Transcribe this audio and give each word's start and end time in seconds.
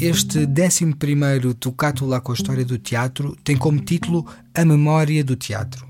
Este 0.00 0.48
11 0.48 1.54
Tocato 1.60 2.06
lá 2.06 2.22
com 2.22 2.32
a 2.32 2.34
História 2.34 2.64
do 2.64 2.78
Teatro 2.78 3.36
tem 3.44 3.54
como 3.54 3.78
título 3.80 4.26
A 4.54 4.64
Memória 4.64 5.22
do 5.22 5.36
Teatro. 5.36 5.86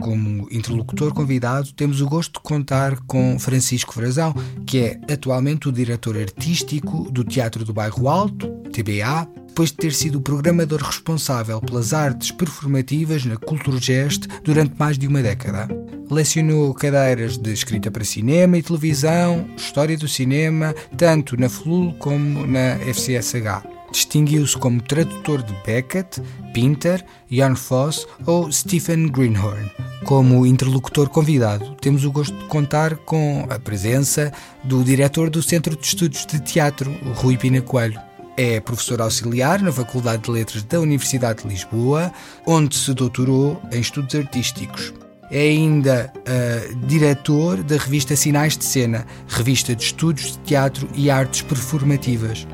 Como 0.00 0.48
interlocutor 0.50 1.12
convidado, 1.12 1.70
temos 1.74 2.00
o 2.00 2.08
gosto 2.08 2.40
de 2.40 2.48
contar 2.48 2.98
com 3.00 3.38
Francisco 3.38 3.92
Frazão, 3.92 4.34
que 4.66 4.78
é 4.78 5.00
atualmente 5.12 5.68
o 5.68 5.72
diretor 5.72 6.16
artístico 6.16 7.10
do 7.10 7.22
Teatro 7.22 7.62
do 7.62 7.74
Bairro 7.74 8.08
Alto, 8.08 8.48
TBA, 8.72 9.28
depois 9.48 9.70
de 9.70 9.76
ter 9.76 9.92
sido 9.92 10.16
o 10.16 10.22
programador 10.22 10.82
responsável 10.82 11.60
pelas 11.60 11.92
artes 11.92 12.30
performativas 12.30 13.26
na 13.26 13.36
Culturgest 13.36 14.28
durante 14.42 14.74
mais 14.78 14.96
de 14.96 15.06
uma 15.06 15.22
década. 15.22 15.68
Lecionou 16.12 16.74
cadeiras 16.74 17.38
de 17.38 17.54
escrita 17.54 17.90
para 17.90 18.04
cinema 18.04 18.58
e 18.58 18.62
televisão, 18.62 19.46
história 19.56 19.96
do 19.96 20.06
cinema, 20.06 20.74
tanto 20.94 21.40
na 21.40 21.48
FLUL 21.48 21.94
como 21.94 22.46
na 22.46 22.76
FCSH. 22.80 23.66
Distinguiu-se 23.90 24.54
como 24.58 24.82
tradutor 24.82 25.42
de 25.42 25.54
Beckett, 25.64 26.20
Pinter, 26.52 27.02
Jan 27.30 27.54
Foss 27.54 28.06
ou 28.26 28.52
Stephen 28.52 29.08
Greenhorn. 29.08 29.70
Como 30.04 30.44
interlocutor 30.44 31.08
convidado, 31.08 31.74
temos 31.76 32.04
o 32.04 32.12
gosto 32.12 32.36
de 32.36 32.44
contar 32.44 32.96
com 32.96 33.46
a 33.48 33.58
presença 33.58 34.30
do 34.62 34.84
diretor 34.84 35.30
do 35.30 35.42
Centro 35.42 35.74
de 35.74 35.86
Estudos 35.86 36.26
de 36.26 36.40
Teatro, 36.40 36.94
Rui 37.14 37.38
Pina 37.38 37.62
Coelho. 37.62 37.98
É 38.36 38.60
professor 38.60 39.00
auxiliar 39.00 39.62
na 39.62 39.72
Faculdade 39.72 40.24
de 40.24 40.30
Letras 40.30 40.62
da 40.62 40.78
Universidade 40.78 41.42
de 41.42 41.48
Lisboa, 41.48 42.12
onde 42.46 42.76
se 42.76 42.92
doutorou 42.92 43.58
em 43.72 43.80
estudos 43.80 44.14
artísticos. 44.14 44.92
É 45.32 45.40
ainda 45.40 46.12
uh, 46.14 46.76
diretor 46.86 47.62
da 47.62 47.76
revista 47.76 48.14
Sinais 48.14 48.56
de 48.56 48.66
Cena, 48.66 49.06
revista 49.26 49.74
de 49.74 49.82
estudos 49.82 50.32
de 50.32 50.38
teatro 50.40 50.86
e 50.94 51.10
artes 51.10 51.40
performativas. 51.40 52.46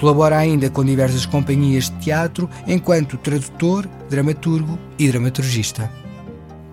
Colabora 0.00 0.36
ainda 0.36 0.68
com 0.68 0.84
diversas 0.84 1.24
companhias 1.24 1.88
de 1.88 1.96
teatro 1.98 2.50
enquanto 2.66 3.16
tradutor, 3.16 3.88
dramaturgo 4.10 4.76
e 4.98 5.08
dramaturgista. 5.08 5.88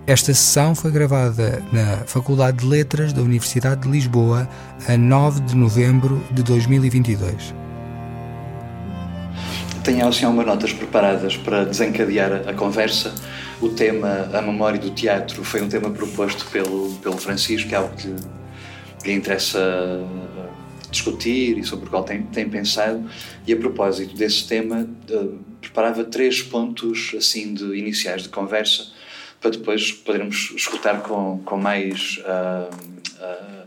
Esta 0.06 0.34
sessão 0.34 0.74
foi 0.74 0.90
gravada 0.90 1.62
na 1.72 1.98
Faculdade 2.04 2.58
de 2.58 2.66
Letras 2.66 3.12
da 3.12 3.22
Universidade 3.22 3.82
de 3.82 3.88
Lisboa 3.88 4.48
a 4.88 4.98
9 4.98 5.40
de 5.40 5.56
novembro 5.56 6.22
de 6.32 6.42
2022. 6.42 7.54
Tenho 9.84 10.08
assim 10.08 10.24
algumas 10.24 10.46
notas 10.46 10.72
preparadas 10.72 11.36
para 11.36 11.64
desencadear 11.64 12.42
a 12.46 12.52
conversa. 12.52 13.14
O 13.64 13.70
tema, 13.70 14.28
a 14.34 14.42
memória 14.42 14.78
do 14.78 14.90
teatro, 14.90 15.42
foi 15.42 15.62
um 15.62 15.70
tema 15.70 15.90
proposto 15.90 16.44
pelo, 16.50 16.94
pelo 16.96 17.16
Francisco, 17.16 17.66
que 17.66 17.74
é 17.74 17.78
algo 17.78 17.96
que 17.96 18.08
lhe 19.06 19.14
interessa 19.14 19.58
discutir 20.90 21.56
e 21.56 21.64
sobre 21.64 21.86
o 21.86 21.88
qual 21.88 22.04
tem, 22.04 22.24
tem 22.24 22.46
pensado. 22.46 23.02
E 23.46 23.54
a 23.54 23.56
propósito 23.56 24.14
desse 24.14 24.46
tema, 24.46 24.86
uh, 25.08 25.38
preparava 25.62 26.04
três 26.04 26.42
pontos 26.42 27.14
assim 27.16 27.54
de 27.54 27.64
iniciais 27.74 28.24
de 28.24 28.28
conversa 28.28 28.92
para 29.40 29.52
depois 29.52 29.90
podermos 29.92 30.52
escutar 30.54 31.00
com, 31.00 31.40
com 31.42 31.56
mais 31.56 32.18
uh, 32.18 32.68
uh, 32.68 33.66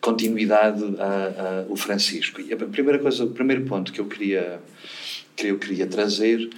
continuidade 0.00 0.82
o 1.68 1.76
Francisco. 1.76 2.40
E 2.40 2.52
a 2.52 2.56
primeira 2.56 2.98
coisa, 2.98 3.22
o 3.22 3.30
primeiro 3.30 3.64
ponto 3.66 3.92
que 3.92 4.00
eu 4.00 4.06
queria 4.06 4.60
que 5.36 5.46
eu 5.46 5.58
queria 5.58 5.86
trazer 5.86 6.50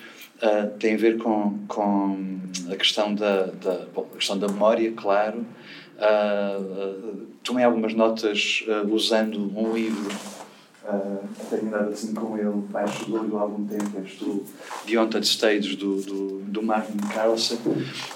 tem 0.79 0.95
a 0.95 0.99
ver 0.99 1.19
com, 1.19 1.59
com 1.69 2.39
a 2.71 2.77
questão 2.77 3.15
da, 3.15 3.47
da 3.47 3.87
bom, 3.95 4.09
a 4.13 4.17
questão 4.17 4.39
da 4.39 4.49
memória, 4.49 4.93
claro, 4.93 5.45
Uh, 6.01 7.27
tomei 7.45 7.63
algumas 7.63 7.93
notas 7.93 8.65
uh, 8.67 8.91
usando 8.91 9.53
um 9.55 9.75
livro 9.75 10.11
uh, 10.91 11.29
tenho 11.49 11.67
andado 11.69 11.91
assim 11.91 12.15
com 12.15 12.37
ele 12.37 12.63
baixo 12.71 13.05
do 13.07 13.37
há 13.37 13.41
algum 13.41 13.67
tempo 13.67 14.01
este 14.05 14.25
do 14.25 14.45
The 14.87 14.97
Haunted 14.97 15.27
Stage 15.27 15.77
do, 15.77 16.03
do, 16.03 16.41
do 16.41 16.63
Martin 16.63 16.99
Carlson 17.13 17.57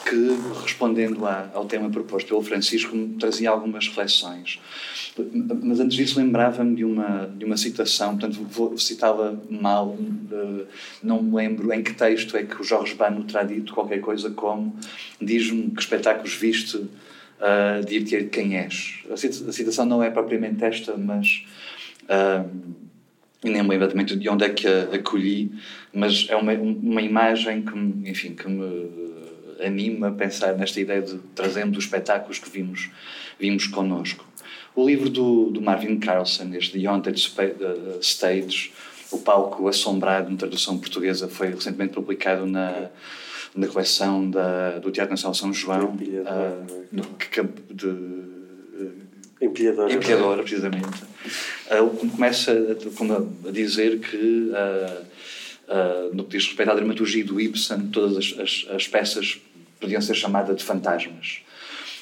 que 0.09 0.39
respondendo 0.63 1.27
à, 1.27 1.51
ao 1.55 1.65
tema 1.67 1.91
proposto 1.91 2.29
pelo 2.29 2.43
Francisco 2.43 2.97
trazia 3.19 3.51
algumas 3.51 3.89
reflexões 3.89 4.61
mas 5.63 5.79
antes 5.79 5.97
disso 5.97 6.19
lembrava-me 6.19 6.75
de 6.75 6.85
uma, 6.85 7.33
de 7.37 7.45
uma 7.45 7.57
citação, 7.57 8.19
portanto 8.19 8.45
vou 8.51 8.77
citá-la 8.77 9.39
mal, 9.49 9.97
não 11.03 11.23
me 11.23 11.37
lembro 11.37 11.73
em 11.73 11.83
que 11.83 11.95
texto 11.95 12.37
é 12.37 12.43
que 12.43 12.61
o 12.61 12.65
Jorge 12.65 12.95
Bano 12.95 13.23
terá 13.23 13.45
dito 13.45 13.73
qualquer 13.73 14.01
coisa 14.01 14.31
como 14.31 14.77
diz-me 15.21 15.71
que 15.71 15.81
espetáculos 15.81 16.35
viste 16.35 16.77
uh, 16.77 17.85
de 17.87 17.97
ir 17.97 18.29
quem 18.29 18.57
és. 18.57 19.05
A, 19.11 19.17
citação 19.17 19.87
não 19.87 20.03
é 20.03 20.11
propriamente 20.11 20.65
esta, 20.65 20.97
mas. 20.97 21.45
Uh, 22.05 22.75
nem 23.43 23.53
me 23.53 23.59
lembro 23.59 23.77
exatamente 23.77 24.17
de 24.17 24.29
onde 24.29 24.45
é 24.45 24.49
que 24.49 24.67
a 24.67 24.95
acolhi, 24.95 25.53
mas 25.93 26.27
é 26.31 26.37
uma, 26.37 26.53
uma 26.53 27.03
imagem 27.03 27.63
que 27.63 27.77
me, 27.77 28.09
enfim, 28.09 28.35
que 28.35 28.49
me 28.49 28.91
anima 29.65 30.09
a 30.09 30.13
pensar 30.13 30.55
nesta 30.57 30.81
ideia 30.81 31.03
de 31.03 31.19
trazendo 31.35 31.79
os 31.79 31.85
espetáculos 31.85 32.39
que 32.39 32.49
vimos, 32.49 32.91
vimos 33.39 33.67
connosco. 33.67 34.27
O 34.75 34.87
livro 34.87 35.11
do, 35.11 35.51
do 35.51 35.61
Marvin 35.61 35.99
Carlson, 35.99 36.53
este 36.55 36.81
The 36.81 36.87
Haunted 36.87 37.21
Stage, 38.01 38.73
o 39.11 39.19
palco 39.19 39.69
assombrado, 39.69 40.31
na 40.31 40.37
tradução 40.37 40.79
portuguesa, 40.79 41.29
foi 41.29 41.51
recentemente 41.51 41.93
publicado 41.93 42.47
na 42.47 42.91
na 43.55 43.69
coleção 43.69 44.29
da, 44.29 44.79
do 44.81 44.91
Teatro 44.91 45.13
Nacional 45.13 45.35
São 45.35 45.53
João, 45.53 45.95
uh, 45.95 46.87
no 46.91 47.05
de. 47.71 48.24
Empilhadora. 49.45 49.93
Empilhadora, 49.93 50.43
precisamente. 50.43 51.03
Uh, 51.71 52.09
começa 52.09 52.53
a, 52.53 53.49
a 53.49 53.53
dizer 53.53 53.99
que, 54.01 54.51
uh, 54.51 55.05
uh, 55.69 56.15
no 56.15 56.25
que 56.25 56.37
diz 56.37 56.47
respeito 56.47 56.71
à 56.71 56.75
dramaturgia 56.75 57.25
do 57.25 57.41
Ibsen, 57.41 57.89
todas 57.89 58.17
as, 58.17 58.39
as, 58.39 58.67
as 58.71 58.89
peças 58.89 59.41
podiam 59.81 60.01
ser 60.01 60.15
chamadas 60.15 60.57
de 60.57 60.65
fantasmas. 60.65 61.41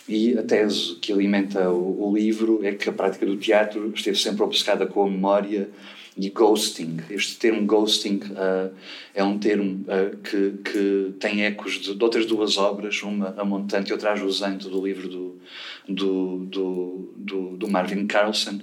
E 0.09 0.37
a 0.37 0.43
tese 0.43 0.97
que 0.97 1.13
alimenta 1.13 1.71
o, 1.71 2.09
o, 2.09 2.17
livro 2.17 2.61
é 2.65 2.73
que 2.73 2.89
a 2.89 2.93
prática 2.93 3.25
do 3.25 3.37
teatro 3.37 3.93
esteve 3.95 4.19
sempre 4.19 4.43
obcecada 4.43 4.87
com 4.87 5.05
a 5.05 5.09
memória 5.09 5.69
e 6.17 6.29
ghosting. 6.29 6.99
Este 7.11 7.37
termo 7.37 7.65
ghosting 7.67 8.21
uh, 8.33 8.73
é 9.15 9.25
um 9.25 9.39
termo 9.39 9.85
uh, 9.87 10.17
que, 10.19 10.55
que 10.63 11.15
tem 11.19 11.45
ecos 11.45 11.81
de, 11.81 11.95
de, 11.95 12.05
outras 12.05 12.27
duas 12.27 12.59
obras, 12.59 13.03
uma 13.03 13.35
a 13.37 13.45
montante 13.45 13.91
e 13.91 13.93
outra 13.93 14.13
a 14.13 14.17
jusante 14.17 14.69
do 14.69 14.85
livro 14.85 15.09
do, 15.09 15.41
do, 15.89 16.39
do, 16.45 17.15
do, 17.17 17.57
do 17.57 17.69
Marvin 17.69 18.07
Carlson. 18.07 18.61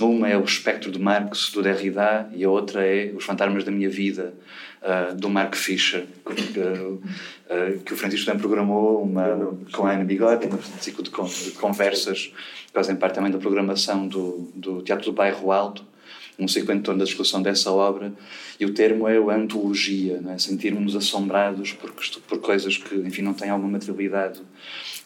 Uma 0.00 0.28
é 0.28 0.36
O 0.36 0.44
Espectro 0.44 0.90
de 0.90 0.98
Marx, 0.98 1.50
do 1.50 1.62
Derrida, 1.62 2.28
e 2.34 2.44
a 2.44 2.50
outra 2.50 2.84
é 2.86 3.12
Os 3.14 3.24
Fantasmas 3.24 3.64
da 3.64 3.72
Minha 3.72 3.90
Vida, 3.90 4.34
uh, 4.82 5.14
do 5.16 5.28
Mark 5.28 5.56
Fisher, 5.56 6.06
que, 6.24 7.84
que 7.84 7.92
o 7.92 7.96
Francisco 7.96 8.26
também 8.26 8.40
programou 8.40 9.02
uma, 9.02 9.56
com 9.72 9.86
a 9.86 9.92
Ana 9.92 10.04
Bigode, 10.04 10.46
um 10.46 10.80
ciclo 10.80 11.02
de, 11.02 11.10
de 11.10 11.50
conversas 11.52 12.32
que 12.66 12.72
fazem 12.72 12.96
parte 12.96 13.14
também 13.14 13.30
da 13.30 13.38
programação 13.38 14.08
do, 14.08 14.50
do 14.54 14.82
Teatro 14.82 15.06
do 15.06 15.12
Bairro 15.12 15.52
Alto, 15.52 15.84
um 16.38 16.48
ciclo 16.48 16.74
em 16.74 16.80
torno 16.80 16.98
da 16.98 17.04
discussão 17.04 17.42
dessa 17.42 17.70
obra, 17.70 18.12
e 18.58 18.64
o 18.64 18.74
termo 18.74 19.08
é 19.08 19.16
a 19.16 19.36
antologia, 19.36 20.20
é? 20.28 20.38
sentirmos 20.38 20.96
assombrados 20.96 21.72
por, 21.72 21.92
por 22.26 22.38
coisas 22.40 22.76
que, 22.76 22.94
enfim, 22.96 23.22
não 23.22 23.34
têm 23.34 23.50
alguma 23.50 23.72
materialidade 23.72 24.40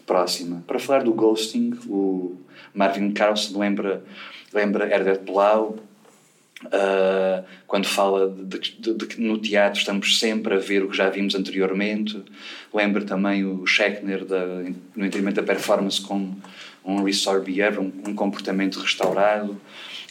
próxima. 0.07 0.63
Para 0.67 0.79
falar 0.79 1.05
do 1.05 1.13
ghosting, 1.13 1.79
o 1.87 2.37
Marvin 2.75 3.13
Carlson 3.13 3.59
lembra, 3.59 4.03
lembra 4.53 4.89
Blau, 5.25 5.77
Uh, 6.65 7.45
quando 7.69 7.87
fala 7.87 8.29
de, 8.29 8.59
que 8.59 9.21
no 9.21 9.39
teatro 9.39 9.79
estamos 9.79 10.19
sempre 10.19 10.55
a 10.55 10.59
ver 10.59 10.83
o 10.83 10.89
que 10.89 10.97
já 10.97 11.09
vimos 11.09 11.37
anteriormente. 11.37 12.21
Lembra 12.75 13.05
também 13.05 13.45
o 13.45 13.65
Schechner 13.65 14.25
da, 14.25 14.45
no 14.97 15.07
entendimento 15.07 15.37
da 15.37 15.45
performance 15.45 16.01
com 16.01 16.35
um 16.85 17.05
restore 17.05 17.45
behavior, 17.45 17.85
um, 17.85 18.11
um 18.11 18.15
comportamento 18.15 18.81
restaurado. 18.81 19.61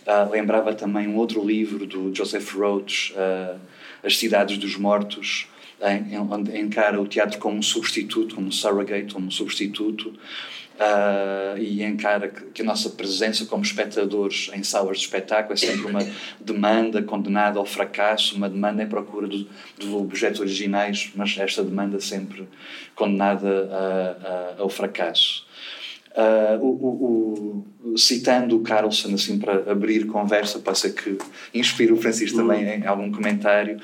Uh, 0.07 0.31
lembrava 0.31 0.73
também 0.73 1.05
um 1.05 1.17
outro 1.17 1.45
livro 1.45 1.85
do 1.85 2.15
Joseph 2.15 2.55
Roach, 2.55 3.13
uh, 3.13 3.59
As 4.01 4.17
Cidades 4.17 4.57
dos 4.57 4.77
Mortos, 4.77 5.49
onde 6.31 6.57
encara 6.57 7.01
o 7.01 7.05
teatro 7.05 7.37
como 7.39 7.57
um 7.57 7.61
substituto, 7.61 8.35
como 8.35 8.47
um 8.47 8.51
surrogate, 8.51 9.13
como 9.13 9.27
um 9.27 9.31
substituto, 9.31 10.13
uh, 10.77 11.57
e 11.57 11.83
encara 11.83 12.29
que, 12.29 12.45
que, 12.45 12.61
a 12.61 12.65
nossa 12.65 12.89
presença 12.91 13.45
como 13.45 13.63
espectadores 13.63 14.49
em 14.53 14.63
salas 14.63 14.99
de 14.99 15.03
espetáculo 15.03 15.53
é 15.53 15.57
sempre 15.57 15.85
uma 15.85 15.99
demanda 16.39 17.03
condenada 17.03 17.59
ao 17.59 17.65
fracasso, 17.65 18.35
uma 18.37 18.49
demanda 18.49 18.81
em 18.81 18.87
procura 18.87 19.27
dos 19.27 19.45
do 19.77 19.97
objetos 19.97 20.39
originais, 20.39 21.11
mas 21.15 21.37
esta 21.37 21.63
demanda 21.63 21.99
sempre 21.99 22.47
condenada 22.95 23.69
a, 23.71 24.57
a, 24.59 24.61
ao 24.61 24.69
fracasso. 24.69 25.46
Uh, 26.17 26.65
o, 26.65 26.69
o, 26.69 27.65
o, 27.91 27.97
citando 27.97 28.57
o 28.57 28.61
Carlson 28.61 29.13
assim 29.13 29.37
para 29.37 29.71
abrir 29.71 30.07
conversa, 30.07 30.57
pode 30.57 30.79
ser 30.79 30.95
que 30.95 31.15
inspire 31.53 31.93
o 31.93 31.95
Francisco 31.95 32.37
também 32.37 32.65
uhum. 32.65 32.71
em 32.71 32.87
algum 32.87 33.11
comentário. 33.11 33.77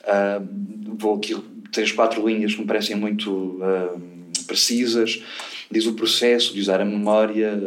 Uh, 0.00 0.96
vou 0.96 1.16
aqui 1.16 1.36
três, 1.70 1.92
quatro 1.92 2.26
linhas 2.26 2.54
que 2.54 2.62
me 2.62 2.66
parecem 2.66 2.96
muito 2.96 3.30
uh, 3.30 4.00
precisas. 4.46 5.22
diz 5.70 5.84
o 5.86 5.92
processo 5.92 6.54
de 6.54 6.60
usar 6.60 6.80
a 6.80 6.86
memória 6.86 7.60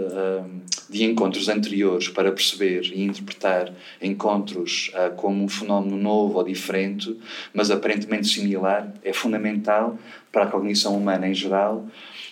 de 0.90 1.04
encontros 1.04 1.48
anteriores 1.48 2.08
para 2.08 2.32
perceber 2.32 2.86
e 2.86 3.04
interpretar 3.04 3.72
encontros 4.02 4.92
como 5.18 5.44
um 5.44 5.50
fenómeno 5.50 5.98
novo 5.98 6.38
ou 6.38 6.44
diferente, 6.44 7.16
mas 7.54 7.70
aparentemente 7.70 8.28
similar, 8.28 8.94
é 9.04 9.12
fundamental 9.12 9.98
para 10.32 10.44
a 10.44 10.48
cognição 10.48 10.96
humana 10.96 11.28
em 11.28 11.34
geral 11.34 11.86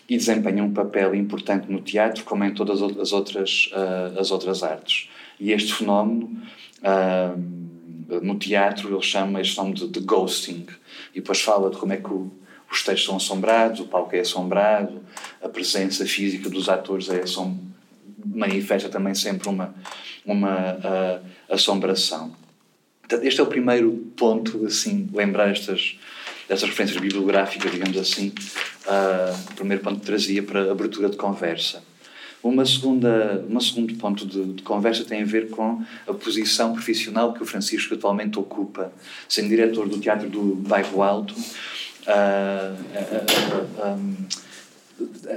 e 0.08 0.18
desempenha 0.18 0.64
um 0.64 0.74
papel 0.74 1.16
importante 1.16 1.72
no 1.72 1.82
teatro, 1.82 2.24
como 2.24 2.44
em 2.44 2.54
todas 2.54 2.82
as 2.82 3.12
outras, 3.12 3.72
uh, 3.74 4.20
as 4.20 4.32
outras 4.32 4.64
artes. 4.64 5.10
E 5.40 5.52
este 5.52 5.74
fenómeno, 5.74 6.30
no 8.22 8.36
teatro, 8.36 8.94
ele 8.94 9.02
chama 9.02 9.42
este 9.42 9.56
fenómeno 9.56 9.76
de, 9.76 9.88
de 9.88 10.00
ghosting, 10.00 10.66
e 11.14 11.20
depois 11.20 11.42
fala 11.42 11.70
de 11.70 11.78
como 11.78 11.92
é 11.92 11.98
que 11.98 12.10
o, 12.10 12.32
os 12.72 12.84
textos 12.84 13.06
são 13.06 13.18
assombrados, 13.18 13.82
o 13.82 13.86
palco 13.86 14.16
é 14.16 14.22
assombrado, 14.22 15.02
a 15.44 15.50
presença 15.50 16.06
física 16.06 16.50
dos 16.50 16.70
atores 16.70 17.10
é 17.10 17.22
assom 17.22 17.58
manifesta 18.26 18.90
também 18.90 19.14
sempre 19.14 19.48
uma, 19.48 19.74
uma 20.26 20.74
uh, 20.74 21.26
assombração. 21.50 22.36
este 23.22 23.40
é 23.40 23.44
o 23.44 23.48
primeiro 23.48 23.92
ponto, 24.18 24.66
assim, 24.66 25.10
lembrar 25.14 25.52
estas, 25.52 25.98
estas 26.50 26.70
referências 26.70 27.00
bibliográficas, 27.02 27.72
digamos 27.72 27.98
assim, 27.98 28.34
uh, 28.86 29.52
o 29.52 29.56
primeiro 29.56 29.84
ponto 29.84 30.00
que 30.00 30.06
trazia 30.06 30.44
para 30.44 30.72
abertura 30.72 31.10
de 31.10 31.18
conversa. 31.18 31.84
Uma 32.44 32.64
segunda, 32.64 33.44
um 33.50 33.60
segundo 33.60 33.96
ponto 33.96 34.24
de, 34.26 34.54
de, 34.54 34.62
conversa 34.62 35.04
tem 35.04 35.24
a 35.24 35.26
ver 35.26 35.50
com 35.50 35.84
a 36.08 36.14
posição 36.14 36.74
profissional 36.74 37.34
que 37.34 37.42
o 37.42 37.46
Francisco 37.46 37.96
atualmente 37.96 38.38
ocupa, 38.38 38.94
sendo 39.28 39.50
diretor 39.50 39.90
do 39.90 40.00
Teatro 40.00 40.30
do 40.30 40.54
Bairro 40.56 41.02
Alto, 41.02 41.34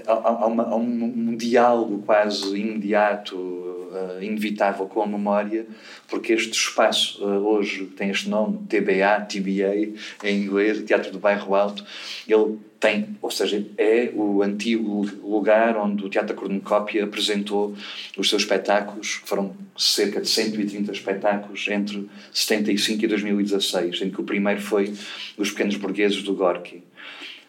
há, 0.07 0.47
uma, 0.47 0.65
há 0.65 0.77
um, 0.77 1.05
um, 1.05 1.37
diálogo 1.37 2.03
quase 2.05 2.55
imediato, 2.57 3.78
uh, 3.89 4.23
inevitável 4.23 4.87
com 4.87 5.03
a 5.03 5.07
memória, 5.07 5.67
porque 6.09 6.33
este 6.33 6.53
espaço 6.53 7.25
uh, 7.25 7.47
hoje 7.47 7.87
tem 7.97 8.11
este 8.11 8.29
nome, 8.29 8.59
TBA, 8.69 9.27
TBA, 9.29 9.95
em 10.25 10.43
inglês, 10.43 10.83
Teatro 10.83 11.11
do 11.11 11.19
Bairro 11.19 11.55
Alto, 11.55 11.85
ele 12.27 12.59
tem, 12.81 13.17
ou 13.21 13.31
seja, 13.31 13.65
é 13.77 14.11
o 14.15 14.43
antigo 14.43 15.05
lugar 15.23 15.77
onde 15.77 16.05
o 16.05 16.09
Teatro 16.09 16.37
Cornucópia 16.37 17.05
apresentou 17.05 17.75
os 18.17 18.29
seus 18.29 18.43
espetáculos, 18.43 19.21
foram 19.25 19.55
cerca 19.77 20.21
de 20.21 20.29
130 20.29 20.93
espetáculos 20.93 21.67
entre 21.69 22.09
75 22.33 23.05
e 23.05 23.09
2016, 23.09 24.03
em 24.03 24.11
que 24.11 24.21
o 24.21 24.25
primeiro 24.25 24.61
foi 24.61 24.93
Os 25.37 25.51
Pequenos 25.51 25.77
Burgueses 25.77 26.23
do 26.23 26.35
Gorky. 26.35 26.83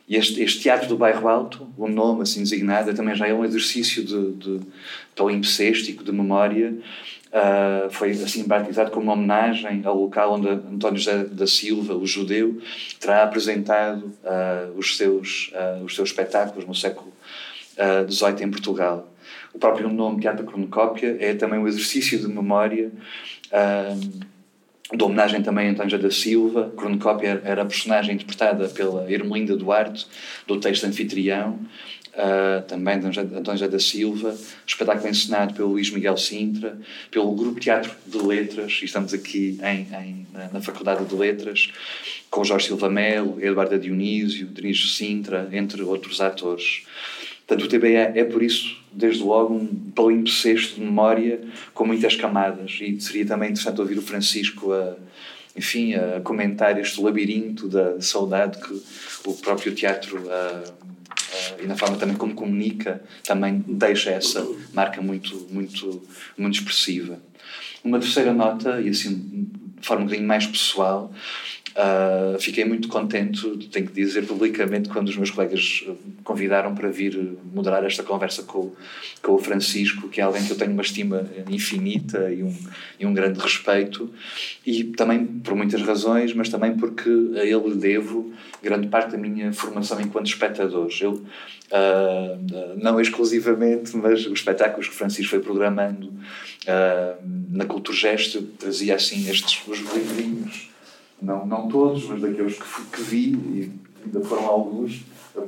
E 0.09 0.15
este, 0.15 0.41
este, 0.41 0.61
Teatro 0.61 0.89
do 0.89 0.97
Bairro 0.97 1.27
Alto, 1.29 1.69
o 1.77 1.87
nome 1.87 2.23
assim 2.23 2.41
designado, 2.41 2.91
também 2.95 3.15
já 3.15 3.27
é 3.27 3.33
um 3.33 3.45
exercício 3.45 4.03
de, 4.03 4.31
de 4.33 4.59
palimpsestico, 5.15 6.03
de 6.03 6.11
memória, 6.11 6.75
Uh, 7.29 7.91
foi 7.91 8.09
assim 8.09 8.43
batizado 8.47 8.89
como 8.89 9.03
uma 9.03 9.13
homenagem 9.13 9.83
ao 9.85 9.95
local 9.95 10.33
onde 10.33 10.49
António 10.49 10.97
José 10.97 11.25
da 11.25 11.45
Silva, 11.45 11.93
o 11.93 12.03
judeu, 12.03 12.59
terá 12.99 13.21
apresentado 13.21 14.11
uh, 14.23 14.75
os, 14.75 14.97
seus, 14.97 15.51
uh, 15.53 15.83
os 15.83 15.93
seus 15.93 16.09
espetáculos 16.09 16.65
no 16.65 16.73
século 16.73 17.13
XVIII 18.09 18.43
em 18.43 18.49
Portugal. 18.49 19.07
O 19.53 19.59
próprio 19.59 19.89
nome 19.89 20.21
Teatro 20.21 20.43
Cronocópia 20.43 21.17
é 21.19 21.35
também 21.35 21.59
um 21.59 21.67
exercício 21.67 22.17
de 22.17 22.27
memória, 22.27 22.91
de 24.91 25.03
homenagem 25.03 25.41
também 25.43 25.67
a 25.67 25.71
António 25.71 25.99
da 25.99 26.11
Silva. 26.11 26.73
Cronocópia 26.75 27.41
era 27.43 27.61
a 27.61 27.65
personagem 27.65 28.15
interpretada 28.15 28.67
pela 28.69 29.11
Ermelinda 29.11 29.55
Duarte, 29.55 30.07
do 30.47 30.59
texto 30.59 30.85
Anfitrião, 30.85 31.59
uh, 32.13 32.61
também 32.67 32.99
de 32.99 33.67
da 33.67 33.79
Silva, 33.79 34.35
espetáculo 34.65 35.07
encenado 35.07 35.53
pelo 35.53 35.69
Luís 35.69 35.91
Miguel 35.91 36.17
Sintra, 36.17 36.77
pelo 37.11 37.33
Grupo 37.35 37.59
Teatro 37.59 37.91
de 38.05 38.17
Letras, 38.17 38.79
e 38.81 38.85
estamos 38.85 39.13
aqui 39.13 39.59
em, 39.63 39.87
em, 39.95 40.27
na 40.51 40.61
Faculdade 40.61 41.05
de 41.05 41.15
Letras, 41.15 41.71
com 42.29 42.43
Jorge 42.43 42.67
Silva 42.67 42.89
Melo, 42.89 43.37
Eduardo 43.41 43.77
Dionísio, 43.77 44.47
Denise 44.47 44.87
Sintra, 44.87 45.49
entre 45.51 45.81
outros 45.81 46.19
atores. 46.19 46.83
Portanto, 47.49 47.65
o 47.65 47.67
TBE 47.67 47.95
é, 47.95 48.23
por 48.25 48.43
isso, 48.43 48.77
desde 48.91 49.23
logo, 49.23 49.55
um 49.55 49.65
palimpsesto 49.95 50.75
de 50.75 50.81
memória 50.81 51.41
com 51.73 51.83
muitas 51.83 52.15
camadas. 52.15 52.77
E 52.79 53.01
seria 53.01 53.25
também 53.25 53.49
interessante 53.49 53.81
ouvir 53.81 53.97
o 53.97 54.03
Francisco 54.03 54.71
a, 54.71 54.95
enfim, 55.57 55.95
a 55.95 56.21
comentar 56.21 56.79
este 56.79 57.01
labirinto 57.01 57.67
da 57.67 57.99
saudade 58.01 58.59
que 58.59 58.79
o 59.27 59.33
próprio 59.33 59.73
teatro 59.73 60.19
uh, 60.19 60.73
e 61.59 61.65
na 61.65 61.75
forma 61.75 61.97
também 61.97 62.15
como 62.15 62.35
comunica, 62.35 63.01
também 63.23 63.63
deixa 63.67 64.11
essa 64.11 64.47
marca 64.71 65.01
muito, 65.01 65.47
muito, 65.49 66.07
muito 66.37 66.59
expressiva. 66.59 67.19
Uma 67.83 67.99
terceira 67.99 68.31
nota, 68.31 68.79
e 68.79 68.89
assim 68.89 69.49
de 69.79 69.87
forma 69.87 70.03
um 70.03 70.05
bocadinho 70.05 70.27
mais 70.27 70.45
pessoal, 70.45 71.11
Uh, 71.75 72.39
fiquei 72.39 72.65
muito 72.65 72.87
contente, 72.87 73.41
tenho 73.71 73.87
que 73.87 73.93
dizer 73.93 74.25
publicamente, 74.25 74.89
quando 74.89 75.09
os 75.09 75.15
meus 75.15 75.29
colegas 75.29 75.85
convidaram 76.23 76.73
para 76.73 76.89
vir 76.89 77.37
moderar 77.53 77.85
esta 77.85 78.03
conversa 78.03 78.43
com, 78.43 78.73
com 79.21 79.33
o 79.33 79.37
Francisco, 79.37 80.09
que 80.09 80.19
é 80.19 80.23
alguém 80.23 80.43
que 80.43 80.51
eu 80.51 80.57
tenho 80.57 80.71
uma 80.71 80.81
estima 80.81 81.29
infinita 81.49 82.31
e 82.31 82.43
um, 82.43 82.55
e 82.99 83.05
um 83.05 83.13
grande 83.13 83.39
respeito, 83.39 84.09
e 84.65 84.83
também 84.83 85.25
por 85.25 85.55
muitas 85.55 85.81
razões, 85.81 86.33
mas 86.33 86.49
também 86.49 86.75
porque 86.75 87.09
a 87.35 87.45
ele 87.45 87.75
devo 87.75 88.33
grande 88.61 88.87
parte 88.87 89.11
da 89.11 89.17
minha 89.17 89.53
formação 89.53 90.01
enquanto 90.01 90.27
espectador. 90.27 90.89
Eu, 90.99 91.13
uh, 91.13 92.77
não 92.77 92.99
exclusivamente, 92.99 93.95
mas 93.95 94.25
os 94.25 94.33
espetáculos 94.33 94.87
que 94.87 94.93
o 94.93 94.97
Francisco 94.97 95.29
foi 95.29 95.39
programando 95.39 96.07
uh, 96.07 97.23
na 97.49 97.65
Culturgest 97.65 98.41
trazia 98.57 98.95
assim 98.95 99.29
estes 99.29 99.61
os 99.67 99.79
livrinhos 99.79 100.69
não, 101.21 101.45
não 101.45 101.67
todos, 101.67 102.05
mas 102.05 102.21
daqueles 102.21 102.57
que, 102.57 102.83
que 102.93 103.01
vi, 103.01 103.31
e 103.33 103.71
ainda 104.05 104.21
foram 104.21 104.45
alguns, 104.45 105.01
a 105.35 105.41
uh, 105.41 105.45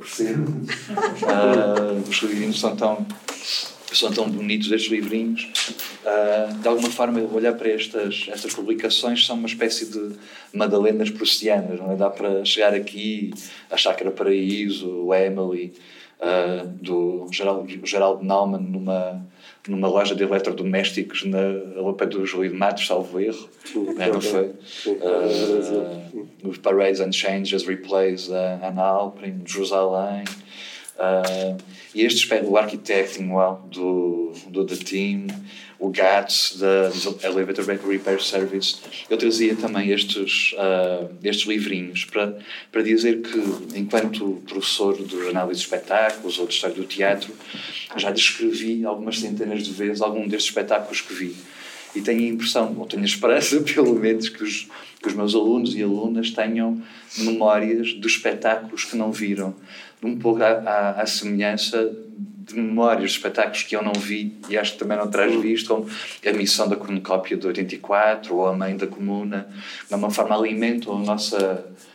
os 2.08 2.22
livrinhos 2.22 2.60
são 2.60 2.76
tão, 2.76 3.06
são 3.92 4.12
tão 4.12 4.30
bonitos, 4.30 4.70
estes 4.70 4.90
livrinhos. 4.90 5.48
Uh, 6.04 6.54
de 6.58 6.68
alguma 6.68 6.90
forma, 6.90 7.20
olhar 7.32 7.54
para 7.54 7.70
estas, 7.70 8.26
estas 8.28 8.54
publicações 8.54 9.26
são 9.26 9.36
uma 9.36 9.46
espécie 9.46 9.86
de 9.86 10.16
madalenas 10.52 11.10
prussianas, 11.10 11.78
não 11.78 11.92
é? 11.92 11.96
Dá 11.96 12.10
para 12.10 12.44
chegar 12.44 12.74
aqui, 12.74 13.32
a 13.70 13.76
Chácara 13.76 14.10
Paraíso, 14.10 14.88
o 14.88 15.14
Emily, 15.14 15.72
uh, 16.20 16.66
do 16.68 17.28
Geraldo, 17.30 17.68
Geraldo 17.86 18.24
Naumann, 18.24 18.62
numa 18.62 19.24
numa 19.68 19.88
loja 19.88 20.14
de 20.14 20.24
eletrodomésticos 20.24 21.24
na, 21.24 21.38
pé 21.96 22.06
do 22.06 22.26
Júlio 22.26 22.50
de 22.50 22.56
Matos, 22.56 22.86
salvo 22.86 23.20
erro. 23.20 23.48
Né, 23.94 24.08
não 24.12 24.20
foi? 24.20 24.48
Uh, 24.86 26.28
os 26.42 26.58
Parades 26.58 27.00
and 27.00 27.12
Changes 27.12 27.64
Replays 27.64 28.28
uh, 28.28 28.34
An 28.62 28.80
Alpine, 28.80 29.42
Jerusalém. 29.46 30.24
Uh, 30.98 31.56
e 31.94 32.02
este 32.02 32.28
o 32.44 32.56
architecting 32.56 33.30
well, 33.30 33.60
do, 33.70 34.32
do 34.48 34.66
The 34.66 34.76
Team, 34.76 35.26
o 35.82 35.90
GATS, 35.90 36.58
da 36.60 36.92
Elevator 37.26 37.64
Repair 37.66 38.22
Service, 38.22 38.76
eu 39.10 39.18
trazia 39.18 39.56
também 39.56 39.90
estes, 39.90 40.52
uh, 40.52 41.10
estes 41.24 41.44
livrinhos 41.48 42.04
para, 42.04 42.38
para 42.70 42.82
dizer 42.82 43.20
que, 43.20 43.76
enquanto 43.76 44.40
professor 44.46 44.96
de 44.96 45.28
análise 45.28 45.58
de 45.58 45.66
espetáculos 45.66 46.38
ou 46.38 46.46
de 46.46 46.54
história 46.54 46.76
do 46.76 46.84
teatro, 46.84 47.34
já 47.96 48.12
descrevi 48.12 48.84
algumas 48.84 49.18
centenas 49.18 49.64
de 49.64 49.72
vezes 49.72 50.00
algum 50.00 50.28
destes 50.28 50.50
espetáculos 50.50 51.00
que 51.00 51.14
vi. 51.14 51.34
E 51.96 52.00
tenho 52.00 52.20
a 52.20 52.28
impressão, 52.28 52.76
ou 52.78 52.86
tenho 52.86 53.02
a 53.02 53.06
esperança, 53.06 53.60
pelo 53.74 53.98
menos, 53.98 54.28
que 54.28 54.44
os, 54.44 54.68
que 55.02 55.08
os 55.08 55.14
meus 55.14 55.34
alunos 55.34 55.74
e 55.74 55.82
alunas 55.82 56.30
tenham 56.30 56.80
memórias 57.18 57.92
dos 57.94 58.12
espetáculos 58.12 58.84
que 58.84 58.94
não 58.96 59.10
viram. 59.10 59.52
Um 60.00 60.16
pouco 60.16 60.44
à, 60.44 60.50
à, 60.50 61.02
à 61.02 61.06
semelhança 61.06 61.92
de 62.44 62.54
memórias 62.54 63.12
espetáculos 63.12 63.62
que 63.62 63.76
eu 63.76 63.82
não 63.82 63.92
vi 63.92 64.36
e 64.48 64.58
acho 64.58 64.72
que 64.72 64.78
também 64.78 64.98
não 64.98 65.08
traz 65.08 65.34
visto, 65.40 65.68
como 65.68 65.88
a 66.26 66.32
missão 66.32 66.68
da 66.68 66.76
cronocópia 66.76 67.36
de 67.36 67.46
84 67.46 68.34
ou 68.34 68.46
a 68.46 68.52
mãe 68.52 68.76
da 68.76 68.86
comuna, 68.86 69.48
de 69.88 69.94
uma 69.94 70.10
forma 70.10 70.36
alimentam 70.36 70.94
o 70.94 70.98
nosso 70.98 71.36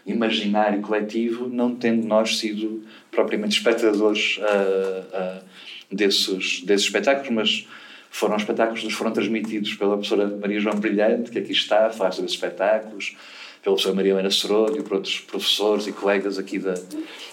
imaginário 0.06 0.82
coletivo, 0.82 1.50
não 1.50 1.76
tendo 1.76 2.08
nós 2.08 2.38
sido 2.38 2.86
propriamente 3.12 3.58
espectadores 3.58 4.38
uh, 4.38 5.42
uh, 5.42 5.44
desses, 5.92 6.64
desses 6.64 6.86
espetáculos, 6.86 7.30
mas 7.30 7.68
foram 8.10 8.38
espetáculos 8.38 8.80
que 8.80 8.86
nos 8.86 8.96
foram 8.96 9.12
transmitidos 9.12 9.74
pela 9.74 9.96
professora 9.98 10.28
Maria 10.28 10.60
João 10.60 10.80
Brilhante, 10.80 11.30
que 11.30 11.40
aqui 11.40 11.52
está, 11.52 11.90
faz 11.90 12.18
esses 12.18 12.32
espetáculos, 12.32 13.16
pela 13.68 13.76
professora 13.76 13.96
Maria 13.96 14.14
Helena 14.14 14.32
Seródio, 14.32 14.82
por 14.82 14.94
outros 14.94 15.20
professores 15.20 15.88
e 15.88 15.92
colegas 15.92 16.40
aqui 16.40 16.58
da, 16.58 16.76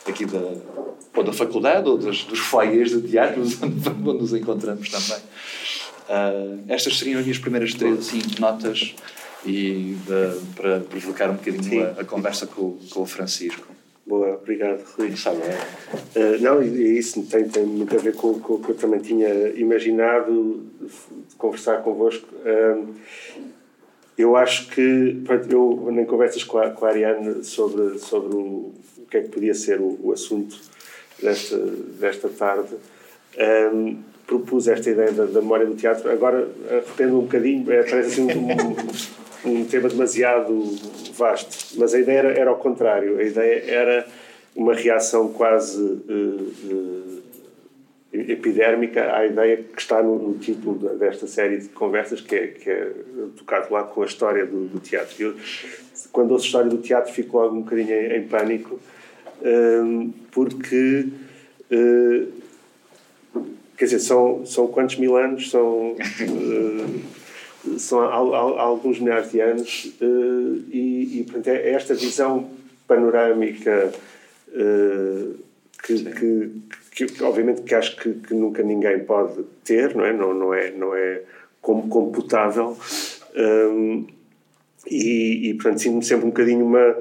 aqui 0.05 0.27
da, 0.27 0.41
ou 1.15 1.23
da 1.23 1.33
faculdade 1.33 1.89
ou 1.89 1.97
dos, 1.97 2.25
dos 2.25 2.41
foyers 2.41 2.91
de 2.91 3.09
teatro 3.09 3.41
onde, 3.63 4.21
nos 4.21 4.35
encontramos 4.35 4.89
também. 4.89 5.23
Uh, 6.09 6.65
estas 6.69 6.99
seriam 6.99 7.21
as 7.21 7.25
minhas 7.25 7.39
primeiras 7.39 7.73
três 7.75 7.99
assim, 8.01 8.21
notas 8.41 8.97
e 9.47 9.97
uh, 10.09 10.47
para 10.57 10.81
provocar 10.81 11.31
um 11.31 11.35
bocadinho 11.35 11.87
a, 11.87 12.01
a, 12.01 12.05
conversa 12.05 12.49
com, 12.49 12.79
com 12.91 13.03
o 13.03 13.07
Francisco. 13.07 13.69
Boa, 14.05 14.35
obrigado, 14.35 14.85
Rui. 14.97 15.11
Uh, 15.11 16.43
não, 16.43 16.61
e 16.61 16.99
isso 16.99 17.23
tem, 17.27 17.49
tem 17.49 17.65
muito 17.65 17.95
a 17.95 17.99
ver 17.99 18.15
com, 18.17 18.41
com 18.41 18.55
o 18.55 18.59
que 18.59 18.71
eu 18.71 18.75
também 18.75 18.99
tinha 18.99 19.51
imaginado 19.51 20.65
de 20.81 21.37
conversar 21.37 21.77
convosco. 21.83 22.27
Uh, 22.35 22.93
eu 24.17 24.37
acho 24.37 24.69
que, 24.69 25.23
eu, 25.51 25.89
em 25.91 26.05
conversas 26.05 26.45
com 26.45 26.59
a, 26.59 26.71
com 26.71 26.87
a 26.87 26.89
Ariane 26.89 27.43
sobre, 27.45 27.99
sobre 27.99 28.37
o, 28.37 28.73
o 28.99 29.07
que 29.11 29.17
é 29.17 29.21
que 29.23 29.29
podia 29.29 29.55
ser 29.55 29.81
o, 29.81 29.99
o 30.03 30.13
assunto 30.13 30.57
desta, 31.21 31.57
desta 31.57 32.29
tarde, 32.29 32.75
um, 33.73 33.99
propus 34.27 34.69
esta 34.69 34.89
ideia 34.91 35.13
da, 35.13 35.25
da, 35.25 35.41
memória 35.41 35.67
do 35.67 35.75
teatro. 35.75 36.11
Agora, 36.11 36.49
arrependo 36.71 37.19
um 37.19 37.23
bocadinho, 37.23 37.71
é, 37.73 37.83
parece 37.83 38.21
assim 38.21 38.39
um, 39.45 39.51
um, 39.51 39.65
tema 39.65 39.89
demasiado 39.89 40.79
vasto, 41.15 41.77
mas 41.77 41.93
a 41.95 41.99
ideia 41.99 42.19
era, 42.19 42.33
era 42.33 42.51
ao 42.51 42.57
contrário. 42.57 43.19
A 43.19 43.23
ideia 43.23 43.65
era 43.67 44.07
uma 44.55 44.75
reação 44.75 45.29
quase 45.33 45.81
uh, 45.81 46.53
uh, 46.65 47.23
epidérmica 48.15 49.13
à 49.13 49.27
ideia 49.27 49.57
que 49.57 49.81
está 49.81 50.03
no, 50.03 50.17
no, 50.19 50.39
título 50.39 50.97
desta 50.97 51.27
série 51.27 51.59
de 51.59 51.69
conversas, 51.69 52.21
que 52.21 52.35
é, 52.35 52.47
que 52.47 52.71
é 52.71 52.93
tocado 53.37 53.73
lá 53.73 53.83
com 53.83 54.03
a 54.03 54.07
história 54.07 54.47
do, 54.47 54.67
do 54.67 54.79
teatro. 54.79 55.15
Eu, 55.19 55.35
quando 56.13 56.31
ouço 56.31 56.45
a 56.45 56.47
história 56.47 56.71
do 56.71 56.79
teatro, 56.79 57.13
fico 57.13 57.37
logo 57.39 57.57
um 57.57 57.63
bocadinho 57.63 57.93
em, 57.93 58.19
em 58.19 58.23
pânico, 58.23 58.79
um, 59.43 60.13
porque. 60.31 61.09
Uh, 61.71 62.33
quer 63.77 63.87
dizer, 63.87 63.99
são, 63.99 64.47
são 64.47 64.69
quantos 64.69 64.97
mil 64.97 65.17
anos? 65.17 65.51
São. 65.51 65.93
Uh, 65.93 67.15
são 67.79 68.01
há, 68.01 68.15
há, 68.15 68.19
há, 68.19 68.63
alguns 68.63 69.01
milhares 69.01 69.33
de 69.33 69.41
anos 69.41 69.87
uh, 70.01 70.63
e, 70.71 71.21
e 71.21 71.25
portanto, 71.25 71.49
é 71.49 71.71
esta 71.71 71.95
visão 71.95 72.51
panorâmica 72.87 73.91
que, 75.83 76.05
que, 76.05 76.51
que, 76.95 77.23
obviamente 77.25 77.63
que 77.63 77.75
acho 77.75 77.97
que, 77.97 78.15
que, 78.15 78.33
nunca 78.33 78.63
ninguém 78.63 79.01
pode 79.01 79.43
ter, 79.65 79.95
não 79.95 80.05
é? 80.05 80.13
Não, 80.13 80.33
não 80.33 80.55
é, 80.55 80.71
não 80.71 80.95
é 80.95 81.23
como 81.61 81.89
computável. 81.89 82.77
Um, 83.37 84.07
e, 84.87 85.49
e, 85.51 85.55
portanto, 85.55 85.81
sinto-me 85.81 86.05
sempre 86.05 86.27
um 86.27 86.29
bocadinho 86.29 86.65
uma, 86.65 86.97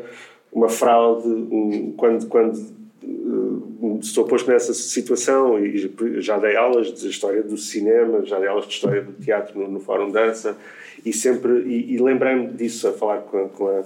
uma 0.51 0.69
fraude 0.69 1.27
um, 1.27 1.93
quando, 1.95 2.27
quando 2.27 2.55
uh, 3.03 3.99
estou 4.01 4.25
posto 4.25 4.49
nessa 4.49 4.73
situação 4.73 5.63
e 5.63 5.91
já 6.21 6.39
dei 6.39 6.55
aulas 6.55 6.91
de 6.93 7.07
história 7.07 7.43
do 7.43 7.57
cinema, 7.57 8.25
já 8.25 8.39
dei 8.39 8.47
aulas 8.47 8.65
de 8.67 8.73
história 8.73 9.01
do 9.01 9.11
teatro 9.13 9.59
no, 9.59 9.67
no 9.67 9.79
Fórum 9.79 10.11
Dança 10.11 10.57
e 11.05 11.13
sempre, 11.13 11.61
e, 11.63 11.93
e 11.93 11.97
lembrei-me 11.99 12.47
disso 12.47 12.87
a 12.87 12.93
falar 12.93 13.19
com 13.19 13.49
com 13.49 13.67
a 13.67 13.83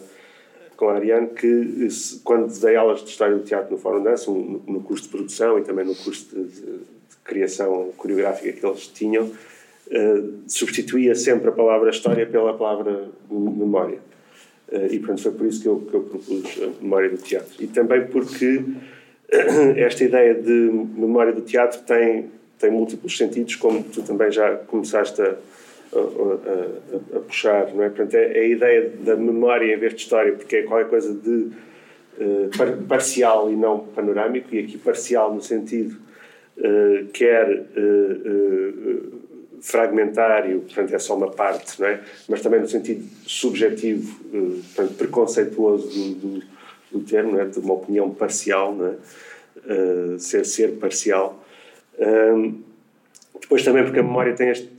com 0.78 0.90
a 0.90 0.94
Ariane 0.94 1.28
que 1.28 1.88
quando 2.24 2.48
dei 2.62 2.76
aulas 2.76 3.04
de 3.04 3.10
História 3.10 3.36
do 3.36 3.44
Teatro 3.44 3.72
no 3.72 3.78
Fórum 3.78 4.04
Dança, 4.04 4.32
no, 4.32 4.62
no 4.66 4.82
curso 4.82 5.04
de 5.04 5.10
produção 5.10 5.60
e 5.60 5.64
também 5.64 5.84
no 5.84 5.96
curso 5.96 6.28
de, 6.34 6.44
de, 6.44 6.62
de 6.62 7.18
criação 7.26 7.92
coreográfica 7.98 8.54
que 8.54 8.66
eles 8.66 8.88
tinham, 8.88 9.26
uh, 9.26 10.34
substituía 10.48 11.16
sempre 11.16 11.50
a 11.50 11.52
palavra 11.52 11.90
História 11.90 12.26
pela 12.26 12.54
palavra 12.54 13.10
Memória. 13.30 14.00
Uh, 14.72 14.86
e, 14.92 15.00
portanto, 15.00 15.24
foi 15.24 15.32
por 15.32 15.48
isso 15.48 15.62
que 15.62 15.68
eu, 15.68 15.80
que 15.80 15.94
eu 15.94 16.02
propus 16.04 16.62
a 16.62 16.82
Memória 16.82 17.10
do 17.10 17.18
Teatro. 17.18 17.56
E 17.60 17.68
também 17.68 18.06
porque 18.06 18.64
esta 19.76 20.04
ideia 20.04 20.34
de 20.34 20.52
memória 20.52 21.34
do 21.34 21.42
teatro 21.42 21.82
tem, 21.82 22.32
tem 22.58 22.72
múltiplos 22.72 23.18
sentidos, 23.18 23.56
como 23.56 23.84
tu 23.84 24.02
também 24.02 24.32
já 24.32 24.56
começaste 24.56 25.22
a 25.22 25.36
a, 25.94 27.16
a, 27.16 27.18
a, 27.18 27.20
puxar, 27.22 27.74
não 27.74 27.84
é? 27.84 27.90
Portanto, 27.90 28.14
é, 28.16 28.38
é, 28.38 28.42
a 28.42 28.46
ideia 28.46 28.90
da 29.00 29.16
memória 29.16 29.74
em 29.74 29.78
vez 29.78 29.94
de 29.94 30.02
história, 30.02 30.34
porque 30.34 30.58
é 30.58 30.64
qualquer 30.64 30.90
coisa 30.90 31.14
de 31.14 31.30
uh, 31.30 32.50
par, 32.58 32.78
parcial 32.88 33.52
e 33.52 33.56
não 33.56 33.80
panorâmico, 33.80 34.54
e 34.54 34.60
aqui 34.60 34.78
parcial 34.78 35.34
no 35.34 35.42
sentido 35.42 35.98
uh, 36.58 37.08
quer 37.14 37.50
uh, 37.50 39.22
fragmentário, 39.62 40.62
portanto 40.62 40.94
é 40.94 41.00
só 41.00 41.16
uma 41.16 41.32
parte, 41.32 41.80
não 41.80 41.88
é? 41.88 42.02
Mas 42.28 42.42
também 42.42 42.60
no 42.60 42.68
sentido 42.68 43.04
subjetivo, 43.26 44.20
portanto, 44.76 44.98
preconceituoso 44.98 45.88
do, 45.90 46.14
do, 46.14 46.44
do 46.92 47.00
termo, 47.02 47.32
não 47.32 47.42
é? 47.42 47.46
De 47.46 47.58
uma 47.60 47.74
opinião 47.74 48.10
parcial, 48.12 48.76
não 48.76 48.88
é? 48.88 48.96
ser 50.20 50.46
ser 50.46 50.74
parcial. 50.74 51.44
depois 53.42 53.64
também 53.64 53.84
porque 53.84 54.00
a 54.00 54.04
memória 54.04 54.34
tem 54.34 54.50
este 54.50 54.70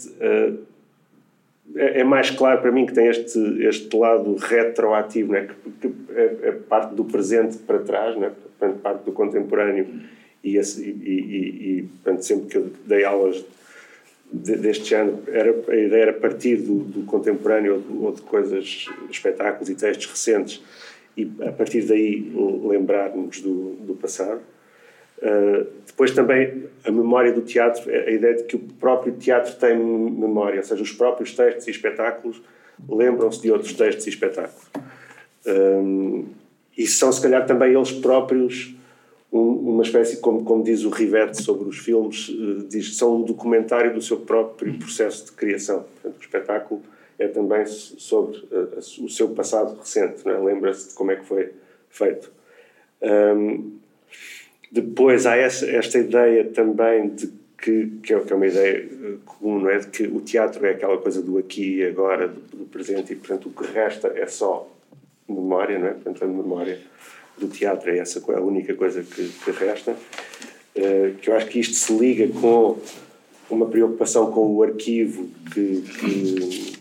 é, 1.79 2.01
é, 2.01 2.05
mais 2.05 2.31
claro 2.31 2.61
para 2.61 2.73
mim 2.73 2.85
que 2.85 2.93
tem 2.93 3.09
este, 3.09 3.39
este 3.65 3.97
lado 3.97 4.35
retroativo, 4.35 5.33
né? 5.33 5.49
que, 5.81 5.89
que 5.89 5.95
é, 6.15 6.37
é, 6.43 6.53
parte 6.53 6.95
do 6.95 7.05
presente 7.05 7.57
para 7.59 7.79
trás, 7.79 8.17
né? 8.17 8.33
parte 8.83 9.05
do 9.05 9.13
contemporâneo. 9.13 9.87
E, 10.43 10.57
e, 10.57 10.61
e, 10.61 11.79
e 11.79 11.83
portanto, 12.03 12.23
sempre 12.23 12.47
que 12.49 12.57
eu 12.57 12.71
dei 12.87 13.05
aulas 13.05 13.45
de, 14.33 14.57
deste 14.57 14.91
género, 14.91 15.23
era, 15.29 15.55
a 15.69 15.77
ideia 15.77 16.03
era 16.03 16.13
partir 16.13 16.57
do, 16.57 16.81
do 16.81 17.03
contemporâneo 17.05 17.75
ou 17.75 17.81
de, 17.81 18.05
ou 18.05 18.13
de 18.13 18.23
coisas, 18.23 18.87
espetáculos 19.11 19.71
e 19.71 19.75
textos 19.75 20.07
recentes, 20.07 20.63
e 21.17 21.31
a 21.43 21.53
partir 21.53 21.83
daí 21.83 22.33
lembrarmos 22.65 23.41
do, 23.41 23.75
do 23.81 23.95
passado. 23.95 24.41
Uh, 25.19 25.67
depois 25.87 26.13
também 26.13 26.65
a 26.85 26.91
memória 26.91 27.33
do 27.33 27.43
teatro, 27.43 27.91
a 27.91 28.11
ideia 28.11 28.37
de 28.37 28.45
que 28.45 28.57
o 28.57 28.59
próprio 28.59 29.13
teatro 29.15 29.55
tem 29.57 29.77
memória, 29.77 30.59
ou 30.59 30.65
seja, 30.65 30.83
os 30.83 30.93
próprios 30.93 31.35
textos 31.35 31.67
e 31.67 31.71
espetáculos 31.71 32.41
lembram-se 32.89 33.43
de 33.43 33.51
outros 33.51 33.73
textos 33.73 34.07
e 34.07 34.11
espetáculos. 34.11 34.67
Um, 35.47 36.27
e 36.77 36.87
são, 36.87 37.11
se 37.11 37.21
calhar, 37.21 37.45
também 37.47 37.75
eles 37.75 37.91
próprios 37.91 38.75
um, 39.33 39.73
uma 39.75 39.83
espécie, 39.83 40.19
como, 40.19 40.45
como 40.45 40.63
diz 40.63 40.85
o 40.85 40.91
Rivette 40.91 41.43
sobre 41.43 41.69
os 41.69 41.79
filmes, 41.79 42.29
uh, 42.29 42.67
diz 42.69 42.97
são 42.97 43.17
um 43.17 43.23
documentário 43.23 43.93
do 43.93 44.01
seu 44.01 44.19
próprio 44.19 44.79
processo 44.79 45.27
de 45.27 45.33
criação. 45.33 45.85
Portanto, 45.95 46.19
o 46.19 46.21
espetáculo 46.21 46.83
é 47.19 47.27
também 47.29 47.67
sobre 47.67 48.39
uh, 48.39 48.79
o 49.05 49.09
seu 49.09 49.29
passado 49.31 49.77
recente, 49.79 50.27
é? 50.29 50.39
lembra-se 50.39 50.91
de 50.91 50.95
como 50.95 51.11
é 51.11 51.17
que 51.17 51.25
foi 51.25 51.51
feito. 51.91 52.31
Um, 53.03 53.79
depois 54.71 55.27
há 55.27 55.37
essa, 55.37 55.67
esta 55.67 55.99
ideia 55.99 56.45
também 56.45 57.09
de 57.09 57.31
que, 57.61 57.87
que, 58.03 58.15
é, 58.15 58.23
é 58.29 58.35
uma 58.35 58.47
ideia 58.47 58.89
eh, 58.91 59.15
comum, 59.25 59.61
não 59.61 59.71
é? 59.71 59.79
De 59.79 59.89
que 59.89 60.05
o 60.05 60.21
teatro 60.21 60.65
é 60.65 60.71
aquela 60.71 60.97
coisa 60.99 61.21
do 61.21 61.39
aqui 61.39 61.79
e 61.79 61.85
agora, 61.85 62.29
do, 62.29 62.41
do 62.57 62.65
presente, 62.67 63.13
e 63.13 63.17
portanto 63.17 63.49
o 63.49 63.51
que 63.51 63.73
resta 63.73 64.09
é 64.15 64.27
só 64.27 64.71
memória, 65.29 65.79
não 65.79 65.89
é? 65.89 65.91
Portanto, 65.91 66.25
a 66.25 66.27
memória 66.27 66.79
do 67.37 67.49
teatro 67.49 67.91
é 67.91 67.99
essa 67.99 68.21
a 68.33 68.41
única 68.41 68.75
coisa 68.75 69.03
que, 69.03 69.29
que 69.29 69.51
resta. 69.51 69.97
Uh, 70.77 71.15
que 71.21 71.29
eu 71.29 71.37
acho 71.37 71.47
que 71.47 71.59
isto 71.59 71.75
se 71.75 71.93
liga 71.97 72.29
com 72.41 72.79
uma 73.51 73.67
preocupação 73.67 74.31
com 74.31 74.55
o 74.55 74.63
arquivo 74.63 75.29
que, 75.53 75.83
que, 75.83 76.73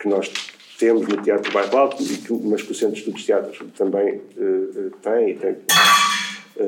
que 0.00 0.08
nós 0.08 0.32
temos 0.78 1.06
no 1.06 1.22
Teatro 1.22 1.52
Bairro 1.52 1.76
Alto, 1.76 2.02
mas 2.44 2.62
que 2.62 2.72
o 2.72 2.74
Centro 2.74 2.94
de 2.94 3.00
Estudos 3.00 3.20
de 3.20 3.26
Teatro 3.26 3.66
também 3.76 4.16
uh, 4.16 4.90
tem, 5.02 5.30
e 5.30 5.34
tem 5.34 5.56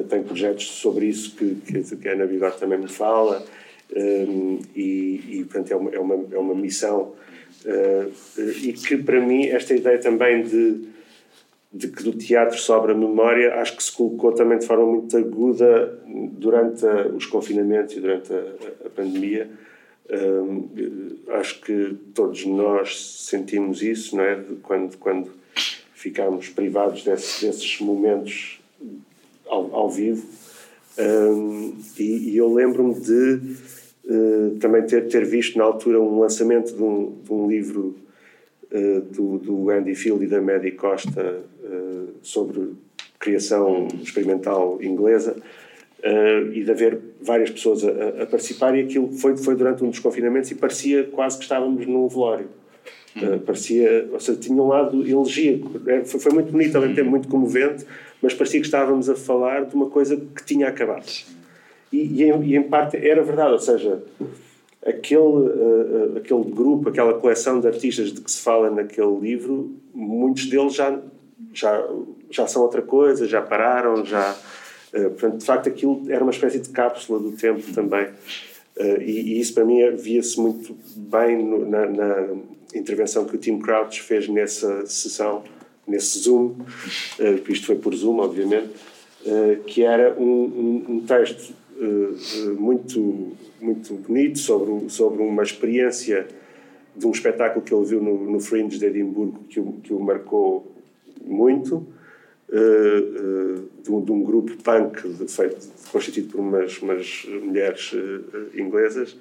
tem 0.09 0.23
projetos 0.23 0.67
sobre 0.67 1.07
isso 1.07 1.35
que, 1.37 1.57
que, 1.57 1.97
que 1.97 2.09
a 2.09 2.13
Ana 2.13 2.27
Bigode 2.27 2.59
também 2.59 2.79
me 2.79 2.89
fala 2.89 3.45
um, 3.95 3.99
ehm, 3.99 4.59
e, 4.75 5.39
e, 5.39 5.45
portanto, 5.45 5.73
é 5.73 5.77
uma, 5.77 5.91
é 5.91 5.99
uma, 5.99 6.15
é 6.33 6.39
uma 6.39 6.55
missão 6.55 7.13
uh, 7.65 8.41
e 8.63 8.73
que, 8.73 8.97
para 8.97 9.21
mim, 9.21 9.47
esta 9.47 9.75
ideia 9.75 9.99
também 9.99 10.43
de, 10.43 10.89
de 11.73 11.89
que 11.89 12.03
do 12.05 12.13
teatro 12.13 12.57
sobra 12.59 12.95
memória, 12.95 13.55
acho 13.57 13.77
que 13.77 13.83
se 13.83 13.93
colocou 13.93 14.33
também 14.33 14.59
de 14.59 14.67
forma 14.67 14.87
muito 14.87 15.17
aguda 15.17 15.99
durante 16.33 16.87
a, 16.87 17.09
os 17.09 17.27
confinamentos 17.27 17.97
e 17.97 18.01
durante 18.01 18.33
a, 18.33 18.87
a 18.87 18.91
pandemia. 18.91 19.51
Um, 20.09 20.69
ehm, 20.77 21.37
acho 21.39 21.61
que 21.61 21.97
todos 22.15 22.45
nós 22.45 23.25
sentimos 23.27 23.83
isso, 23.83 24.17
não 24.17 24.25
é? 24.25 24.41
Quando, 24.63 24.97
quando 24.99 25.31
ficámos 25.95 26.49
privados 26.49 27.05
desse, 27.05 27.47
desses 27.47 27.81
momentos 27.81 28.60
ao, 29.51 29.75
ao 29.75 29.91
vivo. 29.91 30.25
Um, 30.99 31.75
e, 31.99 32.31
e, 32.31 32.37
eu 32.37 32.53
lembro-me 32.53 32.95
de 32.95 33.41
uh, 34.05 34.57
também 34.61 34.83
ter, 34.83 35.09
ter 35.09 35.25
visto 35.25 35.57
na 35.57 35.65
altura 35.65 36.01
um 36.01 36.21
lançamento 36.21 36.75
de 36.75 36.83
um, 36.83 37.15
de 37.23 37.33
um 37.33 37.49
livro 37.49 37.97
uh, 38.73 39.01
do, 39.01 39.39
do 39.39 39.71
Andy 39.71 39.95
Field 39.95 40.25
e 40.25 40.29
da 40.29 40.41
Maddie 40.41 40.73
Costa 40.73 41.41
uh, 41.63 42.09
sobre 42.23 42.73
criação 43.19 43.89
experimental 44.03 44.79
inglesa 44.83 45.37
e 46.55 46.65
de 46.65 46.71
haver 46.71 46.99
várias 47.21 47.51
pessoas 47.51 47.85
a, 47.85 48.23
a, 48.23 48.27
participar 48.27 48.75
e 48.75 48.81
aquilo 48.81 49.13
foi, 49.13 49.37
foi 49.37 49.55
durante 49.55 49.85
um 49.85 49.91
dos 49.91 49.99
confinamentos 49.99 50.51
e 50.51 50.55
parecia 50.55 51.05
quase 51.05 51.37
que 51.37 51.43
estávamos 51.43 51.87
num 51.87 52.09
velório. 52.09 52.47
Uh, 53.17 53.39
parecia, 53.41 54.09
ou 54.11 54.19
seja, 54.19 54.39
tinha 54.39 54.63
um 54.63 54.69
lado 54.69 55.07
elegíaco, 55.07 55.83
é, 55.87 56.03
foi, 56.05 56.21
foi 56.21 56.33
muito 56.33 56.51
bonito, 56.51 56.77
ao 56.77 56.81
mesmo 56.81 56.97
tempo 56.97 57.11
muito 57.11 57.29
comovente, 57.29 57.85
mas 58.23 58.35
parecia 58.35 58.61
que 58.61 58.67
estávamos 58.67 59.09
a 59.09 59.15
falar 59.15 59.65
de 59.65 59.75
uma 59.75 59.89
coisa 59.89 60.17
que 60.17 60.45
tinha 60.45 60.69
acabado. 60.69 61.11
E, 61.93 61.99
e, 61.99 62.25
em, 62.25 62.43
e 62.45 62.57
em, 62.57 62.63
parte 62.63 62.97
era 62.97 63.23
verdade, 63.23 63.53
ou 63.53 63.59
seja, 63.59 64.03
aquele, 64.85 65.21
uh, 65.21 66.17
aquele 66.17 66.45
grupo, 66.45 66.89
aquela 66.89 67.15
coleção 67.15 67.61
de 67.61 67.67
artistas 67.67 68.13
de 68.13 68.21
que 68.21 68.31
se 68.31 68.41
fala 68.41 68.71
naquele 68.71 69.19
livro, 69.19 69.75
muitos 69.95 70.47
deles 70.47 70.75
já, 70.75 70.99
já 71.53 71.85
já 72.31 72.47
são 72.47 72.63
outra 72.63 72.81
coisa, 72.81 73.27
já 73.27 73.43
pararam, 73.43 74.05
já. 74.05 74.37
Uh, 74.95 75.11
portanto, 75.11 75.39
de 75.39 75.45
facto, 75.45 75.69
aquilo 75.69 76.03
era 76.09 76.23
uma 76.23 76.31
espécie 76.31 76.61
de 76.61 76.69
cápsula 76.71 77.19
do 77.19 77.33
tempo 77.33 77.63
também. 77.75 78.07
Uh, 78.77 79.03
e, 79.03 79.35
e, 79.35 79.41
isso 79.41 79.53
para 79.53 79.65
mim 79.65 79.79
via-se 79.97 80.41
muito 80.41 80.77
bem 80.97 81.45
no, 81.45 81.69
na, 81.69 81.87
na, 81.87 82.29
intervenção 82.75 83.25
que 83.25 83.35
o 83.35 83.39
Tim 83.39 83.59
Crouch 83.59 84.01
fez 84.01 84.29
nessa 84.29 84.87
sessão, 84.87 85.43
nesse 85.87 86.19
Zoom, 86.21 86.55
uh, 87.19 87.53
isto 87.53 87.67
foi 87.67 87.77
por 87.77 87.95
Zoom, 87.95 88.19
obviamente, 88.19 88.71
uh, 89.27 89.63
que 89.65 89.83
era 89.83 90.15
um, 90.19 90.25
um, 90.25 90.85
um 90.89 91.01
texto 91.01 91.59
muito, 92.59 93.33
muito 93.59 93.95
bonito 93.95 94.39
sobre, 94.39 94.91
sobre 94.91 95.23
uma 95.23 95.43
experiência 95.43 96.29
de 96.95 97.07
um 97.07 97.11
espetáculo 97.11 97.65
que 97.65 97.73
ele 97.73 97.87
viu 97.87 98.03
no, 98.03 98.31
no 98.31 98.39
Fringe 98.39 98.79
de 98.79 98.85
Edimburgo 98.85 99.45
que 99.49 99.61
o, 99.61 99.73
que 99.83 99.93
o 99.95 99.99
marcou 99.99 100.71
muito 101.25 101.77
uh, 101.77 102.53
uh, 102.53 103.69
de, 103.83 103.91
um, 103.91 104.05
de, 104.05 104.13
um, 104.13 104.23
grupo 104.23 104.57
punk 104.63 105.09
de, 105.09 105.29
feito, 105.29 105.69
constituído 105.91 106.33
por 106.33 106.41
umas, 106.41 106.81
umas 106.83 107.27
mulheres 107.43 107.93
uh, 107.93 108.51
inglesas. 108.55 109.17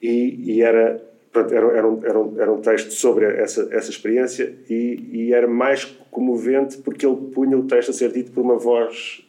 E, 0.00 0.52
e, 0.52 0.62
era, 0.62 1.02
pronto, 1.32 1.54
era, 1.54 1.66
era, 1.66 1.88
um, 1.88 2.00
era, 2.04 2.18
um, 2.18 2.40
era 2.40 2.52
um 2.52 2.60
texto 2.60 2.92
sobre 2.92 3.24
essa, 3.24 3.68
essa 3.72 3.90
experiência 3.90 4.54
e, 4.68 5.08
e, 5.12 5.32
era 5.32 5.48
mais 5.48 5.84
comovente 6.10 6.76
porque 6.78 7.06
ele 7.06 7.16
punha 7.32 7.56
o 7.56 7.64
texto 7.66 7.90
a 7.90 7.92
ser 7.92 8.12
dito 8.12 8.32
por 8.32 8.42
uma 8.42 8.58
voz 8.58 9.24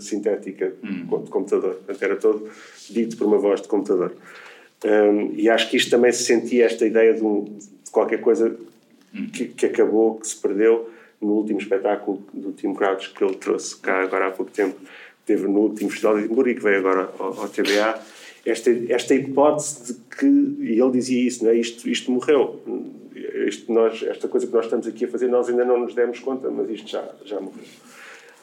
sintética 0.00 0.74
hum. 0.82 1.22
de 1.22 1.30
computador. 1.30 1.76
Portanto, 1.76 2.02
era 2.02 2.16
todo 2.16 2.48
dito 2.90 3.16
por 3.16 3.26
uma 3.26 3.38
voz 3.38 3.62
de 3.62 3.68
computador. 3.68 4.12
Um, 4.84 5.32
e 5.34 5.48
acho 5.48 5.70
que 5.70 5.78
isto 5.78 5.90
também 5.90 6.12
se 6.12 6.24
sentia 6.24 6.66
esta 6.66 6.84
ideia 6.84 7.14
de, 7.14 7.22
um, 7.22 7.44
de 7.44 7.90
qualquer 7.90 8.20
coisa 8.20 8.54
que, 9.32 9.46
que, 9.46 9.66
acabou, 9.66 10.16
que 10.16 10.26
se 10.26 10.36
perdeu 10.36 10.90
no 11.20 11.32
último 11.32 11.58
espetáculo 11.58 12.22
do 12.34 12.52
Tim 12.52 12.74
Crouch 12.74 13.12
que 13.14 13.24
ele 13.24 13.36
trouxe 13.36 13.76
cá 13.76 14.02
agora 14.02 14.26
há 14.26 14.30
pouco 14.30 14.52
tempo, 14.52 14.76
teve 15.24 15.46
no 15.46 15.60
último 15.60 15.88
Festival 15.88 16.16
de 16.16 16.24
Edimburgo 16.24 16.50
e 16.50 16.54
que 16.54 16.62
veio 16.62 16.78
agora 16.78 17.10
ao, 17.18 17.40
ao 17.40 17.48
TBA, 17.48 17.98
esta, 18.44 18.70
esta 18.88 19.14
hipótese 19.14 19.92
de 19.92 20.00
que, 20.16 20.26
e 20.26 20.80
ele 20.80 20.90
dizia 20.90 21.26
isso, 21.26 21.44
não 21.44 21.50
é? 21.50 21.56
isto, 21.56 21.88
isto 21.88 22.10
morreu, 22.10 22.60
isto 23.46 23.72
nós, 23.72 24.02
esta 24.02 24.28
coisa 24.28 24.46
que 24.46 24.52
nós 24.52 24.64
estamos 24.66 24.86
aqui 24.86 25.04
a 25.04 25.08
fazer, 25.08 25.28
nós 25.28 25.48
ainda 25.48 25.64
não 25.64 25.80
nos 25.80 25.94
demos 25.94 26.18
conta, 26.18 26.50
mas 26.50 26.68
isto 26.70 26.88
já, 26.88 27.08
já 27.24 27.40
morreu. 27.40 27.64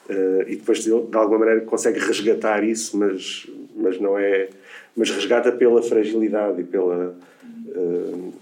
Uh, 0.10 0.42
e 0.48 0.56
depois 0.56 0.86
ele, 0.86 1.06
de 1.06 1.16
alguma 1.16 1.40
maneira, 1.40 1.62
consegue 1.62 2.00
resgatar 2.00 2.64
isso, 2.64 2.98
mas, 2.98 3.48
mas 3.76 4.00
não 4.00 4.18
é. 4.18 4.50
Mas 4.96 5.10
resgata 5.10 5.52
pela 5.52 5.82
fragilidade 5.82 6.62
e 6.62 6.64
pela. 6.64 7.16
Uh, 7.68 8.34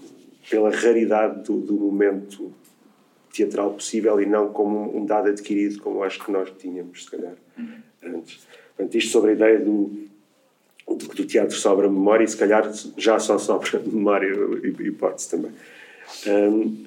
pela 0.50 0.70
raridade 0.70 1.44
do, 1.44 1.60
do, 1.60 1.74
momento 1.74 2.52
teatral 3.32 3.72
possível 3.72 4.20
e 4.20 4.26
não 4.26 4.52
como 4.52 4.96
um 4.96 5.06
dado 5.06 5.28
adquirido, 5.28 5.80
como 5.80 6.02
acho 6.02 6.22
que 6.24 6.32
nós 6.32 6.50
tínhamos, 6.58 7.04
se 7.04 7.10
calhar, 7.10 7.34
antes. 8.02 8.44
Portanto, 8.76 8.94
isto 8.96 9.12
sobre 9.12 9.30
a 9.30 9.34
ideia 9.34 9.60
do, 9.60 10.09
do, 10.94 11.06
do 11.08 11.24
teatro 11.24 11.56
sobra 11.56 11.88
memória 11.88 12.24
e, 12.24 12.28
se 12.28 12.36
calhar, 12.36 12.70
já 12.96 13.18
só 13.18 13.38
sobra 13.38 13.80
memória 13.84 14.32
e 14.62 14.68
hipótese 14.88 15.30
também. 15.30 15.52
Um, 16.26 16.84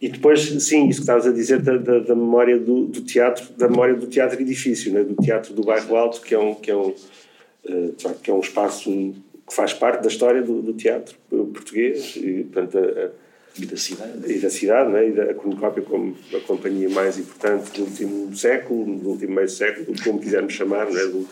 e 0.00 0.08
depois, 0.08 0.40
sim, 0.62 0.88
isso 0.88 0.98
que 0.98 1.02
estavas 1.04 1.26
a 1.26 1.32
dizer 1.32 1.62
da, 1.62 1.76
da, 1.76 1.98
da 2.00 2.14
memória 2.14 2.58
do, 2.58 2.86
do, 2.86 3.00
teatro, 3.00 3.52
da 3.56 3.68
memória 3.68 3.94
do 3.94 4.06
teatro 4.06 4.40
edifício, 4.40 4.92
né? 4.92 5.02
do 5.02 5.14
teatro 5.14 5.54
do 5.54 5.62
bairro 5.62 5.96
Alto, 5.96 6.20
que 6.20 6.34
é 6.34 6.38
um, 6.38 6.54
que 6.54 6.70
é 6.70 6.76
um, 6.76 6.88
uh, 6.88 8.14
que 8.22 8.30
é 8.30 8.34
um 8.34 8.40
espaço 8.40 8.90
que 8.90 9.54
faz 9.54 9.72
parte 9.72 10.02
da 10.02 10.08
história 10.08 10.42
do, 10.42 10.60
do 10.60 10.74
teatro 10.74 11.16
português 11.30 12.16
e, 12.16 12.44
portanto, 12.44 12.78
a, 12.78 13.10
e 13.56 13.66
da 13.66 13.76
cidade. 13.76 14.32
E 14.32 14.38
da 14.38 14.50
cidade, 14.50 14.90
né? 14.90 15.08
e 15.08 15.12
da 15.12 15.32
Cornucópia 15.34 15.82
como 15.82 16.16
a 16.34 16.40
companhia 16.40 16.90
mais 16.90 17.18
importante 17.18 17.70
do 17.72 17.84
último 17.84 18.36
século, 18.36 18.84
do 18.98 19.10
último 19.10 19.36
meio 19.36 19.48
século, 19.48 19.96
como 20.02 20.20
quisermos 20.20 20.52
chamar, 20.52 20.90
né? 20.90 21.04
do, 21.04 21.26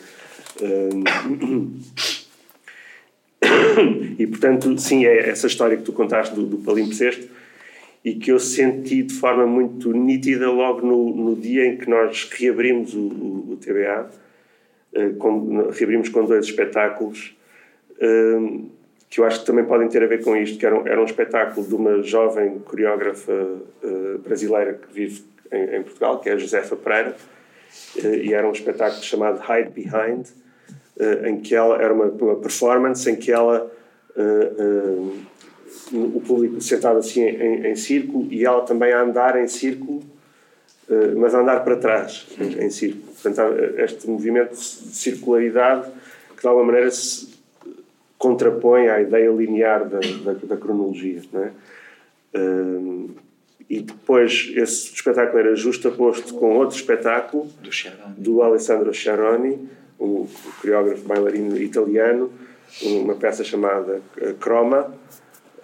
e 4.18 4.26
portanto, 4.26 4.78
sim, 4.78 5.06
é 5.06 5.28
essa 5.28 5.46
história 5.46 5.76
que 5.76 5.82
tu 5.82 5.92
contaste 5.92 6.34
do, 6.34 6.46
do 6.46 6.56
Palimpsesto 6.58 7.28
e 8.04 8.14
que 8.14 8.32
eu 8.32 8.38
senti 8.38 9.02
de 9.02 9.14
forma 9.14 9.46
muito 9.46 9.92
nítida 9.92 10.50
logo 10.50 10.86
no, 10.86 11.14
no 11.14 11.36
dia 11.36 11.66
em 11.66 11.76
que 11.76 11.88
nós 11.88 12.28
reabrimos 12.32 12.94
o, 12.94 13.00
o, 13.00 13.52
o 13.52 13.56
TBA, 13.56 14.10
uh, 14.94 15.14
com, 15.16 15.68
reabrimos 15.70 16.08
com 16.08 16.24
dois 16.24 16.46
espetáculos 16.46 17.34
que 19.12 19.20
eu 19.20 19.26
acho 19.26 19.40
que 19.40 19.46
também 19.46 19.64
podem 19.64 19.88
ter 19.88 20.02
a 20.02 20.06
ver 20.06 20.24
com 20.24 20.34
isto, 20.34 20.58
que 20.58 20.64
era 20.64 20.74
um, 20.74 20.86
era 20.86 20.98
um 20.98 21.04
espetáculo 21.04 21.66
de 21.66 21.74
uma 21.74 22.02
jovem 22.02 22.58
coreógrafa 22.60 23.30
uh, 23.30 24.18
brasileira 24.18 24.72
que 24.72 24.90
vive 24.90 25.22
em, 25.52 25.76
em, 25.76 25.82
Portugal, 25.82 26.18
que 26.18 26.30
é 26.30 26.32
a 26.32 26.36
Josefa 26.38 26.74
Pereira, 26.76 27.14
e 27.96 28.32
era 28.32 28.46
um 28.46 28.52
espetáculo 28.52 29.02
chamado 29.02 29.40
Hide 29.40 29.70
Behind, 29.70 30.26
uh, 30.96 31.26
em 31.26 31.40
que 31.40 31.54
ela 31.54 31.80
era 31.80 31.92
uma, 31.92 32.06
uma, 32.06 32.36
performance 32.36 33.10
em 33.10 33.16
que 33.16 33.30
ela 33.32 33.70
o 35.90 36.20
público 36.20 36.60
sentado 36.60 36.98
assim 36.98 37.22
em, 37.22 37.66
em, 37.66 37.76
círculo 37.76 38.30
e 38.30 38.44
ela 38.44 38.60
também 38.60 38.92
a 38.92 39.00
andar 39.00 39.42
em 39.42 39.48
círculo, 39.48 40.02
mas 41.16 41.34
a 41.34 41.40
andar 41.40 41.64
para 41.64 41.76
trás 41.76 42.26
em, 42.38 42.64
em 42.64 42.68
círculo. 42.68 43.04
Portanto, 43.04 43.54
este 43.78 44.08
movimento 44.08 44.50
de 44.50 44.58
circularidade 44.58 45.90
que 46.36 46.42
de 46.42 46.46
alguma 46.46 46.66
maneira 46.66 46.90
se 46.90 47.32
contrapõe 48.18 48.88
à 48.88 49.00
ideia 49.00 49.30
linear 49.30 49.88
da, 49.88 49.98
da, 49.98 50.32
da 50.34 50.56
cronologia. 50.56 51.22
Não 51.32 51.42
é? 51.42 51.52
Um, 53.72 53.76
e 53.76 53.80
depois 53.80 54.52
esse 54.54 54.92
espetáculo 54.94 55.38
era 55.38 55.56
justaposto 55.56 56.34
com 56.34 56.56
outro 56.56 56.76
espetáculo 56.76 57.48
do, 57.62 57.70
do 58.18 58.42
Alessandro 58.42 58.92
Sciaroni, 58.92 59.68
um 59.98 60.26
coreógrafo 60.60 61.02
bailarino 61.06 61.56
italiano, 61.56 62.30
uma 62.82 63.14
peça 63.14 63.42
chamada 63.42 64.02
uh, 64.20 64.34
Chroma, 64.40 64.94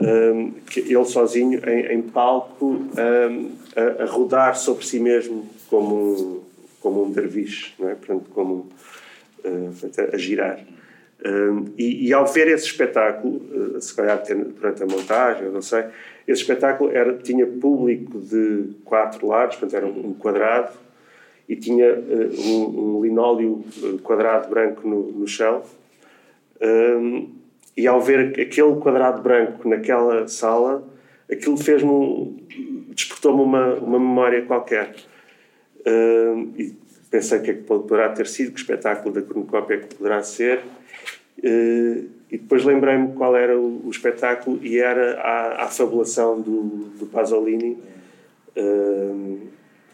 um, 0.00 0.52
que 0.70 0.80
ele 0.80 1.04
sozinho 1.04 1.60
em, 1.68 1.92
em 1.92 2.02
palco 2.02 2.66
um, 2.66 3.52
a, 3.76 4.02
a, 4.04 4.06
rodar 4.06 4.56
sobre 4.56 4.86
si 4.86 5.00
mesmo 5.00 5.48
como 5.68 5.94
um, 5.94 6.42
como 6.80 7.04
um 7.04 7.10
derviche, 7.10 7.74
não 7.78 7.88
é? 7.88 7.94
Portanto, 7.94 8.30
como 8.32 8.68
uh, 9.44 9.72
a 10.12 10.16
girar 10.16 10.60
e, 11.76 12.08
e, 12.08 12.12
ao 12.12 12.26
ver 12.26 12.46
esse 12.48 12.66
espetáculo, 12.66 13.36
uh, 13.36 13.80
se 13.80 13.94
calhar 13.94 14.22
durante 14.24 14.82
a 14.82 14.86
montagem, 14.86 15.46
eu 15.46 15.52
não 15.52 15.62
sei, 15.62 15.84
esse 16.28 16.42
espetáculo 16.42 16.90
era, 16.92 17.16
tinha 17.16 17.46
público 17.46 18.20
de 18.20 18.74
quatro 18.84 19.26
lados, 19.26 19.56
portanto 19.56 19.74
era 19.74 19.86
um, 19.86 20.12
quadrado, 20.12 20.72
e 21.48 21.56
tinha 21.56 21.94
uh, 21.94 22.40
um, 22.40 22.98
um, 22.98 23.02
linóleo 23.02 23.64
uh, 23.82 23.98
quadrado 24.00 24.50
branco 24.50 24.86
no, 24.86 25.10
no 25.10 25.26
chão. 25.26 25.62
Um, 26.60 27.30
e 27.74 27.86
ao 27.86 27.98
ver 27.98 28.38
aquele 28.38 28.76
quadrado 28.76 29.22
branco 29.22 29.66
naquela 29.66 30.28
sala, 30.28 30.86
aquilo 31.32 31.56
fez-me 31.56 31.88
um, 31.88 32.36
despertou-me 32.90 33.40
uma, 33.40 33.74
uma 33.76 33.98
memória 33.98 34.42
qualquer. 34.42 34.94
e 36.58 36.74
pensei 37.10 37.40
que 37.40 37.50
é 37.52 37.54
que 37.54 37.62
poderá 37.62 38.10
ter 38.10 38.26
sido, 38.26 38.52
que 38.52 38.60
espetáculo 38.60 39.14
da 39.14 39.22
cornucópia 39.22 39.76
é 39.76 39.78
que 39.78 39.94
poderá 39.94 40.22
ser, 40.22 40.60
Uh, 41.38 42.17
e 42.30 42.36
depois 42.36 42.64
lembrei-me 42.64 43.14
qual 43.14 43.34
era 43.36 43.58
o, 43.58 43.86
o, 43.86 43.90
espetáculo 43.90 44.58
e 44.62 44.78
era 44.78 45.20
a, 45.20 45.64
a 45.64 45.68
fabulação 45.68 46.40
do, 46.40 46.60
do 46.98 47.06
Pasolini 47.06 47.78
uh, 48.56 49.38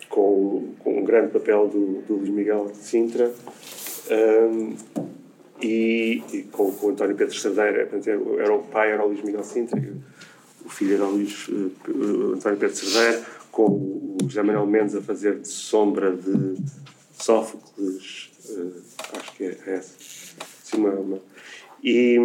com, 0.08 0.74
com 0.80 0.98
um 0.98 1.04
grande 1.04 1.32
papel 1.32 1.68
do, 1.68 2.02
do 2.02 2.16
Luís 2.16 2.30
Miguel 2.30 2.66
de 2.72 2.78
Sintra 2.78 3.28
uh, 3.28 4.74
e, 5.62 6.22
e, 6.32 6.42
com, 6.50 6.72
com 6.72 6.86
o 6.88 6.90
António 6.90 7.16
Pedro 7.16 7.34
Cerdeira. 7.34 7.88
Era 8.38 8.54
o 8.54 8.62
pai 8.64 8.90
era 8.90 9.04
o 9.04 9.08
Luís 9.08 9.22
Miguel 9.22 9.42
de 9.42 9.46
Sintra 9.46 9.80
o 10.64 10.68
filho 10.68 10.94
era 10.94 11.04
o 11.04 11.10
Luís 11.10 11.48
António 12.34 12.58
Pedro 12.58 12.74
Cerdeira 12.74 13.22
com 13.52 13.66
o 13.66 14.16
José 14.24 14.42
Manuel 14.42 14.66
Mendes 14.66 14.96
a 14.96 15.02
fazer 15.02 15.38
de 15.38 15.48
sombra 15.48 16.10
de 16.16 16.56
Sófocles 17.12 18.30
acho 19.16 19.32
que 19.36 19.44
é 19.44 19.58
essa. 19.66 19.94
Assim, 20.62 20.76
uma, 20.78 20.90
uma 20.90 21.33
e 21.84 22.18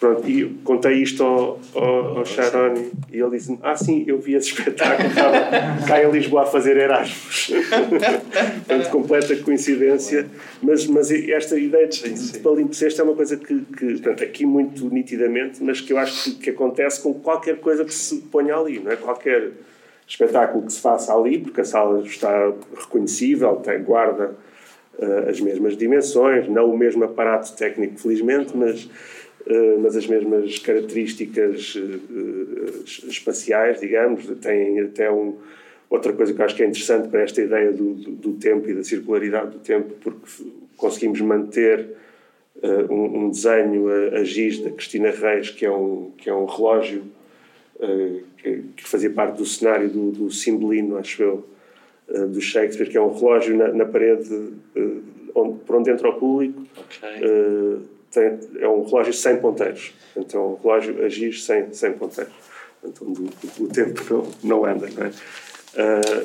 pronto, 0.00 0.28
e 0.28 0.44
contei 0.64 0.94
isto 0.94 1.22
ao, 1.22 1.60
ao, 1.74 2.18
ao 2.18 2.24
Sharon 2.24 2.74
e 3.12 3.18
ele 3.18 3.30
disse-me: 3.30 3.58
Ah, 3.62 3.76
sim, 3.76 4.04
eu 4.08 4.18
vi 4.18 4.34
esse 4.34 4.48
espetáculo, 4.48 5.08
estava 5.08 5.36
cá 5.86 6.02
em 6.02 6.10
Lisboa 6.10 6.42
a 6.42 6.46
fazer 6.46 6.76
Erasmus. 6.76 7.52
Portanto, 8.66 8.90
completa 8.90 9.36
coincidência. 9.36 10.26
Mas, 10.60 10.86
mas 10.86 11.10
esta 11.10 11.56
ideia 11.58 11.86
de, 11.86 12.10
de 12.10 12.38
palimpsesto 12.40 13.00
é 13.00 13.04
uma 13.04 13.14
coisa 13.14 13.36
que, 13.36 13.60
que 13.60 13.92
portanto, 13.92 14.24
aqui 14.24 14.44
muito 14.44 14.88
nitidamente, 14.92 15.62
mas 15.62 15.80
que 15.80 15.92
eu 15.92 15.98
acho 15.98 16.24
que, 16.24 16.38
que 16.38 16.50
acontece 16.50 17.00
com 17.00 17.14
qualquer 17.14 17.60
coisa 17.60 17.84
que 17.84 17.94
se 17.94 18.16
ponha 18.22 18.56
ali, 18.56 18.80
não 18.80 18.90
é? 18.90 18.96
Qualquer 18.96 19.52
espetáculo 20.08 20.66
que 20.66 20.72
se 20.72 20.80
faça 20.80 21.14
ali, 21.14 21.38
porque 21.38 21.60
a 21.60 21.64
sala 21.64 22.00
está 22.04 22.52
reconhecível, 22.76 23.56
tem 23.56 23.82
guarda 23.82 24.36
uh, 24.98 25.28
as 25.28 25.40
mesmas 25.40 25.76
dimensões, 25.76 26.48
não 26.48 26.70
o 26.70 26.76
mesmo 26.76 27.04
aparato 27.04 27.54
técnico, 27.56 27.98
felizmente, 27.98 28.56
mas, 28.56 28.88
mas 29.80 29.96
as 29.96 30.08
mesmas 30.08 30.58
características 30.58 31.76
espaciais, 32.84 33.78
digamos, 33.80 34.26
têm 34.40 34.80
até 34.80 35.08
um, 35.08 35.36
outra 35.88 36.12
coisa 36.12 36.34
que 36.34 36.40
eu 36.40 36.44
acho 36.44 36.56
que 36.56 36.62
é 36.62 36.66
interessante 36.66 37.08
para 37.08 37.22
esta 37.22 37.40
ideia 37.40 37.72
do, 37.72 37.94
do, 37.94 38.10
do 38.10 38.32
tempo 38.34 38.68
e 38.68 38.74
da 38.74 38.82
circularidade 38.82 39.52
do 39.52 39.58
tempo, 39.58 39.94
porque 40.00 40.26
conseguimos 40.76 41.20
manter 41.20 41.86
uh, 42.62 42.92
um, 42.92 43.24
um, 43.24 43.30
desenho 43.30 43.88
a, 43.88 44.18
a, 44.18 44.24
giz 44.24 44.58
da 44.58 44.70
Cristina 44.70 45.10
Reis, 45.10 45.50
que 45.50 45.64
é 45.64 45.70
um, 45.70 46.12
que 46.16 46.28
é 46.28 46.34
um 46.34 46.44
relógio 46.44 47.04
uh, 47.76 48.22
que, 48.38 48.62
que, 48.76 48.88
fazia 48.88 49.10
parte 49.10 49.38
do 49.38 49.46
cenário 49.46 49.88
do, 49.88 50.10
do 50.10 50.30
Cimbolino, 50.30 50.96
acho 50.96 51.22
eu, 51.22 51.46
uh, 52.08 52.26
do 52.26 52.40
Shakespeare, 52.40 52.88
que 52.88 52.96
é 52.96 53.00
um 53.00 53.12
relógio 53.12 53.56
na, 53.56 53.68
na 53.68 53.84
parede 53.84 54.54
onde, 55.34 55.58
por 55.60 55.76
onde 55.76 55.90
entra 55.90 56.08
o 56.08 56.14
público. 56.14 56.62
Okay. 56.78 57.86
Tem, 58.10 58.38
é 58.60 58.68
um 58.68 58.84
relógio 58.84 59.12
sem 59.12 59.36
ponteiros. 59.36 59.92
Então, 60.16 60.40
é 60.40 60.44
um 60.44 60.54
relógio 60.62 61.04
a 61.04 61.08
giz 61.08 61.44
sem, 61.44 61.72
sem 61.72 61.92
ponteiros. 61.92 62.32
Então, 62.82 63.06
o, 63.06 63.64
o 63.64 63.68
tempo 63.68 64.02
não, 64.42 64.60
não 64.60 64.64
anda, 64.64 64.88
não 64.96 65.06
é? 65.06 65.10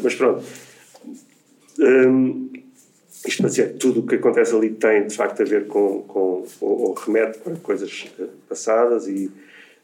mas 0.01 0.15
pronto. 0.15 0.43
Um, 1.79 2.51
isto 3.25 3.41
para 3.41 3.49
dizer, 3.49 3.77
tudo 3.77 3.99
o 3.99 4.07
que 4.07 4.15
acontece 4.15 4.55
ali 4.55 4.71
tem 4.71 5.05
de 5.05 5.15
facto 5.15 5.41
a 5.41 5.45
ver 5.45 5.67
com, 5.67 6.01
com 6.03 6.43
ou, 6.59 6.81
ou 6.81 6.93
remete 6.93 7.37
para 7.39 7.55
coisas 7.57 8.11
uh, 8.19 8.27
passadas 8.49 9.07
e 9.07 9.31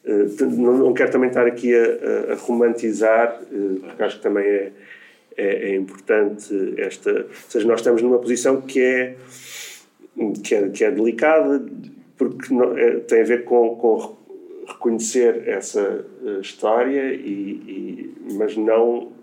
uh, 0.05 0.45
não, 0.45 0.77
não, 0.77 0.93
quero 0.93 1.11
também 1.11 1.29
estar 1.29 1.45
aqui 1.45 1.73
a, 1.75 2.31
a, 2.31 2.33
a 2.33 2.35
romantizar, 2.35 3.39
uh, 3.51 3.79
porque 3.81 4.03
acho 4.03 4.17
que 4.17 4.23
também 4.23 4.45
é, 4.45 4.71
é, 5.37 5.71
é, 5.71 5.75
importante 5.75 6.73
esta. 6.77 7.11
Ou 7.11 7.49
seja, 7.49 7.67
nós 7.67 7.79
estamos 7.79 8.01
numa 8.01 8.19
posição 8.19 8.61
que 8.61 8.81
é, 8.81 9.15
que 10.43 10.55
é, 10.55 10.69
que 10.69 10.83
é 10.83 10.91
delicada, 10.91 11.65
porque 12.17 12.53
não, 12.53 12.77
é, 12.77 12.97
tem 12.97 13.21
a 13.21 13.25
ver 13.25 13.43
com, 13.45 13.75
com 13.75 14.17
reconhecer 14.67 15.47
essa 15.47 16.05
história, 16.41 17.13
e, 17.13 18.11
e, 18.27 18.33
mas 18.33 18.57
não 18.57 19.15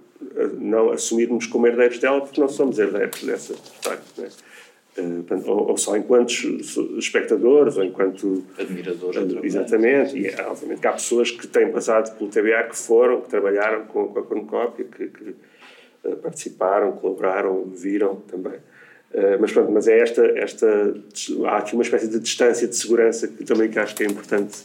não 0.59 0.90
assumirmos 0.90 1.46
como 1.46 1.66
herdeiros 1.66 1.98
dela, 1.98 2.20
porque 2.20 2.40
não 2.40 2.48
somos 2.48 2.79
herdeiros 2.79 3.22
dessa 3.22 3.53
história. 3.53 4.00
Né? 4.16 4.29
Uh, 4.96 5.50
ou, 5.50 5.70
ou, 5.70 5.77
só 5.77 5.96
enquanto 5.96 6.31
espectadores, 6.98 7.77
ou 7.77 7.85
enquanto. 7.85 8.44
Admiradores. 8.57 9.42
Exatamente. 9.42 10.16
E 10.16 10.33
obviamente 10.42 10.81
que 10.81 10.87
há 10.87 10.92
pessoas 10.92 11.33
que 11.33 11.48
têm 11.48 11.70
passado 11.72 12.16
pelo 12.16 12.31
TBA, 12.31 12.68
que 12.70 12.77
foram, 12.77 13.20
que 13.20 13.29
trabalharam 13.29 13.87
com, 13.87 14.09
com 14.09 14.18
a 14.18 14.22
cornucópia, 14.22 14.85
que, 14.85 15.09
que 15.09 15.35
participaram, 16.23 16.93
colaboraram, 16.93 17.64
viram 17.64 18.17
também. 18.17 18.59
mas 19.40 19.53
pronto, 19.53 19.71
mas 19.71 19.88
é 19.88 20.01
esta, 20.01 20.25
esta. 20.38 20.95
Há 21.47 21.59
aqui 21.59 21.75
uma 21.75 21.83
espécie 21.83 22.09
de 22.09 22.19
distância 22.19 22.67
de 22.67 22.77
segurança 22.77 23.29
que 23.29 23.45
também 23.45 23.71
que 23.71 23.79
acho 23.79 23.95
que 23.95 24.03
é 24.03 24.07
importante 24.07 24.64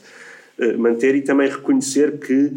manter 0.77 1.15
e 1.15 1.21
também 1.21 1.49
reconhecer 1.49 2.19
que 2.19 2.51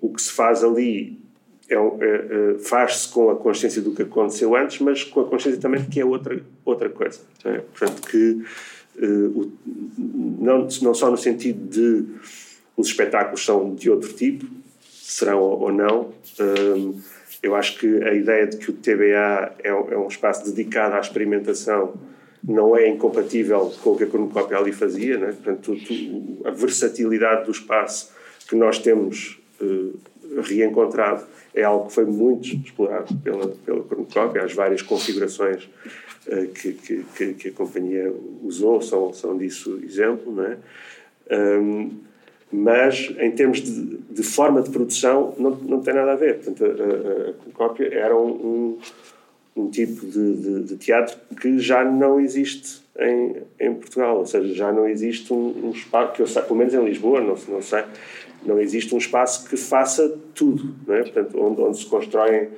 o 0.00 0.08
que 0.10 0.20
se 0.20 0.32
faz 0.32 0.62
ali 0.64 1.22
é, 1.68 1.74
é, 1.74 1.76
é, 1.76 2.58
faz-se 2.58 3.08
com 3.08 3.30
a 3.30 3.36
consciência 3.36 3.80
do 3.80 3.92
que 3.92 4.02
aconteceu 4.02 4.54
antes, 4.54 4.78
mas 4.80 5.04
com 5.04 5.20
a 5.20 5.24
consciência 5.24 5.60
também 5.60 5.80
de 5.80 5.88
que 5.88 6.00
é 6.00 6.04
outra, 6.04 6.40
outra 6.64 6.90
coisa. 6.90 7.20
É? 7.44 7.58
Portanto, 7.58 8.02
que 8.08 8.44
não, 9.98 10.68
não 10.82 10.94
só 10.94 11.10
no 11.10 11.16
sentido 11.16 11.66
de 11.68 12.06
os 12.76 12.88
espetáculos 12.88 13.44
são 13.44 13.74
de 13.74 13.90
outro 13.90 14.12
tipo, 14.12 14.46
serão 14.90 15.40
ou 15.40 15.72
não, 15.72 16.12
eu 17.42 17.56
acho 17.56 17.78
que 17.78 18.02
a 18.04 18.14
ideia 18.14 18.46
de 18.46 18.56
que 18.56 18.70
o 18.70 18.72
TBA 18.72 19.56
é, 19.64 19.68
é 19.68 19.98
um 19.98 20.06
espaço 20.06 20.44
dedicado 20.44 20.94
à 20.94 21.00
experimentação 21.00 21.94
não 22.42 22.76
é 22.76 22.88
incompatível 22.88 23.72
com 23.82 23.90
o 23.90 23.96
que 23.96 24.04
a 24.04 24.06
cornucópia 24.06 24.56
ali 24.56 24.72
fazia, 24.72 25.18
né? 25.18 25.26
portanto, 25.32 25.76
a 26.44 26.50
versatilidade 26.50 27.44
do 27.44 27.50
espaço 27.50 28.12
que 28.48 28.56
nós 28.56 28.78
temos 28.78 29.40
uh, 29.60 29.98
reencontrado 30.40 31.24
é 31.54 31.62
algo 31.62 31.86
que 31.86 31.94
foi 31.94 32.04
muito 32.04 32.48
explorado 32.48 33.14
pela, 33.18 33.48
pela 33.48 33.82
cornucópia, 33.82 34.42
as 34.42 34.52
várias 34.52 34.82
configurações 34.82 35.68
uh, 36.26 36.46
que, 36.48 36.72
que, 36.72 37.34
que, 37.34 37.48
a 37.48 37.52
companhia 37.52 38.12
usou 38.42 38.80
são, 38.82 39.12
são 39.12 39.36
disso 39.36 39.80
exemplo, 39.84 40.32
não 40.32 40.44
é? 40.44 40.58
Um, 41.30 42.00
mas 42.52 43.10
em 43.18 43.30
termos 43.30 43.62
de, 43.62 43.96
de, 44.10 44.22
forma 44.22 44.60
de 44.60 44.68
produção 44.68 45.34
não, 45.38 45.50
não 45.56 45.80
tem 45.80 45.94
nada 45.94 46.12
a 46.12 46.16
ver. 46.16 46.40
Portanto, 46.40 46.64
a, 46.64 47.30
a 47.30 47.32
cornucópia 47.32 47.88
era 47.94 48.14
um, 48.14 48.28
um, 48.28 48.78
um 49.56 49.70
tipo 49.70 50.04
de, 50.04 50.34
de, 50.34 50.62
de, 50.64 50.76
teatro 50.76 51.16
que 51.40 51.58
já 51.58 51.82
não 51.82 52.20
existe 52.20 52.82
em, 52.98 53.36
em 53.58 53.74
Portugal, 53.74 54.18
ou 54.18 54.26
seja, 54.26 54.52
já 54.52 54.70
não 54.70 54.86
existe 54.86 55.32
um, 55.32 55.68
um 55.68 55.70
espaço, 55.70 56.12
que 56.12 56.20
eu 56.20 56.26
sei, 56.26 56.42
pelo 56.42 56.56
menos 56.56 56.74
em 56.74 56.84
Lisboa, 56.84 57.22
não, 57.22 57.36
não 57.48 57.62
sei, 57.62 57.84
não 58.44 58.60
existe 58.60 58.94
um 58.94 58.98
espaço 58.98 59.48
que 59.48 59.56
faça 59.56 60.14
tudo, 60.34 60.74
não 60.86 60.94
é? 60.94 61.02
Portanto, 61.02 61.40
onde, 61.40 61.60
onde 61.62 61.78
se 61.78 61.86
constroem 61.86 62.48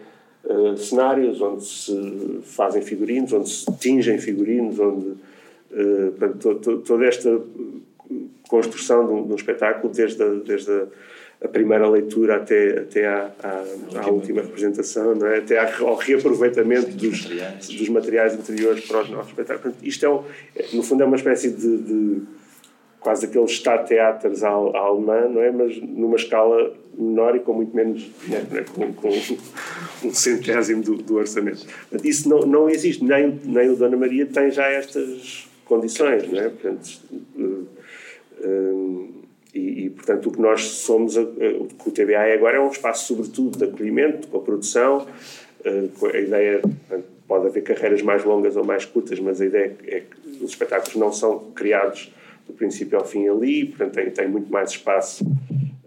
uh, 0.44 0.76
cenários, 0.76 1.40
onde 1.40 1.64
se 1.64 2.40
fazem 2.42 2.83
figurinos, 2.83 3.33
onde 3.33 3.48
se 3.48 3.66
tingem 3.78 4.18
figurinos, 4.18 4.76
onde 4.80 5.07
uh, 5.07 6.12
portanto, 6.18 6.38
to, 6.38 6.54
to, 6.57 6.78
toda 6.78 7.04
esta 7.04 7.40
construção 8.48 9.07
de 9.07 9.12
um, 9.12 9.26
de 9.26 9.33
um, 9.33 9.37
espetáculo, 9.37 9.92
desde 9.92 10.22
a, 10.22 10.28
desde 10.28 10.70
a, 10.70 10.87
a 11.42 11.48
primeira 11.48 11.88
leitura 11.88 12.37
até, 12.37 12.78
até 12.78 13.07
à, 13.07 13.30
à, 13.42 14.00
à 14.04 14.09
última 14.09 14.42
representação, 14.42 15.14
não 15.14 15.26
é? 15.26 15.38
até 15.38 15.59
ao 15.59 15.94
reaproveitamento 15.96 16.90
dos, 16.90 17.22
materiais. 17.22 17.68
dos 17.68 17.88
materiais 17.88 18.35
interiores 18.35 18.87
para 18.87 19.02
os 19.02 19.11
nossos 19.11 19.30
espetáculos. 19.30 19.76
Isto 19.83 20.07
é, 20.07 20.11
um, 20.11 20.22
no 20.72 20.83
fundo, 20.83 21.02
é 21.02 21.07
uma 21.07 21.16
espécie 21.16 21.50
de, 21.50 21.78
de 21.78 22.22
quase 23.04 23.26
aqueles 23.26 23.52
Stadttheaters 23.52 24.42
à, 24.42 24.48
à 24.48 24.78
alemã, 24.78 25.28
não 25.28 25.42
é? 25.42 25.50
Mas 25.50 25.76
numa 25.83 26.16
escala 26.16 26.74
menor 26.96 27.37
e 27.37 27.40
com 27.40 27.52
muito 27.52 27.76
menos 27.76 28.11
dinheiro, 28.24 28.46
é? 28.57 28.62
com, 28.62 28.92
com, 28.94 29.09
um 30.04 30.12
centésimo 30.12 30.83
do, 30.83 30.96
do 30.96 31.16
orçamento. 31.16 31.66
Portanto, 31.66 32.07
isso 32.07 32.28
não, 32.28 32.40
não 32.40 32.70
existe, 32.70 33.04
nem, 33.04 33.38
nem 33.44 33.68
o 33.68 33.76
Dona 33.76 33.96
Maria 33.96 34.24
tem 34.26 34.50
já 34.50 34.66
estas 34.68 35.46
condições, 35.66 36.30
não 36.30 36.40
é? 36.40 36.48
Portanto, 36.48 37.00
uh, 37.37 37.66
e, 39.54 39.85
e, 39.87 39.90
portanto, 39.90 40.28
o 40.28 40.33
que 40.33 40.40
nós 40.40 40.62
somos, 40.62 41.16
uh, 41.16 41.22
o 41.61 41.66
que 41.66 41.88
o 41.88 41.92
TBA 41.92 42.12
é 42.12 42.35
agora 42.35 42.57
é 42.57 42.61
um 42.61 42.70
espaço, 42.70 43.07
sobretudo, 43.07 43.57
de 43.57 43.64
acolhimento, 43.64 44.26
com 44.28 44.38
a 44.38 44.40
produção, 44.40 45.07
com 45.98 46.07
a 46.09 46.18
ideia, 46.18 46.61
pode 47.26 47.46
haver 47.46 47.62
carreiras 47.62 48.02
mais 48.02 48.22
longas 48.22 48.54
ou 48.57 48.64
mais 48.64 48.85
curtas, 48.85 49.18
mas 49.18 49.40
a 49.40 49.46
ideia 49.46 49.74
é 49.87 50.00
que 50.00 50.44
os 50.44 50.50
espetáculos 50.50 50.94
não 50.96 51.11
são 51.11 51.38
criados 51.54 52.12
do 52.46 52.52
princípio 52.52 52.98
ao 52.98 53.04
fim 53.04 53.28
ali, 53.28 53.64
portanto 53.66 53.94
tem, 53.94 54.11
tem 54.11 54.28
muito 54.28 54.52
mais 54.52 54.70
espaço 54.70 55.24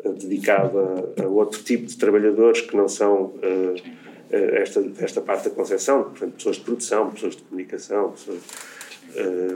uh, 0.03 0.13
dedicado 0.13 0.79
a, 0.79 1.23
a, 1.23 1.27
outro 1.27 1.61
tipo 1.61 1.85
de 1.85 1.95
trabalhadores 1.95 2.61
que 2.61 2.75
não 2.75 2.87
são 2.87 3.25
uh, 3.25 3.75
esta, 4.31 4.83
esta 4.99 5.21
parte 5.21 5.49
da 5.49 5.55
concepção, 5.55 6.03
portanto 6.05 6.33
pessoas 6.33 6.55
de 6.55 6.63
produção, 6.63 7.11
pessoas 7.11 7.35
de 7.35 7.43
comunicação, 7.43 8.11
pessoas, 8.11 8.39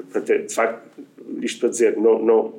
portanto, 0.03 0.29
é, 0.29 0.37
de 0.37 0.53
facto, 0.53 1.03
isto 1.41 1.59
para 1.59 1.69
dizer, 1.69 1.97
não, 1.97 2.23
não, 2.23 2.53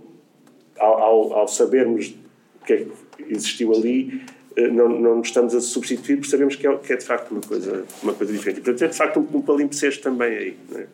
ao, 0.86 1.32
ao 1.32 1.48
sabermos 1.48 2.14
o 2.60 2.64
que 2.64 2.72
é 2.72 2.76
que 2.78 2.92
existiu 3.28 3.72
ali, 3.72 4.22
não, 4.56 4.88
não 4.88 5.16
nos 5.16 5.28
estamos 5.28 5.54
a 5.54 5.60
substituir 5.60 6.16
porque 6.16 6.30
sabemos 6.30 6.56
que 6.56 6.66
é, 6.66 6.76
que 6.76 6.92
é 6.92 6.96
de 6.96 7.04
facto 7.04 7.30
uma 7.30 7.40
coisa, 7.40 7.84
uma 8.02 8.12
coisa 8.12 8.32
diferente. 8.32 8.58
E, 8.58 8.62
portanto, 8.62 8.82
é 8.84 8.88
de 8.88 8.96
facto 8.96 9.20
um, 9.20 9.38
um 9.38 9.42
palimpsesto 9.42 10.02
também 10.02 10.36
aí. 10.36 10.56
Não 10.68 10.78
é? 10.78 10.86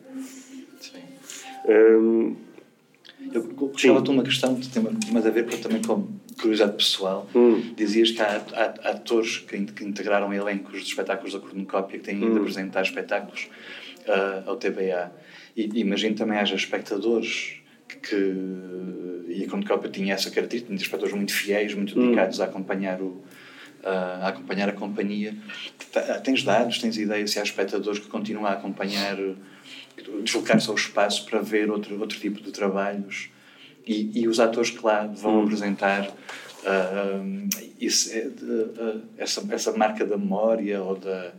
Sim. 0.79 0.99
Um, 1.67 2.35
eu 3.33 3.43
puxava-te 3.43 4.09
uma 4.09 4.23
questão 4.23 4.55
que 4.55 4.67
tem 4.69 4.81
mais 5.11 5.25
a 5.25 5.29
ver 5.29 5.45
também 5.59 5.81
com 5.81 6.07
curiosidade 6.39 6.77
pessoal. 6.77 7.27
Hum. 7.35 7.73
Dizias 7.75 8.11
que 8.11 8.21
há, 8.21 8.41
há, 8.53 8.89
atores 8.91 9.39
que, 9.39 9.57
que, 9.65 9.83
integraram 9.83 10.33
elencos 10.33 10.81
de 10.81 10.87
espetáculos 10.87 11.33
da 11.33 11.39
cornucópia 11.39 11.99
que 11.99 12.05
têm 12.05 12.17
ido 12.17 12.33
hum. 12.33 12.37
apresentar 12.37 12.81
espetáculos 12.81 13.49
uh, 14.07 14.49
ao 14.49 14.55
TBA. 14.55 15.11
E 15.55 15.81
imagino 15.81 16.15
também 16.15 16.37
haja 16.37 16.55
espectadores 16.55 17.58
que, 17.97 18.33
e 19.27 19.43
a 19.43 19.49
cornucópia 19.49 19.89
tinha 19.89 20.13
essa 20.13 20.29
característica, 20.29 20.67
tinha 20.67 20.77
espectadores 20.77 21.15
muito 21.15 21.33
fiéis, 21.33 21.73
muito 21.73 21.95
dedicados 21.99 22.39
hum. 22.39 22.43
a 22.43 22.45
acompanhar 22.45 23.01
o 23.01 23.21
a 23.81 24.27
acompanhar 24.27 24.67
a 24.67 24.73
companhia. 24.73 25.33
Tens 26.21 26.43
dados, 26.43 26.79
tens 26.79 26.97
ideias 26.97 27.31
se 27.31 27.39
há 27.39 27.43
espectadores 27.43 27.97
que 27.97 28.09
continuam 28.09 28.45
a 28.45 28.51
acompanhar 28.51 29.17
deslocar-se 30.23 30.69
ao 30.69 30.75
espaço 30.75 31.25
para 31.25 31.39
ver 31.39 31.69
outro, 31.69 31.99
outro 31.99 32.19
tipo 32.19 32.41
de 32.41 32.51
trabalhos 32.51 33.29
e, 33.85 34.21
e 34.21 34.27
os 34.27 34.39
atores 34.39 34.69
que 34.69 34.85
lá 34.85 35.05
vão 35.07 35.39
hum. 35.39 35.43
apresentar 35.43 36.07
uh, 36.07 37.49
isso, 37.79 38.09
uh, 38.17 39.01
essa, 39.17 39.45
essa 39.51 39.71
marca 39.73 40.05
da 40.05 40.17
memória 40.17 40.81
ou 40.81 40.95
da 40.95 41.33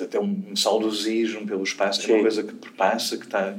até 0.00 0.20
um 0.20 0.54
saudosismo 0.54 1.44
pelo 1.44 1.64
espaço, 1.64 2.02
Sim. 2.02 2.12
é 2.12 2.14
uma 2.14 2.22
coisa 2.22 2.44
que 2.44 2.54
perpassa, 2.54 3.16
que 3.16 3.24
está, 3.24 3.56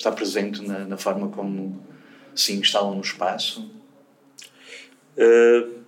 está 0.00 0.10
presente 0.10 0.66
na, 0.66 0.80
na 0.80 0.96
forma 0.96 1.28
como 1.28 1.78
se 2.34 2.54
instalam 2.54 2.94
no 2.94 3.02
espaço? 3.02 3.70
Uh, 5.16 5.80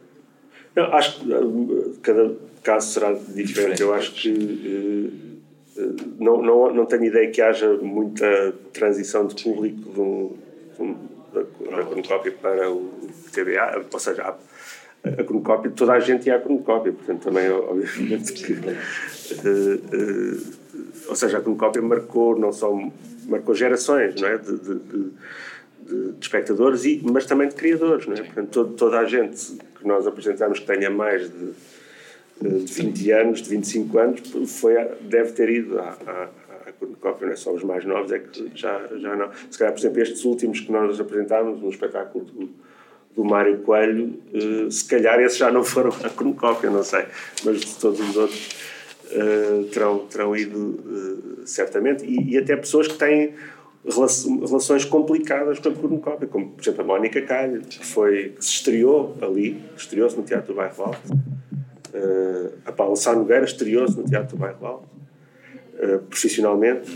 eu 0.77 0.85
acho 0.93 1.21
que 1.21 1.99
cada 2.03 2.35
caso 2.63 2.93
será 2.93 3.13
diferente. 3.13 3.47
diferente 3.47 3.83
eu 3.83 3.95
acho 3.95 4.13
que 4.13 5.39
uh, 5.77 5.97
não, 6.19 6.43
não, 6.43 6.75
não 6.75 6.87
tenho 6.87 7.05
ideia 7.05 7.31
que 7.31 7.41
haja 7.41 7.73
muita 7.79 8.53
transição 8.73 9.27
de 9.27 9.43
público 9.43 9.91
de 9.91 10.01
um, 10.01 10.37
de 10.77 10.83
um, 10.83 10.97
da, 11.33 11.77
da 11.77 11.85
Cornucópia 11.85 12.33
para 12.33 12.71
o 12.71 12.93
TBA, 13.33 13.87
ou 13.91 13.99
seja, 13.99 14.23
a, 14.23 14.37
a 15.09 15.25
Cornucópia, 15.25 15.71
toda 15.71 15.93
a 15.93 16.01
gente 16.01 16.27
ia 16.27 16.37
à 16.37 16.39
Cornucópia, 16.39 16.93
portanto 16.93 17.23
também 17.23 17.51
obviamente 17.51 18.35
que... 18.35 18.53
Uh, 18.53 20.62
ou 21.09 21.17
seja, 21.17 21.39
a 21.39 21.41
Cornucópia 21.41 21.83
marcou 21.83 22.39
não 22.39 22.53
só 22.53 22.73
marcou 23.27 23.55
gerações 23.55 24.21
não 24.21 24.29
é? 24.29 24.39
de, 24.39 24.59
de, 24.59 24.75
de, 24.75 25.11
de 25.87 26.15
espectadores, 26.21 26.85
e, 26.85 27.01
mas 27.05 27.27
também 27.27 27.49
de 27.49 27.55
criadores. 27.55 28.07
Não 28.07 28.15
é? 28.15 28.23
Portanto, 28.23 28.51
todo, 28.51 28.75
toda 28.75 28.99
a 28.99 29.05
gente 29.05 29.57
que 29.79 29.87
nós 29.87 30.07
apresentamos 30.07 30.61
que 30.61 30.67
tenha 30.67 30.91
mais 30.91 31.31
de, 31.31 31.53
de 32.41 32.73
20 32.73 33.11
anos, 33.13 33.43
de 33.43 33.51
25 33.51 33.99
anos, 33.99 34.21
foi, 34.47 34.75
deve 35.03 35.33
ter 35.33 35.49
ido 35.49 35.79
à, 35.79 35.97
à, 36.07 36.29
à 36.69 36.73
Cornucópia, 36.73 37.27
não 37.27 37.33
é 37.33 37.37
só 37.37 37.53
os 37.53 37.63
mais 37.63 37.85
novos, 37.85 38.13
é 38.13 38.19
que 38.19 38.51
já, 38.55 38.81
já 38.97 39.17
não. 39.17 39.31
Se 39.51 39.59
calhar, 39.59 39.73
por 39.73 39.81
exemplo, 39.81 40.01
estes 40.01 40.25
últimos 40.25 40.61
que 40.61 40.71
nós 40.71 40.99
apresentámos, 41.01 41.61
no 41.61 41.69
espetáculo 41.69 42.25
do, 42.25 42.51
do 43.15 43.25
Mário 43.25 43.59
Coelho, 43.59 44.19
uh, 44.33 44.71
se 44.71 44.85
calhar 44.87 45.21
esses 45.21 45.39
já 45.39 45.51
não 45.51 45.63
foram 45.63 45.91
à 46.03 46.11
Cornucópia, 46.11 46.71
não 46.71 46.83
sei, 46.83 47.05
mas 47.45 47.61
de 47.61 47.75
todos 47.77 48.01
os 48.01 48.17
outros 48.17 48.72
uh, 49.13 49.65
terão, 49.65 49.99
terão 50.07 50.37
ido 50.37 50.59
uh, 50.59 51.47
certamente, 51.47 52.05
e, 52.05 52.35
e, 52.35 52.39
até 52.39 52.57
pessoas 52.57 52.89
que 52.89 52.95
têm 52.95 53.35
relações 53.85 54.85
complicadas 54.85 55.59
com 55.59 55.69
a 55.69 55.73
cornucópia, 55.73 56.29
como 56.29 56.51
por 56.51 56.63
exemplo 56.63 56.83
a 56.83 56.85
Mónica 56.85 57.21
Calho, 57.23 57.61
que, 57.63 57.85
foi, 57.85 58.31
que 58.31 58.45
se 58.45 58.53
estreou 58.53 59.17
ali, 59.21 59.61
estreou-se 59.77 60.17
no 60.17 60.23
Teatro 60.23 60.53
do 60.53 60.57
Bairro 60.57 60.85
Alto, 60.85 61.13
uh, 61.13 62.53
a 62.65 62.73
Paula 62.73 62.97
Sá 62.97 63.15
Nogueira 63.15 63.45
estreou-se 63.45 63.97
no 63.97 64.05
Teatro 64.05 64.37
do 64.37 64.41
Bairro 64.41 64.67
Alto, 64.67 64.93
profissionalmente, 66.09 66.89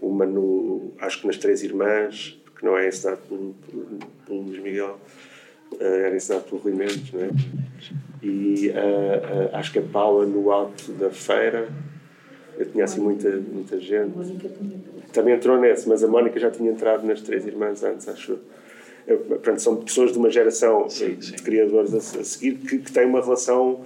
uma 0.00 0.26
no, 0.26 0.90
acho 0.98 1.20
que 1.20 1.28
nas 1.28 1.36
Três 1.36 1.62
Irmãs, 1.62 2.36
que 2.58 2.64
não 2.64 2.76
é 2.76 2.88
ensinado 2.88 3.20
pelo 3.28 3.54
Luís 4.42 4.60
Miguel, 4.60 4.98
era 5.78 6.16
ensinado 6.16 6.42
pelo 6.44 6.60
Rui 6.60 6.72
Mendes, 6.72 7.12
não 7.12 7.20
é? 7.20 7.28
E 8.22 8.70
uh, 8.70 9.52
uh, 9.52 9.56
acho 9.56 9.72
que 9.72 9.78
a 9.78 9.82
Paula 9.82 10.26
no 10.26 10.50
alto 10.50 10.92
da 10.92 11.10
feira 11.10 11.68
eu 12.56 12.66
tinha 12.66 12.84
assim 12.84 13.00
muita, 13.00 13.30
muita 13.30 13.78
gente 13.78 14.12
também 15.12 15.34
entrou 15.34 15.58
nesse, 15.58 15.88
mas 15.88 16.02
a 16.02 16.08
Mónica 16.08 16.40
já 16.40 16.50
tinha 16.50 16.70
entrado 16.70 17.06
nas 17.06 17.20
Três 17.22 17.46
Irmãs 17.46 17.84
antes, 17.84 18.08
acho 18.08 18.38
eu. 19.06 19.18
Portanto, 19.18 19.62
são 19.62 19.76
pessoas 19.76 20.12
de 20.12 20.18
uma 20.18 20.28
geração 20.28 20.88
sim, 20.90 21.16
sim. 21.20 21.36
de 21.36 21.42
criadores 21.42 21.94
a, 21.94 22.20
a 22.20 22.24
seguir 22.24 22.56
que, 22.56 22.78
que 22.78 22.92
têm 22.92 23.06
uma 23.06 23.20
relação 23.20 23.80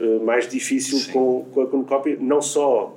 uh, 0.00 0.24
mais 0.24 0.48
difícil 0.48 1.12
com, 1.12 1.44
com 1.52 1.62
a 1.62 1.66
Cornucópia, 1.66 2.16
não 2.20 2.40
só 2.40 2.96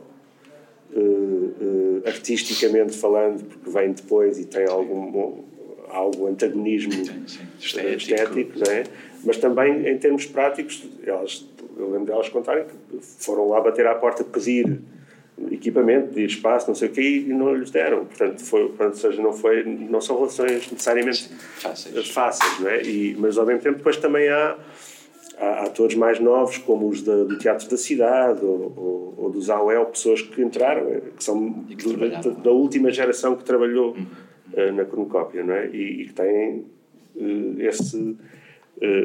artisticamente 2.06 2.96
falando, 2.96 3.44
porque 3.44 3.70
vem 3.70 3.92
depois 3.92 4.40
e 4.40 4.46
tem 4.46 4.66
algum, 4.66 5.42
algum 5.90 6.28
antagonismo 6.28 6.94
estético, 7.60 7.98
estético 7.98 8.60
não 8.60 8.72
é? 8.72 8.84
Mas 9.26 9.38
também 9.38 9.88
em 9.88 9.98
termos 9.98 10.26
práticos, 10.26 10.88
elas, 11.06 11.46
eu 11.78 11.90
lembro 11.92 12.06
delas 12.06 12.30
contarem 12.30 12.66
que 12.66 13.00
foram 13.02 13.50
lá 13.50 13.60
bater 13.60 13.88
à 13.88 13.96
porta 13.96 14.24
pedir 14.24 14.80
equipamento, 15.52 16.10
pedir 16.10 16.28
espaço, 16.28 16.68
não 16.68 16.76
sei 16.76 16.88
o 16.88 16.92
quê, 16.92 17.26
e 17.28 17.34
não 17.34 17.54
lhes 17.54 17.72
deram. 17.72 18.06
Portanto, 18.06 18.44
foi, 18.44 18.68
portanto 18.70 18.98
seja, 18.98 19.22
não, 19.22 19.34
foi, 19.34 19.64
não 19.64 20.00
são 20.00 20.18
relações 20.18 20.72
necessariamente 20.72 21.30
fáceis, 21.58 22.10
fáceis 22.10 22.60
não 22.60 22.70
é? 22.70 22.84
E, 22.84 23.16
mas 23.20 23.38
ao 23.38 23.46
mesmo 23.46 23.62
tempo 23.62 23.78
depois 23.78 23.98
também 23.98 24.30
há, 24.30 24.56
há 25.38 25.66
atores 25.66 25.96
mais 25.96 26.20
novos, 26.20 26.58
como 26.60 26.88
os 26.88 27.02
da, 27.02 27.24
do 27.24 27.38
Teatro 27.38 27.70
da 27.70 27.78
Cidade 27.78 28.46
ou, 28.46 28.74
ou, 28.78 29.14
ou 29.18 29.30
dos 29.30 29.50
AOL, 29.50 29.88
pessoas 29.88 30.22
que 30.22 30.42
entraram, 30.42 31.02
que 31.18 31.24
são 31.24 31.54
que 31.64 31.76
do, 31.76 31.98
da, 31.98 32.20
da, 32.22 32.52
última 32.52 32.90
geração 32.92 33.36
que 33.36 33.44
trabalhou 33.44 33.94
uhum. 33.94 34.06
uh, 34.54 34.72
na 34.72 34.86
Cornucópia, 34.86 35.44
não 35.44 35.54
é? 35.54 35.68
E, 35.68 36.04
e 36.04 36.06
que 36.08 36.14
têm 36.14 36.66
uh, 37.16 37.56
esse 37.60 38.16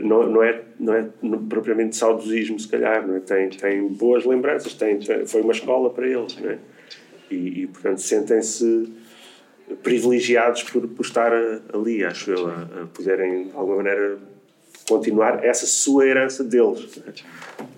não, 0.02 0.28
não, 0.28 0.42
é, 0.42 0.62
não 0.78 0.94
é 0.94 1.08
propriamente 1.48 1.96
saudosismo, 1.96 2.58
se 2.58 2.68
calhar, 2.68 3.06
não 3.06 3.16
é? 3.16 3.20
tem, 3.20 3.48
tem 3.50 3.86
boas 3.86 4.24
lembranças, 4.24 4.74
tem, 4.74 4.98
foi 5.26 5.42
uma 5.42 5.52
escola 5.52 5.90
para 5.90 6.08
eles, 6.08 6.36
não 6.38 6.50
é? 6.50 6.58
e, 7.30 7.62
e 7.62 7.66
portanto 7.68 8.00
sentem-se 8.00 8.92
privilegiados 9.82 10.64
por, 10.64 10.86
por 10.88 11.04
estar 11.04 11.32
ali, 11.72 12.04
acho 12.04 12.30
eu, 12.30 12.48
a, 12.48 12.62
a, 12.62 12.86
poderem 12.86 13.48
de 13.48 13.52
alguma 13.54 13.76
maneira 13.76 14.18
continuar 14.88 15.44
essa 15.44 15.66
sua 15.66 16.06
herança 16.06 16.42
deles. 16.42 16.96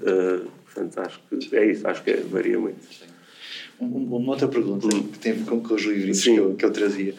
Uh, 0.00 0.48
portanto, 0.64 0.98
acho 1.00 1.20
que 1.28 1.54
é 1.54 1.70
isso, 1.70 1.86
acho 1.86 2.02
que 2.02 2.14
varia 2.14 2.58
muito. 2.58 2.78
Uma 3.78 4.30
outra 4.30 4.48
pergunta 4.48 4.86
hum. 4.86 5.08
que 5.08 5.18
tem 5.18 5.32
a 5.32 5.34
ver 5.34 5.44
com, 5.44 5.60
com 5.60 5.74
os 5.74 5.82
livros 5.82 6.22
que 6.22 6.36
eu, 6.36 6.54
que 6.54 6.64
eu 6.64 6.72
trazia. 6.72 7.14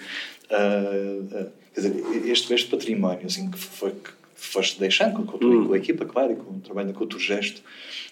Uh, 0.50 1.24
uh, 1.24 1.52
quer 1.74 1.82
dizer, 1.82 2.30
este, 2.30 2.54
este 2.54 2.70
património 2.70 3.26
assim, 3.26 3.52
que 3.52 3.60
foi 3.60 3.92
que 3.92 4.23
foste 4.43 4.79
deixando 4.79 5.23
com 5.23 5.38
a, 5.38 5.47
hum. 5.47 5.67
com 5.67 5.73
a 5.73 5.77
equipa, 5.77 6.06
claro, 6.06 6.34
e 6.34 6.36
com 6.36 6.51
o 6.51 6.60
trabalho 6.60 6.88
da 6.88 6.93
Cultura 6.93 7.23
Gesto, 7.23 7.62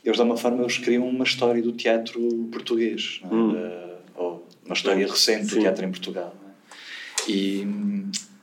eles 0.04 0.16
de 0.16 0.22
alguma 0.22 0.38
forma 0.38 0.62
eles 0.62 0.78
criam 0.78 1.08
uma 1.08 1.24
história 1.24 1.62
do 1.62 1.72
teatro 1.72 2.20
português, 2.52 3.22
é? 3.24 3.28
hum. 3.28 3.52
uh, 3.52 3.98
ou 4.16 4.48
uma 4.66 4.74
história 4.74 5.06
recente 5.06 5.48
Sim. 5.48 5.56
do 5.56 5.62
teatro 5.62 5.86
em 5.86 5.92
Portugal. 5.92 6.36
É? 6.48 7.32
E, 7.32 7.68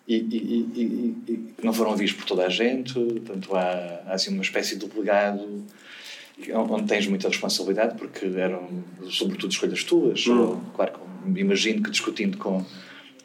e, 0.07 0.17
e, 0.17 1.15
e, 1.29 1.55
não 1.63 1.73
foram 1.73 1.97
vistos 1.97 2.21
por 2.21 2.27
toda 2.27 2.47
a 2.47 2.49
gente, 2.49 2.95
portanto 2.95 3.55
há, 3.57 4.03
há 4.07 4.13
assim 4.15 4.33
uma 4.33 4.43
espécie 4.43 4.77
de 4.77 4.87
legado 4.97 5.65
onde 6.55 6.85
tens 6.85 7.07
muita 7.07 7.29
responsabilidade 7.29 7.99
porque 7.99 8.27
eram 8.37 8.85
sobretudo 9.11 9.51
escolhas 9.51 9.83
tuas, 9.83 10.27
hum. 10.27 10.41
ou, 10.41 10.57
claro, 10.77 10.93
imagino 11.35 11.83
que 11.83 11.91
discutindo 11.91 12.39
com, 12.39 12.65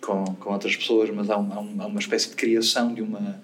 com, 0.02 0.24
com 0.36 0.54
outras 0.54 0.76
pessoas, 0.76 1.10
mas 1.12 1.30
há, 1.30 1.38
um, 1.38 1.82
há 1.82 1.86
uma 1.86 2.00
espécie 2.00 2.30
de 2.30 2.36
criação 2.36 2.94
de 2.94 3.02
uma 3.02 3.42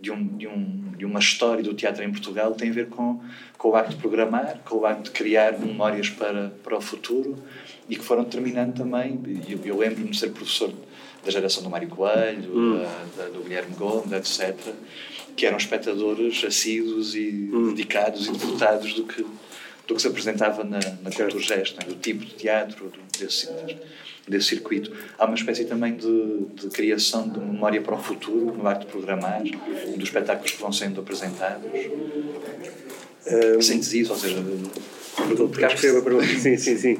de, 0.00 0.10
um, 0.10 0.36
de, 0.36 0.46
um, 0.46 0.92
de 0.96 1.04
uma 1.04 1.18
história 1.18 1.62
do 1.62 1.74
teatro 1.74 2.02
em 2.04 2.10
Portugal 2.10 2.52
tem 2.54 2.70
a 2.70 2.72
ver 2.72 2.88
com, 2.88 3.20
com 3.56 3.70
o 3.70 3.76
acto 3.76 3.94
de 3.94 3.96
programar, 3.96 4.60
com 4.64 4.76
o 4.76 4.86
acto 4.86 5.04
de 5.04 5.10
criar 5.10 5.58
memórias 5.58 6.08
para, 6.08 6.52
para 6.62 6.76
o 6.76 6.80
futuro 6.80 7.36
e 7.88 7.96
que 7.96 8.04
foram 8.04 8.24
determinando 8.24 8.72
também. 8.72 9.20
Eu, 9.48 9.60
eu 9.64 9.78
lembro-me 9.78 10.10
de 10.10 10.18
ser 10.18 10.30
professor 10.30 10.72
da 11.24 11.30
geração 11.30 11.62
do 11.62 11.70
Mário 11.70 11.88
Coelho, 11.88 12.56
hum. 12.56 12.78
da, 13.16 13.24
da, 13.24 13.28
do 13.30 13.42
Guilherme 13.42 13.74
Gomes, 13.74 14.12
etc., 14.12 14.56
que 15.36 15.46
eram 15.46 15.56
espectadores 15.56 16.44
assíduos 16.44 17.14
e 17.14 17.50
hum. 17.52 17.74
dedicados 17.74 18.26
e 18.26 18.32
devotados 18.32 18.94
do 18.94 19.04
que, 19.04 19.24
do 19.88 19.94
que 19.94 20.02
se 20.02 20.06
apresentava 20.06 20.62
na, 20.62 20.78
na 21.02 21.10
cultura 21.10 21.42
gesto, 21.42 21.76
né? 21.78 21.86
do 21.88 21.94
tipo 21.94 22.24
de 22.24 22.34
teatro, 22.34 22.90
do, 22.90 23.18
desse, 23.18 23.48
desse 24.28 24.48
circuito. 24.48 24.94
Há 25.18 25.24
uma 25.24 25.34
espécie 25.34 25.64
também 25.64 25.96
de, 25.96 26.44
de 26.54 26.68
criação 26.68 27.26
de 27.26 27.40
memória 27.40 27.80
para 27.80 27.94
o 27.94 27.98
futuro, 27.98 28.54
no 28.54 28.68
acto 28.68 28.84
de 28.84 28.92
programar, 28.92 29.42
dos 29.42 30.04
espetáculos 30.04 30.52
que 30.52 30.60
vão 30.60 30.70
sendo 30.70 31.00
apresentados. 31.00 31.70
Um, 33.26 33.62
Sentes 33.62 33.92
isso? 33.94 34.12
Ou 34.12 34.18
seja, 34.18 34.36
porque 35.16 35.64
acho 35.64 35.76
que... 35.76 36.38
Sim, 36.38 36.56
sim, 36.58 36.76
sim. 36.76 36.98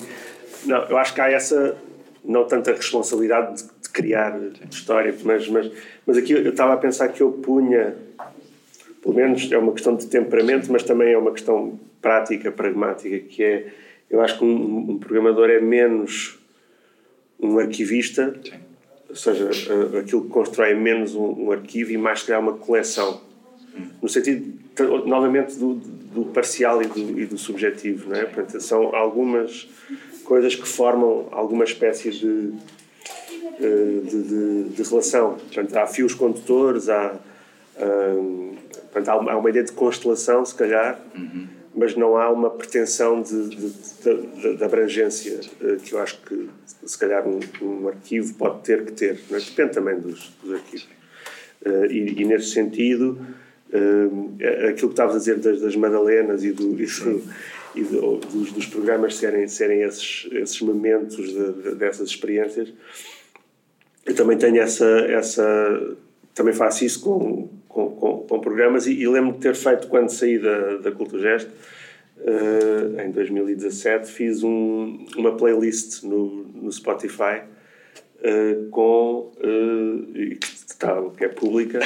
Não, 0.65 0.83
eu 0.85 0.97
acho 0.97 1.15
que 1.15 1.21
há 1.21 1.31
essa, 1.31 1.77
não 2.25 2.47
tanta 2.47 2.73
responsabilidade 2.73 3.63
de, 3.63 3.69
de 3.83 3.89
criar 3.91 4.33
sim. 4.33 4.51
história, 4.71 5.15
mas, 5.25 5.47
mas, 5.49 5.71
mas 6.07 6.17
aqui 6.17 6.33
eu 6.33 6.51
estava 6.51 6.73
a 6.73 6.77
pensar 6.79 7.09
que 7.11 7.21
eu 7.21 7.33
punha, 7.33 7.95
pelo 9.03 9.15
menos 9.15 9.53
é 9.53 9.59
uma 9.59 9.73
questão 9.73 9.95
de 9.95 10.07
temperamento, 10.07 10.73
mas 10.73 10.83
também 10.83 11.13
é 11.13 11.19
uma 11.19 11.33
questão 11.33 11.79
prática, 12.01 12.51
pragmática, 12.51 13.19
que 13.19 13.43
é, 13.43 13.73
eu 14.11 14.21
acho 14.21 14.39
que 14.39 14.45
um, 14.45 14.91
um 14.91 14.99
programador 14.99 15.51
é 15.51 15.61
menos 15.61 16.39
um 17.41 17.59
arquivista, 17.59 18.35
Sim. 18.43 18.53
ou 19.09 19.17
seja, 19.17 19.51
aquilo 19.99 20.23
que 20.23 20.29
constrói 20.29 20.75
menos 20.75 21.15
um, 21.15 21.47
um 21.47 21.53
arquivo 21.53 21.93
e 21.93 21.99
mais 21.99 22.23
que 22.23 22.33
uma 22.33 22.55
coleção. 22.55 23.21
Hum. 23.77 23.89
No 24.03 24.09
sentido, 24.09 24.59
novamente, 25.07 25.57
do, 25.57 25.75
do 25.75 26.25
parcial 26.27 26.83
e 26.83 26.87
do, 26.87 27.21
e 27.21 27.27
do, 27.27 27.39
subjetivo, 27.39 28.11
não 28.11 28.17
é? 28.17 28.25
Portanto, 28.25 28.61
são 28.61 28.95
algumas 28.95 29.69
coisas 30.25 30.55
que 30.55 30.67
formam 30.67 31.29
alguma 31.31 31.65
espécie 31.65 32.11
de, 32.11 32.53
eh, 33.61 34.01
de, 34.05 34.23
de, 34.23 34.65
de 34.71 34.83
relação. 34.83 35.35
Portanto, 35.35 35.77
há 35.77 35.87
fios 35.87 36.13
condutores, 36.15 36.89
há, 36.89 37.17
hum, 37.81 38.57
portanto, 38.93 39.09
há, 39.09 39.37
uma, 39.37 39.51
ideia 39.51 39.65
de 39.65 39.73
constelação, 39.73 40.45
se 40.45 40.55
calhar, 40.55 41.01
uhum 41.15 41.58
mas 41.79 41.95
não 41.95 42.17
há 42.17 42.29
uma 42.31 42.51
pretensão 42.51 43.23
de, 43.23 43.49
de, 43.49 43.71
de, 43.71 44.57
de 44.57 44.65
abrangência 44.65 45.39
eh, 45.63 45.77
que 45.83 45.93
eu 45.93 46.01
acho 46.01 46.21
que 46.23 46.51
se 46.85 46.99
calhar 46.99 47.27
um, 47.27 47.39
um 47.63 47.87
arquivo 47.87 48.35
pode 48.35 48.65
ter 48.65 48.85
que 48.85 48.93
ter, 48.93 49.21
mas 49.31 49.45
depende 49.45 49.75
também 49.75 49.99
dos, 50.01 50.33
dos 50.43 50.55
arquivos. 50.55 50.89
Uh, 51.65 51.87
e, 51.87 52.21
e, 52.21 52.25
nesse 52.25 52.51
sentido, 52.51 53.19
uh, 53.73 54.69
aquilo 54.69 54.89
que 54.89 54.95
estavas 54.95 55.17
a 55.17 55.19
dizer 55.19 55.39
das, 55.39 55.61
das 55.61 55.77
Madalenas 55.77 56.43
e, 56.43 56.53
do, 56.53 56.81
e, 56.81 56.87
do, 56.87 57.23
e 57.75 57.83
do, 57.85 58.17
dos, 58.17 58.53
dos, 58.53 58.67
programas 58.67 59.17
serem, 59.17 59.47
serem 59.47 59.83
esses, 59.83 60.29
esses 60.33 60.61
momentos 60.61 61.33
dessas 61.77 62.09
experiências, 62.11 62.73
eu 64.07 64.15
também 64.15 64.39
tenho 64.39 64.61
essa, 64.61 64.87
essa 64.87 65.97
também 66.39 66.55
faço 66.55 66.85
isso 66.85 67.01
com, 67.01 67.49
com, 67.69 67.91
com, 67.91 68.19
com 68.19 68.41
programas 68.41 68.87
e, 68.87 68.93
e 68.93 69.09
lembro 69.09 69.33
de 69.33 69.41
ter 69.41 69.57
feito 69.57 69.89
quando 69.89 70.09
saí 70.09 70.39
da, 70.39 70.77
da 70.77 70.93
Cultugest 70.93 71.49
uh, 72.19 73.01
em 73.01 73.11
2017 73.11 74.09
fiz 74.09 74.45
um, 74.45 75.05
uma 75.17 75.37
playlist 75.37 76.05
no, 76.05 76.45
no 76.45 76.71
Spotify 76.71 77.43
uh, 78.21 78.71
com, 78.71 79.33
uh, 79.37 80.13
que, 80.15 80.39
está, 80.41 81.03
que 81.17 81.25
é 81.25 81.29
pública, 81.29 81.81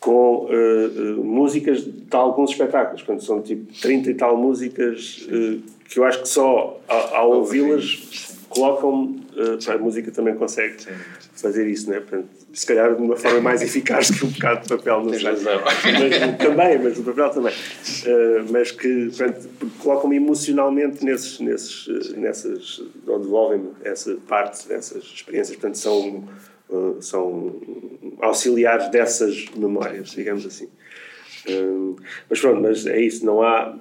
com 0.00 0.48
músicas 1.22 1.84
de 1.84 2.02
alguns 2.10 2.50
espetáculos. 2.50 3.02
Quando 3.02 3.22
são 3.22 3.40
tipo 3.40 3.72
30 3.80 4.10
e 4.10 4.14
tal 4.14 4.36
músicas 4.36 5.28
que 5.88 5.96
eu 5.96 6.02
acho 6.02 6.22
que 6.22 6.28
só 6.28 6.80
ao, 6.88 7.14
ao 7.14 7.30
ouvi-las 7.30 8.36
colocam 8.48 9.21
a 9.68 9.78
música 9.78 10.10
também 10.10 10.34
consegue 10.34 10.76
fazer 11.34 11.66
isso, 11.66 11.88
não 11.88 11.96
é? 11.96 12.00
Portanto, 12.00 12.28
se 12.52 12.66
calhar 12.66 12.94
de 12.94 13.02
uma 13.02 13.16
forma 13.16 13.40
mais 13.40 13.60
eficaz 13.62 14.10
que 14.10 14.24
um 14.24 14.28
bocado 14.28 14.62
de 14.62 14.68
papel, 14.68 15.04
não 15.04 15.12
sei. 15.14 15.24
Mas, 15.24 16.38
também, 16.38 16.78
mas 16.78 16.98
o 16.98 17.02
papel 17.02 17.30
também. 17.30 17.52
Uh, 17.52 18.52
mas 18.52 18.70
que 18.70 19.06
portanto, 19.06 19.48
colocam-me 19.78 20.16
emocionalmente 20.16 21.04
nesses, 21.04 21.40
nesses, 21.40 22.12
nessas, 22.14 22.82
ou 23.06 23.18
devolvem-me 23.18 23.70
essa 23.84 24.14
parte 24.28 24.68
dessas 24.68 25.04
experiências, 25.04 25.56
portanto 25.56 25.78
são, 25.78 26.28
uh, 26.68 27.00
são 27.00 27.60
auxiliares 28.20 28.90
dessas 28.90 29.46
memórias, 29.56 30.10
digamos 30.10 30.44
assim. 30.46 30.68
Mas 32.30 32.40
pronto, 32.40 32.60
mas 32.60 32.86
é 32.86 33.00
isso, 33.00 33.24
não 33.26 33.42
há. 33.42 33.76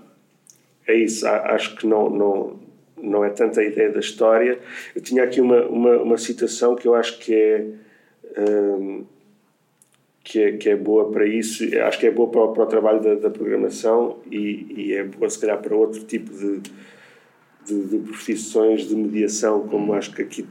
É 0.87 0.95
isso, 0.95 1.27
acho 1.27 1.75
que 1.75 1.85
não, 1.85 2.09
não, 2.09 2.59
não 3.01 3.23
é 3.25 3.29
tanto 3.29 3.59
a 3.59 3.63
ideia 3.63 3.89
da 3.89 3.99
história. 3.99 4.59
Eu 4.95 5.01
tinha 5.01 5.23
aqui 5.23 5.41
uma, 5.41 5.65
uma, 5.65 5.97
uma 5.97 6.17
citação 6.17 6.75
que 6.75 6.87
eu 6.87 6.95
acho 6.95 7.19
que 7.19 7.33
é 7.33 7.65
um, 8.37 9.05
que, 10.23 10.41
é, 10.41 10.51
que 10.53 10.69
é 10.69 10.75
boa 10.75 11.11
para 11.11 11.25
isso, 11.25 11.63
acho 11.83 11.99
que 11.99 12.07
é 12.07 12.11
boa 12.11 12.29
para, 12.29 12.47
para 12.49 12.63
o 12.63 12.67
trabalho 12.67 13.01
da, 13.01 13.15
da 13.15 13.29
programação 13.29 14.19
e, 14.31 14.65
e, 14.75 14.93
é 14.93 15.03
boa, 15.03 15.29
se 15.29 15.39
calhar, 15.39 15.59
para 15.59 15.75
outro 15.75 16.03
tipo 16.03 16.31
de, 16.31 16.61
de, 17.65 17.87
de, 17.87 17.97
profissões 17.97 18.87
de 18.87 18.95
mediação, 18.95 19.67
como 19.67 19.93
acho 19.93 20.13
que 20.13 20.21
aqui 20.21 20.45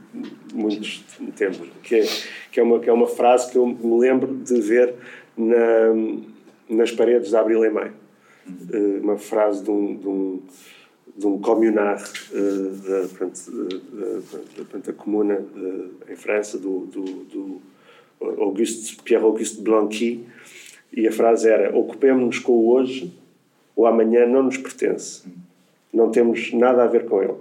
muitos 0.53 1.03
temos. 1.35 1.59
Que 1.83 1.95
é, 1.95 2.05
que, 2.51 2.59
é 2.59 2.63
uma, 2.63 2.79
que 2.79 2.89
é 2.89 2.93
uma 2.93 3.07
frase 3.07 3.51
que 3.51 3.57
eu 3.57 3.65
me 3.65 3.99
lembro 3.99 4.35
de 4.35 4.59
ver 4.59 4.93
na, 5.37 5.93
nas 6.69 6.91
paredes 6.91 7.31
da 7.31 7.39
Abril 7.39 7.63
em 7.65 7.71
Maio. 7.71 7.93
Uh, 8.47 9.01
uma 9.03 9.17
frase 9.17 9.63
de 9.63 9.69
um, 9.69 9.95
de 9.95 10.07
um, 10.07 10.41
de 11.15 11.27
um 11.27 11.39
communard 11.39 12.03
uh, 12.31 12.69
da, 12.77 13.01
da, 13.01 14.63
da, 14.63 14.79
da, 14.79 14.93
comuna 14.93 15.35
uh, 15.35 16.11
em 16.11 16.15
França, 16.15 16.57
do, 16.57 16.85
do, 16.85 17.03
do 17.25 17.61
Auguste, 18.41 18.97
Pierre-Auguste 19.03 19.61
Blanqui, 19.61 20.25
e 20.93 21.07
a 21.07 21.11
frase 21.11 21.49
era: 21.49 21.75
Ocupemos-nos 21.77 22.39
com 22.39 22.53
o 22.53 22.71
hoje, 22.71 23.13
o 23.75 23.85
amanhã 23.85 24.25
não 24.25 24.43
nos 24.43 24.57
pertence. 24.57 25.23
Não 25.93 26.09
temos 26.11 26.53
nada 26.53 26.83
a 26.83 26.87
ver 26.87 27.05
com 27.05 27.21
ele. 27.21 27.37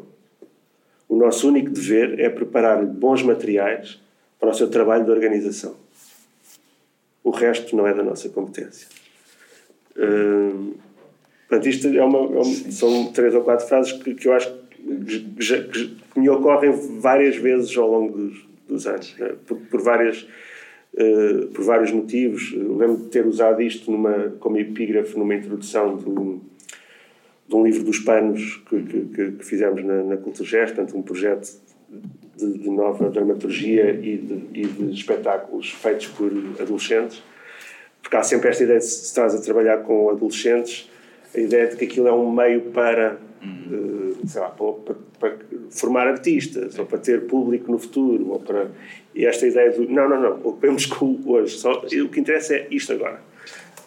O 1.08 1.16
nosso 1.16 1.48
único 1.48 1.70
dever 1.70 2.20
é 2.20 2.28
preparar-lhe 2.28 2.86
bons 2.86 3.22
materiais 3.22 4.00
para 4.38 4.50
o 4.50 4.54
seu 4.54 4.70
trabalho 4.70 5.04
de 5.04 5.10
organização. 5.10 5.74
O 7.22 7.30
resto 7.30 7.76
não 7.76 7.86
é 7.86 7.92
da 7.92 8.02
nossa 8.02 8.28
competência. 8.28 8.88
Hum, 9.96 10.74
portanto, 11.50 11.68
isto 11.68 11.88
é 11.88 12.02
uma, 12.02 12.18
é 12.18 12.40
uma, 12.40 12.44
são 12.44 13.12
três 13.12 13.34
ou 13.34 13.42
quatro 13.42 13.66
frases 13.66 13.92
que, 13.92 14.14
que 14.14 14.28
eu 14.28 14.32
acho 14.32 14.50
que, 14.78 15.20
que, 15.20 16.00
me 16.16 16.28
ocorrem 16.30 16.72
várias 17.00 17.36
vezes 17.36 17.76
ao 17.76 17.90
longo 17.90 18.16
dos, 18.16 18.46
dos 18.66 18.86
anos, 18.86 19.14
né? 19.18 19.32
por, 19.46 19.58
por 19.58 19.82
várias 19.82 20.26
eh, 20.96 21.46
por 21.54 21.64
vários 21.64 21.92
motivos. 21.92 22.52
lembro 22.52 22.96
de 22.96 23.08
ter 23.10 23.24
usado 23.24 23.62
isto 23.62 23.90
numa, 23.92 24.34
como 24.40 24.58
epígrafe 24.58 25.16
numa 25.16 25.34
introdução 25.34 25.96
de 25.96 27.54
um 27.54 27.64
livro 27.64 27.84
dos 27.84 28.00
panos 28.00 28.60
que 28.68 29.44
fizemos 29.44 29.84
na, 29.84 30.02
na 30.02 30.16
Culturgest, 30.16 30.74
portanto, 30.74 30.98
um 30.98 31.02
projeto 31.02 31.48
de, 32.36 32.58
de, 32.58 32.70
nova 32.70 33.08
dramaturgia 33.08 33.92
e 33.92 34.16
de, 34.16 34.60
e 34.60 34.66
de 34.66 34.92
espetáculos 34.92 35.70
feitos 35.70 36.08
por 36.08 36.32
adolescentes, 36.60 37.22
porque 38.02 38.16
há 38.16 38.22
sempre 38.24 38.48
esta 38.48 38.64
ideia 38.64 38.78
de 38.80 38.84
se 38.84 39.04
estás 39.04 39.32
a 39.32 39.40
trabalhar 39.40 39.78
com 39.78 40.10
adolescentes, 40.10 40.89
a 41.34 41.40
ideia 41.40 41.68
de 41.68 41.76
que 41.76 41.84
aquilo 41.84 42.08
é 42.08 42.12
um 42.12 42.30
meio 42.30 42.62
para, 42.72 43.18
uhum. 43.42 44.14
uh, 44.22 44.28
sei 44.28 44.40
lá, 44.40 44.48
para, 44.48 44.94
para, 45.18 45.36
formar 45.70 46.06
artistas, 46.08 46.78
ou 46.78 46.86
para 46.86 46.98
ter 46.98 47.26
público 47.26 47.70
no 47.70 47.78
futuro, 47.78 48.30
ou 48.30 48.40
para 48.40 48.70
e 49.14 49.26
esta 49.26 49.46
ideia 49.46 49.70
do 49.72 49.88
não, 49.90 50.08
não, 50.08 50.20
não, 50.20 50.32
ocupemos 50.36 50.86
com 50.86 51.20
hoje. 51.26 51.56
Só, 51.58 51.72
o 51.72 52.08
que 52.08 52.20
interessa 52.20 52.54
é 52.54 52.66
isto 52.70 52.92
agora. 52.92 53.20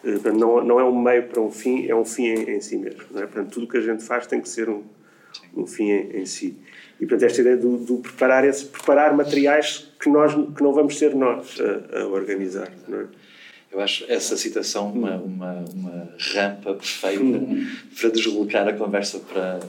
Eh, 0.03 0.31
não, 0.31 0.63
não 0.63 0.79
é 0.79 0.83
um 0.83 1.01
meio 1.01 1.23
para 1.23 1.41
um 1.41 1.49
fim, 1.49 1.87
é 1.87 1.95
um 1.95 2.05
fim 2.05 2.25
em, 2.25 2.51
em 2.51 2.61
si 2.61 2.77
mesmo. 2.77 3.03
Não 3.11 3.23
é? 3.23 3.25
Portanto, 3.25 3.51
tudo 3.51 3.65
o 3.65 3.69
que 3.69 3.77
a 3.77 3.81
gente 3.81 4.03
faz 4.03 4.27
tem 4.27 4.41
que 4.41 4.49
ser 4.49 4.69
um, 4.69 4.83
um 5.55 5.65
fim 5.65 5.91
em, 5.91 6.17
em 6.17 6.25
si. 6.25 6.57
E, 6.99 7.05
portanto, 7.05 7.23
esta 7.23 7.41
ideia 7.41 7.57
do, 7.57 7.77
do, 7.77 7.97
preparar, 7.97 8.45
esse, 8.45 8.65
preparar 8.65 9.15
materiais 9.15 9.91
que, 9.99 10.09
nós, 10.09 10.33
que 10.33 10.61
não 10.61 10.73
vamos 10.73 10.97
ser 10.97 11.15
nós 11.15 11.57
a, 11.59 12.01
a 12.01 12.07
organizar. 12.07 12.71
Não 12.87 12.99
é? 12.99 13.05
Eu 13.73 13.81
acho 13.81 14.05
essa 14.07 14.37
citação 14.37 14.91
uma, 14.91 15.15
uma, 15.15 15.65
uma 15.73 16.09
rampa 16.19 16.75
perfeita 16.75 17.23
hum. 17.23 17.67
para 17.99 18.09
deslocar 18.11 18.67
a 18.67 18.73
conversa 18.73 19.17
para, 19.19 19.59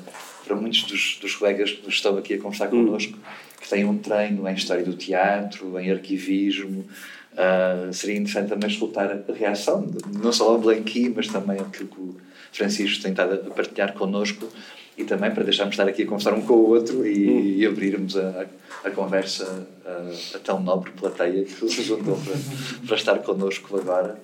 para 0.44 0.54
muitos 0.54 0.82
dos, 0.82 1.18
dos 1.22 1.34
colegas 1.34 1.72
que 1.72 1.88
estão 1.88 2.18
aqui 2.18 2.34
a 2.34 2.38
conversar 2.38 2.66
hum. 2.66 2.84
connosco 2.84 3.18
que 3.58 3.70
têm 3.70 3.86
um 3.86 3.96
treino 3.96 4.46
em 4.46 4.54
História 4.54 4.84
do 4.84 4.92
Teatro, 4.92 5.80
em 5.80 5.90
Arquivismo. 5.90 6.84
Uh, 7.32 7.90
seria 7.94 8.16
interessante 8.16 8.50
também 8.50 8.68
escutar 8.68 9.10
a 9.10 9.32
reação, 9.32 9.86
de, 9.86 10.18
não 10.18 10.32
só 10.32 10.50
ao 10.50 10.58
Blanqui, 10.58 11.08
mas 11.08 11.28
também 11.28 11.58
aquilo 11.58 11.88
que 11.88 11.98
o 11.98 12.16
Francisco 12.52 13.02
tem 13.02 13.12
estado 13.12 13.32
a 13.34 13.50
partilhar 13.54 13.94
connosco 13.94 14.46
e 14.96 15.04
também 15.04 15.30
para 15.32 15.44
deixarmos 15.44 15.74
estar 15.74 15.88
aqui 15.88 16.02
a 16.02 16.06
conversar 16.06 16.34
um 16.34 16.42
com 16.42 16.54
o 16.54 16.68
outro 16.68 17.06
e, 17.06 17.28
hum. 17.28 17.40
e 17.40 17.66
abrirmos 17.66 18.16
a, 18.16 18.46
a 18.84 18.90
conversa 18.90 19.66
a, 19.84 20.36
a, 20.36 20.38
tão 20.40 20.60
nobre 20.60 20.92
plateia 20.92 21.44
que 21.44 21.68
se 21.68 21.82
juntou 21.82 22.16
para, 22.16 22.86
para 22.86 22.96
estar 22.96 23.18
connosco 23.18 23.76
agora. 23.76 24.18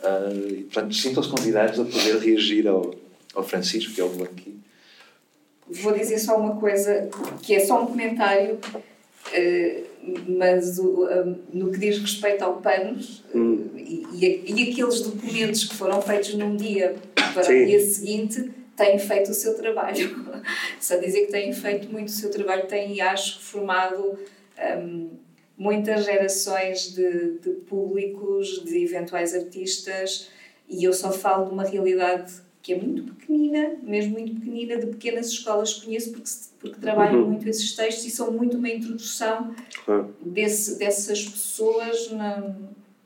Uh, 0.00 0.48
e, 0.50 0.62
portanto, 0.64 0.94
sintam-se 0.94 1.28
convidados 1.28 1.80
a 1.80 1.84
poder 1.84 2.18
reagir 2.18 2.68
ao, 2.68 2.94
ao 3.34 3.42
Francisco, 3.42 3.92
que 3.94 4.00
é 4.00 4.04
o 4.04 4.08
Blanqui 4.10 4.58
vou 5.70 5.92
dizer 5.92 6.18
só 6.18 6.36
uma 6.36 6.56
coisa 6.56 7.08
que 7.42 7.54
é 7.54 7.60
só 7.60 7.82
um 7.82 7.86
comentário, 7.86 8.54
uh, 8.54 9.88
mas 10.28 10.78
uh, 10.78 11.36
no 11.52 11.70
que 11.70 11.78
diz 11.78 11.98
respeito 11.98 12.42
ao 12.42 12.56
PANOS 12.56 13.24
hum. 13.34 13.66
e, 13.76 14.06
e, 14.46 14.70
aqueles 14.70 15.00
documentos 15.02 15.64
que 15.64 15.74
foram 15.74 16.00
feitos 16.00 16.34
num 16.34 16.56
dia 16.56 16.96
para 17.34 17.42
Sim. 17.42 17.62
o 17.62 17.66
dia 17.66 17.80
seguinte 17.80 18.50
têm 18.78 18.98
feito 18.98 19.30
o 19.30 19.34
seu 19.34 19.54
trabalho. 19.54 20.24
só 20.80 20.96
dizer 20.96 21.26
que 21.26 21.32
têm 21.32 21.52
feito 21.52 21.90
muito 21.90 22.08
o 22.08 22.12
seu 22.12 22.30
trabalho, 22.30 22.66
têm, 22.66 23.00
acho, 23.00 23.40
formado. 23.40 24.18
Um, 24.78 25.10
muitas 25.56 26.04
gerações 26.04 26.94
de, 26.94 27.38
de 27.40 27.50
públicos, 27.68 28.64
de 28.64 28.84
eventuais 28.84 29.34
artistas, 29.34 30.30
e 30.68 30.84
eu 30.84 30.92
só 30.92 31.10
falo 31.10 31.46
de 31.46 31.52
uma 31.52 31.64
realidade 31.64 32.32
que 32.62 32.72
é 32.74 32.76
muito 32.78 33.14
pequenina, 33.14 33.76
mesmo 33.82 34.12
muito 34.12 34.34
pequenina, 34.34 34.76
de 34.76 34.86
pequenas 34.86 35.28
escolas 35.28 35.74
que 35.74 35.86
conheço 35.86 36.12
porque, 36.12 36.30
porque 36.60 36.80
trabalham 36.80 37.22
uhum. 37.22 37.30
muito 37.30 37.48
esses 37.48 37.74
textos 37.74 38.04
e 38.04 38.10
são 38.10 38.30
muito 38.30 38.56
uma 38.56 38.68
introdução 38.68 39.54
uhum. 39.88 40.12
desse, 40.20 40.78
dessas 40.78 41.24
pessoas 41.24 42.10
na, 42.12 42.54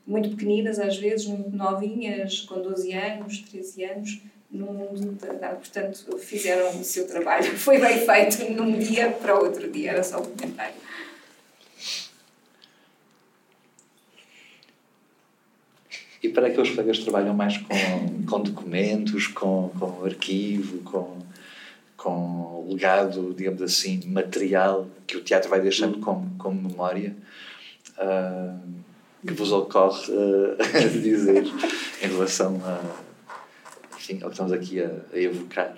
muito 0.05 0.29
pequeninas, 0.31 0.79
às 0.79 0.97
vezes, 0.97 1.25
muito 1.25 1.55
novinhas, 1.55 2.41
com 2.41 2.61
12 2.61 2.93
anos, 2.93 3.39
13 3.49 3.83
anos, 3.85 4.21
no 4.53 4.67
mundo. 4.71 5.17
portanto, 5.17 6.17
fizeram 6.19 6.79
o 6.79 6.83
seu 6.83 7.07
trabalho. 7.07 7.45
Foi 7.57 7.79
bem 7.79 8.05
feito 8.05 8.51
num 8.53 8.77
dia 8.77 9.09
para 9.09 9.37
outro 9.37 9.69
dia, 9.69 9.91
era 9.91 10.03
só 10.03 10.21
um 10.21 10.25
comentário. 10.25 10.75
E 16.21 16.29
para 16.29 16.47
aqueles 16.47 16.69
colegas 16.69 16.99
que 16.99 17.03
trabalham 17.03 17.33
mais 17.33 17.57
com, 17.57 18.25
com 18.25 18.41
documentos, 18.41 19.27
com, 19.27 19.69
com 19.77 20.05
arquivo, 20.05 20.77
com, 20.83 21.17
com 21.97 22.65
legado, 22.69 23.33
digamos 23.35 23.61
assim, 23.61 23.99
material 24.05 24.87
que 25.05 25.17
o 25.17 25.21
teatro 25.21 25.49
vai 25.49 25.59
deixando 25.59 25.99
como, 25.99 26.33
como 26.37 26.69
memória, 26.69 27.13
uh, 27.97 28.57
que 29.27 29.33
vos 29.33 29.51
ocorre 29.51 30.13
uh, 30.13 30.57
dizer 31.01 31.43
em 32.01 32.07
relação 32.07 32.57
a, 32.63 33.12
enfim, 34.03 34.21
ao 34.21 34.29
que 34.29 34.33
estamos 34.33 34.51
aqui 34.51 34.81
a, 34.81 35.01
a 35.13 35.17
evocar? 35.17 35.77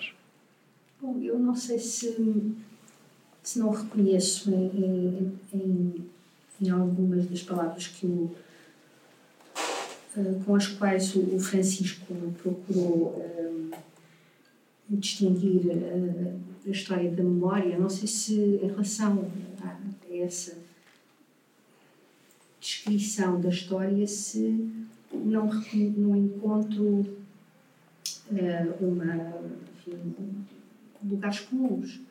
Bom, 1.00 1.20
eu 1.22 1.38
não 1.38 1.56
sei 1.56 1.78
se, 1.78 2.56
se 3.44 3.60
não 3.60 3.70
reconheço 3.70 4.50
em, 4.52 5.32
em, 5.54 6.06
em 6.62 6.70
algumas 6.70 7.28
das 7.28 7.44
palavras 7.44 7.88
que 7.88 8.06
o 8.08 8.36
eh, 10.18 10.40
com 10.46 10.56
as 10.56 10.68
quais 10.68 11.16
o 11.16 11.40
Francisco 11.40 12.14
procurou 12.42 13.20
um, 13.20 13.70
eh, 13.74 13.78
distinguir 14.90 15.68
uh, 15.68 16.40
a 16.66 16.70
história 16.70 17.12
da 17.12 17.24
memória. 17.24 17.78
Não 17.78 17.90
sei 17.90 18.08
se, 18.08 18.34
em 18.34 18.68
relação 18.68 19.30
a, 19.62 19.68
a 19.68 20.16
essa 20.16 20.58
descrição 22.60 23.42
da 23.42 23.50
história, 23.50 24.08
se 24.08 24.68
não, 25.12 25.48
não 25.98 26.16
encontro 26.16 27.25
uma, 28.80 29.34
enfim, 29.78 30.16
lugares 31.04 31.40
comuns 31.42 32.02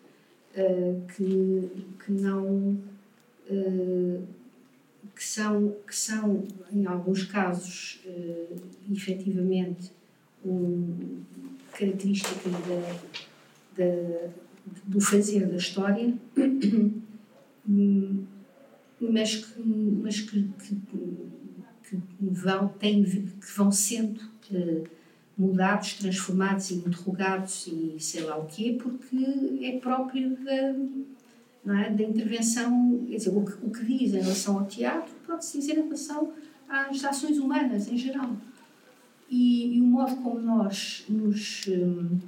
uh, 0.57 1.03
que, 1.15 1.71
que 2.05 2.12
não 2.12 2.79
que, 5.15 5.25
são, 5.25 5.77
que 5.87 5.95
são, 5.95 6.45
em 6.73 6.87
alguns 6.87 7.25
casos, 7.25 8.01
uh, 8.07 8.57
efetivamente, 8.93 9.93
um, 10.45 11.23
características 11.73 12.53
da, 12.53 12.99
da, 13.77 14.29
do 14.87 15.01
fazer 15.01 15.47
da 15.47 15.57
história, 15.57 16.15
mas 19.01 19.37
que, 19.37 19.61
mas 19.61 20.21
que, 20.21 20.43
que, 20.43 20.77
que 21.89 21.99
vão, 22.21 22.69
têm, 22.69 23.05
que 23.05 23.57
vão 23.57 23.71
sendo 23.71 24.21
uh, 24.51 24.85
mudados, 25.37 25.95
transformados 25.95 26.70
e 26.70 26.74
interrogados 26.74 27.66
e 27.66 27.97
sei 27.99 28.22
lá 28.22 28.37
o 28.39 28.47
quê, 28.47 28.78
porque 28.80 29.16
é 29.62 29.78
próprio 29.78 30.37
da, 30.37 30.74
não 31.64 31.76
é, 31.76 31.91
da 31.91 32.03
intervenção, 32.05 33.05
quer 33.09 33.16
dizer, 33.16 33.30
o 33.30 33.45
que, 33.45 33.66
o 33.66 33.70
que 33.70 33.85
diz 33.85 34.14
em 34.14 34.20
relação 34.20 34.59
ao 34.59 34.66
teatro 34.66 35.12
pode-se 35.26 35.59
dizer 35.59 35.78
em 35.78 35.82
relação 35.82 36.32
às 36.68 37.05
ações 37.05 37.39
humanas 37.39 37.89
em 37.89 37.97
geral. 37.97 38.37
E, 39.28 39.76
e 39.76 39.80
o 39.80 39.85
modo 39.85 40.16
como 40.16 40.39
nós 40.39 41.05
nos, 41.09 41.66
uh, 41.66 42.20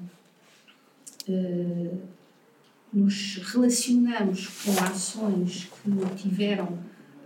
uh, 1.28 1.98
nos 2.92 3.36
relacionamos 3.36 4.48
com 4.64 4.72
ações 4.82 5.68
que 5.82 6.16
tiveram 6.16 6.66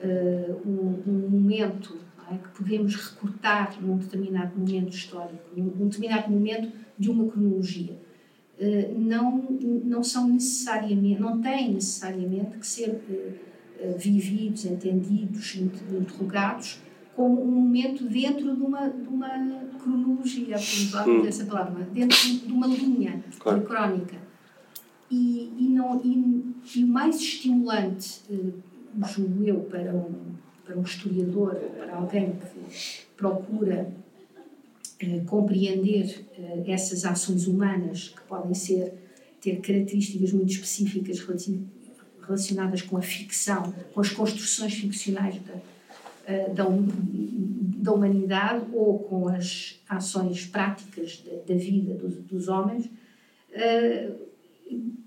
uh, 0.03 0.69
um, 0.69 1.03
um 1.07 1.29
momento 1.31 1.97
é? 2.31 2.39
que 2.39 2.49
podemos 2.51 2.95
recortar 2.95 3.77
num 3.81 3.97
determinado 3.99 4.59
momento 4.59 4.95
histórico, 4.95 5.43
num 5.57 5.89
determinado 5.89 6.31
momento 6.31 6.73
de 6.99 7.11
uma 7.11 7.27
cronologia, 7.31 7.99
eh, 8.59 8.93
não, 8.95 9.43
não 9.85 10.03
são 10.03 10.29
necessariamente, 10.29 11.19
não 11.21 11.41
têm 11.41 11.73
necessariamente 11.73 12.59
que 12.59 12.67
ser 12.67 13.01
eh, 13.09 13.33
eh, 13.81 13.97
vividos, 13.99 14.67
entendidos, 14.67 15.57
interrogados 15.57 16.79
como 17.17 17.43
um 17.43 17.51
momento 17.51 18.05
dentro 18.05 18.55
de 18.55 18.63
uma, 18.63 18.89
de 18.89 19.09
uma 19.09 19.29
cronologia, 19.83 20.57
por 21.03 21.09
hum. 21.09 21.27
essa 21.27 21.45
palavra, 21.47 21.85
dentro 21.93 22.17
de 22.19 22.53
uma 22.53 22.67
linha 22.67 23.23
claro. 23.39 23.61
de 23.61 23.67
crónica. 23.67 24.17
E, 25.11 25.53
e, 25.59 25.69
não, 25.71 26.01
e, 26.05 26.55
e 26.77 26.85
o 26.85 26.87
mais 26.87 27.17
estimulante, 27.17 28.21
julgo 29.09 29.43
eu, 29.45 29.61
para 29.61 29.93
um, 29.95 30.30
para 30.71 30.79
um 30.79 30.83
historiador, 30.83 31.57
para 31.57 31.97
alguém 31.97 32.33
que 32.33 33.07
procura 33.17 33.91
eh, 35.01 35.21
compreender 35.27 36.25
eh, 36.39 36.63
essas 36.69 37.05
ações 37.05 37.49
humanas 37.49 38.11
que 38.11 38.21
podem 38.23 38.55
ser 38.55 38.95
ter 39.41 39.57
características 39.61 40.33
muito 40.33 40.53
específicas 40.53 41.19
relacionadas 42.21 42.83
com 42.83 42.99
a 42.99 43.03
ficção, 43.03 43.75
com 43.93 44.01
as 44.01 44.11
construções 44.11 44.75
ficcionais 44.75 45.37
da, 45.43 45.55
eh, 46.27 46.51
da, 46.51 46.65
da 46.69 47.93
humanidade 47.93 48.67
ou 48.73 49.01
com 49.01 49.29
as 49.29 49.81
ações 49.89 50.47
práticas 50.47 51.25
da, 51.25 51.53
da 51.53 51.59
vida 51.59 51.95
dos, 51.95 52.15
dos 52.17 52.49
homens, 52.49 52.89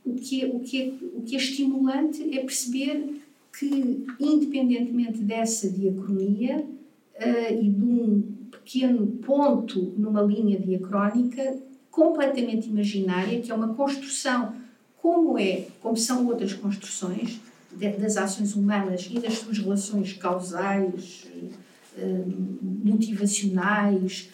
o 0.05 0.15
que, 0.15 0.43
é, 0.43 0.47
o, 0.47 0.59
que 0.59 0.81
é, 0.81 0.93
o 1.15 1.21
que 1.21 1.35
é 1.35 1.37
estimulante 1.37 2.37
é 2.37 2.41
perceber 2.41 3.22
que, 3.57 4.05
independentemente 4.19 5.19
dessa 5.19 5.69
diacronia 5.69 6.59
uh, 6.59 7.61
e 7.61 7.69
de 7.69 7.83
um 7.83 8.21
pequeno 8.51 9.07
ponto 9.07 9.93
numa 9.97 10.21
linha 10.21 10.59
diacrónica 10.59 11.57
completamente 11.91 12.67
imaginária, 12.67 13.39
que 13.39 13.51
é 13.51 13.55
uma 13.55 13.73
construção 13.73 14.53
como 14.97 15.37
é, 15.37 15.67
como 15.81 15.97
são 15.97 16.25
outras 16.27 16.53
construções 16.53 17.39
de, 17.75 17.89
das 17.91 18.17
ações 18.17 18.55
humanas 18.55 19.07
e 19.11 19.19
das 19.19 19.33
suas 19.35 19.59
relações 19.59 20.13
causais, 20.13 21.27
uh, 21.97 22.33
motivacionais, 22.83 24.29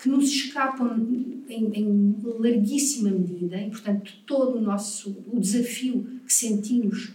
que 0.00 0.08
nos 0.08 0.28
escapam 0.28 0.96
em, 1.48 1.70
em, 1.74 2.16
larguíssima 2.22 3.10
medida 3.10 3.56
e, 3.60 3.70
portanto, 3.70 4.12
todo 4.26 4.58
o 4.58 4.60
nosso 4.60 5.16
o 5.30 5.38
desafio 5.38 6.20
que 6.26 6.32
sentimos 6.32 7.12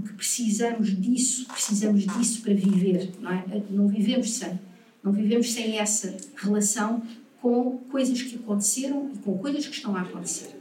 porque 0.00 0.14
precisamos 0.14 0.96
disso, 0.96 1.46
precisamos 1.46 2.06
disso 2.06 2.42
para 2.42 2.54
viver, 2.54 3.12
não 3.20 3.30
é? 3.30 3.62
Não 3.70 3.88
vivemos 3.88 4.30
sem, 4.32 4.58
não 5.02 5.12
vivemos 5.12 5.52
sem 5.52 5.78
essa 5.78 6.16
relação 6.36 7.02
com 7.40 7.78
coisas 7.90 8.22
que 8.22 8.36
aconteceram 8.36 9.10
e 9.14 9.18
com 9.18 9.36
coisas 9.38 9.66
que 9.66 9.74
estão 9.74 9.96
a 9.96 10.02
acontecer. 10.02 10.56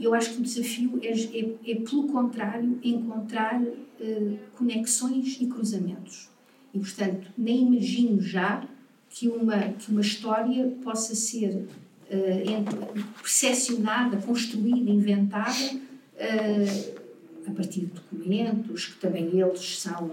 Eu 0.00 0.14
acho 0.14 0.32
que 0.32 0.40
o 0.40 0.42
desafio 0.42 0.98
é, 1.02 1.10
é, 1.10 1.72
é 1.72 1.74
pelo 1.74 2.04
contrário, 2.04 2.78
encontrar 2.82 3.60
uh, 3.60 4.38
conexões 4.56 5.36
e 5.38 5.46
cruzamentos. 5.46 6.30
E, 6.72 6.78
portanto, 6.78 7.28
nem 7.36 7.66
imagino 7.66 8.20
já 8.22 8.66
que 9.10 9.28
uma, 9.28 9.58
que 9.72 9.90
uma 9.90 10.00
história 10.00 10.66
possa 10.82 11.14
ser 11.14 11.50
uh, 11.54 13.16
percepcionada, 13.20 14.16
construída, 14.16 14.90
inventada 14.90 15.74
uh, 15.74 17.05
a 17.46 17.50
partir 17.52 17.80
de 17.80 17.86
documentos, 17.86 18.86
que 18.86 19.00
também 19.00 19.40
eles 19.40 19.78
são 19.78 20.10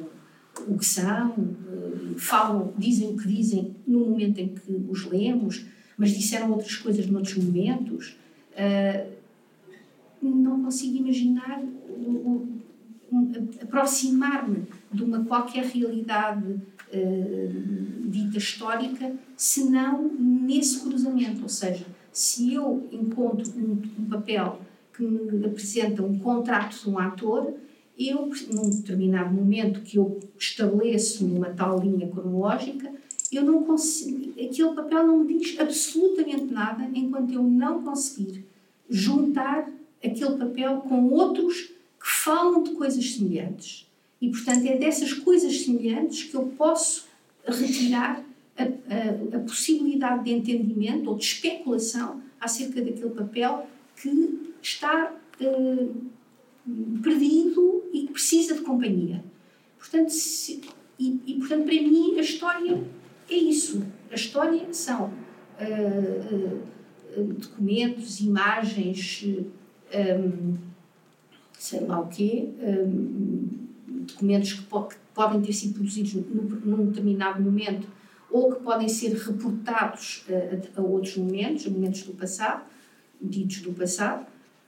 o 0.67 0.77
que 0.77 0.85
são, 0.85 1.33
eh, 1.67 2.13
falam, 2.17 2.73
dizem 2.77 3.09
o 3.09 3.17
que 3.17 3.27
dizem 3.27 3.75
no 3.87 4.01
momento 4.01 4.37
em 4.39 4.49
que 4.49 4.85
os 4.87 5.05
lemos, 5.05 5.65
mas 5.97 6.11
disseram 6.11 6.51
outras 6.51 6.75
coisas 6.75 7.07
noutros 7.07 7.35
momentos. 7.37 8.15
Eh, 8.55 9.07
não 10.21 10.63
consigo 10.63 10.97
imaginar 10.97 11.61
aproximar-me 13.61 14.65
de 14.91 15.03
uma 15.03 15.23
qualquer 15.25 15.65
realidade 15.65 16.45
uh, 16.47 18.09
dita 18.09 18.37
histórica, 18.37 19.15
senão 19.35 20.11
nesse 20.17 20.79
cruzamento. 20.81 21.43
Ou 21.43 21.49
seja, 21.49 21.85
se 22.11 22.53
eu 22.53 22.87
encontro 22.91 23.51
um 23.59 24.05
papel 24.09 24.61
que 24.93 25.03
me 25.03 25.45
apresenta 25.45 26.03
um 26.03 26.17
contrato 26.19 26.83
de 26.83 26.89
um 26.89 26.99
ator, 26.99 27.53
eu, 27.97 28.29
num 28.51 28.69
determinado 28.69 29.33
momento 29.33 29.81
que 29.81 29.97
eu 29.97 30.19
estabeleço 30.37 31.25
numa 31.25 31.49
tal 31.49 31.79
linha 31.79 32.07
cronológica, 32.07 32.91
eu 33.31 33.43
não 33.43 33.63
consigo, 33.63 34.31
aquele 34.31 34.73
papel 34.75 35.07
não 35.07 35.19
me 35.19 35.37
diz 35.37 35.59
absolutamente 35.59 36.53
nada 36.53 36.89
enquanto 36.93 37.33
eu 37.33 37.43
não 37.43 37.83
conseguir 37.83 38.45
juntar 38.89 39.69
aquele 40.03 40.37
papel 40.37 40.77
com 40.81 41.09
outros 41.09 41.71
que 41.99 42.07
falam 42.07 42.61
de 42.61 42.71
coisas 42.71 43.13
semelhantes. 43.13 43.87
E, 44.21 44.29
portanto, 44.29 44.65
é 44.65 44.77
dessas 44.77 45.13
coisas 45.13 45.61
semelhantes 45.61 46.23
que 46.23 46.35
eu 46.35 46.53
posso 46.57 47.07
retirar 47.45 48.23
a, 48.57 48.63
a, 48.63 49.37
a 49.37 49.39
possibilidade 49.39 50.25
de 50.25 50.31
entendimento 50.31 51.09
ou 51.09 51.17
de 51.17 51.25
especulação 51.25 52.21
acerca 52.39 52.81
daquele 52.81 53.09
papel 53.09 53.67
que 53.95 54.52
está 54.67 55.13
uh, 55.41 56.11
perdido 57.01 57.83
e 57.93 58.07
precisa 58.07 58.55
de 58.55 58.61
companhia. 58.61 59.23
Portanto, 59.77 60.09
se, 60.09 60.61
e, 60.97 61.21
e, 61.25 61.33
portanto, 61.35 61.65
para 61.65 61.73
mim, 61.73 62.17
a 62.17 62.21
história 62.21 62.83
é 63.29 63.35
isso. 63.35 63.85
A 64.11 64.15
história 64.15 64.73
são 64.73 65.05
uh, 65.59 66.59
uh, 67.17 67.23
documentos, 67.33 68.19
imagens, 68.21 69.25
um, 69.93 70.53
sei 71.57 71.81
lá 71.81 71.99
o 71.99 72.07
quê, 72.07 72.49
um, 72.59 73.47
documentos 73.87 74.53
que, 74.53 74.61
po 74.63 74.83
que, 74.83 74.95
podem 75.13 75.41
ter 75.41 75.53
sido 75.53 75.75
produzidos 75.75 76.13
num, 76.15 76.43
num 76.65 76.85
determinado 76.87 77.39
momento 77.39 77.87
ou 78.31 78.51
que 78.51 78.63
podem 78.63 78.89
ser 78.89 79.13
reportados 79.13 80.25
a, 80.27 80.79
a, 80.79 80.83
outros 80.83 81.15
momentos, 81.17 81.67
a 81.67 81.69
momentos 81.69 82.01
do 82.01 82.13
passado, 82.13 82.63
ditos 83.21 83.61
do 83.61 83.71
passado, 83.73 84.25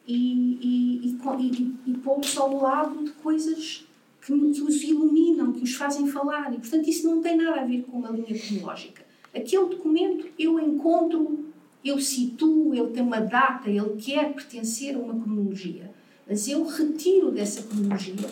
e, 0.08 0.60
e, 0.62 1.18
e, 1.39 1.76
e, 1.88 1.93
pô-los 1.97 2.38
ao 2.38 2.62
lado 2.62 3.03
de 3.03 3.12
coisas 3.12 3.86
que, 4.22 4.34
que 4.51 4.62
os 4.62 4.84
iluminam, 4.84 5.51
que 5.51 5.64
os 5.64 5.74
fazem 5.74 6.08
falar. 6.08 6.53
E, 6.53 6.58
portanto, 6.58 6.88
isso 6.88 7.08
não 7.08 7.22
tem 7.22 7.38
nada 7.38 7.62
a 7.62 7.66
ver 7.66 7.84
com 7.84 7.97
uma 7.97 8.10
linha 8.10 8.39
cronológica. 8.39 9.03
Aquele 9.34 9.66
documento 9.66 10.28
eu 10.39 10.60
encontro, 10.60 11.45
eu 11.84 11.99
situo, 11.99 12.74
ele 12.74 12.88
tem 12.91 13.03
uma 13.03 13.20
data, 13.20 13.70
ele 13.70 13.95
quer 13.97 14.34
pertencer 14.34 14.95
a 14.95 14.99
uma 14.99 15.20
cronologia. 15.20 15.91
Mas 16.28 16.47
eu 16.47 16.66
retiro 16.66 17.32
dessa 17.32 17.64
cronologia, 17.64 18.30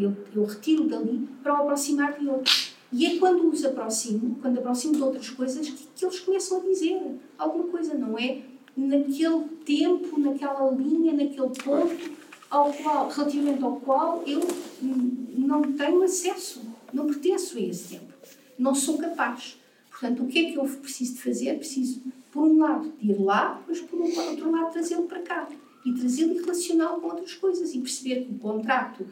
eu, 0.00 0.16
eu 0.34 0.44
retiro 0.44 0.84
dali 0.84 1.28
para 1.42 1.54
o 1.54 1.62
aproximar 1.62 2.18
de 2.18 2.26
outros. 2.26 2.74
E 2.92 3.04
é 3.04 3.18
quando 3.18 3.48
os 3.48 3.64
aproximo, 3.64 4.36
quando 4.40 4.58
aproximo 4.58 4.94
de 4.94 5.02
outras 5.02 5.28
coisas, 5.30 5.68
que, 5.68 5.86
que 5.94 6.04
eles 6.04 6.20
começam 6.20 6.58
a 6.58 6.64
dizer 6.64 7.00
alguma 7.36 7.64
coisa, 7.64 7.94
não 7.94 8.18
é? 8.18 8.42
Naquele 8.76 9.44
tempo, 9.64 10.20
naquela 10.20 10.70
linha, 10.70 11.12
naquele 11.12 11.48
ponto 11.48 11.96
ao 12.50 12.72
qual, 12.72 13.08
relativamente 13.08 13.62
ao 13.62 13.76
qual 13.76 14.22
eu 14.26 14.40
não 15.36 15.72
tenho 15.72 16.02
acesso, 16.02 16.62
não 16.92 17.06
pertenço 17.06 17.56
a 17.58 17.60
esse 17.60 17.96
tempo, 17.96 18.12
não 18.58 18.74
sou 18.74 18.98
capaz. 18.98 19.58
Portanto, 19.90 20.22
o 20.22 20.26
que 20.26 20.38
é 20.38 20.52
que 20.52 20.58
eu 20.58 20.64
preciso 20.64 21.14
de 21.14 21.22
fazer? 21.22 21.58
Preciso, 21.58 22.02
por 22.30 22.42
um 22.42 22.58
lado, 22.58 22.92
de 23.00 23.10
ir 23.10 23.20
lá, 23.20 23.62
mas 23.66 23.80
por 23.80 23.98
outro 24.00 24.50
lado, 24.50 24.72
trazê-lo 24.72 25.04
para 25.04 25.20
cá 25.20 25.48
e 25.84 25.92
trazê-lo 25.92 26.34
e 26.34 26.38
relacioná-lo 26.38 27.00
com 27.00 27.08
outras 27.08 27.34
coisas 27.34 27.74
e 27.74 27.78
perceber 27.78 28.24
que 28.24 28.32
o 28.32 28.38
contrato 28.38 29.06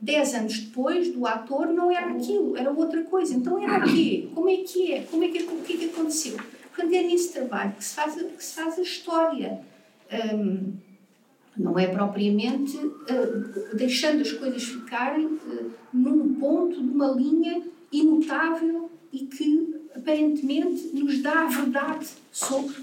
dez 0.00 0.32
anos 0.34 0.58
depois 0.60 1.12
do 1.12 1.26
ator 1.26 1.66
não 1.66 1.90
era 1.90 2.12
aquilo, 2.12 2.56
era 2.56 2.70
outra 2.70 3.02
coisa. 3.04 3.34
Então 3.34 3.62
era 3.62 3.84
o 3.84 3.92
quê? 3.92 4.28
Como 4.34 4.48
é 4.48 4.56
que 4.56 4.92
é? 4.92 5.02
Como 5.02 5.22
é 5.22 5.28
que, 5.28 5.42
o 5.42 5.60
que 5.62 5.74
é 5.74 5.76
que 5.76 5.84
aconteceu? 5.86 6.36
Portanto, 6.74 6.94
é 6.94 7.02
nesse 7.02 7.32
trabalho 7.32 7.72
que 7.72 7.84
se 7.84 7.94
faz, 7.94 8.14
que 8.14 8.44
se 8.44 8.54
faz 8.54 8.78
a 8.78 8.82
história. 8.82 9.60
Um, 10.12 10.72
não 11.56 11.78
é 11.78 11.86
propriamente 11.86 12.76
uh, 12.76 13.76
deixando 13.76 14.22
as 14.22 14.32
coisas 14.32 14.62
ficarem 14.62 15.26
uh, 15.26 15.70
num 15.92 16.34
ponto 16.34 16.82
de 16.82 16.88
uma 16.88 17.08
linha 17.08 17.62
imutável 17.92 18.90
e 19.12 19.26
que 19.26 19.74
aparentemente 19.94 20.88
nos 20.94 21.20
dá 21.20 21.42
a 21.42 21.46
verdade 21.46 22.06
sobre 22.32 22.74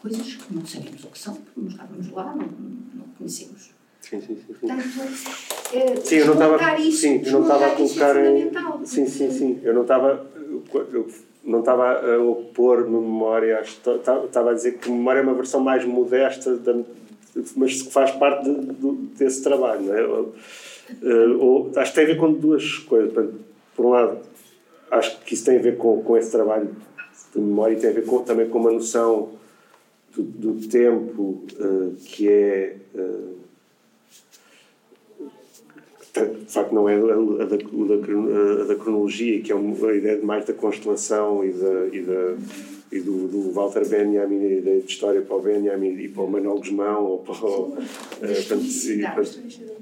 coisas 0.00 0.34
que 0.34 0.54
não 0.54 0.66
sabemos 0.66 1.04
o 1.04 1.06
que 1.08 1.18
são, 1.18 1.34
porque 1.34 1.60
não 1.60 1.68
estávamos 1.68 2.10
lá, 2.10 2.34
não, 2.34 2.48
não 2.94 3.04
conhecemos. 3.16 3.70
Sim, 4.00 4.20
sim, 4.20 4.36
sim. 4.36 4.54
Portanto, 4.54 4.82
é, 5.72 5.96
sim, 5.96 6.16
eu 6.16 6.26
não 6.26 6.56
estava, 6.56 6.78
isso, 6.80 7.00
sim, 7.00 7.22
eu 7.24 7.32
não 7.32 7.42
estava 7.42 7.64
a 7.64 7.68
é 7.68 7.74
colocar. 7.76 8.14
Sim, 8.84 9.06
sim, 9.06 9.30
sim. 9.30 9.60
Eu 9.62 9.74
não 9.74 9.82
estava. 9.82 10.30
Eu 10.74 11.08
não 11.44 11.60
estava 11.60 12.00
a 12.00 12.22
opor 12.22 12.88
memória, 12.88 13.60
estava 13.60 14.50
a 14.50 14.54
dizer 14.54 14.78
que 14.78 14.90
memória 14.90 15.20
é 15.20 15.22
uma 15.22 15.34
versão 15.34 15.60
mais 15.60 15.84
modesta, 15.84 16.56
da, 16.56 16.74
mas 17.56 17.82
que 17.82 17.90
faz 17.90 18.10
parte 18.12 18.48
de, 18.48 18.72
de, 18.74 18.92
desse 19.16 19.42
trabalho. 19.42 19.82
Não 19.82 19.94
é? 19.94 20.04
Uh, 20.04 21.40
ou, 21.40 21.72
acho 21.76 21.90
que 21.90 21.94
tem 21.96 22.04
a 22.04 22.08
ver 22.08 22.16
com 22.16 22.32
duas 22.32 22.78
coisas. 22.78 23.34
Por 23.74 23.86
um 23.86 23.90
lado, 23.90 24.18
acho 24.90 25.20
que 25.20 25.34
isso 25.34 25.44
tem 25.44 25.58
a 25.58 25.62
ver 25.62 25.76
com, 25.76 26.02
com 26.02 26.16
esse 26.16 26.30
trabalho 26.30 26.70
de 27.34 27.40
memória 27.40 27.74
e 27.74 27.80
tem 27.80 27.90
a 27.90 27.94
ver 27.94 28.04
com, 28.04 28.22
também 28.22 28.48
com 28.48 28.58
uma 28.58 28.70
noção 28.70 29.30
do, 30.14 30.22
do 30.22 30.68
tempo 30.68 31.44
uh, 31.58 31.94
que 32.04 32.28
é. 32.28 32.76
Uh, 32.94 33.41
de 36.20 36.52
facto 36.52 36.74
não 36.74 36.88
é 36.88 36.96
a 36.96 36.98
da, 36.98 37.54
a 37.54 38.64
da, 38.66 38.74
cronologia, 38.74 39.40
que 39.40 39.50
é 39.50 39.56
a 39.56 39.94
ideia 39.94 40.20
mais 40.22 40.44
da 40.44 40.52
constelação 40.52 41.42
e, 41.42 41.52
da, 41.52 41.86
e, 41.90 42.00
da, 42.02 42.36
e 42.92 43.00
do, 43.00 43.28
do 43.28 43.50
Walter 43.52 43.88
Benjamin, 43.88 44.44
a 44.44 44.58
ideia 44.58 44.80
de 44.80 44.92
história 44.92 45.22
para 45.22 45.36
o 45.36 45.40
Benjamin 45.40 45.98
e 45.98 46.08
para 46.08 46.22
o 46.22 46.30
Manuel 46.30 46.58
Guzmão, 46.58 47.04
ou 47.04 47.18
para 47.18 47.34
o. 47.34 47.62
Uh, 47.68 47.78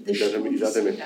exatamente, 0.07 0.55
exatamente, 0.55 1.03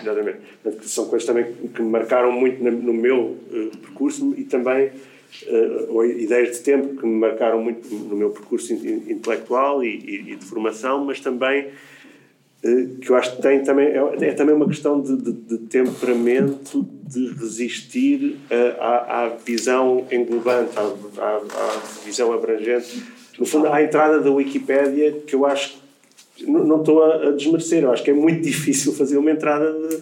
são 0.83 1.07
coisas 1.07 1.27
também 1.27 1.55
que 1.75 1.81
me 1.81 1.89
marcaram 1.89 2.31
muito 2.31 2.63
no 2.63 2.93
meu 2.93 3.37
uh, 3.51 3.77
percurso 3.81 4.35
e 4.37 4.45
também 4.45 4.91
uh, 5.49 6.05
ideias 6.05 6.59
de 6.59 6.63
tempo 6.63 7.01
que 7.01 7.07
me 7.07 7.17
marcaram 7.17 7.63
muito 7.63 7.93
no 7.95 8.15
meu 8.15 8.29
percurso 8.29 8.75
intelectual 8.75 9.83
e, 9.83 9.89
e, 9.89 10.33
e 10.33 10.37
de 10.37 10.45
formação, 10.45 11.03
mas 11.03 11.19
também 11.21 11.69
eh, 11.69 11.73
que 13.01 13.11
eu 13.11 13.17
acho 13.17 13.37
que 13.37 13.43
tem 13.43 13.63
também 13.63 13.89
é, 13.89 14.29
é 14.29 14.33
também 14.33 14.55
uma 14.55 14.67
questão 14.67 14.99
de, 15.01 15.17
de, 15.17 15.33
de, 15.33 15.59
temperamento 15.67 16.87
de 17.07 17.27
resistir 17.35 18.39
à, 18.81 19.25
à 19.25 19.29
visão 19.29 20.07
englobante, 20.11 20.71
à, 20.79 20.83
à, 21.23 21.37
à, 21.37 21.83
visão 22.05 22.33
abrangente. 22.33 23.03
No 23.39 23.45
fundo, 23.45 23.67
à 23.67 23.83
entrada 23.83 24.19
da 24.21 24.31
Wikipédia, 24.31 25.13
que 25.27 25.35
eu 25.35 25.45
acho 25.45 25.85
não, 26.43 26.65
não 26.65 26.81
estou 26.81 27.03
a, 27.03 27.29
a 27.29 27.31
desmerecer, 27.33 27.85
eu 27.85 27.93
acho 27.93 28.03
que 28.03 28.11
é 28.11 28.15
muito 28.15 28.41
difícil 28.43 28.93
fazer 28.93 29.19
uma 29.19 29.31
entrada 29.31 29.73
de, 29.73 29.99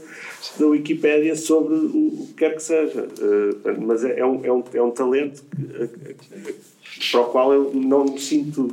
da 0.59 0.67
Wikipédia 0.67 1.35
sobre 1.37 1.75
o, 1.75 2.27
que 2.29 2.35
quer 2.35 2.55
que 2.55 2.63
seja. 2.63 3.03
Uh, 3.03 3.81
mas 3.81 4.05
é, 4.05 4.21
é, 4.21 4.25
um, 4.25 4.45
é, 4.45 4.53
um, 4.53 4.65
é 4.73 4.83
um 4.83 4.91
talento 4.91 5.43
para 7.11 7.21
o 7.21 7.25
qual 7.27 7.53
eu 7.53 7.73
não 7.75 8.05
me 8.05 8.21
sinto 8.21 8.73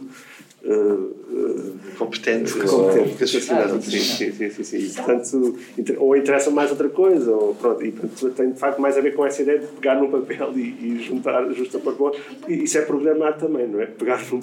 uh, 0.64 1.80
competente, 1.98 2.54
competente 2.54 3.16
capacidade. 3.16 3.86
Sim, 3.86 4.00
sim, 4.00 4.32
sim, 4.32 4.50
sim, 4.50 4.64
sim. 4.64 4.78
E, 4.78 4.90
portanto, 4.94 5.60
ou 5.98 6.16
interessa 6.16 6.52
mais 6.52 6.70
outra 6.72 6.90
coisa, 6.90 7.32
ou 7.32 7.56
pronto, 7.56 7.86
e 7.86 7.92
portanto, 7.92 8.34
tem 8.36 8.52
de 8.52 8.60
facto 8.60 8.80
mais 8.80 8.98
a 8.98 9.02
ver 9.02 9.16
com 9.16 9.26
essa 9.26 9.42
ideia 9.42 9.60
de 9.60 9.68
pegar 9.68 9.96
num 9.96 10.10
papel 10.10 10.52
e, 10.56 10.62
e 10.62 11.04
juntar, 11.04 11.50
justa 11.54 11.80
para 11.80 11.92
o 11.94 12.16
E 12.48 12.64
isso 12.64 12.78
é 12.78 12.82
programar 12.82 13.38
também, 13.38 13.68
não 13.68 13.82
é? 13.82 13.86
Pegar 13.86 14.22
num, 14.32 14.42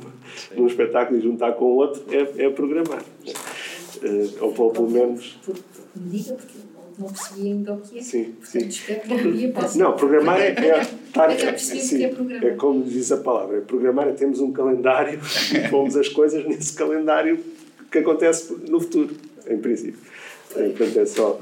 num 0.56 0.66
espetáculo 0.66 1.18
e 1.18 1.22
juntar 1.22 1.52
com 1.52 1.64
outro 1.64 2.02
é, 2.10 2.46
é 2.46 2.50
programar. 2.50 3.02
Uh, 4.02 4.30
ou, 4.40 4.54
ou 4.58 4.70
pelo 4.70 4.90
menos. 4.90 5.38
Diga, 5.94 6.34
porque 6.34 6.65
não 6.98 7.08
percebi 7.08 7.48
ainda 7.48 7.74
o 7.74 7.80
que 7.80 7.98
é. 7.98 8.02
Sim, 8.02 8.34
sim. 8.42 8.68
Não, 9.78 9.92
programar 9.94 10.40
é. 10.40 10.48
é, 10.48 10.82
estar, 11.06 11.30
é, 11.30 11.58
sim, 11.58 12.04
é, 12.04 12.08
programar. 12.08 12.44
é 12.46 12.50
como 12.54 12.82
diz 12.84 13.12
a 13.12 13.18
palavra, 13.18 13.58
é 13.58 13.60
programar 13.60 14.08
é 14.08 14.12
temos 14.12 14.40
um 14.40 14.52
calendário 14.52 15.20
e 15.54 15.68
pomos 15.68 15.96
as 15.96 16.08
coisas 16.08 16.44
nesse 16.46 16.74
calendário 16.74 17.38
que 17.90 17.98
acontece 17.98 18.54
no 18.68 18.80
futuro, 18.80 19.14
em 19.48 19.58
princípio. 19.58 19.98
Portanto, 20.52 20.98
é 20.98 21.06
só. 21.06 21.40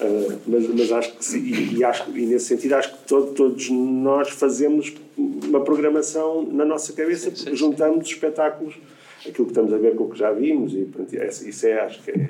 Uh, 0.00 0.38
mas, 0.46 0.66
mas 0.68 0.92
acho 0.92 1.16
que 1.16 1.24
sim, 1.24 1.38
e, 1.38 1.76
e, 1.76 1.84
acho, 1.84 2.10
e 2.10 2.26
nesse 2.26 2.46
sentido 2.46 2.74
acho 2.74 2.92
que 2.92 3.06
todo, 3.06 3.32
todos 3.34 3.70
nós 3.70 4.30
fazemos 4.30 4.92
uma 5.16 5.60
programação 5.60 6.42
na 6.42 6.64
nossa 6.64 6.92
cabeça, 6.92 7.30
sim, 7.30 7.36
sim, 7.36 7.54
juntamos 7.54 8.08
espetáculos, 8.08 8.74
aquilo 9.20 9.46
que 9.46 9.52
estamos 9.52 9.72
a 9.72 9.76
ver 9.76 9.94
com 9.94 10.04
o 10.04 10.10
que 10.10 10.18
já 10.18 10.32
vimos, 10.32 10.74
e 10.74 10.84
pronto, 10.86 11.14
isso 11.14 11.66
é, 11.66 11.80
acho 11.80 12.02
que 12.02 12.10
é, 12.10 12.28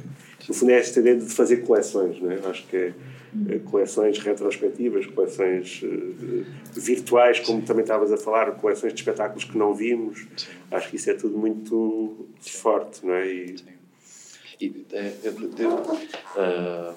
no 0.49 0.55
fundo 0.55 0.73
é 0.73 0.79
esta 0.79 1.01
ideia 1.01 1.17
de 1.17 1.27
fazer 1.27 1.59
coleções, 1.59 2.21
não 2.21 2.31
é? 2.31 2.39
Acho 2.47 2.67
que 2.67 2.77
é, 2.77 2.95
é 3.49 3.59
coleções 3.59 4.19
retrospectivas, 4.19 5.07
coleções 5.07 5.83
uh, 5.83 6.45
virtuais, 6.75 7.41
como 7.41 7.63
também 7.63 7.83
estavas 7.83 8.13
a 8.13 8.17
falar, 8.17 8.51
coleções 8.53 8.93
de 8.93 9.01
espetáculos 9.01 9.45
que 9.45 9.57
não 9.57 9.75
vimos. 9.75 10.27
Acho 10.71 10.91
que 10.91 10.97
isso 10.97 11.11
é 11.11 11.15
tudo 11.15 11.39
muito 11.39 12.27
forte, 12.41 13.05
não 13.07 13.15
é? 13.15 13.33
E, 13.33 13.59
Sim. 13.59 13.65
E, 14.61 14.87
é, 14.93 15.13
é, 15.25 15.31
uh, 15.31 16.95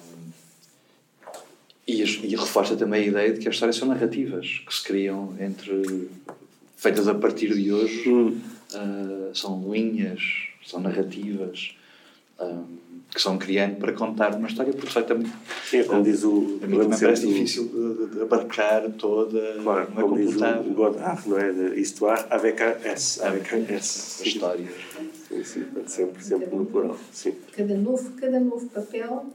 e, 1.86 2.02
e, 2.02 2.36
reforça 2.36 2.76
também 2.76 3.02
a 3.02 3.06
ideia 3.06 3.32
de 3.32 3.40
que 3.40 3.48
as 3.48 3.54
histórias 3.54 3.76
são 3.76 3.88
narrativas 3.88 4.62
que 4.64 4.72
se 4.72 4.84
criam 4.84 5.34
entre 5.40 6.08
feitas 6.76 7.08
a 7.08 7.14
partir 7.14 7.52
de 7.54 7.72
hoje 7.72 8.08
hum. 8.08 8.40
uh, 8.72 9.34
são 9.34 9.72
linhas 9.72 10.20
são 10.64 10.80
narrativas 10.80 11.76
que 13.16 13.22
são 13.22 13.38
criando 13.38 13.76
para 13.76 13.94
contar 13.94 14.34
uma 14.34 14.46
história 14.46 14.74
perfeitamente. 14.74 15.32
Sim, 15.64 15.84
como 15.84 16.02
diz 16.02 16.22
o. 16.22 16.58
A 16.62 16.66
mim 16.66 16.78
também 16.78 17.00
parece 17.00 17.26
difícil 17.26 17.64
de, 17.66 18.14
de, 18.14 18.20
abarcar 18.20 18.90
toda 18.90 19.54
claro, 19.62 19.88
uma 19.90 20.02
como 20.02 20.16
diz 20.18 20.36
o 20.36 20.74
Godard, 20.74 21.26
não 21.26 21.38
é? 21.38 21.50
De 21.50 21.80
histoire 21.80 22.26
avec 22.28 22.60
un 22.60 22.86
S. 22.86 23.22
Avec 23.24 23.54
un 23.54 23.64
S. 23.74 24.22
A 24.22 24.26
história. 24.26 24.68
Sim, 25.28 25.44
sim, 25.44 25.64
sempre, 25.86 26.22
sempre 26.22 26.54
no 26.54 26.66
plural. 26.66 26.98
Sim. 27.10 27.32
Cada 27.56 27.74
novo, 27.74 28.10
cada 28.20 28.38
novo 28.38 28.66
papel 28.66 29.26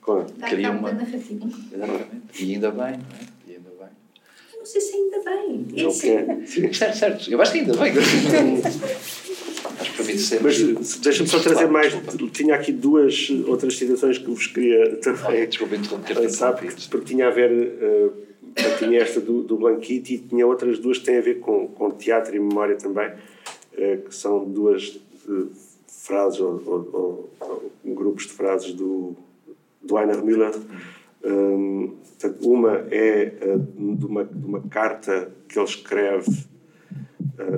claro. 0.00 0.26
dá 0.38 0.48
Cria 0.48 0.70
uma 0.70 0.92
narrativa. 0.92 1.48
Exatamente. 1.72 2.44
E 2.44 2.54
ainda 2.54 2.70
bem, 2.70 2.78
não 2.78 2.86
é? 2.92 2.98
E 3.48 3.56
ainda 3.56 3.70
bem. 3.70 3.88
Eu 4.52 4.58
não 4.60 4.66
sei 4.66 4.80
se 4.80 4.94
ainda 4.94 5.20
bem. 5.24 5.66
É 5.76 5.86
okay. 5.88 6.72
Certo, 6.72 6.96
certo. 6.96 7.32
Eu 7.32 7.42
acho 7.42 7.50
que 7.50 7.58
ainda 7.58 7.76
bem. 7.76 7.94
Mas 10.42 10.98
deixa-me 10.98 11.28
só 11.28 11.38
trazer 11.38 11.66
mais. 11.66 11.92
Tinha 12.32 12.54
aqui 12.54 12.72
duas 12.72 13.30
outras 13.46 13.76
situações 13.76 14.18
que 14.18 14.26
vos 14.26 14.46
queria 14.46 14.96
também. 14.96 15.46
Desculpa 15.46 15.76
interromper. 15.76 16.14
Porque, 16.14 16.88
porque 16.90 17.06
tinha 17.06 17.28
a 17.28 17.30
ver. 17.30 17.50
Uh, 17.52 18.24
tinha 18.78 19.00
esta 19.00 19.20
do, 19.20 19.42
do 19.42 19.56
Blanquite 19.56 20.14
e 20.14 20.18
tinha 20.18 20.46
outras 20.46 20.78
duas 20.78 20.98
que 20.98 21.06
têm 21.06 21.18
a 21.18 21.20
ver 21.20 21.40
com, 21.40 21.66
com 21.68 21.90
teatro 21.90 22.36
e 22.36 22.38
memória 22.38 22.76
também, 22.76 23.08
uh, 23.08 24.02
que 24.08 24.14
são 24.14 24.44
duas 24.44 25.00
uh, 25.26 25.50
frases 25.88 26.38
ou, 26.40 26.62
ou, 26.64 27.30
ou, 27.40 27.72
grupos 27.84 28.26
de 28.26 28.32
frases 28.32 28.72
do, 28.72 29.16
do 29.82 29.98
Einar 29.98 30.24
Müller. 30.24 30.52
Um, 31.24 31.94
uma 32.42 32.86
é 32.90 33.32
de, 33.76 34.06
uma, 34.06 34.24
de 34.24 34.46
uma 34.46 34.60
carta 34.68 35.30
que 35.48 35.58
ele 35.58 35.66
escreve 35.66 36.44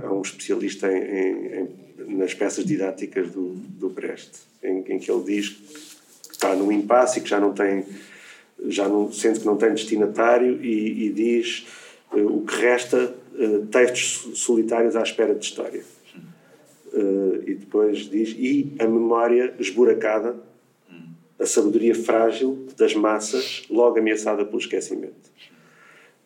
a 0.05 0.13
um 0.13 0.23
especialista 0.23 0.91
em, 0.91 0.99
em, 0.99 1.69
nas 2.07 2.35
peças 2.35 2.65
didáticas 2.65 3.31
do, 3.31 3.55
do 3.55 3.89
Brecht, 3.89 4.31
em, 4.63 4.85
em, 4.89 4.99
que 4.99 5.11
ele 5.11 5.25
diz 5.25 5.49
que 5.49 6.33
está 6.33 6.55
no 6.55 6.71
impasse 6.71 7.19
e 7.19 7.23
que 7.23 7.29
já 7.29 7.41
não 7.41 7.53
tem, 7.53 7.85
já 8.69 8.89
não, 8.89 9.13
sente 9.13 9.41
que 9.41 9.47
não 9.47 9.57
tem 9.57 9.71
destinatário 9.71 10.63
e, 10.63 11.07
e 11.07 11.13
diz 11.13 11.67
uh, 12.13 12.27
o 12.27 12.45
que 12.45 12.57
resta, 12.57 13.15
uh, 13.35 13.67
textos 13.67 14.39
solitários 14.39 14.97
à 14.97 15.03
espera 15.03 15.35
de 15.35 15.45
história. 15.45 15.83
Uh, 16.93 17.43
e 17.47 17.55
depois 17.55 18.09
diz, 18.09 18.35
e 18.39 18.75
a 18.79 18.87
memória 18.87 19.55
esburacada, 19.59 20.37
a 21.39 21.45
sabedoria 21.45 21.95
frágil 21.95 22.67
das 22.77 22.95
massas, 22.95 23.65
logo 23.69 23.99
ameaçada 23.99 24.45
pelo 24.45 24.59
esquecimento. 24.59 25.31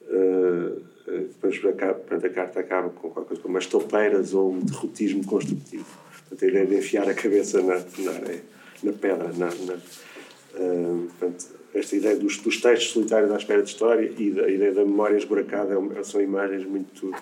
Uh, 0.03 0.90
depois 1.19 1.61
a, 1.65 2.27
a 2.27 2.31
carta 2.31 2.61
acaba 2.61 2.91
com 2.91 3.11
qualquer 3.11 3.29
coisa 3.29 3.43
como 3.43 3.59
as 3.59 3.67
toupeiras 3.67 4.35
ou 4.35 4.53
um 4.53 4.61
derrotismo 4.61 5.25
construtivo. 5.25 5.87
Portanto, 6.29 6.45
a 6.45 6.49
ideia 6.49 6.67
de 6.67 6.77
enfiar 6.77 7.09
a 7.09 7.15
cabeça 7.15 7.61
na, 7.61 7.77
na 7.77 8.41
na 8.83 8.93
pedra. 8.93 9.31
Na, 9.37 9.47
na 9.47 9.75
uh, 9.75 11.09
portanto, 11.09 11.47
esta 11.75 11.97
ideia 11.97 12.17
dos, 12.17 12.39
dos, 12.39 12.61
textos 12.61 12.93
solitários 12.93 13.31
à 13.31 13.37
espera 13.37 13.63
de 13.63 13.69
história 13.69 14.13
e 14.19 14.31
da 14.31 14.49
ideia 14.49 14.73
da 14.73 14.85
memória 14.85 15.17
esburacada 15.17 15.75
é 15.97 16.03
são 16.03 16.21
imagens 16.21 16.65
muito 16.65 17.15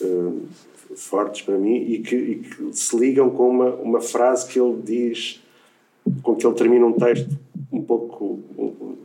uh, 0.00 0.48
fortes 0.94 1.42
para 1.42 1.56
mim 1.56 1.76
e 1.76 2.00
que, 2.00 2.16
e 2.16 2.34
que, 2.40 2.76
se 2.76 2.96
ligam 2.96 3.30
com 3.30 3.48
uma, 3.48 3.74
uma 3.76 4.00
frase 4.00 4.46
que 4.48 4.60
ele 4.60 4.80
diz, 4.82 5.42
com 6.22 6.34
que 6.34 6.46
ele 6.46 6.54
termina 6.54 6.84
um 6.84 6.92
texto 6.92 7.30
um 7.70 7.82
pouco 7.82 8.40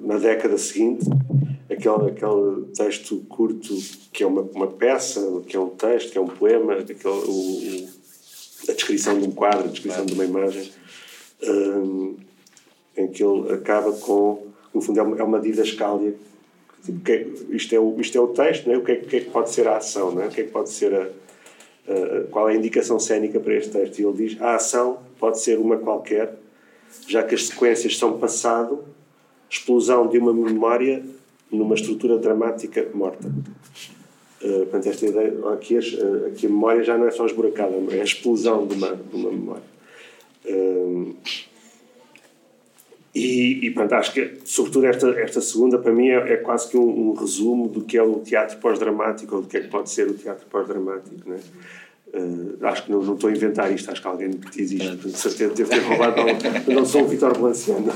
na 0.01 0.17
década 0.17 0.57
seguinte, 0.57 1.05
aquele, 1.69 2.11
aquele 2.11 2.65
texto 2.75 3.17
curto 3.29 3.75
que 4.11 4.23
é 4.23 4.27
uma, 4.27 4.41
uma 4.41 4.67
peça, 4.67 5.41
que 5.47 5.55
é 5.55 5.59
um 5.59 5.69
texto, 5.69 6.11
que 6.11 6.17
é 6.17 6.21
um 6.21 6.27
poema, 6.27 6.73
aquele, 6.73 6.97
o, 7.03 7.89
a 8.69 8.73
descrição 8.73 9.19
de 9.19 9.27
um 9.27 9.31
quadro, 9.31 9.65
a 9.65 9.71
descrição 9.71 10.05
de 10.05 10.13
uma 10.13 10.25
imagem, 10.25 10.71
um, 11.43 12.15
em 12.95 13.07
que 13.07 13.23
ele 13.23 13.53
acaba 13.53 13.91
com, 13.93 14.47
no 14.73 14.81
fundo, 14.81 14.99
é 14.99 15.03
uma, 15.03 15.17
é 15.17 15.23
uma 15.23 15.39
didascália. 15.39 16.15
Tipo, 16.83 17.11
é, 17.11 17.27
isto, 17.49 17.75
é 17.75 17.79
o, 17.79 17.99
isto 17.99 18.17
é 18.17 18.21
o 18.21 18.27
texto, 18.27 18.71
é? 18.71 18.77
o 18.77 18.83
que 18.83 18.91
é, 18.91 18.95
que 18.95 19.15
é 19.17 19.19
que 19.21 19.29
pode 19.29 19.49
ser 19.49 19.67
a 19.67 19.77
ação, 19.77 20.11
não 20.11 20.21
é? 20.21 20.27
o 20.27 20.29
que 20.29 20.41
é 20.41 20.43
que 20.45 20.51
pode 20.51 20.69
ser 20.69 20.93
a, 20.93 21.09
qual 22.31 22.49
é 22.49 22.53
a 22.53 22.55
indicação 22.55 22.99
cénica 22.99 23.39
para 23.39 23.55
este 23.55 23.71
texto? 23.71 23.99
E 23.99 24.05
ele 24.05 24.27
diz: 24.27 24.41
a 24.41 24.55
ação 24.55 24.99
pode 25.19 25.39
ser 25.39 25.57
uma 25.57 25.77
qualquer, 25.77 26.37
já 27.07 27.23
que 27.23 27.33
as 27.33 27.47
sequências 27.47 27.97
são 27.97 28.19
passado, 28.19 28.83
explosão 29.49 30.07
de 30.07 30.17
uma 30.17 30.33
memória 30.33 31.03
numa 31.51 31.75
estrutura 31.75 32.17
dramática 32.17 32.87
morta. 32.93 33.27
Uh, 33.27 34.59
portanto, 34.59 34.87
esta 34.87 35.05
ideia, 35.05 35.33
aqui, 35.51 35.77
uh, 35.77 36.27
aqui 36.27 36.45
a 36.45 36.49
memória 36.49 36.83
já 36.83 36.97
não 36.97 37.07
é 37.07 37.11
só 37.11 37.25
esburacada, 37.25 37.73
é 37.91 38.01
a 38.01 38.03
explosão 38.03 38.67
de 38.67 38.75
uma, 38.75 38.95
de 38.95 39.15
uma 39.15 39.31
memória. 39.31 39.63
Uh, 40.45 41.15
e, 43.17 43.65
e 43.65 43.71
pronto, 43.71 43.93
acho 43.93 44.13
que, 44.13 44.37
sobretudo, 44.45 44.85
esta, 44.85 45.09
esta 45.19 45.41
segunda, 45.41 45.79
para 45.79 45.91
mim, 45.91 46.09
é, 46.09 46.33
é 46.33 46.37
quase 46.37 46.69
que 46.69 46.77
um, 46.77 47.09
um, 47.09 47.13
resumo 47.13 47.67
do 47.67 47.81
que 47.81 47.97
é 47.97 48.03
o 48.03 48.19
teatro 48.19 48.59
pós-dramático, 48.59 49.35
ou 49.35 49.41
do 49.41 49.47
que 49.47 49.57
é 49.57 49.61
que 49.61 49.69
pode 49.69 49.89
ser 49.89 50.07
o 50.07 50.13
teatro 50.13 50.45
pós-dramático. 50.45 51.27
Né? 51.27 51.39
Uh, 52.13 52.65
acho 52.65 52.85
que 52.85 52.91
não, 52.91 53.01
não 53.01 53.15
estou 53.15 53.29
a 53.29 53.33
inventar 53.33 53.71
isto, 53.71 53.91
acho 53.91 54.01
que 54.01 54.07
alguém 54.07 54.31
que 54.31 54.49
diz 54.57 54.71
isto, 54.71 54.97
com 54.97 55.09
certeza 55.09 55.53
devo 55.53 55.69
ter 55.69 55.79
roubado. 55.79 56.15
Não, 56.67 56.75
não 56.75 56.85
sou 56.85 57.03
o 57.03 57.07
Vitor 57.07 57.37
Blanciano, 57.37 57.91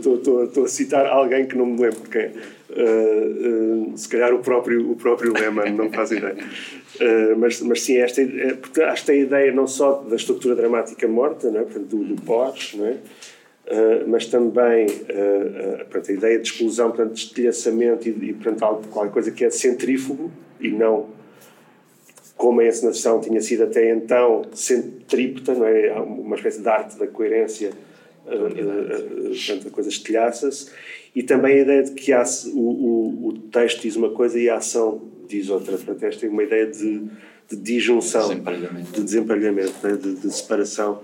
estou 0.00 0.64
a 0.64 0.68
citar 0.68 1.06
alguém 1.06 1.46
que 1.46 1.56
não 1.56 1.66
me 1.66 1.82
lembro 1.82 2.00
quem. 2.08 2.30
Uh, 2.70 3.90
uh, 3.90 3.98
se 3.98 4.08
calhar 4.08 4.32
o 4.32 4.38
próprio, 4.38 4.92
o 4.92 4.96
próprio 4.96 5.32
Lehmann, 5.32 5.74
não 5.74 5.90
faz 5.90 6.12
ideia. 6.12 6.36
Uh, 6.36 7.36
mas, 7.36 7.60
mas 7.60 7.82
sim, 7.82 7.96
esta, 7.96 8.22
porque 8.60 8.80
acho 8.82 9.04
que 9.04 9.10
a 9.10 9.14
ideia 9.14 9.52
não 9.52 9.66
só 9.66 10.04
da 10.08 10.14
estrutura 10.16 10.54
dramática 10.54 11.06
morta, 11.08 11.50
não 11.50 11.60
é? 11.60 11.64
portanto, 11.64 11.86
do, 11.88 12.04
do 12.04 12.22
pós, 12.22 12.74
não 12.74 12.86
é? 12.86 12.92
Uh, 12.92 14.06
mas 14.06 14.26
também 14.26 14.86
uh, 14.86 15.78
portanto, 15.90 16.10
a 16.10 16.14
ideia 16.14 16.38
de 16.38 16.46
explosão, 16.48 16.90
portanto, 16.90 17.14
de 17.14 17.20
estilhaçamento 17.20 18.08
e, 18.08 18.30
e 18.30 18.32
portanto, 18.34 18.62
algo, 18.62 18.86
qualquer 18.88 19.12
coisa 19.12 19.30
que 19.30 19.44
é 19.44 19.50
centrífugo 19.50 20.30
e 20.60 20.68
não 20.68 21.06
como 22.36 22.60
a 22.60 22.66
encenação 22.66 23.20
tinha 23.20 23.40
sido 23.40 23.64
até 23.64 23.90
então 23.90 24.42
centrípeta, 24.52 25.54
não 25.54 25.66
é? 25.66 25.92
uma 26.00 26.36
espécie 26.36 26.60
de 26.60 26.68
arte 26.68 26.98
da 26.98 27.06
coerência, 27.06 27.70
portanto, 28.24 29.68
a 29.68 29.70
coisa 29.70 29.88
estilhaça-se, 29.88 30.70
e 31.14 31.22
também 31.22 31.58
a 31.58 31.62
ideia 31.62 31.82
de 31.84 31.92
que 31.92 32.12
há, 32.12 32.24
o, 32.52 32.58
o, 32.58 33.28
o 33.28 33.32
texto 33.50 33.82
diz 33.82 33.94
uma 33.96 34.10
coisa 34.10 34.38
e 34.38 34.50
a 34.50 34.56
ação 34.56 35.00
diz 35.28 35.48
outra. 35.48 35.76
Portanto, 35.76 36.02
esta 36.02 36.26
é 36.26 36.28
uma 36.28 36.42
ideia 36.42 36.66
de, 36.66 37.02
de 37.48 37.56
disjunção, 37.56 38.28
de 38.28 39.00
desemparelhamento, 39.00 39.74
né? 39.86 39.96
de, 39.96 40.14
de, 40.16 40.34
separação, 40.34 41.02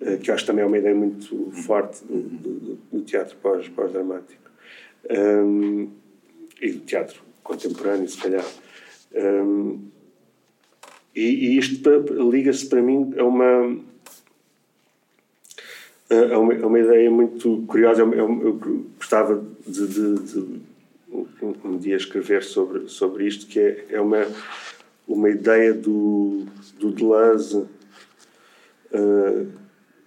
uh, 0.00 0.16
que 0.16 0.30
acho 0.30 0.46
também 0.46 0.64
é 0.64 0.66
uma 0.66 0.78
ideia 0.78 0.94
muito 0.94 1.50
forte 1.52 2.02
do, 2.04 2.18
do, 2.18 2.78
do 2.90 3.00
teatro 3.02 3.36
pós-dramático. 3.36 4.40
Pós 4.42 4.50
um, 5.08 5.88
e 6.60 6.72
do 6.72 6.80
teatro 6.80 7.22
contemporâneo, 7.42 8.08
se 8.08 8.18
calhar. 8.18 8.44
Um, 9.14 9.80
e, 11.14 11.20
e, 11.20 11.58
isto 11.58 11.88
liga-se 12.30 12.66
para 12.66 12.80
mim 12.80 13.12
a 13.18 13.24
uma, 13.24 13.76
a 16.10 16.38
uma, 16.38 16.54
a 16.54 16.66
uma 16.66 16.78
ideia 16.78 17.10
muito 17.10 17.64
curiosa. 17.66 18.02
Eu, 18.02 18.12
eu, 18.12 18.42
eu 18.42 18.84
gostava 18.96 19.42
de, 19.66 19.86
de, 19.86 20.14
de 20.14 20.60
um, 21.64 21.78
dia 21.78 21.96
escrever 21.96 22.42
sobre, 22.42 22.88
sobre 22.88 23.26
isto, 23.26 23.46
que 23.46 23.58
é, 23.58 23.86
é 23.90 24.00
uma, 24.00 24.26
uma 25.06 25.28
ideia 25.28 25.74
do, 25.74 26.46
do 26.78 26.92
Deleuze 26.92 27.66
uh, 28.92 29.48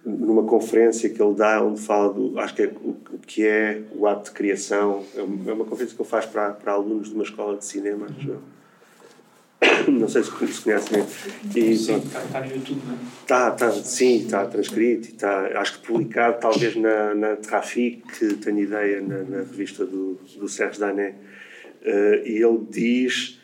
numa 0.04 0.44
conferência 0.44 1.08
que 1.08 1.22
ele 1.22 1.34
dá, 1.34 1.62
onde 1.62 1.80
fala 1.80 2.12
do, 2.12 2.38
acho 2.38 2.54
que 2.54 2.62
é 2.62 2.66
o, 2.66 2.90
o 3.12 3.18
que 3.26 3.46
é 3.46 3.82
o 3.92 4.06
ato 4.06 4.30
de 4.30 4.36
criação. 4.36 5.04
É 5.14 5.22
uma, 5.22 5.50
é 5.50 5.54
uma 5.54 5.64
conferência 5.64 5.96
que 5.96 6.02
ele 6.02 6.08
faz 6.08 6.26
para, 6.26 6.52
para 6.52 6.72
alunos 6.72 7.08
de 7.08 7.14
uma 7.14 7.24
escola 7.24 7.56
de 7.56 7.64
cinema. 7.64 8.06
Não 9.88 10.08
sei 10.08 10.22
se, 10.22 10.30
conhecem. 10.30 11.04
E, 11.54 11.76
sim, 11.76 11.96
está, 11.96 12.22
está 12.24 12.40
no 12.40 12.54
YouTube, 12.54 12.80
não 12.86 12.94
é? 12.94 12.98
Está, 13.22 13.48
está, 13.50 13.72
sim, 13.72 14.16
está 14.18 14.46
transcrito. 14.46 15.08
Está, 15.08 15.60
acho 15.60 15.80
que 15.80 15.86
publicado, 15.86 16.40
talvez 16.40 16.76
na, 16.76 17.14
na 17.14 17.36
Trafic, 17.36 18.02
tenho 18.36 18.60
ideia, 18.60 19.00
na, 19.00 19.22
na 19.22 19.38
revista 19.38 19.84
do, 19.84 20.18
do 20.36 20.48
Serge 20.48 20.78
Danet. 20.80 21.14
Uh, 21.82 22.26
e 22.26 22.42
ele 22.42 22.60
diz, 22.70 23.40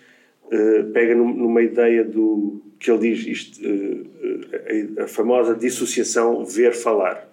uh, 0.46 0.90
pega 0.92 1.14
numa 1.14 1.62
ideia 1.62 2.04
do. 2.04 2.62
que 2.78 2.90
ele 2.90 3.14
diz 3.14 3.26
isto, 3.26 3.60
uh, 3.62 5.00
a, 5.00 5.04
a, 5.04 5.08
famosa 5.08 5.54
dissociação 5.54 6.44
ver-falar. 6.44 7.28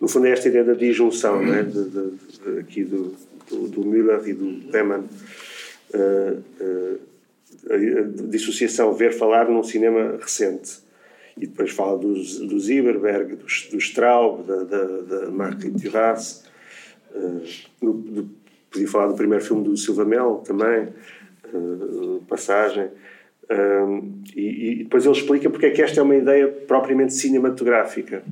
No 0.00 0.08
fundo, 0.08 0.26
é 0.26 0.30
esta 0.30 0.48
ideia 0.48 0.64
da 0.64 0.74
disjunção, 0.74 1.38
uhum. 1.38 1.46
né? 1.46 1.62
de, 1.62 1.84
de, 1.84 2.10
de, 2.10 2.60
aqui 2.60 2.84
do, 2.84 3.14
do, 3.48 3.68
do 3.68 3.84
Müller 3.84 4.20
e 4.26 4.32
do 4.32 4.70
Lehmann 4.70 5.04
dissociação 8.28 8.92
ver-falar 8.92 9.48
num 9.48 9.62
cinema 9.62 10.18
recente. 10.20 10.80
E 11.36 11.46
depois 11.46 11.70
fala 11.70 11.96
dos, 11.98 12.38
do 12.40 12.58
Zieberberg, 12.60 13.36
do, 13.36 13.46
do 13.46 13.78
Straub, 13.78 14.46
da, 14.46 14.64
da, 14.64 14.84
da 15.00 15.30
Marguerite 15.30 15.88
Duras. 15.88 16.44
Uh, 17.14 18.28
podia 18.70 18.88
falar 18.88 19.08
do 19.08 19.14
primeiro 19.14 19.44
filme 19.44 19.64
do 19.64 19.76
Silva 19.76 20.04
Mel 20.04 20.42
também, 20.44 20.88
uh, 21.52 22.22
Passagem. 22.28 22.88
Um, 23.50 24.22
e, 24.34 24.70
e, 24.70 24.84
depois 24.84 25.04
ele 25.04 25.14
explica 25.14 25.50
porque 25.50 25.66
é 25.66 25.70
que 25.70 25.82
esta 25.82 26.00
é 26.00 26.02
uma 26.02 26.16
ideia 26.16 26.48
propriamente 26.48 27.12
cinematográfica. 27.12 28.22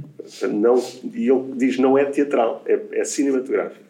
Não, 0.50 0.82
e 1.12 1.28
ele 1.28 1.52
diz 1.56 1.78
não 1.78 1.98
é 1.98 2.04
teatral, 2.06 2.62
é, 2.66 2.80
é 2.92 3.04
cinematográfica. 3.04 3.89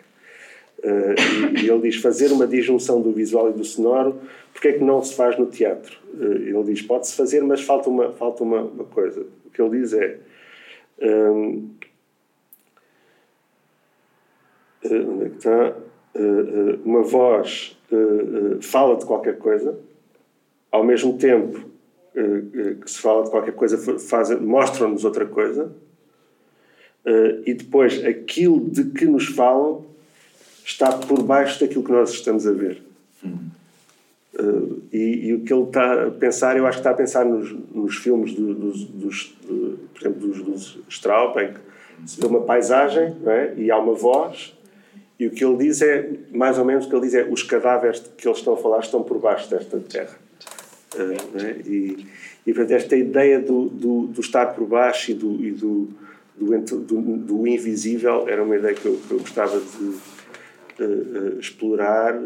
Uh, 0.83 1.59
e, 1.59 1.68
ele 1.68 1.83
diz 1.83 1.97
fazer 1.97 2.33
uma 2.33 2.47
disjunção 2.47 3.03
do 3.03 3.12
visual 3.12 3.51
e 3.51 3.53
do 3.53 3.64
sonoro, 3.64 4.18
porque 4.53 4.68
é 4.68 4.72
que 4.72 4.83
não 4.83 5.03
se 5.03 5.14
faz 5.14 5.39
no 5.39 5.47
teatro? 5.47 5.99
Uh, 6.14 6.24
ele 6.24 6.62
diz 6.64 6.81
pode-se 6.81 7.14
fazer, 7.14 7.43
mas 7.43 7.61
falta 7.61 7.91
uma, 7.91 8.12
falta 8.12 8.43
uma, 8.43 8.62
uma, 8.62 8.85
coisa. 8.85 9.26
O 9.45 9.51
que 9.51 9.61
ele 9.61 9.78
diz 9.78 9.93
é. 9.93 10.18
Um, 11.03 11.70
uh, 14.85 15.11
onde 15.11 15.24
é 15.24 15.28
que 15.28 15.37
está? 15.37 15.76
uma 16.85 17.03
voz 17.03 17.78
fala 18.62 18.97
de 18.97 19.07
qualquer 19.07 19.39
coisa, 19.39 19.78
ao 20.72 20.83
mesmo 20.83 21.16
tempo 21.16 21.70
que 22.12 22.91
se 22.91 23.01
fala 23.01 23.22
de 23.22 23.31
qualquer 23.31 23.55
coisa, 23.55 23.78
mostram-nos 24.41 25.05
outra 25.05 25.24
coisa, 25.24 25.72
e 27.47 27.55
depois 27.55 28.05
aquilo 28.05 28.59
de 28.68 28.91
que 28.91 29.05
nos 29.05 29.26
falam 29.28 29.87
está 30.73 30.93
por 30.93 31.23
baixo 31.23 31.61
daquilo 31.61 31.85
que 31.85 31.93
nós 31.93 32.11
estamos 32.11 32.47
a 32.47 32.53
ver. 32.53 32.83
Uh, 33.25 34.81
e, 34.93 35.29
e, 35.29 35.35
o 35.35 35.41
que 35.41 35.53
ele 35.53 35.64
está 35.64 36.07
a 36.07 36.11
pensar, 36.11 36.57
eu 36.57 36.66
acho 36.66 36.79
que 36.79 36.81
está 36.81 36.91
a 36.91 36.95
pensar 36.95 37.25
nos, 37.25 37.53
nos 37.75 37.97
filmes 37.97 38.33
do, 38.33 38.55
dos, 38.55 38.85
dos 38.85 39.37
do, 39.47 39.79
por 39.93 40.01
exemplo, 40.01 40.29
dos, 40.29 40.43
dos 40.43 40.79
Straub, 40.89 41.37
em 41.39 41.53
que 41.53 41.61
se 42.07 42.21
vê 42.21 42.27
uma 42.27 42.41
paisagem 42.41 43.14
é? 43.27 43.55
e 43.57 43.71
há 43.71 43.79
uma 43.79 43.93
voz, 43.93 44.57
e 45.18 45.27
o 45.27 45.31
que 45.31 45.45
ele 45.45 45.57
diz 45.57 45.83
é, 45.83 46.09
mais 46.33 46.59
ou 46.59 46.64
menos, 46.64 46.87
o 46.87 46.89
que 46.89 46.95
ele 46.95 47.03
diz 47.03 47.14
é 47.14 47.25
os 47.25 47.43
cadáveres 47.43 48.01
que 48.16 48.27
eles 48.27 48.39
estão 48.39 48.55
a 48.55 48.57
falar 48.57 48.81
estão 48.81 49.03
por 49.03 49.18
baixo 49.18 49.51
desta 49.51 49.79
terra. 49.81 50.16
Uh, 50.95 51.39
é? 51.45 51.51
E, 51.66 52.07
e, 52.47 52.55
portanto, 52.55 52.71
esta 52.71 52.97
ideia 52.97 53.39
do, 53.41 53.68
do, 53.68 54.07
do 54.07 54.21
estar 54.21 54.47
por 54.55 54.66
baixo 54.66 55.11
e 55.11 55.14
do, 55.14 55.45
e 55.45 55.51
do, 55.51 55.91
do, 56.39 57.16
do, 57.18 57.47
invisível 57.47 58.27
era 58.29 58.43
uma 58.43 58.57
ideia 58.57 58.75
que 58.75 58.87
eu, 58.87 58.99
que 59.07 59.12
eu 59.12 59.18
gostava 59.18 59.61
de 59.61 60.20
uh, 60.85 61.39
explorar, 61.39 62.20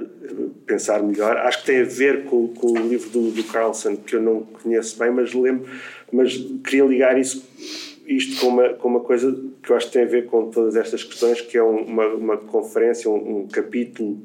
pensar 0.66 1.02
melhor. 1.02 1.36
Acho 1.38 1.60
que 1.60 1.66
tem 1.66 1.80
a 1.80 1.84
ver 1.84 2.24
com, 2.24 2.48
com 2.48 2.72
o 2.72 2.88
livro 2.88 3.10
do, 3.10 3.30
do, 3.30 3.44
Carlson, 3.44 3.96
que 3.96 4.16
eu 4.16 4.22
não 4.22 4.42
conheço 4.42 4.98
bem, 4.98 5.10
mas 5.10 5.32
lembro, 5.34 5.68
mas 6.12 6.36
queria 6.64 6.84
ligar 6.84 7.18
isso, 7.18 7.46
isto 8.06 8.40
com 8.40 8.48
uma, 8.48 8.68
com 8.70 8.88
uma 8.88 9.00
coisa 9.00 9.36
que 9.62 9.70
eu 9.70 9.76
acho 9.76 9.86
que 9.86 9.92
tem 9.92 10.02
a 10.02 10.06
ver 10.06 10.26
com 10.26 10.50
todas 10.50 10.76
estas 10.76 11.02
questões, 11.02 11.40
que 11.40 11.56
é 11.56 11.62
uma, 11.62 12.06
uma 12.08 12.36
conferência, 12.36 13.10
um, 13.10 13.40
um 13.40 13.48
capítulo 13.48 14.18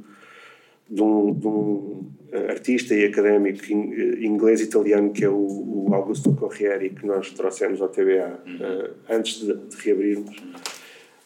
de 0.90 1.04
um, 1.04 1.34
de 1.34 1.48
um, 1.48 2.10
artista 2.50 2.94
e 2.96 3.06
académico 3.06 3.72
inglês-italiano 3.72 5.12
que 5.12 5.24
é 5.24 5.30
o, 5.30 5.36
o, 5.36 5.94
Augusto 5.94 6.34
Corrieri, 6.36 6.92
que 6.92 7.06
nós 7.06 7.32
trouxemos 7.32 7.82
ao 7.82 7.90
TBA 7.90 8.40
uh, 8.46 8.96
antes 9.10 9.40
de, 9.40 9.54
de 9.54 9.76
reabrirmos 9.84 10.36
eh, 10.36 10.79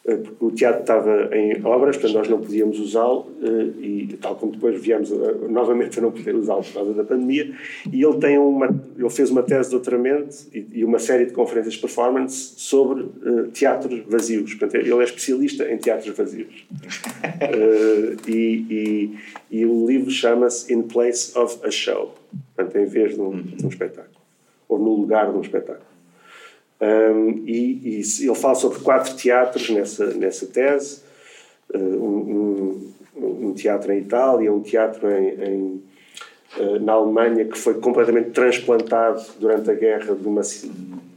porque 0.04 0.44
o 0.44 0.50
teatro 0.50 0.82
estava 0.82 1.30
em 1.34 1.64
obras, 1.64 1.96
portanto 1.96 2.18
nós 2.18 2.28
não 2.28 2.38
podíamos 2.38 2.78
usá-lo 2.78 3.26
eh, 3.42 3.80
e 3.80 4.18
tal 4.20 4.36
como 4.36 4.52
depois 4.52 4.78
viemos 4.78 5.10
novamente 5.48 5.98
a 5.98 6.02
não 6.02 6.12
poder 6.12 6.34
usá-lo 6.34 6.62
por 6.62 6.74
causa 6.74 6.92
da 6.92 7.04
pandemia 7.04 7.54
e 7.90 8.04
ele 8.04 8.18
tem 8.18 8.36
uma 8.38 8.66
ele 8.98 9.10
fez 9.10 9.30
uma 9.30 9.42
tese 9.42 9.70
de 9.70 9.76
doutoramento 9.76 10.36
e 10.52 10.84
uma 10.84 10.98
série 10.98 11.24
de 11.24 11.32
conferências 11.32 11.74
de 11.74 11.80
performance 11.80 12.52
sobre 12.56 13.06
teatros 13.52 14.02
vazios. 14.06 14.54
Portanto 14.54 14.74
ele 14.74 15.00
é 15.00 15.04
especialista 15.04 15.70
em 15.70 15.78
teatros 15.78 16.14
vazios. 16.16 16.66
E, 18.26 18.64
e, 18.70 19.18
e, 19.50 19.66
o 19.66 19.86
livro 19.86 20.10
chama-se 20.10 20.72
In 20.72 20.82
Place 20.82 21.36
of 21.38 21.58
a 21.64 21.70
Show 21.70 22.14
portanto 22.54 22.76
em 22.76 22.86
vez 22.86 23.14
de 23.14 23.20
um, 23.20 23.42
de 23.42 23.64
um 23.64 23.68
espetáculo 23.68 24.16
ou 24.68 24.78
no 24.78 24.94
lugar 24.94 25.30
de 25.30 25.38
um 25.38 25.40
espetáculo 25.40 25.93
um, 26.84 27.44
e, 27.46 28.00
e, 28.00 28.26
ele 28.26 28.34
fala 28.34 28.54
sobre 28.54 28.80
quatro 28.80 29.14
teatros 29.14 29.70
nessa, 29.70 30.06
nessa 30.14 30.46
tese: 30.46 31.00
uh, 31.74 31.78
um, 31.78 32.92
um, 33.16 33.48
um, 33.48 33.54
teatro 33.54 33.92
em 33.92 33.98
Itália, 33.98 34.52
um 34.52 34.60
teatro 34.60 35.08
em, 35.10 35.28
em 35.42 35.82
uh, 36.58 36.80
na 36.80 36.92
Alemanha 36.92 37.44
que 37.44 37.56
foi 37.56 37.74
completamente 37.74 38.30
transplantado 38.30 39.24
durante 39.38 39.70
a 39.70 39.74
guerra 39.74 40.14
de 40.14 40.26
uma 40.26 40.42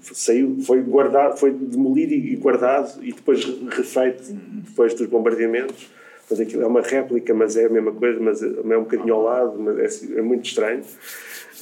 saiu 0.01 0.57
foi 0.65 0.81
guardado 0.81 1.37
foi 1.37 1.51
demolido 1.51 2.13
e 2.13 2.35
guardado 2.37 3.03
e 3.03 3.11
depois 3.11 3.43
refeito 3.69 4.23
depois 4.31 4.93
dos 4.93 5.07
bombardeamentos 5.07 5.89
Portanto, 6.27 6.45
aquilo 6.45 6.63
é 6.63 6.67
uma 6.67 6.81
réplica, 6.81 7.33
mas 7.33 7.55
é 7.55 7.65
a 7.65 7.69
mesma 7.69 7.93
coisa, 7.93 8.19
mas 8.19 8.43
é, 8.43 8.47
é 8.47 8.77
um 8.77 8.83
bocadinho 8.83 9.13
ao 9.13 9.23
lado, 9.23 9.57
mas 9.57 10.03
é, 10.03 10.19
é 10.19 10.21
muito 10.21 10.45
estranho. 10.45 10.83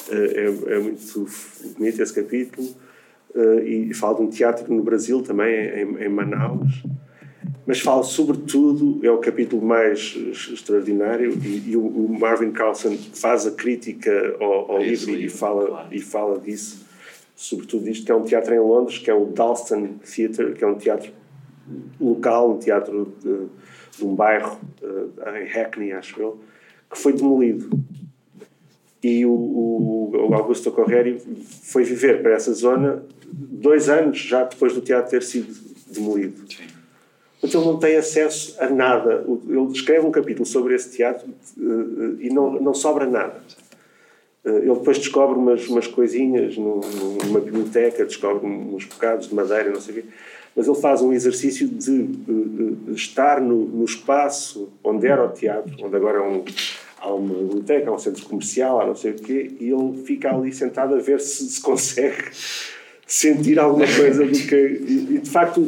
É, 0.09 0.75
é, 0.75 0.79
muito 0.79 1.27
bonito 1.77 2.01
esse 2.01 2.13
capítulo. 2.13 2.67
Uh, 3.35 3.59
e 3.59 3.93
falo 3.93 4.15
de 4.15 4.21
um 4.21 4.29
teatro 4.29 4.73
no 4.73 4.81
Brasil 4.81 5.21
também, 5.21 5.53
em, 5.53 6.05
em, 6.05 6.09
Manaus. 6.09 6.83
Mas 7.67 7.81
falo 7.81 8.01
sobretudo, 8.01 9.05
é 9.05 9.11
o 9.11 9.17
capítulo 9.17 9.61
mais 9.65 10.15
extraordinário, 10.53 11.37
e, 11.43 11.71
e 11.71 11.75
o, 11.75 12.07
Marvin 12.07 12.51
Carlson 12.51 12.95
faz 13.13 13.45
a 13.45 13.51
crítica 13.51 14.37
ao, 14.39 14.71
ao 14.71 14.79
livro, 14.79 15.11
livro, 15.11 15.25
e 15.25 15.29
fala, 15.29 15.67
claro. 15.67 15.87
e 15.91 15.99
fala 15.99 16.39
disso, 16.39 16.85
sobretudo 17.35 17.83
disto, 17.83 18.05
que 18.05 18.11
é 18.11 18.15
um 18.15 18.23
teatro 18.23 18.53
em 18.53 18.59
Londres, 18.59 18.99
que 18.99 19.11
é 19.11 19.13
o 19.13 19.25
Dalston 19.25 19.95
Theatre, 19.99 20.53
que 20.53 20.63
é 20.63 20.67
um 20.67 20.75
teatro 20.75 21.11
local, 21.99 22.53
um 22.53 22.57
teatro 22.57 23.13
de, 23.21 23.47
de 23.97 24.05
um 24.05 24.15
bairro, 24.15 24.57
uh, 24.81 25.37
em 25.37 25.45
Hackney, 25.45 25.91
acho 25.91 26.21
eu, 26.21 26.39
que 26.89 26.97
foi 26.97 27.11
demolido 27.11 27.69
e 29.05 29.23
o, 29.23 29.29
o, 29.29 30.29
o 30.29 30.33
Augusto 30.33 30.71
Correri 30.71 31.21
foi 31.61 31.83
viver 31.83 32.23
para 32.23 32.33
essa 32.33 32.51
zona 32.53 33.03
dois 33.31 33.87
anos 33.87 34.17
já 34.17 34.43
depois 34.43 34.73
do 34.73 34.81
teatro 34.81 35.11
ter 35.11 35.21
sido 35.21 35.53
demolido. 35.87 36.41
Então 37.43 37.61
ele 37.61 37.69
não 37.69 37.77
tem 37.77 37.97
acesso 37.97 38.55
a 38.59 38.67
nada. 38.67 39.23
Ele 39.47 39.71
escreve 39.71 40.07
um 40.07 40.11
capítulo 40.11 40.43
sobre 40.43 40.73
esse 40.73 40.97
teatro 40.97 41.27
uh, 41.27 42.17
e 42.19 42.31
não, 42.31 42.53
não 42.59 42.73
sobra 42.73 43.05
nada. 43.05 43.43
Uh, 44.43 44.57
ele 44.57 44.73
depois 44.73 44.97
descobre 44.97 45.37
umas, 45.37 45.67
umas 45.67 45.85
coisinhas 45.85 46.57
numa 46.57 47.39
biblioteca, 47.39 48.05
descobre 48.05 48.47
uns 48.47 48.85
bocados 48.85 49.29
de 49.29 49.35
madeira, 49.35 49.69
não 49.69 49.81
sei 49.81 49.99
o 49.99 50.01
quê. 50.01 50.09
Mas 50.55 50.67
ele 50.67 50.77
faz 50.77 51.03
um 51.03 51.13
exercício 51.13 51.67
de 51.67 51.91
uh, 51.91 52.91
estar 52.91 53.39
no, 53.39 53.65
no 53.65 53.85
espaço 53.85 54.67
onde 54.83 55.05
era 55.05 55.23
o 55.23 55.29
teatro, 55.29 55.75
onde 55.85 55.95
agora 55.95 56.17
é 56.17 56.21
um 56.21 56.43
há 57.05 57.13
uma 57.13 57.33
biblioteca, 57.33 57.89
há 57.89 57.93
um 57.93 57.99
centro 57.99 58.25
comercial, 58.25 58.81
há 58.81 58.87
não 58.87 58.95
sei 58.95 59.11
o 59.11 59.15
quê, 59.15 59.55
e 59.59 59.69
ele 59.69 60.03
fica 60.03 60.33
ali 60.33 60.51
sentado 60.51 60.95
a 60.95 60.99
ver 60.99 61.19
se 61.19 61.47
se 61.49 61.61
consegue 61.61 62.23
sentir 63.05 63.59
alguma 63.59 63.85
coisa 63.85 64.25
do 64.25 64.31
que. 64.31 64.55
E, 64.55 65.19
de 65.19 65.29
facto, 65.29 65.61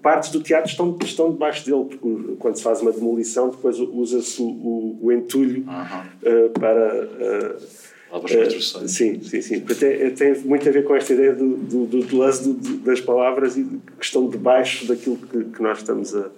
partes 0.00 0.30
do 0.30 0.40
teatro 0.40 0.70
estão, 0.70 0.96
estão 1.02 1.32
debaixo 1.32 1.66
dele, 1.66 1.84
porque 1.84 2.36
quando 2.38 2.56
se 2.56 2.62
faz 2.62 2.80
uma 2.80 2.92
demolição, 2.92 3.50
depois 3.50 3.78
usa-se 3.78 4.40
o, 4.40 4.46
o, 4.46 4.98
o, 5.02 5.12
entulho 5.12 5.62
uh, 5.62 6.58
para. 6.58 7.08
Uh, 7.20 7.84
Uh, 8.14 8.86
sim, 8.86 9.20
sim, 9.24 9.42
sim. 9.42 9.58
Tem, 9.58 10.10
tem 10.14 10.38
muito 10.42 10.68
a 10.68 10.70
ver 10.70 10.84
com 10.84 10.94
esta 10.94 11.12
ideia 11.12 11.32
do, 11.34 11.56
do, 11.56 11.84
do, 11.84 12.00
do 12.02 12.16
lance 12.16 12.48
das 12.84 13.00
palavras 13.00 13.56
e 13.56 13.64
que 13.64 14.04
estão 14.04 14.28
debaixo 14.28 14.86
daquilo 14.86 15.16
que, 15.16 15.42
que 15.42 15.60
nós 15.60 15.78
estamos 15.78 16.14
a, 16.14 16.30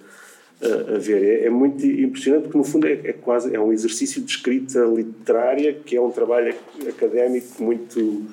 a, 0.61 0.95
a 0.95 0.97
ver. 0.97 1.23
É, 1.23 1.45
é, 1.45 1.49
muito 1.49 1.85
impressionante 1.85 2.43
porque, 2.43 2.57
no 2.57 2.63
fundo, 2.63 2.87
é, 2.87 2.93
é, 2.93 3.13
quase 3.13 3.55
é 3.55 3.59
um 3.59 3.71
exercício 3.71 4.21
de 4.21 4.31
escrita 4.31 4.79
literária 4.79 5.73
que 5.73 5.95
é 5.95 6.01
um 6.01 6.11
trabalho 6.11 6.53
académico 6.87 7.63
muito 7.63 8.25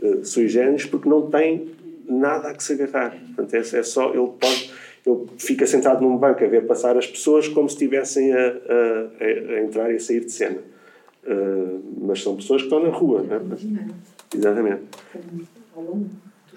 uh, 0.00 0.24
sui 0.24 0.48
generis 0.48 0.86
porque 0.86 1.08
não 1.08 1.28
tem 1.30 1.70
nada 2.08 2.48
a 2.48 2.54
que 2.54 2.62
se 2.62 2.72
agarrar. 2.72 3.16
Portanto, 3.34 3.54
é, 3.54 3.78
é 3.78 3.82
só... 3.82 4.10
Ele 4.10 4.30
pode... 4.38 4.88
Ele 5.06 5.26
fica 5.38 5.66
sentado 5.66 6.02
num 6.02 6.18
banco 6.18 6.44
a 6.44 6.46
ver 6.46 6.66
passar 6.66 6.98
as 6.98 7.06
pessoas 7.06 7.48
como 7.48 7.66
se 7.68 7.76
estivessem 7.76 8.30
a, 8.32 8.38
a, 8.38 9.54
a 9.54 9.60
entrar 9.62 9.90
e 9.90 9.96
a 9.96 10.00
sair 10.00 10.20
de 10.20 10.30
cena. 10.30 10.58
Uh, 11.24 11.80
mas 12.02 12.22
são 12.22 12.36
pessoas 12.36 12.62
que 12.62 12.66
estão 12.66 12.82
na 12.82 12.90
rua, 12.90 13.22
não 13.22 13.36
é? 13.36 13.40
Exatamente. 14.34 14.82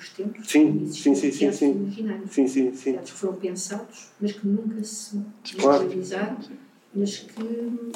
Dos 0.01 0.09
tempos. 0.09 0.49
Sim, 0.49 0.87
sim, 0.87 1.13
sim, 1.13 1.31
sim, 1.31 1.51
sim. 1.51 1.91
Sim, 2.27 2.47
sim, 2.47 2.73
sim. 2.73 2.91
Teatros 2.93 3.11
foram 3.11 3.35
pensados, 3.35 4.07
mas 4.19 4.31
que 4.31 4.47
nunca 4.47 4.83
se 4.83 5.21
realizaram, 5.59 6.37
mas, 6.91 7.17
que, 7.19 7.43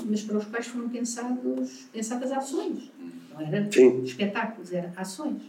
mas 0.06 0.22
para 0.22 0.38
os 0.38 0.46
quais 0.46 0.68
foram 0.68 0.88
pensados, 0.90 1.88
pensadas 1.92 2.32
ações. 2.32 2.92
Não 3.34 3.42
era 3.42 3.68
sim. 3.72 4.04
espetáculos, 4.04 4.72
eram 4.72 4.92
ações. 4.96 5.42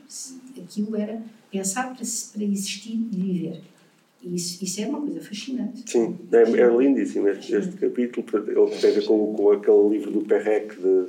Aquilo 0.56 0.96
era 0.96 1.22
pensado 1.50 1.94
para, 1.94 2.06
para 2.32 2.44
existir 2.44 2.92
e 2.94 3.20
viver. 3.20 3.60
E 4.22 4.34
isso, 4.34 4.64
isso 4.64 4.80
é 4.80 4.86
uma 4.86 5.02
coisa 5.02 5.20
fascinante. 5.20 5.82
Sim, 5.84 6.18
é, 6.32 6.38
é 6.38 6.76
lindíssimo 6.76 7.28
este, 7.28 7.54
este 7.54 7.76
capítulo. 7.76 8.26
Ele 8.34 8.80
tem 8.80 8.90
a 8.90 8.94
ver 8.94 9.04
com, 9.04 9.34
com 9.34 9.50
aquele 9.50 9.88
livro 9.90 10.10
do 10.10 10.22
Perrec 10.22 10.74
de, 10.74 11.06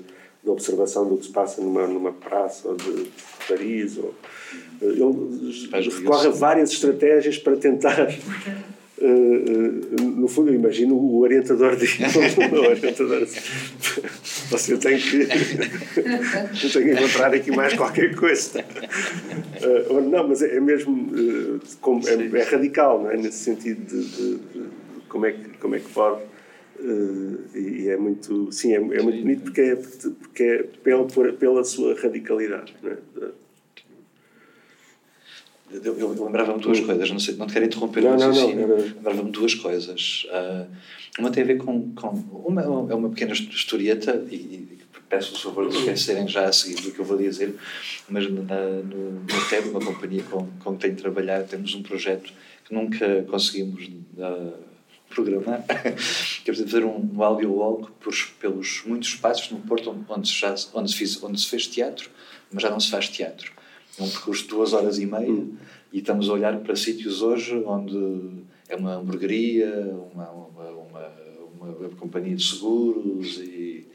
de 0.47 0.51
observação 0.51 1.07
do 1.07 1.17
que 1.17 1.25
se 1.25 1.31
passa 1.31 1.61
numa, 1.61 1.85
numa 1.85 2.13
praça 2.13 2.69
ou 2.69 2.75
de 2.75 3.07
Paris. 3.47 3.97
Ou, 3.97 4.15
ele 4.81 5.89
recorre 5.89 6.27
a 6.27 6.31
várias 6.31 6.71
estratégias 6.71 7.37
para 7.37 7.57
tentar. 7.57 8.07
Uh, 8.99 9.05
uh, 9.05 10.01
no 10.01 10.27
fundo, 10.27 10.49
eu 10.49 10.55
imagino 10.55 10.95
o 10.95 11.19
orientador 11.19 11.75
de 11.75 11.85
o 12.55 12.59
orientador 12.67 13.27
você 14.49 14.75
tem 14.77 14.97
que 14.97 15.21
eu 16.65 16.71
tenho 16.73 16.85
que 16.85 16.91
encontrar 16.93 17.31
aqui 17.31 17.51
mais 17.51 17.75
qualquer 17.75 18.15
coisa 18.15 18.65
uh, 19.91 20.01
não, 20.01 20.27
mas 20.27 20.41
é, 20.41 20.55
é 20.55 20.59
mesmo 20.59 21.59
como, 21.79 22.01
é, 22.09 22.39
é, 22.39 22.43
radical 22.43 23.03
não 23.03 23.11
é? 23.11 23.17
nesse 23.17 23.37
sentido 23.37 23.85
de, 23.85 24.03
de, 24.03 24.35
de, 24.37 24.63
como, 25.07 25.27
é 25.27 25.31
que, 25.31 25.47
como 25.59 25.75
é 25.75 25.79
que 25.79 25.89
pode 25.89 26.21
e 27.55 27.89
é 27.89 27.97
muito 27.97 28.51
sim, 28.51 28.73
é, 28.73 28.75
é 28.75 28.79
muito 28.79 29.21
bonito 29.21 29.43
porque 29.43 29.61
é, 29.61 29.75
porque 29.75 30.43
é 30.43 30.63
pela, 30.83 31.07
pela 31.33 31.63
sua 31.63 31.99
radicalidade 31.99 32.73
não 32.81 32.91
é? 32.91 32.97
Eu, 35.69 35.99
eu 35.99 36.23
lembrava-me 36.23 36.61
duas 36.61 36.79
coisas, 36.79 37.11
não, 37.11 37.19
sei, 37.19 37.35
não 37.35 37.45
te 37.45 37.53
quero 37.53 37.65
interromper 37.65 38.01
não, 38.01 38.15
o 38.15 38.19
raciocínio, 38.19 38.67
lembrava-me 38.77 39.31
duas 39.31 39.53
coisas. 39.53 40.25
Uh, 40.29 40.65
uma 41.19 41.29
tem 41.29 41.43
a 41.43 41.45
ver 41.45 41.57
com. 41.57 41.91
com 41.91 42.07
uma 42.31 42.61
é 42.61 42.95
uma 42.95 43.09
pequena 43.09 43.33
historieta, 43.33 44.25
e, 44.31 44.35
e 44.35 44.77
peço 45.09 45.35
o 45.35 45.37
favor 45.37 45.69
de 45.69 45.77
esquecerem 45.77 46.27
já 46.27 46.45
a 46.45 46.53
seguir 46.53 46.81
do 46.81 46.91
que 46.91 46.99
eu 46.99 47.05
vou 47.05 47.17
dizer, 47.17 47.55
mas 48.09 48.29
na, 48.31 48.59
no, 48.83 49.11
no 49.11 49.49
TEB, 49.49 49.69
uma 49.69 49.83
companhia 49.83 50.23
com, 50.23 50.47
com 50.63 50.73
que 50.75 50.81
tenho 50.81 50.95
trabalhado, 50.95 51.47
temos 51.47 51.73
um 51.75 51.81
projeto 51.81 52.31
que 52.65 52.73
nunca 52.73 53.23
conseguimos 53.23 53.85
uh, 54.17 54.53
programar, 55.09 55.63
que 56.43 56.51
é 56.51 56.53
fazer 56.53 56.83
um, 56.83 57.09
um 57.13 57.23
audio 57.23 57.51
walk 57.53 57.91
por, 57.99 58.13
pelos 58.39 58.83
muitos 58.85 59.09
espaços 59.09 59.49
no 59.51 59.59
Porto 59.59 59.95
onde, 60.09 60.31
já, 60.31 60.53
onde, 60.73 60.91
se 60.91 60.97
fiz, 60.97 61.23
onde 61.23 61.39
se 61.39 61.47
fez 61.47 61.67
teatro, 61.67 62.09
mas 62.51 62.63
já 62.63 62.69
não 62.69 62.79
se 62.79 62.89
faz 62.89 63.09
teatro 63.09 63.51
é 63.99 64.03
um 64.03 64.09
percurso 64.09 64.43
de 64.43 64.49
duas 64.49 64.73
horas 64.73 64.99
e 64.99 65.05
meia 65.05 65.29
hum. 65.29 65.55
e 65.91 65.99
estamos 65.99 66.29
a 66.29 66.33
olhar 66.33 66.57
para 66.59 66.75
sítios 66.75 67.21
hoje 67.21 67.55
onde 67.65 68.45
é 68.69 68.75
uma 68.75 68.95
hamburgueria, 68.95 69.71
uma, 70.13 70.29
uma, 70.29 70.69
uma, 70.69 71.13
uma 71.59 71.89
companhia 71.97 72.35
de 72.35 72.43
seguros 72.43 73.39
e, 73.39 73.87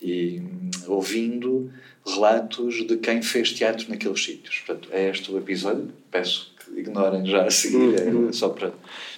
e 0.00 0.42
ouvindo 0.86 1.70
relatos 2.06 2.86
de 2.86 2.96
quem 2.96 3.20
fez 3.20 3.52
teatro 3.52 3.90
naqueles 3.90 4.24
sítios. 4.24 4.60
Portanto, 4.60 4.88
é 4.92 5.10
este 5.10 5.30
o 5.30 5.38
episódio. 5.38 5.92
Peço 6.10 6.54
que 6.56 6.80
ignorem 6.80 7.26
já 7.26 7.44
a 7.44 7.50
seguir, 7.50 8.00
hum, 8.08 8.28
é 8.28 8.32
só 8.32 8.48
para 8.48 8.72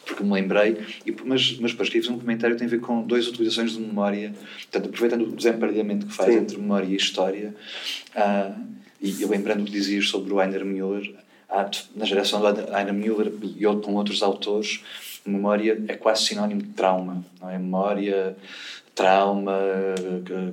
porque 0.08 0.24
me 0.24 0.32
lembrei, 0.32 0.78
e, 1.04 1.14
mas, 1.24 1.58
mas 1.60 1.72
depois 1.72 1.88
queria 1.88 2.02
fazer 2.02 2.14
um 2.14 2.18
comentário 2.18 2.56
que 2.56 2.58
tem 2.58 2.66
a 2.66 2.70
ver 2.70 2.80
com 2.80 3.02
duas 3.02 3.28
utilizações 3.28 3.72
de 3.72 3.80
memória, 3.80 4.32
portanto, 4.62 4.86
aproveitando 4.86 5.22
o 5.22 5.36
desemparelhamento 5.36 6.06
que 6.06 6.14
faz 6.14 6.32
Sim. 6.32 6.40
entre 6.40 6.56
memória 6.56 6.86
e 6.86 6.96
história, 6.96 7.54
uh, 8.16 8.60
e 9.00 9.22
eu 9.22 9.28
lembrando 9.28 9.60
o 9.60 9.64
que 9.64 9.70
dizias 9.70 10.08
sobre 10.08 10.32
o 10.32 10.40
Heiner 10.40 10.64
Müller, 10.64 11.14
na 11.94 12.04
geração 12.04 12.40
do 12.40 12.46
Heiner 12.46 12.92
Müller 12.92 13.32
e 13.56 13.64
com 13.82 13.94
outros 13.94 14.22
autores, 14.22 14.82
memória 15.24 15.80
é 15.88 15.94
quase 15.94 16.24
sinónimo 16.24 16.62
de 16.62 16.68
trauma, 16.70 17.24
não 17.40 17.50
é? 17.50 17.58
Memória, 17.58 18.36
trauma, 18.94 19.56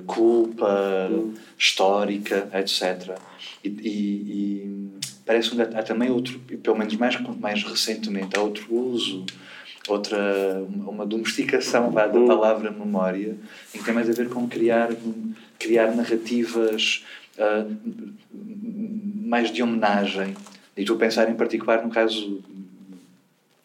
culpa 0.06 1.10
histórica, 1.58 2.48
etc. 2.54 3.18
E, 3.64 3.68
e, 3.68 3.90
e 3.90 4.90
parece 5.24 5.50
que 5.50 5.60
há 5.60 5.82
também 5.82 6.10
outro, 6.10 6.38
pelo 6.38 6.78
menos 6.78 6.94
mais, 6.96 7.20
mais 7.38 7.62
recentemente, 7.64 8.36
há 8.36 8.40
outro 8.40 8.72
uso 8.72 9.26
outra 9.88 10.64
uma 10.68 11.06
domesticação 11.06 11.90
vá, 11.90 12.06
da 12.06 12.18
hum. 12.18 12.26
palavra 12.26 12.70
memória, 12.70 13.36
em 13.74 13.78
que 13.78 13.84
tem 13.84 13.94
mais 13.94 14.08
a 14.08 14.12
ver 14.12 14.28
com 14.28 14.48
criar, 14.48 14.90
criar 15.58 15.94
narrativas 15.94 17.04
uh, 17.38 17.76
mais 19.24 19.50
de 19.50 19.62
homenagem. 19.62 20.34
E 20.76 20.80
estou 20.80 20.96
a 20.96 20.98
pensar 20.98 21.30
em 21.30 21.34
particular 21.34 21.82
no 21.82 21.90
caso 21.90 22.42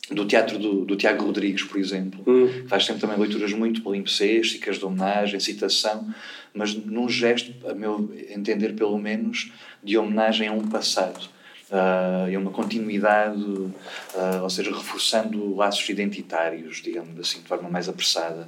do 0.09 0.25
teatro 0.25 0.59
do, 0.59 0.85
do 0.85 0.95
Tiago 0.95 1.25
Rodrigues, 1.25 1.63
por 1.63 1.79
exemplo, 1.79 2.21
hum. 2.27 2.47
que 2.47 2.67
faz 2.67 2.85
sempre 2.85 3.01
também 3.01 3.17
leituras 3.17 3.53
muito 3.53 3.81
palimpsesticas, 3.81 4.77
de 4.77 4.85
homenagem, 4.85 5.39
citação, 5.39 6.13
mas 6.53 6.73
num 6.73 7.07
gesto, 7.07 7.53
a 7.67 7.73
meu 7.73 8.13
entender 8.29 8.73
pelo 8.73 8.97
menos, 8.97 9.51
de 9.83 9.97
homenagem 9.97 10.47
a 10.47 10.51
um 10.51 10.67
passado 10.67 11.29
uh, 11.71 12.29
e 12.29 12.35
uma 12.35 12.51
continuidade, 12.51 13.41
uh, 13.41 14.43
ou 14.43 14.49
seja, 14.49 14.71
reforçando 14.71 15.55
laços 15.55 15.87
identitários, 15.89 16.81
digamos 16.81 17.17
assim, 17.19 17.39
de 17.39 17.47
forma 17.47 17.69
mais 17.69 17.87
apressada. 17.87 18.47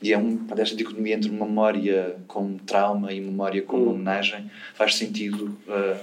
E 0.00 0.12
é 0.12 0.18
um, 0.18 0.46
esta 0.56 0.76
dicotomia 0.76 1.16
entre 1.16 1.30
memória 1.30 2.16
como 2.26 2.58
trauma 2.60 3.12
e 3.12 3.20
memória 3.20 3.62
como 3.62 3.86
hum. 3.86 3.90
homenagem 3.90 4.50
faz 4.74 4.94
sentido 4.94 5.56
uh, 5.68 6.00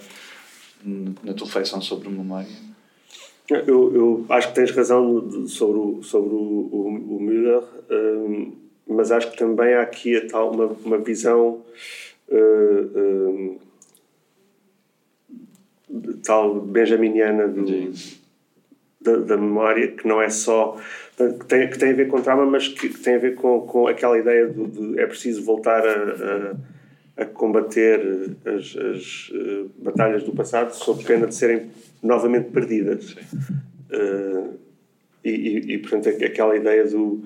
na 1.23 1.33
tua 1.33 1.47
reflexão 1.47 1.81
sobre 1.81 2.09
memória. 2.09 2.67
Eu, 3.49 3.95
eu, 3.95 4.25
acho 4.27 4.49
que 4.49 4.55
tens 4.55 4.71
razão 4.71 5.47
sobre 5.47 5.79
o, 5.79 6.03
sobre 6.03 6.33
o, 6.33 6.69
o, 6.69 7.15
o 7.15 7.21
Müller, 7.21 7.63
um, 7.89 8.51
mas 8.85 9.09
acho 9.09 9.31
que 9.31 9.37
também 9.37 9.73
há 9.73 9.83
aqui 9.83 10.17
a 10.17 10.27
tal, 10.27 10.51
uma, 10.51 10.65
uma 10.65 10.97
visão 10.97 11.61
uh, 12.27 12.99
um, 12.99 13.57
tal 16.23 16.61
benjaminiana 16.61 17.47
do, 17.47 17.91
da, 19.01 19.17
da, 19.17 19.37
memória, 19.37 19.91
que 19.91 20.07
não 20.07 20.21
é 20.21 20.29
só. 20.29 20.77
que 21.17 21.45
tem, 21.45 21.69
que 21.69 21.77
tem 21.77 21.91
a 21.91 21.95
ver 21.95 22.07
com 22.07 22.21
trauma, 22.21 22.45
mas 22.45 22.67
que, 22.67 22.89
que 22.89 22.99
tem 22.99 23.15
a 23.15 23.19
ver 23.19 23.35
com, 23.35 23.61
com 23.61 23.87
aquela 23.87 24.17
ideia 24.17 24.47
de, 24.47 24.65
de 24.65 24.99
é 24.99 25.05
preciso 25.05 25.43
voltar 25.43 25.85
a, 25.85 26.55
a, 27.17 27.23
a 27.23 27.25
combater 27.25 28.35
as, 28.45 28.75
as 28.75 29.29
uh, 29.29 29.71
batalhas 29.79 30.23
do 30.23 30.33
passado 30.33 30.71
sob 30.73 31.03
pena 31.03 31.27
de 31.27 31.35
serem 31.35 31.71
novamente 32.01 32.49
perdidas. 32.51 33.15
Uh, 33.91 34.66
e, 35.27 35.71
e, 35.71 35.73
e, 35.73 35.77
portanto, 35.79 36.07
é 36.07 36.25
aquela 36.25 36.55
ideia 36.55 36.85
do, 36.85 37.23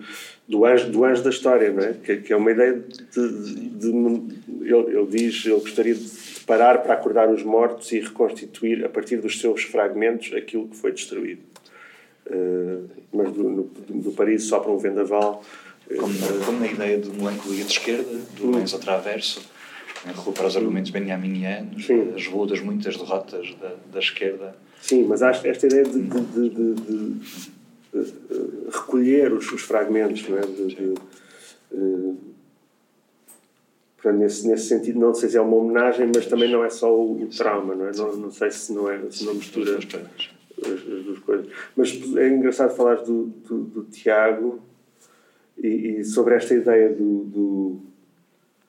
do, 0.47 0.65
anjo, 0.65 0.89
do 0.89 1.05
anjo 1.05 1.23
da 1.23 1.29
história, 1.29 1.71
não 1.71 1.83
é? 1.83 1.93
Que, 1.93 2.17
que 2.17 2.33
é 2.33 2.35
uma 2.35 2.51
ideia 2.51 2.73
de. 2.73 3.29
de, 3.29 3.89
de 3.91 4.41
ele, 4.61 4.97
ele 4.97 5.07
diz: 5.07 5.45
ele 5.45 5.59
gostaria 5.59 5.93
de 5.93 6.09
parar 6.45 6.79
para 6.79 6.93
acordar 6.93 7.29
os 7.29 7.43
mortos 7.43 7.91
e 7.91 7.99
reconstituir, 7.99 8.83
a 8.83 8.89
partir 8.89 9.17
dos 9.17 9.39
seus 9.39 9.63
fragmentos, 9.63 10.33
aquilo 10.33 10.67
que 10.67 10.75
foi 10.75 10.91
destruído. 10.91 11.41
Uh, 12.27 12.89
mas 13.13 13.31
do, 13.31 13.43
no, 13.43 13.63
do 13.63 14.11
Paris 14.11 14.43
só 14.43 14.59
para 14.59 14.71
um 14.71 14.77
vendaval. 14.77 15.43
Como, 15.87 16.13
uh, 16.13 16.45
como 16.45 16.59
na 16.59 16.67
ideia 16.67 16.97
de 16.97 17.09
melancolia 17.09 17.63
de 17.63 17.71
esquerda, 17.71 18.17
do 18.37 18.47
hum. 18.47 18.55
Lenço 18.55 18.79
Traverso, 18.79 19.41
para 20.33 20.47
os 20.47 20.57
argumentos 20.57 20.89
benjaminianos, 20.89 21.87
as 22.15 22.27
lutas, 22.27 22.59
muitas 22.61 22.97
derrotas 22.97 23.53
da, 23.61 23.73
da 23.91 23.99
esquerda. 23.99 24.55
Sim, 24.81 25.03
mas 25.03 25.21
acho 25.21 25.45
esta 25.47 25.67
ideia 25.67 25.83
de, 25.83 26.01
de, 26.01 26.49
de, 26.49 26.73
de 26.73 27.60
recolher 28.71 29.33
os, 29.33 29.51
os, 29.51 29.61
fragmentos, 29.61 30.27
não 30.27 30.37
é? 30.37 30.41
De, 30.41 30.93
uh, 31.73 32.17
nesse, 34.13 34.47
nesse 34.47 34.67
sentido, 34.67 34.99
não 34.99 35.13
sei 35.13 35.29
se 35.29 35.37
é 35.37 35.41
uma 35.41 35.55
homenagem, 35.57 36.09
mas 36.13 36.25
também 36.25 36.49
não 36.49 36.63
é 36.63 36.69
só 36.69 36.93
o, 36.93 37.21
o 37.21 37.27
trauma, 37.27 37.75
não 37.75 37.87
é? 37.87 37.91
Não, 37.91 38.15
não 38.15 38.31
sei 38.31 38.49
se 38.49 38.73
não, 38.73 38.89
é, 38.89 38.99
se 39.09 39.25
não 39.25 39.35
mistura 39.35 39.77
as, 39.77 39.85
as, 39.85 40.81
duas 40.83 41.19
coisas. 41.19 41.47
Mas 41.75 42.01
é 42.17 42.29
engraçado 42.29 42.75
falar 42.75 42.95
do, 42.95 43.25
do, 43.25 43.63
do 43.63 43.83
Tiago 43.83 44.61
e, 45.57 45.67
e, 45.99 46.05
sobre 46.05 46.35
esta 46.35 46.53
ideia 46.53 46.89
do, 46.89 47.23
do 47.25 47.81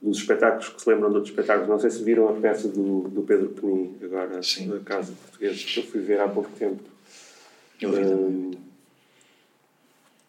dos 0.02 0.18
espetáculos 0.18 0.68
que 0.68 0.82
se 0.82 0.90
lembram 0.90 1.10
de 1.10 1.14
outros 1.14 1.30
espetáculos. 1.30 1.68
Não 1.68 1.78
sei 1.78 1.90
se 1.90 2.02
viram 2.02 2.28
a 2.28 2.32
peça 2.32 2.66
do, 2.66 3.02
do 3.02 3.22
Pedro 3.22 3.50
Penin, 3.50 3.94
agora, 4.02 4.42
Sim. 4.42 4.68
da 4.68 4.80
Casa 4.80 5.12
Portuguesa, 5.12 5.64
que 5.64 5.78
eu 5.78 5.84
fui 5.84 6.00
ver 6.00 6.20
há 6.20 6.28
pouco 6.28 6.50
tempo. 6.58 6.82
Eu, 7.80 7.90
um, 7.90 8.50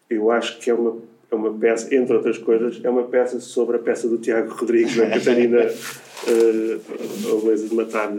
eu 0.08 0.30
acho 0.30 0.58
que 0.58 0.70
é 0.70 0.74
uma, 0.74 0.98
é 1.30 1.34
uma 1.34 1.52
peça, 1.52 1.94
entre 1.94 2.14
outras 2.14 2.38
coisas, 2.38 2.80
é 2.82 2.90
uma 2.90 3.04
peça 3.04 3.40
sobre 3.40 3.76
a 3.76 3.78
peça 3.78 4.08
do 4.08 4.18
Tiago 4.18 4.52
Rodrigues, 4.54 4.96
da 4.96 5.08
Catarina, 5.08 5.60
uh, 5.60 6.80
a 7.38 7.40
beleza 7.40 7.68
de 7.68 7.74
matar 7.74 8.12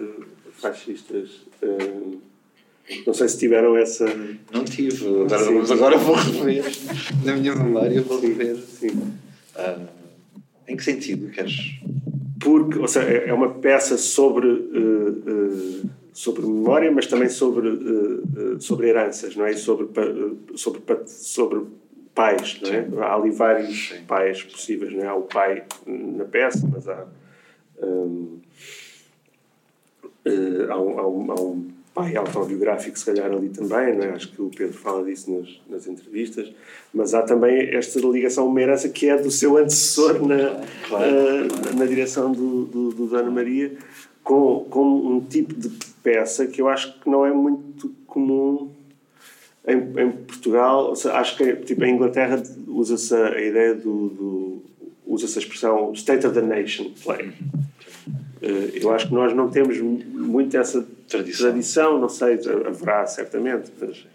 fascistas. 0.53 1.29
Uh, 1.61 2.19
não 3.05 3.13
sei 3.13 3.27
se 3.27 3.39
tiveram 3.39 3.75
essa. 3.75 4.05
Não 4.53 4.63
tive, 4.63 5.07
agora, 5.07 5.51
mas 5.51 5.71
agora 5.71 5.97
vou 5.97 6.15
rever 6.15 6.65
na 7.23 7.36
minha 7.36 7.55
memória, 7.55 8.01
vou 8.01 8.19
rever. 8.19 8.57
Sim. 8.57 8.89
Uh, 9.55 9.88
em 10.67 10.75
que 10.75 10.83
sentido 10.83 11.31
queres? 11.31 11.79
Porque, 12.39 12.77
ou 12.77 12.88
seja, 12.88 13.07
é, 13.07 13.29
é 13.29 13.33
uma 13.33 13.49
peça 13.49 13.97
sobre, 13.97 14.47
uh, 14.47 15.89
sobre 16.16 16.43
memória, 16.43 16.89
mas 16.89 17.07
também 17.07 17.28
sobre, 17.28 17.68
uh, 17.68 18.61
sobre 18.61 18.88
heranças, 18.88 19.36
não 19.36 19.45
é? 19.45 19.51
E 19.51 19.57
sobre, 19.57 19.89
sobre, 20.55 20.82
sobre 21.07 21.66
pais, 22.16 22.61
não 22.61 22.70
é? 22.72 22.88
Há 23.05 23.16
ali 23.16 23.32
vários 23.32 23.89
Sim. 23.89 24.05
pais 24.07 24.41
possíveis, 24.41 24.93
não 24.93 25.03
é? 25.03 25.07
Há 25.07 25.13
o 25.13 25.24
pai 25.24 25.66
na 25.86 26.24
peça, 26.24 26.66
mas 26.72 26.88
há. 26.88 27.05
Um, 27.84 28.39
há, 30.70 30.80
um, 30.80 30.99
há, 30.99 31.07
um, 31.07 31.32
há 31.32 31.41
um 31.41 31.68
pai 31.93 32.16
autobiográfico, 32.16 32.97
se 32.97 33.05
calhar, 33.05 33.30
ali 33.30 33.49
também, 33.49 33.93
não 33.97 34.05
é? 34.05 34.11
acho 34.11 34.32
que 34.32 34.41
o 34.41 34.49
Pedro 34.49 34.74
fala 34.74 35.03
disso 35.03 35.30
nas, 35.30 35.61
nas 35.70 35.86
entrevistas, 35.86 36.49
mas 36.93 37.13
há 37.13 37.24
também 37.24 37.76
esta 37.76 37.99
ligação, 37.99 38.47
uma 38.47 38.61
herança 38.61 38.88
que 38.88 39.09
é 39.09 39.18
do 39.18 39.30
seu 39.30 39.57
antecessor 39.57 40.26
na, 40.26 40.61
claro, 40.88 41.11
uh, 41.11 41.76
na 41.78 41.86
direção 41.86 42.32
do, 42.32 42.63
do, 42.63 42.89
do 42.91 43.07
Dona 43.07 43.30
Maria, 43.30 43.76
com, 44.24 44.66
com 44.70 44.82
um 44.82 45.20
tipo 45.20 45.53
de 45.53 45.70
peça 46.06 46.45
que 46.45 46.62
eu 46.62 46.70
acho 46.70 46.99
que 46.99 47.10
não 47.10 47.26
é 47.26 47.34
muito 47.34 47.89
comum 48.06 48.72
em, 49.68 49.78
em 49.78 50.12
Portugal. 50.12 50.93
Acho 50.93 51.36
que 51.36 51.56
tipo, 51.56 51.84
em 51.84 51.95
Inglaterra 51.95 52.41
usa-se 52.68 53.16
a 53.16 53.41
ideia 53.41 53.74
do, 53.74 54.10
do 54.10 54.62
usa-se 55.08 55.39
a 55.39 55.41
expressão 55.41 55.91
State 55.93 56.28
of 56.28 56.39
the 56.39 56.45
Nation 56.45 56.91
play. 57.03 57.30
Uh, 58.41 58.78
eu 58.80 58.93
acho 58.93 59.08
que 59.08 59.14
nós 59.16 59.34
não 59.34 59.49
temos 59.49 59.82
muito 59.82 60.56
essa 60.56 60.86
tradição, 61.08 61.49
tradição 61.49 61.99
não 61.99 62.10
sei, 62.10 62.39
haverá 62.68 63.08
certamente, 63.08 63.72
mas, 63.80 64.06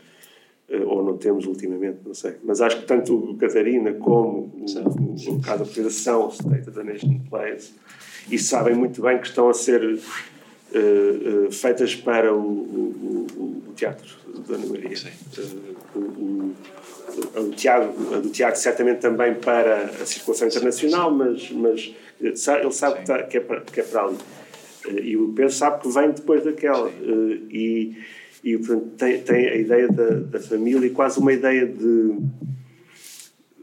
eh, 0.68 0.84
ou 0.84 1.04
não 1.04 1.16
temos 1.16 1.46
ultimamente, 1.46 1.98
não 2.06 2.14
sei. 2.14 2.34
Mas 2.44 2.60
acho 2.60 2.80
que 2.80 2.86
tanto 2.86 3.16
o 3.16 3.36
Catarina 3.36 3.92
como 3.94 4.52
o, 4.60 5.32
o 5.32 5.40
Casa 5.40 5.64
Portuguesa 5.64 5.90
são 5.90 6.28
State 6.28 6.68
of 6.68 6.72
the 6.72 6.84
Nation 6.84 7.20
Plays 7.28 7.74
e 8.30 8.38
sabem 8.38 8.74
muito 8.74 9.02
bem 9.02 9.18
que 9.18 9.26
estão 9.26 9.48
a 9.48 9.54
ser 9.54 9.98
uh, 10.74 11.52
feitas 11.52 11.94
para 11.94 12.34
o, 12.34 12.38
o, 12.38 13.26
o, 13.68 13.72
teatro 13.74 14.08
de 14.46 14.54
Ana 14.54 14.66
Maria. 14.66 14.96
Uh, 15.94 15.98
o, 15.98 16.54
o, 17.36 17.50
Tiago, 17.50 18.14
a 18.14 18.18
do 18.18 18.30
Tiago 18.30 18.56
certamente 18.56 19.00
também 19.00 19.34
para 19.34 19.84
a 19.84 20.06
circulação 20.06 20.48
internacional, 20.48 21.10
mas, 21.10 21.50
mas 21.50 21.94
ele 22.20 22.36
sabe 22.36 22.94
que, 22.96 23.00
está, 23.00 23.22
que, 23.22 23.36
é 23.36 23.40
para, 23.40 23.60
que 23.62 23.80
é 23.80 23.82
para 23.82 24.02
ali. 24.04 24.18
Eh, 24.86 25.00
e 25.02 25.16
o 25.16 25.32
Pedro 25.32 25.52
sabe 25.52 25.82
que 25.82 25.88
vem 25.88 26.10
depois 26.10 26.44
daquela. 26.44 26.90
E 27.50 27.96
e 28.42 28.56
portanto, 28.56 28.88
tem, 28.96 29.20
tem 29.20 29.48
a 29.48 29.56
ideia 29.56 29.88
da, 29.88 30.08
da 30.08 30.40
família 30.40 30.86
e 30.86 30.90
quase 30.90 31.18
uma 31.18 31.32
ideia 31.32 31.66
de, 31.66 32.16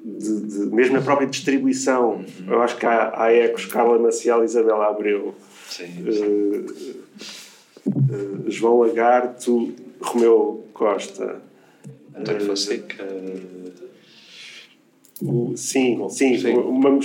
de, 0.07 0.41
de 0.41 0.59
mesmo 0.73 0.95
na 0.95 1.01
própria 1.01 1.27
distribuição. 1.27 2.15
Uhum. 2.15 2.53
Eu 2.53 2.61
acho 2.61 2.77
que 2.77 2.85
há, 2.85 3.11
há 3.15 3.33
ecos 3.33 3.65
Carla 3.65 3.99
Maciel 3.99 4.41
e 4.43 4.45
Isabela 4.45 4.87
Abreu. 4.87 5.35
Sim, 5.69 5.87
sim. 6.11 6.65
Uh, 7.85 8.49
João 8.49 8.79
Lagarto, 8.79 9.73
Romeu 9.99 10.65
Costa. 10.73 11.41
António 12.15 12.45
Fonseca. 12.45 13.05
O, 15.21 15.53
sim, 15.55 16.07
sim, 16.09 16.37
sim. 16.37 16.53
Uma, 16.53 16.89
o 16.89 16.99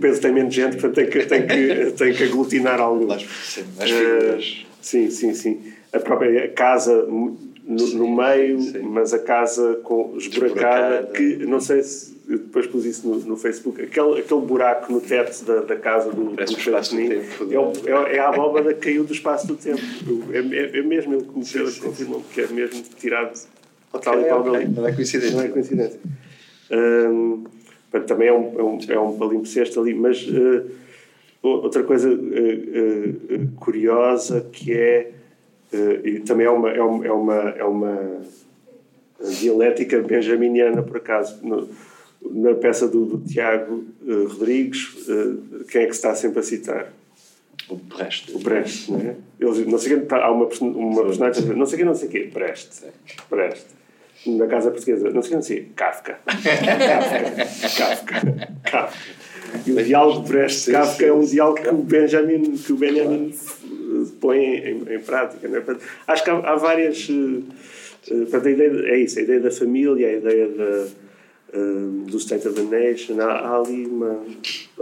peso 0.00 0.20
tem 0.20 0.32
menos 0.32 0.54
gente, 0.54 0.76
portanto 0.76 0.94
tem 0.94 1.08
que, 1.08 1.26
tem 1.26 1.46
que, 1.46 1.90
tem 1.96 2.12
que 2.12 2.24
aglutinar 2.24 2.80
alguns. 2.80 3.26
Sim, 3.44 3.62
uh, 3.62 4.66
sim, 4.80 5.10
sim, 5.10 5.34
sim. 5.34 5.72
A 5.92 6.00
própria 6.00 6.48
casa 6.50 7.04
no, 7.04 7.38
no 7.66 8.16
meio, 8.16 8.60
sim. 8.60 8.80
mas 8.80 9.14
a 9.14 9.20
casa 9.20 9.80
com 9.84 10.14
esburacada, 10.16 11.06
que 11.12 11.36
não 11.46 11.60
sei 11.60 11.82
se 11.82 12.13
eu 12.26 12.38
depois 12.38 12.66
pus 12.66 12.84
isso 12.86 13.06
no, 13.06 13.18
no, 13.20 13.36
Facebook, 13.36 13.82
aquele, 13.82 14.20
aquele 14.20 14.40
buraco 14.40 14.90
no 14.90 15.00
teto 15.00 15.44
da, 15.44 15.60
da 15.60 15.76
casa 15.76 16.10
do, 16.10 16.30
do 16.30 16.58
Chasnin 16.58 17.12
é, 17.12 17.16
é, 17.16 18.16
é, 18.16 18.18
a 18.18 18.28
abóbada 18.30 18.72
que 18.72 18.80
caiu 18.80 19.04
do 19.04 19.12
espaço 19.12 19.46
do 19.46 19.56
tempo. 19.56 19.82
É, 20.32 20.38
é, 20.38 20.78
é 20.78 20.82
mesmo, 20.82 21.14
ele 21.14 21.24
confirmou 21.24 22.24
que 22.32 22.40
é 22.40 22.46
mesmo 22.46 22.82
tirado 22.98 23.38
okay, 23.92 24.00
tal 24.00 24.20
e 24.20 24.24
qual 24.24 24.40
okay. 24.40 24.66
Não 24.68 24.86
é 24.86 24.92
coincidência. 24.92 25.36
Não 25.36 25.44
é 25.44 25.48
coincidência. 25.48 26.00
Um, 26.70 27.44
também 28.06 28.28
é 28.28 28.32
um, 28.32 28.58
é 28.58 28.62
um, 28.62 28.78
é 28.88 28.98
um 28.98 29.18
palimpsesto 29.18 29.80
ali, 29.80 29.94
mas 29.94 30.26
uh, 30.26 30.64
outra 31.42 31.82
coisa 31.84 32.08
uh, 32.08 32.14
uh, 32.14 33.48
curiosa 33.56 34.40
que 34.50 34.72
é, 34.72 35.10
e 36.04 36.20
também 36.20 36.46
é 36.46 36.50
uma, 36.50 36.70
é 36.70 36.82
uma, 36.82 37.06
é 37.06 37.12
uma, 37.12 37.34
é 37.50 37.64
uma 37.64 38.20
dialética 39.40 40.00
benjaminiana, 40.00 40.82
por 40.82 40.96
acaso. 40.96 41.38
No, 41.42 41.68
na 42.30 42.54
peça 42.54 42.88
do, 42.88 43.04
do 43.04 43.18
Tiago 43.18 43.84
uh, 44.02 44.26
Rodrigues, 44.28 45.08
uh, 45.08 45.64
quem 45.70 45.82
é 45.82 45.86
que 45.86 45.92
se 45.92 45.98
está 45.98 46.14
sempre 46.14 46.40
a 46.40 46.42
citar? 46.42 46.92
O 47.68 47.76
Brecht. 47.76 48.34
O 48.34 48.38
Brecht, 48.38 48.90
não 48.90 49.00
é? 49.00 49.16
Eles, 49.40 49.66
não 49.66 49.78
sei 49.78 49.98
quem, 49.98 50.18
há 50.18 50.30
uma, 50.30 50.48
uma 50.60 51.04
personagem, 51.04 51.44
não 51.56 51.66
sei 51.66 51.78
quem, 51.78 51.86
não 51.86 51.94
sei 51.94 52.08
quem, 52.08 52.28
Brecht. 52.28 52.70
Brecht. 53.30 53.66
Na 54.26 54.46
casa 54.46 54.70
portuguesa, 54.70 55.10
não 55.10 55.22
sei 55.22 55.28
quem, 55.28 55.36
não 55.36 55.42
sei, 55.42 55.68
Kafka. 55.76 56.18
Kafka. 56.24 57.76
Kafka. 57.78 58.48
Kafka. 58.70 58.98
E 59.66 59.72
o 59.72 59.82
diálogo 59.82 60.26
Brecht-Kafka 60.26 61.04
é 61.04 61.12
um 61.12 61.24
diálogo 61.24 61.62
que 61.62 61.68
o 61.68 61.74
Benjamin, 61.74 62.56
que 62.56 62.72
o 62.72 62.76
Benjamin 62.76 63.32
põe 64.20 64.38
em, 64.38 64.94
em 64.94 64.98
prática. 64.98 65.46
É? 65.46 65.76
Acho 66.06 66.24
que 66.24 66.30
há, 66.30 66.34
há 66.38 66.56
várias. 66.56 67.08
Uh, 67.08 67.44
uh, 68.10 68.36
a 68.36 68.50
ideia, 68.50 68.70
é 68.86 68.98
isso, 68.98 69.18
a 69.18 69.22
ideia 69.22 69.40
da 69.40 69.50
família, 69.50 70.08
a 70.08 70.12
ideia 70.12 70.48
da 70.48 70.86
do 71.54 72.18
State 72.18 72.46
of 72.48 72.56
the 72.56 72.62
Nation. 72.64 73.20
Há, 73.20 73.32
há, 73.32 73.56
ali 73.56 73.86
uma. 73.86 74.24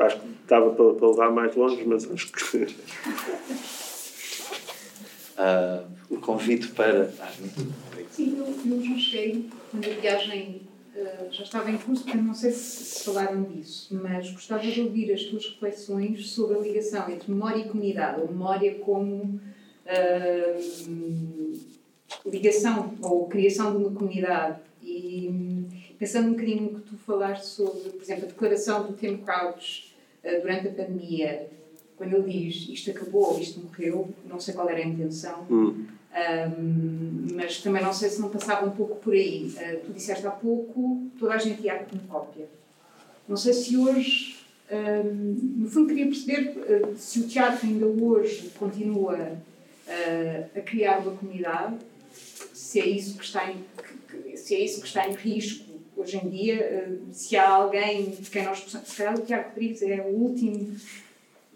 Acho 0.00 0.20
que 0.20 0.26
dava 0.48 0.70
para, 0.70 0.94
para 0.94 1.08
levar 1.08 1.30
mais 1.30 1.54
longe, 1.54 1.84
mas 1.84 2.10
acho 2.10 2.32
que. 2.32 2.64
uh, 5.38 5.86
o 6.10 6.18
convite 6.18 6.68
para. 6.68 7.12
Sim, 8.10 8.38
eu, 8.38 8.46
eu 8.70 8.82
já 8.82 8.98
cheguei, 8.98 9.48
quando 9.70 9.86
a 9.86 9.94
viagem 10.00 10.62
uh, 10.94 11.32
já 11.32 11.42
estava 11.44 11.70
em 11.70 11.78
curso, 11.78 12.04
porque 12.04 12.18
não 12.18 12.34
sei 12.34 12.50
se, 12.50 12.84
se, 12.84 13.04
falaram 13.04 13.42
disso, 13.44 13.98
mas 14.02 14.30
gostava 14.30 14.62
de 14.62 14.80
ouvir 14.80 15.12
as 15.12 15.22
tuas 15.24 15.46
reflexões 15.46 16.30
sobre 16.30 16.56
a 16.56 16.60
ligação 16.60 17.10
entre 17.10 17.30
memória 17.30 17.60
e 17.60 17.68
comunidade, 17.68 18.20
ou 18.20 18.28
memória 18.28 18.74
como. 18.76 19.40
Uh, 19.84 21.12
ligação 22.26 22.94
ou 23.00 23.26
criação 23.26 23.72
de 23.72 23.84
uma 23.84 23.90
comunidade 23.90 24.60
e 24.82 25.30
pensando 26.02 26.30
um 26.30 26.32
bocadinho 26.32 26.62
no 26.62 26.80
que 26.80 26.90
tu 26.90 26.96
falaste 26.96 27.44
sobre, 27.44 27.90
por 27.90 28.02
exemplo, 28.02 28.24
a 28.24 28.26
declaração 28.26 28.88
do 28.88 28.92
Tim 28.94 29.18
Crouch 29.18 29.94
uh, 30.24 30.40
durante 30.40 30.66
a 30.66 30.72
pandemia, 30.72 31.48
quando 31.96 32.16
ele 32.16 32.28
diz 32.28 32.68
isto 32.70 32.90
acabou, 32.90 33.38
isto 33.38 33.60
morreu, 33.60 34.12
não 34.28 34.40
sei 34.40 34.52
qual 34.52 34.68
era 34.68 34.80
a 34.80 34.84
intenção, 34.84 35.46
hum. 35.48 35.86
um, 36.58 37.26
mas 37.36 37.60
também 37.60 37.80
não 37.80 37.92
sei 37.92 38.10
se 38.10 38.20
não 38.20 38.30
passava 38.30 38.66
um 38.66 38.72
pouco 38.72 38.96
por 38.96 39.12
aí. 39.12 39.54
Uh, 39.56 39.86
tu 39.86 39.92
disseste 39.92 40.26
há 40.26 40.32
pouco, 40.32 41.06
toda 41.20 41.34
a 41.34 41.38
gente 41.38 41.62
ia 41.62 41.78
com 41.78 41.96
cópia. 42.08 42.48
Não 43.28 43.36
sei 43.36 43.52
se 43.52 43.76
hoje, 43.76 44.38
um, 44.72 45.60
no 45.62 45.70
fundo, 45.70 45.86
queria 45.86 46.06
perceber 46.06 46.48
uh, 46.58 46.98
se 46.98 47.20
o 47.20 47.28
teatro 47.28 47.64
ainda 47.64 47.86
hoje 47.86 48.50
continua 48.58 49.38
a 50.56 50.60
criar 50.62 50.98
uma 50.98 51.12
comunidade, 51.12 51.76
se 52.10 52.80
é 52.80 52.86
isso 52.88 53.18
que 53.18 53.24
está 53.24 53.52
em, 53.52 53.64
se 54.36 54.54
é 54.56 54.60
isso 54.60 54.80
que 54.80 54.86
está 54.86 55.06
em 55.06 55.12
risco 55.12 55.71
hoje 55.96 56.16
em 56.16 56.28
dia, 56.28 56.54
eh, 56.54 56.88
se 57.10 57.36
há 57.36 57.48
alguém 57.48 58.10
de 58.10 58.30
quem 58.30 58.44
nós 58.44 58.60
possamos. 58.60 58.88
Se 58.88 58.96
calhar 58.96 59.18
o 59.18 59.22
Tiago 59.22 59.48
Rodrigues 59.50 59.82
é 59.82 60.00
o 60.00 60.14
último 60.14 60.74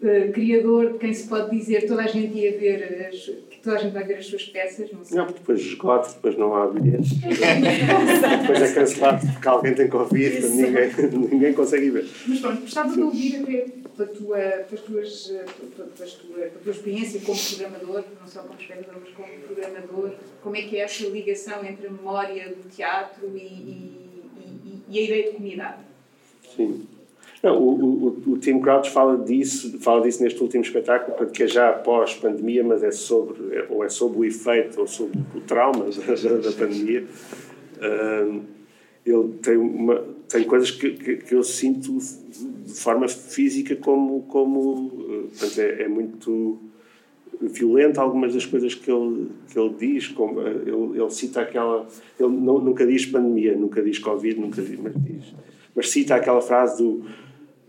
uh, 0.01 0.31
criador 0.31 0.93
de 0.93 0.99
quem 0.99 1.13
se 1.13 1.27
pode 1.27 1.57
dizer 1.57 1.87
toda 1.87 2.03
a 2.03 2.07
gente 2.07 2.37
ia 2.37 2.57
ver, 2.57 3.07
as, 3.07 3.19
que 3.49 3.59
toda 3.61 3.77
a 3.77 3.79
gente 3.79 3.93
vai 3.93 4.03
ver 4.03 4.17
as 4.17 4.27
suas 4.27 4.45
peças. 4.45 4.91
Não, 4.91 5.03
sei. 5.03 5.17
não 5.17 5.25
porque 5.25 5.39
depois 5.39 5.59
esgota, 5.59 6.09
depois 6.13 6.37
não 6.37 6.55
há 6.55 6.67
bilhetes. 6.67 7.13
depois 7.19 8.61
é 8.61 8.73
cancelado 8.73 9.27
porque 9.33 9.47
alguém 9.47 9.73
tem 9.73 9.87
Covid, 9.87 10.47
ninguém, 10.47 10.91
ninguém 11.31 11.53
consegue 11.53 11.89
ver. 11.89 12.07
Mas 12.27 12.39
pronto, 12.39 12.61
gostava 12.61 12.93
de 12.93 13.01
ouvir 13.01 13.41
até 13.41 13.65
pela 13.97 14.09
tua, 14.09 14.37
pelas 14.37 14.81
tuas, 14.85 15.27
pela, 15.27 15.87
tua, 15.87 16.05
pela 16.35 16.49
tua 16.63 16.71
experiência 16.71 17.19
como 17.21 17.37
programador, 17.37 18.03
não 18.21 18.27
só 18.27 18.41
como 18.41 18.59
espectador, 18.59 19.01
mas 19.01 19.13
como 19.13 19.27
programador, 19.39 20.11
como 20.41 20.55
é 20.55 20.61
que 20.61 20.77
é 20.77 20.81
essa 20.81 21.07
ligação 21.07 21.65
entre 21.65 21.87
a 21.87 21.91
memória 21.91 22.49
do 22.49 22.69
teatro 22.69 23.35
e, 23.35 23.39
e 23.39 24.06
e 24.89 24.99
a 24.99 25.01
ideia 25.01 25.23
de 25.23 25.31
comunidade. 25.31 25.77
Sim. 26.55 26.85
Não, 27.43 27.57
o, 27.61 28.05
o, 28.27 28.31
o 28.31 28.37
Tim 28.37 28.59
Crouch 28.59 28.89
fala 28.89 29.17
disso, 29.17 29.79
fala 29.79 30.01
disso 30.01 30.23
neste 30.23 30.41
último 30.41 30.63
espetáculo, 30.63 31.29
que 31.29 31.43
é 31.43 31.47
já 31.47 31.71
pós-pandemia, 31.71 32.63
mas 32.63 32.83
é 32.83 32.91
sobre, 32.91 33.65
ou 33.69 33.83
é 33.83 33.89
sobre 33.89 34.19
o 34.19 34.25
efeito, 34.25 34.79
ou 34.79 34.87
sobre 34.87 35.19
o 35.35 35.41
trauma 35.41 35.85
da, 35.91 36.49
da 36.49 36.51
pandemia. 36.51 37.05
Um, 37.81 38.41
ele 39.05 39.33
tem, 39.41 39.55
uma, 39.55 40.03
tem 40.27 40.43
coisas 40.43 40.71
que, 40.71 40.91
que, 40.91 41.17
que, 41.17 41.33
eu 41.33 41.43
sinto 41.43 41.97
de 41.97 42.73
forma 42.73 43.07
física 43.07 43.75
como, 43.75 44.23
como 44.23 45.29
portanto, 45.29 45.59
é, 45.59 45.83
é 45.83 45.87
muito 45.87 46.59
violento 47.41 47.99
algumas 47.99 48.33
das 48.33 48.45
coisas 48.45 48.73
que 48.73 48.91
ele, 48.91 49.29
que 49.51 49.59
ele 49.59 49.75
diz, 49.77 50.07
como 50.07 50.41
ele, 50.41 50.71
ele 50.99 51.09
cita 51.09 51.41
aquela. 51.41 51.87
Ele 52.19 52.29
não, 52.29 52.59
nunca 52.59 52.85
diz 52.85 53.05
pandemia, 53.05 53.55
nunca 53.55 53.81
diz 53.81 53.99
Covid, 53.99 54.39
nunca 54.39 54.61
diz, 54.61 54.79
mas 54.79 54.93
diz. 54.97 55.33
Mas 55.75 55.89
cita 55.89 56.15
aquela 56.15 56.41
frase 56.41 56.81
do. 56.81 57.05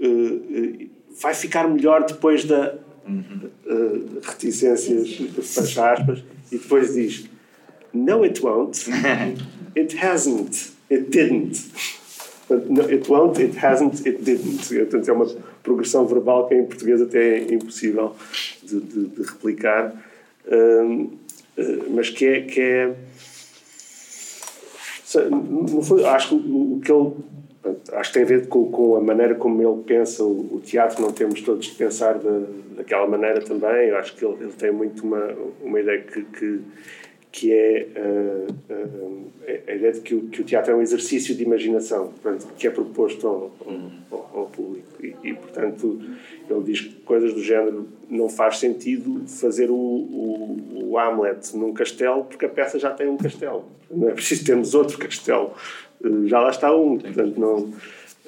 Uh, 0.01 0.07
uh, 0.07 0.91
vai 1.21 1.35
ficar 1.35 1.69
melhor 1.69 2.05
depois 2.05 2.45
da. 2.45 2.77
Uh, 3.07 4.21
reticências, 4.23 5.16
fecha 5.43 5.93
aspas, 5.93 6.23
e 6.53 6.59
depois 6.59 6.95
diz: 6.95 7.29
No, 7.93 8.25
it 8.25 8.41
won't. 8.45 8.87
It 9.77 9.95
hasn't. 9.97 10.73
It 10.91 11.11
didn't. 11.11 11.71
It 12.51 13.09
won't, 13.09 13.39
it 13.39 13.55
hasn't, 13.57 14.07
it 14.07 14.25
didn't. 14.25 14.66
Portanto, 14.66 15.09
é 15.09 15.12
uma 15.12 15.27
progressão 15.69 16.07
verbal 16.07 16.49
que 16.49 16.55
em 16.55 16.64
português 16.64 17.03
até 17.03 17.41
é 17.41 17.53
impossível 17.53 18.14
de, 18.62 18.81
de, 18.81 19.05
de 19.09 19.23
replicar, 19.23 19.93
eh, 20.47 21.07
mas 21.91 22.09
que 22.09 22.27
é. 22.27 22.41
Que 22.43 22.61
é 22.61 22.95
fundo, 25.83 26.07
acho 26.07 26.29
que 26.29 26.35
o, 26.35 26.81
que 26.83 26.91
ele. 26.93 27.12
Acho 27.93 28.11
que 28.11 28.14
tem 28.14 28.23
a 28.23 28.27
ver 28.27 28.49
com, 28.49 28.71
com 28.71 28.97
a 28.97 29.01
maneira 29.01 29.35
como 29.35 29.61
ele 29.61 29.83
pensa 29.83 30.23
o, 30.23 30.57
o 30.57 30.61
teatro, 30.61 31.03
não 31.03 31.12
temos 31.12 31.43
todos 31.43 31.66
de 31.66 31.75
pensar 31.75 32.19
de, 32.19 32.77
daquela 32.77 33.07
maneira 33.07 33.43
também. 33.43 33.89
Eu 33.89 33.99
acho 33.99 34.14
que 34.16 34.25
ele, 34.25 34.37
ele 34.41 34.53
tem 34.53 34.71
muito 34.73 35.05
uma, 35.05 35.35
uma 35.61 35.81
ideia 35.81 36.01
que, 36.01 36.23
que 36.23 36.61
que 37.39 37.53
é 37.53 37.86
uh, 37.97 38.53
uh, 38.68 39.32
a 39.47 39.72
ideia 39.72 39.93
de 39.93 40.01
que 40.01 40.12
o, 40.12 40.22
que 40.22 40.41
o, 40.41 40.45
teatro 40.45 40.72
é 40.72 40.74
um 40.74 40.82
exercício 40.82 41.36
de 41.36 41.45
imaginação 41.45 42.09
portanto, 42.09 42.49
que 42.59 42.66
é 42.66 42.70
proposto 42.70 43.28
ao, 43.28 43.53
ao, 44.11 44.30
ao 44.34 44.47
público. 44.47 44.89
E, 45.01 45.14
e, 45.22 45.34
portanto, 45.34 46.01
ele 46.51 46.62
diz 46.64 46.91
coisas 47.05 47.32
do 47.32 47.41
género: 47.41 47.86
não 48.11 48.28
faz 48.28 48.59
sentido 48.59 49.22
fazer 49.28 49.70
o, 49.70 49.76
o, 49.76 50.91
o, 50.91 50.99
Hamlet 50.99 51.57
num 51.57 51.72
castelo, 51.72 52.24
porque 52.24 52.45
a 52.45 52.49
peça 52.49 52.76
já 52.76 52.91
tem 52.91 53.09
um 53.09 53.16
castelo. 53.16 53.66
Não 53.89 54.09
é 54.09 54.14
preciso 54.14 54.45
termos 54.45 54.74
outro 54.74 54.99
castelo. 54.99 55.55
Já 56.24 56.41
lá 56.41 56.51
está 56.51 56.74
um, 56.74 56.99
portanto, 56.99 57.39
não, 57.39 57.72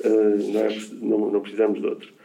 não, 0.05 0.61
é, 0.61 0.79
não, 1.03 1.19
não 1.33 1.41
precisamos 1.41 1.81
de 1.81 1.87
outro. 1.87 2.20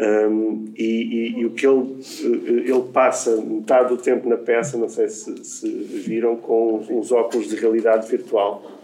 Um, 0.00 0.72
e, 0.76 0.84
e, 0.84 1.40
e, 1.40 1.44
o 1.44 1.50
que 1.50 1.66
ele, 1.66 1.98
ele 2.22 2.82
passa 2.92 3.36
metade 3.36 3.88
do 3.88 3.96
tempo 3.96 4.28
na 4.28 4.36
peça, 4.36 4.78
não 4.78 4.88
sei 4.88 5.08
se, 5.08 5.44
se 5.44 5.68
viram, 5.68 6.36
com 6.36 6.76
uns 6.88 7.10
óculos 7.10 7.48
de 7.48 7.56
realidade 7.56 8.08
virtual 8.08 8.78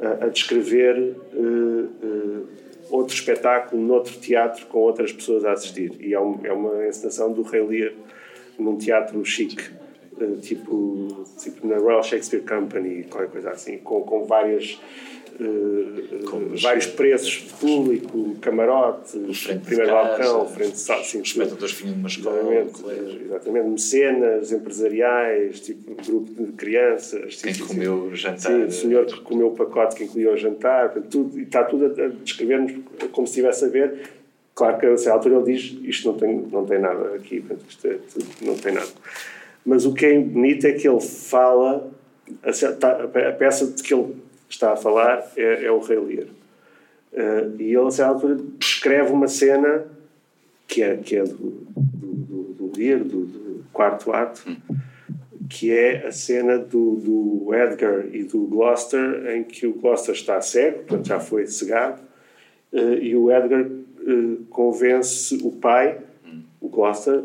a, 0.00 0.24
a 0.24 0.28
descrever 0.28 1.14
uh, 1.34 1.88
uh, 2.02 2.48
outro 2.88 3.14
espetáculo 3.14 3.82
noutro 3.82 4.18
teatro 4.18 4.66
com 4.66 4.78
outras 4.78 5.12
pessoas 5.12 5.44
a 5.44 5.52
assistir. 5.52 5.92
E 6.00 6.14
é, 6.14 6.20
um, 6.20 6.40
é 6.42 6.52
uma 6.52 6.86
encenação 6.86 7.32
do 7.32 7.42
Rei 7.42 7.62
Lear 7.62 7.92
num 8.58 8.76
teatro 8.78 9.22
chique, 9.24 9.70
uh, 10.18 10.36
tipo, 10.38 11.26
tipo 11.38 11.66
na 11.66 11.76
Royal 11.76 12.02
Shakespeare 12.02 12.42
Company, 12.42 13.04
qualquer 13.04 13.30
coisa 13.30 13.50
assim, 13.50 13.76
com, 13.78 14.00
com 14.02 14.24
várias 14.24 14.80
uh, 15.40 16.56
vários 16.60 16.86
preços 16.86 17.46
de 17.46 17.52
público, 17.54 18.36
camarote, 18.40 19.18
primeiro 19.64 19.92
balcão, 19.92 20.46
frente 20.48 20.72
de 20.72 20.78
sala, 20.78 21.02
sim, 21.02 21.20
espectadores 21.20 21.74
vinham 21.74 21.94
de 21.94 22.00
uma 22.00 22.08
escola, 22.08 22.54
exatamente, 22.54 23.24
exatamente, 23.24 23.68
mecenas 23.68 24.52
empresariais, 24.52 25.60
tipo 25.60 25.94
grupo 26.04 26.44
de 26.44 26.52
crianças. 26.52 27.42
Quem 27.42 27.54
comeu 27.58 27.94
o 28.04 28.14
jantar. 28.14 28.52
Sim, 28.52 28.64
o 28.64 28.70
senhor 28.70 29.06
que 29.06 29.20
comeu 29.20 29.48
o 29.48 29.54
pacote 29.54 29.96
que 29.96 30.04
incluía 30.04 30.32
o 30.32 30.36
jantar, 30.36 30.90
tudo, 31.10 31.38
e 31.38 31.42
está 31.42 31.64
tudo 31.64 31.86
a, 31.86 32.08
descrever-nos 32.08 32.72
como 33.12 33.26
se 33.26 33.32
estivesse 33.32 33.64
a 33.64 33.68
ver. 33.68 34.10
Claro 34.54 34.78
que 34.78 34.86
a 34.86 34.96
certa 34.96 35.12
altura 35.12 35.36
ele 35.36 35.56
diz 35.56 35.78
isto 35.84 36.12
não 36.12 36.18
tem, 36.18 36.36
não 36.50 36.66
tem 36.66 36.78
nada 36.78 37.14
aqui, 37.14 37.42
isto 37.68 37.86
é, 37.86 37.98
tudo, 38.12 38.26
não 38.42 38.54
tem 38.56 38.72
nada. 38.72 38.88
Mas 39.64 39.86
o 39.86 39.94
que 39.94 40.06
é 40.06 40.18
bonito 40.18 40.66
é 40.66 40.72
que 40.72 40.88
ele 40.88 41.00
fala, 41.00 41.90
a, 42.42 43.28
a 43.28 43.32
peça 43.32 43.66
de 43.66 43.82
que 43.82 43.94
ele 43.94 44.14
está 44.54 44.72
a 44.72 44.76
falar 44.76 45.30
é, 45.36 45.64
é 45.64 45.70
o 45.70 45.78
Rei 45.78 45.98
Lear. 45.98 46.26
Uh, 47.12 47.60
e 47.60 47.74
ele, 47.74 47.86
a 47.86 47.90
certa 47.90 48.12
altura, 48.12 48.36
descreve 48.58 49.12
uma 49.12 49.28
cena 49.28 49.84
que 50.66 50.82
é, 50.82 50.96
que 50.96 51.16
é 51.16 51.24
do, 51.24 51.66
do, 51.76 52.42
do, 52.54 52.72
Lear, 52.76 53.00
do, 53.00 53.26
do, 53.26 53.64
quarto 53.72 54.12
ato, 54.12 54.44
que 55.48 55.72
é 55.72 56.06
a 56.06 56.12
cena 56.12 56.58
do, 56.58 56.96
do 56.96 57.54
Edgar 57.54 58.06
e 58.12 58.22
do 58.22 58.46
Gloucester, 58.46 59.34
em 59.34 59.42
que 59.42 59.66
o 59.66 59.72
Gloucester 59.72 60.14
está 60.14 60.40
cego, 60.40 60.84
portanto 60.84 61.06
já 61.06 61.18
foi 61.18 61.46
cegado, 61.46 62.00
uh, 62.72 62.94
e 62.94 63.16
o 63.16 63.30
Edgar 63.30 63.66
uh, 63.66 64.44
convence 64.50 65.36
o 65.42 65.50
pai, 65.50 65.98
o 66.60 66.68
Gloucester, 66.68 67.20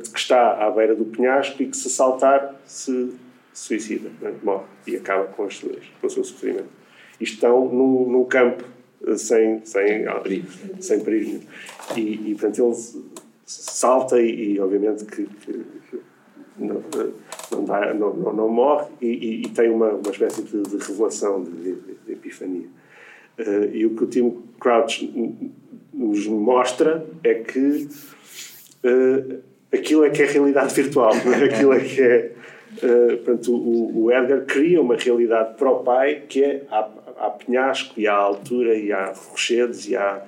de 0.00 0.08
que 0.10 0.18
está 0.18 0.64
à 0.64 0.70
beira 0.70 0.94
do 0.94 1.04
penhasco 1.04 1.60
e 1.60 1.66
que 1.66 1.76
se 1.76 1.90
saltar 1.90 2.54
se, 2.64 3.12
suicida, 3.60 4.10
né? 4.20 4.34
morre 4.42 4.64
e 4.86 4.96
acaba 4.96 5.24
com, 5.24 5.44
as 5.44 5.56
suas, 5.56 5.82
com 6.00 6.06
o 6.06 6.10
seu 6.10 6.24
sofrimento. 6.24 6.68
E 7.20 7.24
estão 7.24 7.66
num, 7.66 8.08
num 8.08 8.24
campo 8.24 8.64
sem, 9.16 9.64
sem, 9.64 10.04
perigo. 10.22 10.48
sem 10.80 11.00
perigo. 11.00 11.40
E, 11.96 12.30
e, 12.30 12.34
portanto, 12.34 12.64
ele 12.64 13.10
salta 13.44 14.20
e, 14.20 14.54
e 14.54 14.60
obviamente, 14.60 15.04
que, 15.04 15.26
que 15.26 15.64
não, 16.58 16.82
não, 17.50 17.64
dá, 17.64 17.94
não, 17.94 18.14
não, 18.14 18.32
não 18.32 18.48
morre 18.48 18.86
e, 19.00 19.06
e, 19.06 19.42
e, 19.42 19.48
tem 19.48 19.70
uma, 19.70 19.90
uma 19.90 20.10
espécie 20.10 20.42
de, 20.42 20.62
de 20.62 20.76
revelação, 20.76 21.42
de, 21.42 21.50
de, 21.50 21.74
de 22.06 22.12
epifania. 22.12 22.66
Uh, 23.38 23.74
e 23.74 23.86
o 23.86 23.96
que 23.96 24.04
o 24.04 24.06
Tim 24.06 24.42
Crouch 24.58 25.10
nos 25.92 26.26
mostra 26.26 27.06
é 27.24 27.34
que 27.34 27.88
uh, 28.84 29.40
aquilo 29.72 30.04
é 30.04 30.10
que 30.10 30.22
é 30.22 30.26
realidade 30.26 30.74
virtual, 30.74 31.12
é? 31.14 31.44
aquilo 31.44 31.72
é 31.72 31.80
que 31.80 32.02
é. 32.02 32.32
Uh, 32.76 33.16
portanto, 33.18 33.52
o, 33.52 34.04
o, 34.04 34.12
Edgar 34.12 34.44
cria 34.46 34.80
uma 34.80 34.96
realidade 34.96 35.56
para 35.56 35.70
o 35.70 35.82
pai 35.82 36.22
que 36.28 36.44
é 36.44 36.62
há, 36.70 36.88
há 37.18 37.30
penhasco 37.30 37.98
e 37.98 38.06
há 38.06 38.14
altura 38.14 38.76
e 38.76 38.92
há 38.92 39.12
rochedos 39.12 39.88
e 39.88 39.96
há 39.96 40.22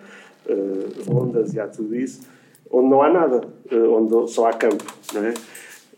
uh, 0.46 1.16
ondas 1.16 1.54
e 1.54 1.60
há 1.60 1.68
tudo 1.68 1.94
isso, 1.94 2.20
onde 2.70 2.88
não 2.88 3.00
há 3.00 3.10
nada, 3.10 3.46
uh, 3.70 3.92
onde 3.94 4.30
só 4.30 4.48
há 4.48 4.52
campo, 4.52 4.84
não 5.14 5.24
é? 5.24 5.34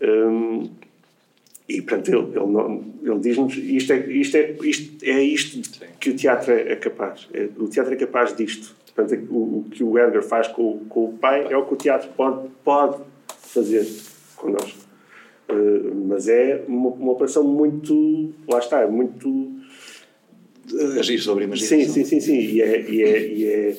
Um, 0.03 0.69
e, 1.69 1.81
portanto, 1.81 2.09
ele, 2.09 2.39
ele, 2.39 3.11
ele 3.11 3.21
diz-nos 3.21 3.57
isto 3.57 3.93
é 3.93 3.99
isto, 4.11 4.37
é, 4.37 4.51
isto 4.63 5.05
é 5.05 5.23
isto 5.23 5.81
que 5.99 6.11
o 6.11 6.17
teatro 6.17 6.53
é, 6.53 6.73
é 6.73 6.77
capaz. 6.77 7.27
É, 7.33 7.49
o 7.57 7.69
teatro 7.69 7.95
é 7.95 7.97
capaz 7.97 8.37
disto. 8.37 8.77
Portanto, 8.95 9.27
o, 9.31 9.59
o, 9.59 9.67
que 9.71 9.83
o 9.83 9.99
Edgar 9.99 10.23
faz 10.23 10.47
com, 10.49 10.81
com, 10.89 11.07
o 11.07 11.13
pai 11.15 11.47
é 11.51 11.57
o 11.57 11.65
que 11.65 11.73
o 11.73 11.77
teatro 11.77 12.11
pode, 12.11 12.49
pode 12.63 13.03
fazer 13.27 13.87
connosco. 14.37 14.84
Uh, 15.49 15.95
mas 16.09 16.29
é 16.29 16.65
uma, 16.67 16.91
uma 16.91 17.13
operação 17.13 17.45
muito. 17.45 18.33
Lá 18.49 18.59
está, 18.59 18.81
é 18.81 18.87
muito. 18.87 19.29
Uh, 19.29 20.99
Agir 20.99 21.19
sobre 21.19 21.45
a 21.45 21.47
imaginação. 21.47 21.79
Sim, 21.79 21.89
sim, 21.89 22.05
sim. 22.05 22.21
sim. 22.21 22.39
E, 22.39 22.63
é, 22.63 22.81
e, 22.91 23.03
é, 23.03 23.27
e, 23.27 23.45
é, 23.47 23.77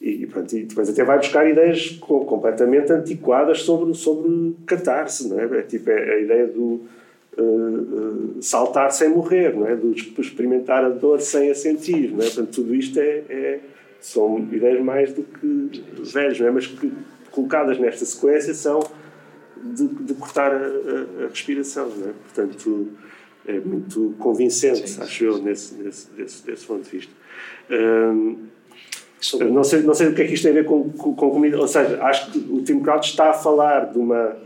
e, 0.00 0.26
pronto, 0.26 0.54
e 0.56 0.64
depois 0.64 0.88
até 0.88 1.02
vai 1.04 1.18
buscar 1.18 1.48
ideias 1.48 1.90
completamente 2.00 2.92
antiquadas 2.92 3.62
sobre, 3.62 3.94
sobre 3.94 4.54
catarse, 4.66 5.28
não 5.28 5.40
é? 5.40 5.44
é 5.58 5.62
tipo 5.62 5.90
é 5.90 6.14
a 6.14 6.20
ideia 6.20 6.46
do 6.46 6.82
uh, 7.38 7.42
uh, 7.42 8.42
saltar 8.42 8.92
sem 8.92 9.08
morrer, 9.08 9.54
não 9.54 9.66
é? 9.66 9.74
Do 9.74 9.92
experimentar 9.92 10.84
a 10.84 10.90
dor 10.90 11.20
sem 11.20 11.50
a 11.50 11.54
sentir, 11.54 12.10
não 12.10 12.20
é? 12.20 12.24
Portanto, 12.24 12.50
tudo 12.50 12.74
isto 12.74 12.98
é, 12.98 13.22
é 13.28 13.60
são 14.00 14.38
ideias 14.52 14.84
mais 14.84 15.12
do 15.14 15.22
que 15.22 15.82
velhas, 16.12 16.38
não 16.38 16.48
é? 16.48 16.50
Mas 16.50 16.66
que 16.66 16.92
colocadas 17.30 17.78
nesta 17.78 18.04
sequência 18.04 18.52
são 18.52 18.80
de, 19.64 19.88
de 19.88 20.14
cortar 20.14 20.52
a, 20.52 20.56
a, 20.56 21.24
a, 21.24 21.28
respiração, 21.28 21.86
é? 21.86 22.12
Portanto, 22.12 22.88
é 23.46 23.58
muito 23.60 24.14
convincente, 24.18 24.88
sim, 24.88 25.02
acho 25.02 25.18
sim. 25.18 25.24
eu, 25.24 25.38
nesse, 25.38 25.74
nesse, 25.74 26.10
desse, 26.10 26.46
desse 26.46 26.66
ponto 26.66 26.82
de 26.82 26.90
vista. 26.90 27.12
Um, 27.70 28.46
não 29.50 29.64
sei, 29.64 29.80
não 29.80 29.94
sei 29.94 30.08
o 30.08 30.14
que 30.14 30.22
é 30.22 30.26
que 30.26 30.34
isto 30.34 30.42
tem 30.42 30.52
a 30.52 30.54
ver 30.54 30.66
com, 30.66 30.90
com, 30.90 31.14
com 31.14 31.30
comunidade. 31.30 31.62
Ou 31.62 31.68
seja, 31.68 32.02
acho 32.02 32.30
que 32.30 32.38
o 32.38 32.62
Tim 32.62 32.80
Crouch 32.80 33.10
está 33.10 33.30
a 33.30 33.32
falar 33.32 33.92
de 33.92 33.98
uma. 33.98 34.36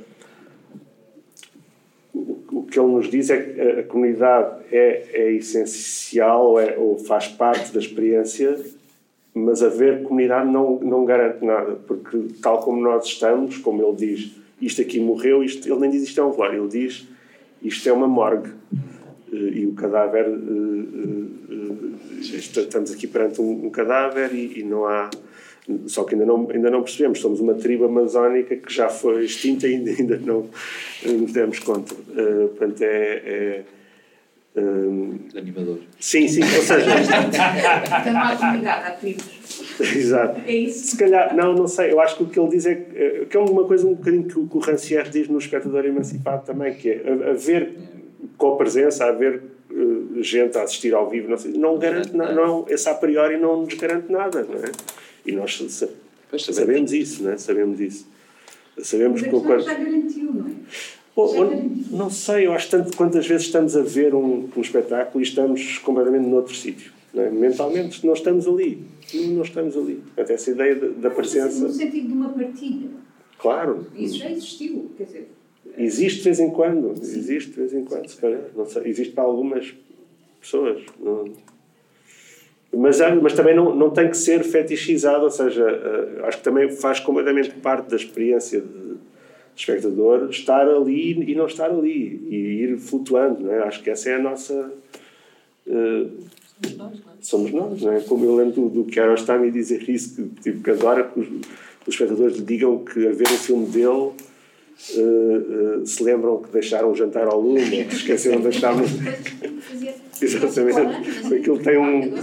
O 2.14 2.62
que 2.64 2.78
ele 2.78 2.88
nos 2.88 3.10
diz 3.10 3.30
é 3.30 3.40
que 3.40 3.60
a 3.60 3.82
comunidade 3.84 4.64
é, 4.70 5.08
é 5.12 5.32
essencial 5.32 6.58
é, 6.60 6.76
ou 6.76 6.98
faz 6.98 7.28
parte 7.28 7.72
da 7.72 7.80
experiência, 7.80 8.58
mas 9.34 9.62
haver 9.62 10.02
comunidade 10.02 10.50
não, 10.50 10.78
não 10.80 11.04
garante 11.04 11.44
nada, 11.44 11.76
porque 11.86 12.18
tal 12.42 12.60
como 12.60 12.80
nós 12.80 13.06
estamos, 13.06 13.58
como 13.58 13.82
ele 13.82 13.96
diz, 13.96 14.37
isto 14.60 14.80
aqui 14.80 15.00
morreu, 15.00 15.42
isto, 15.42 15.68
ele 15.68 15.80
nem 15.80 15.90
diz 15.90 16.02
isto 16.02 16.20
é 16.20 16.24
um 16.24 16.30
velório, 16.30 16.62
ele 16.62 16.68
diz 16.68 17.06
isto 17.62 17.88
é 17.88 17.92
uma 17.92 18.08
morgue. 18.08 18.50
Eh, 19.32 19.58
e 19.60 19.66
o 19.66 19.72
cadáver 19.74 20.26
eh, 20.26 20.32
eh, 21.50 22.36
estamos 22.36 22.90
aqui 22.92 23.06
perante 23.06 23.40
um, 23.40 23.66
um 23.66 23.70
cadáver 23.70 24.34
e, 24.34 24.60
e, 24.60 24.62
não 24.62 24.86
há 24.86 25.10
só 25.86 26.04
que 26.04 26.14
ainda 26.14 26.24
não 26.24 26.48
ainda 26.50 26.70
não 26.70 26.82
percebemos 26.82 27.20
somos 27.20 27.40
uma 27.40 27.52
tribo 27.54 27.84
amazónica 27.84 28.56
que 28.56 28.72
já 28.72 28.88
foi 28.88 29.24
extinta 29.24 29.68
e 29.68 29.74
ainda, 29.74 29.90
ainda 29.90 30.16
não 30.16 30.48
nos 31.04 31.32
demos 31.32 31.58
conta. 31.58 31.94
Uh, 31.94 32.48
portanto 32.48 32.80
é, 32.80 33.64
é 34.56 34.60
um, 34.60 35.18
animador. 35.36 35.78
sim 36.00 36.26
sim 36.26 36.42
ou 36.42 36.62
seja 36.62 36.86
então 38.00 38.12
não 38.12 38.20
há 38.20 38.36
comunidade 38.36 38.86
há 38.86 38.90
tribos 38.92 39.37
Exato. 39.80 40.40
É 40.46 40.52
isso? 40.52 40.88
Se 40.88 40.96
calhar, 40.96 41.34
não, 41.34 41.54
não 41.54 41.66
sei. 41.66 41.92
Eu 41.92 42.00
acho 42.00 42.16
que 42.16 42.22
o 42.22 42.26
que 42.26 42.38
ele 42.38 42.50
diz 42.50 42.66
é 42.66 42.74
que 43.28 43.36
é 43.36 43.40
uma 43.40 43.64
coisa 43.64 43.86
um 43.86 43.94
bocadinho 43.94 44.24
que 44.24 44.38
o, 44.38 44.46
que 44.46 44.56
o 44.56 44.60
Rancière 44.60 45.08
diz 45.10 45.28
no 45.28 45.38
Espectador 45.38 45.84
Emancipado 45.84 46.44
também, 46.44 46.74
que 46.74 46.90
é 46.90 47.30
haver 47.30 47.74
com 48.36 48.54
a 48.54 48.56
presença, 48.56 49.04
haver 49.04 49.42
uh, 49.70 50.22
gente 50.22 50.56
a 50.56 50.62
assistir 50.62 50.94
ao 50.94 51.08
vivo, 51.08 51.28
não, 51.28 51.36
sei, 51.36 51.52
não 51.52 51.78
garante 51.78 52.16
nada, 52.16 52.34
não, 52.34 52.64
esse 52.68 52.88
a 52.88 52.94
priori 52.94 53.36
não 53.36 53.62
nos 53.62 53.74
garante 53.74 54.10
nada, 54.10 54.46
não 54.48 54.56
é? 54.56 54.72
E 55.26 55.32
nós 55.32 55.62
sabemos 56.38 56.92
isso, 56.92 57.22
não 57.24 57.32
é? 57.32 57.36
Sabemos 57.36 57.80
isso. 57.80 58.06
Sabemos 58.80 59.22
que 59.22 59.34
o 59.34 59.60
já 59.60 59.74
garantiu, 59.74 60.32
não 60.32 60.46
é? 60.46 60.52
Ou, 61.16 61.36
ou, 61.36 61.70
não 61.90 62.08
sei, 62.10 62.46
eu 62.46 62.52
acho 62.52 62.70
tanto 62.70 62.96
quantas 62.96 63.26
vezes 63.26 63.46
estamos 63.46 63.76
a 63.76 63.82
ver 63.82 64.14
um, 64.14 64.48
um 64.56 64.60
espetáculo 64.60 65.20
e 65.20 65.26
estamos 65.26 65.78
completamente 65.78 66.24
noutro 66.28 66.54
sítio. 66.54 66.92
Não 67.12 67.24
é? 67.24 67.30
Mentalmente 67.30 68.06
não 68.06 68.12
estamos 68.12 68.46
ali. 68.46 68.84
Não 69.14 69.42
estamos 69.42 69.76
ali. 69.76 70.02
Até 70.16 70.34
essa 70.34 70.50
ideia 70.50 70.74
da, 70.74 70.88
da 70.88 71.10
presença. 71.10 71.66
No 71.66 71.72
sentido 71.72 72.08
de 72.08 72.12
uma 72.12 72.30
partilha. 72.30 72.88
Claro. 73.38 73.86
Isso 73.96 74.18
já 74.18 74.30
existiu, 74.30 74.90
quer 74.96 75.04
dizer 75.04 75.28
Existe 75.76 76.18
de 76.18 76.24
vez 76.24 76.40
em 76.40 76.50
quando, 76.50 76.92
existe 77.00 77.50
de 77.50 77.56
vez 77.56 77.72
em 77.72 77.84
quando, 77.84 78.08
se 78.08 78.16
calhar. 78.16 78.42
Não 78.56 78.66
sei, 78.66 78.82
existe 78.86 79.12
para 79.12 79.24
algumas 79.24 79.74
pessoas. 80.40 80.82
Não... 80.98 81.24
Mas, 82.74 82.98
mas 83.22 83.32
também 83.32 83.54
não, 83.54 83.74
não 83.74 83.90
tem 83.90 84.10
que 84.10 84.16
ser 84.16 84.42
fetichizado, 84.44 85.24
ou 85.24 85.30
seja, 85.30 85.64
uh, 85.64 86.24
acho 86.26 86.38
que 86.38 86.44
também 86.44 86.70
faz 86.70 87.00
completamente 87.00 87.50
parte 87.50 87.88
da 87.88 87.96
experiência 87.96 88.60
de, 88.60 88.98
espectador 89.56 90.28
estar 90.30 90.68
ali 90.68 91.30
e 91.30 91.34
não 91.34 91.46
estar 91.46 91.70
ali 91.70 92.20
e 92.28 92.62
ir 92.62 92.78
flutuando, 92.78 93.42
não 93.42 93.52
é? 93.52 93.60
Acho 93.60 93.82
que 93.82 93.90
essa 93.90 94.10
é 94.10 94.14
a 94.14 94.18
nossa. 94.18 94.72
Uh, 95.66 96.10
somos 96.16 96.37
nós, 96.76 96.92
não 97.04 97.12
é? 97.12 97.16
Somos 97.20 97.52
nós, 97.52 97.82
não 97.82 97.92
é? 97.92 98.00
Como 98.00 98.24
eu 98.24 98.36
lembro 98.36 98.52
do, 98.54 98.68
do 98.68 98.84
Kiarostami 98.84 99.50
dizer 99.50 99.88
isso, 99.88 100.14
que, 100.14 100.42
tipo, 100.42 100.62
que 100.62 100.70
adora 100.70 101.04
que 101.04 101.20
os, 101.20 101.28
os 101.28 101.94
espectadores 101.94 102.36
lhe 102.36 102.44
digam 102.44 102.84
que 102.84 103.06
a 103.06 103.12
ver 103.12 103.26
o 103.26 103.38
filme 103.38 103.66
dele 103.66 104.12
Uh, 104.96 105.80
uh, 105.80 105.84
se 105.84 106.04
lembram 106.04 106.40
que 106.40 106.52
deixaram 106.52 106.92
o 106.92 106.94
jantar 106.94 107.26
ao 107.26 107.40
lume, 107.40 107.60
ou 107.62 107.84
que 107.88 107.96
esqueceram 107.96 108.36
de 108.36 108.44
deixar 108.44 108.76
no... 108.76 108.84
Exatamente. 110.20 111.34
Aquilo 111.34 111.58
tem 111.58 111.78
um. 111.78 112.14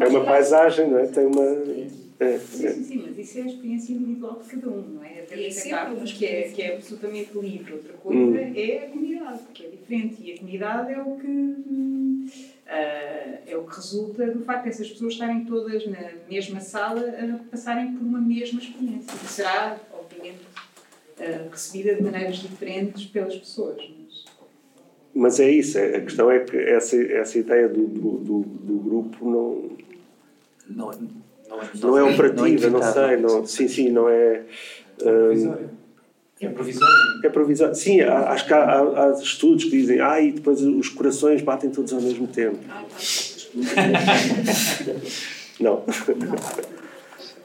É 0.00 0.08
uma 0.08 0.24
paisagem, 0.24 0.90
não 0.90 0.98
é? 0.98 1.06
Tem 1.06 1.26
uma. 1.26 1.44
É, 2.18 2.38
sim, 2.38 2.68
sim, 2.68 2.84
sim, 2.84 3.04
mas 3.06 3.18
isso 3.18 3.38
é 3.38 3.42
a 3.42 3.46
experiência 3.46 3.92
individual 3.92 4.40
de 4.42 4.48
cada 4.48 4.70
um, 4.70 4.82
não 4.94 5.04
é? 5.04 5.20
Até 5.20 5.44
é 5.44 5.48
aceitarmos 5.48 6.12
que 6.12 6.24
é, 6.24 6.42
que 6.42 6.62
é 6.62 6.74
absolutamente 6.76 7.38
livre. 7.38 7.74
Outra 7.74 7.92
coisa 7.92 8.18
hum. 8.18 8.52
é 8.56 8.78
a 8.78 8.90
comunidade, 8.90 9.40
que 9.52 9.66
é 9.66 9.68
diferente. 9.68 10.16
E 10.22 10.32
a 10.32 10.38
comunidade 10.38 10.92
é 10.92 11.00
o 11.00 11.16
que. 11.16 12.26
Uh, 12.66 13.38
é 13.46 13.56
o 13.56 13.62
que 13.62 13.76
resulta 13.76 14.26
do 14.26 14.44
facto 14.44 14.64
dessas 14.64 14.90
pessoas 14.90 15.12
estarem 15.12 15.44
todas 15.44 15.86
na 15.86 16.10
mesma 16.28 16.60
sala 16.60 17.00
a 17.00 17.48
passarem 17.48 17.92
por 17.92 18.04
uma 18.04 18.20
mesma 18.20 18.60
experiência. 18.60 19.14
E 19.14 19.28
será, 19.28 19.78
obviamente, 19.92 20.42
uh, 21.20 21.48
recebida 21.48 21.94
de 21.94 22.02
maneiras 22.02 22.38
diferentes 22.38 23.06
pelas 23.06 23.36
pessoas. 23.36 23.76
Mas, 23.78 24.24
mas 25.14 25.40
é 25.40 25.48
isso, 25.48 25.78
é, 25.78 25.96
a 25.96 26.00
questão 26.00 26.28
é 26.28 26.40
que 26.40 26.56
essa, 26.56 26.96
essa 26.96 27.38
ideia 27.38 27.68
do, 27.68 27.86
do, 27.86 28.18
do, 28.18 28.40
do 28.40 28.78
grupo 28.78 29.30
não. 29.30 29.76
Não, 30.68 30.90
não, 31.48 31.62
é, 31.62 31.70
não 31.80 31.98
é 31.98 32.02
operativa, 32.02 32.68
não, 32.68 32.80
é 32.80 32.82
não 32.82 32.92
sei. 32.92 33.16
Não, 33.16 33.46
sim, 33.46 33.68
sim, 33.68 33.90
não 33.90 34.08
é. 34.08 34.42
Um, 35.04 35.85
é 36.40 36.48
provisório. 36.48 37.20
É 37.24 37.28
provisório. 37.28 37.74
Sim, 37.74 38.00
há, 38.02 38.30
acho 38.30 38.46
que 38.46 38.52
há, 38.52 38.58
há, 38.58 39.04
há, 39.04 39.10
estudos 39.12 39.64
que 39.64 39.70
dizem 39.70 40.00
ah, 40.00 40.20
e 40.20 40.32
depois 40.32 40.60
os 40.60 40.88
corações 40.88 41.42
batem 41.42 41.70
todos 41.70 41.92
ao 41.92 42.00
mesmo 42.00 42.26
tempo. 42.26 42.58
Ah, 42.68 42.82
tá. 42.82 42.96
não. 45.60 45.84
não 45.84 46.36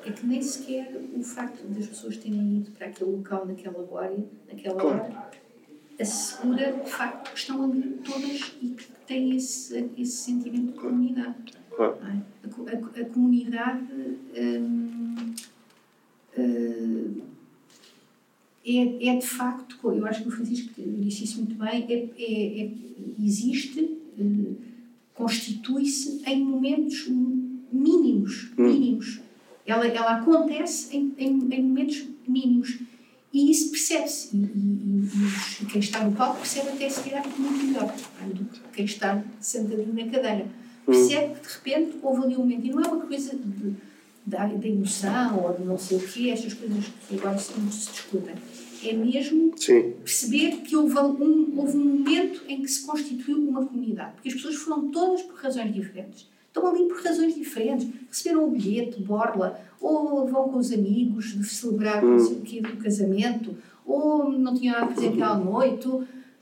é 0.06 0.12
que 0.12 0.26
nem 0.26 0.42
sequer 0.42 0.92
o 1.16 1.24
facto 1.24 1.64
das 1.68 1.88
pessoas 1.88 2.18
terem 2.18 2.58
ido 2.58 2.72
para 2.72 2.88
aquele 2.88 3.12
local 3.12 3.46
naquela 3.46 3.88
hora, 3.92 4.18
naquela 4.52 4.76
claro. 4.76 5.04
hora 5.04 5.32
assegura 6.02 6.76
o 6.82 6.86
facto 6.86 7.32
que 7.32 7.40
estão 7.40 7.64
ali 7.64 8.00
todas 8.04 8.56
e 8.62 8.70
que 8.70 8.88
têm 9.06 9.36
esse, 9.36 9.90
esse 9.98 10.12
sentimento 10.12 10.74
de 10.74 10.80
comunidade. 10.80 11.36
Claro. 11.76 11.98
É? 12.04 12.08
A, 12.08 12.76
a, 12.76 13.02
a, 13.02 13.06
comunidade 13.06 13.88
hum, 14.36 15.36
hum, 16.38 17.22
é, 18.66 19.08
é 19.08 19.16
de 19.18 19.26
facto, 19.26 19.78
eu 19.92 20.06
acho 20.06 20.22
que 20.22 20.30
o 20.30 20.32
Francisco 20.32 20.70
disse 20.78 21.24
isso 21.24 21.38
muito 21.38 21.56
bem, 21.56 21.86
é, 21.90 22.10
é, 22.18 22.64
é 22.64 22.72
existe, 23.20 23.98
hum, 24.20 24.56
constitui-se 25.14 26.22
em 26.26 26.44
momentos 26.44 27.08
mínimos, 27.72 28.52
hum. 28.58 28.68
mínimos. 28.68 29.22
Ela, 29.66 29.88
ela 29.88 30.18
acontece 30.18 30.96
em, 30.96 31.14
em, 31.18 31.54
em 31.54 31.64
momentos 31.64 32.04
mínimos 32.28 32.80
E 33.34 33.50
isso 33.50 33.72
percebe-se. 33.72 34.36
E, 34.36 34.40
e, 34.40 35.10
e, 35.62 35.66
quem 35.68 35.80
está 35.80 36.04
no 36.04 36.12
palco 36.14 36.40
percebe 36.40 36.70
até 36.70 36.90
se 36.90 37.02
calhar 37.02 37.24
muito 37.38 37.66
melhor 37.66 37.96
do 38.34 38.46
que 38.46 38.60
quem 38.74 38.86
está 38.86 39.24
sentadinho 39.40 39.94
na 39.94 40.12
cadeira. 40.12 40.48
Percebe 40.86 41.36
que 41.36 41.48
de 41.48 41.54
repente 41.54 41.98
houve 42.02 42.24
ali 42.26 42.36
um 42.36 42.40
momento. 42.40 42.66
E 42.66 42.70
não 42.72 42.82
é 42.82 42.88
uma 42.88 43.06
coisa 43.06 43.36
de, 43.36 43.76
da, 44.26 44.46
da 44.46 44.68
emoção 44.68 45.44
ou 45.44 45.54
de 45.54 45.64
não 45.64 45.78
sei 45.78 45.98
o 45.98 46.08
quê, 46.08 46.30
estas 46.30 46.54
coisas 46.54 46.86
que 47.08 47.16
agora 47.16 47.38
se, 47.38 47.54
se 47.54 47.92
discutem. 47.92 48.36
É 48.84 48.94
mesmo 48.94 49.54
Sim. 49.58 49.94
perceber 50.04 50.58
que 50.58 50.76
houve 50.76 50.98
um, 50.98 51.60
houve 51.60 51.78
um 51.78 51.86
momento 51.86 52.42
em 52.48 52.62
que 52.62 52.68
se 52.68 52.86
constituiu 52.86 53.38
uma 53.38 53.66
comunidade. 53.66 54.14
Porque 54.14 54.30
as 54.30 54.36
pessoas 54.36 54.56
foram 54.56 54.90
todas 54.90 55.22
por 55.22 55.36
razões 55.36 55.74
diferentes. 55.74 56.28
Estão 56.48 56.68
ali 56.68 56.86
por 56.86 57.02
razões 57.02 57.36
diferentes. 57.36 57.88
Receberam 58.10 58.46
o 58.46 58.52
bilhete, 58.52 59.02
borla, 59.02 59.60
ou 59.80 60.28
vão 60.28 60.50
com 60.50 60.58
os 60.58 60.72
amigos 60.72 61.38
de 61.38 61.44
celebrar 61.44 62.04
hum. 62.04 62.18
o 62.18 62.78
casamento, 62.78 63.56
ou 63.86 64.32
não 64.32 64.56
tinham 64.56 64.74
nada 64.74 64.92
a 64.92 64.96
fazer 64.96 65.10
aquela 65.10 65.38
noite. 65.38 65.88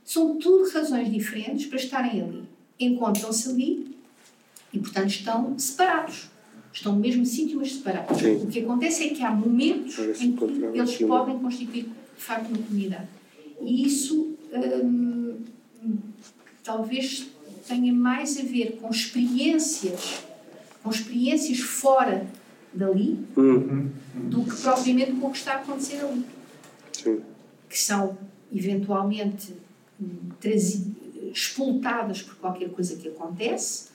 São 0.03 0.37
tudo 0.37 0.69
razões 0.71 1.11
diferentes 1.11 1.65
para 1.65 1.77
estarem 1.77 2.21
ali. 2.21 2.43
Encontram-se 2.79 3.49
ali 3.49 3.95
e, 4.73 4.79
portanto, 4.79 5.09
estão 5.09 5.59
separados. 5.59 6.28
Estão 6.71 6.95
mesmo 6.95 7.25
sítio, 7.25 7.57
mas 7.57 7.73
separados. 7.73 8.17
Sim. 8.19 8.35
O 8.43 8.47
que 8.47 8.59
acontece 8.59 9.05
é 9.05 9.09
que 9.09 9.23
há 9.23 9.31
momentos 9.31 9.97
em 10.21 10.33
que 10.33 10.43
eles 10.43 10.97
podem 10.97 11.39
constituir, 11.39 11.83
de 11.83 12.23
facto, 12.23 12.47
uma 12.49 12.57
comunidade. 12.57 13.07
E 13.61 13.85
isso 13.85 14.37
hum, 14.83 15.37
talvez 16.63 17.27
tenha 17.67 17.93
mais 17.93 18.37
a 18.37 18.43
ver 18.43 18.79
com 18.81 18.89
experiências, 18.89 20.23
com 20.83 20.89
experiências 20.89 21.59
fora 21.59 22.25
dali, 22.73 23.19
uhum. 23.35 23.89
do 24.15 24.43
que 24.43 24.55
propriamente 24.61 25.13
com 25.13 25.27
o 25.27 25.31
que 25.31 25.37
está 25.37 25.53
a 25.53 25.57
acontecer 25.57 26.01
ali. 26.03 26.25
Sim. 26.93 27.21
Que 27.67 27.77
são, 27.77 28.17
eventualmente, 28.53 29.53
expultadas 31.33 32.21
por 32.21 32.35
qualquer 32.35 32.69
coisa 32.69 32.95
que 32.95 33.07
acontece, 33.07 33.88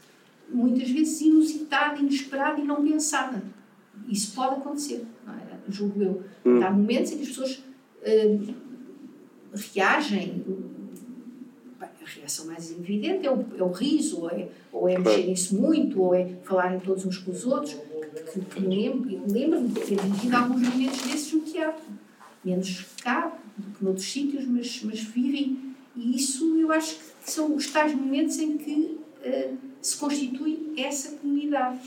muitas 0.51 0.91
vezes 0.91 1.21
inusitada, 1.21 2.01
inesperada 2.01 2.61
e 2.61 2.65
não 2.65 2.85
pensada. 2.85 3.43
Isso 4.09 4.35
pode 4.35 4.57
acontecer, 4.57 5.07
é? 5.29 5.71
julgo 5.71 6.03
eu. 6.03 6.23
Uhum. 6.45 6.65
Há 6.65 6.71
momentos 6.71 7.13
em 7.13 7.17
que 7.17 7.23
as 7.23 7.29
pessoas 7.29 7.63
uh, 8.03 8.55
reagem 9.75 10.45
a 12.05 12.21
reação 12.21 12.47
mais 12.47 12.71
evidente 12.71 13.27
é 13.27 13.31
o, 13.31 13.45
é 13.59 13.63
o 13.63 13.71
riso, 13.71 14.21
ou 14.21 14.31
é, 14.31 14.49
ou 14.73 14.89
é 14.89 14.99
mexerem-se 14.99 15.55
muito, 15.55 16.01
ou 16.01 16.15
é 16.15 16.37
falarem 16.45 16.79
todos 16.81 17.05
uns 17.05 17.19
com 17.19 17.31
os 17.31 17.45
outros, 17.47 17.75
que, 18.33 18.41
que 18.41 18.61
me 18.61 18.77
lembro, 18.77 19.11
lembro-me 19.27 19.69
de 19.69 19.81
ter 19.81 20.01
vivido 20.01 20.35
alguns 20.35 20.61
momentos 20.61 21.03
desses 21.03 21.33
no 21.33 21.41
teatro. 21.41 21.85
Menos 22.45 22.85
cá 23.03 23.37
do 23.57 23.71
que 23.73 23.85
noutros 23.85 24.07
sítios, 24.07 24.45
mas, 24.47 24.83
mas 24.85 25.01
vivem. 25.01 25.75
E 25.97 26.17
isso 26.17 26.57
eu 26.59 26.71
acho 26.73 26.97
que 26.97 27.31
são 27.31 27.55
os 27.55 27.71
tais 27.71 27.95
momentos 27.95 28.39
em 28.39 28.59
que 28.59 28.99
uh, 29.25 29.57
se 29.81 29.97
constitui 29.97 30.73
essa 30.77 31.17
comunidade 31.17 31.81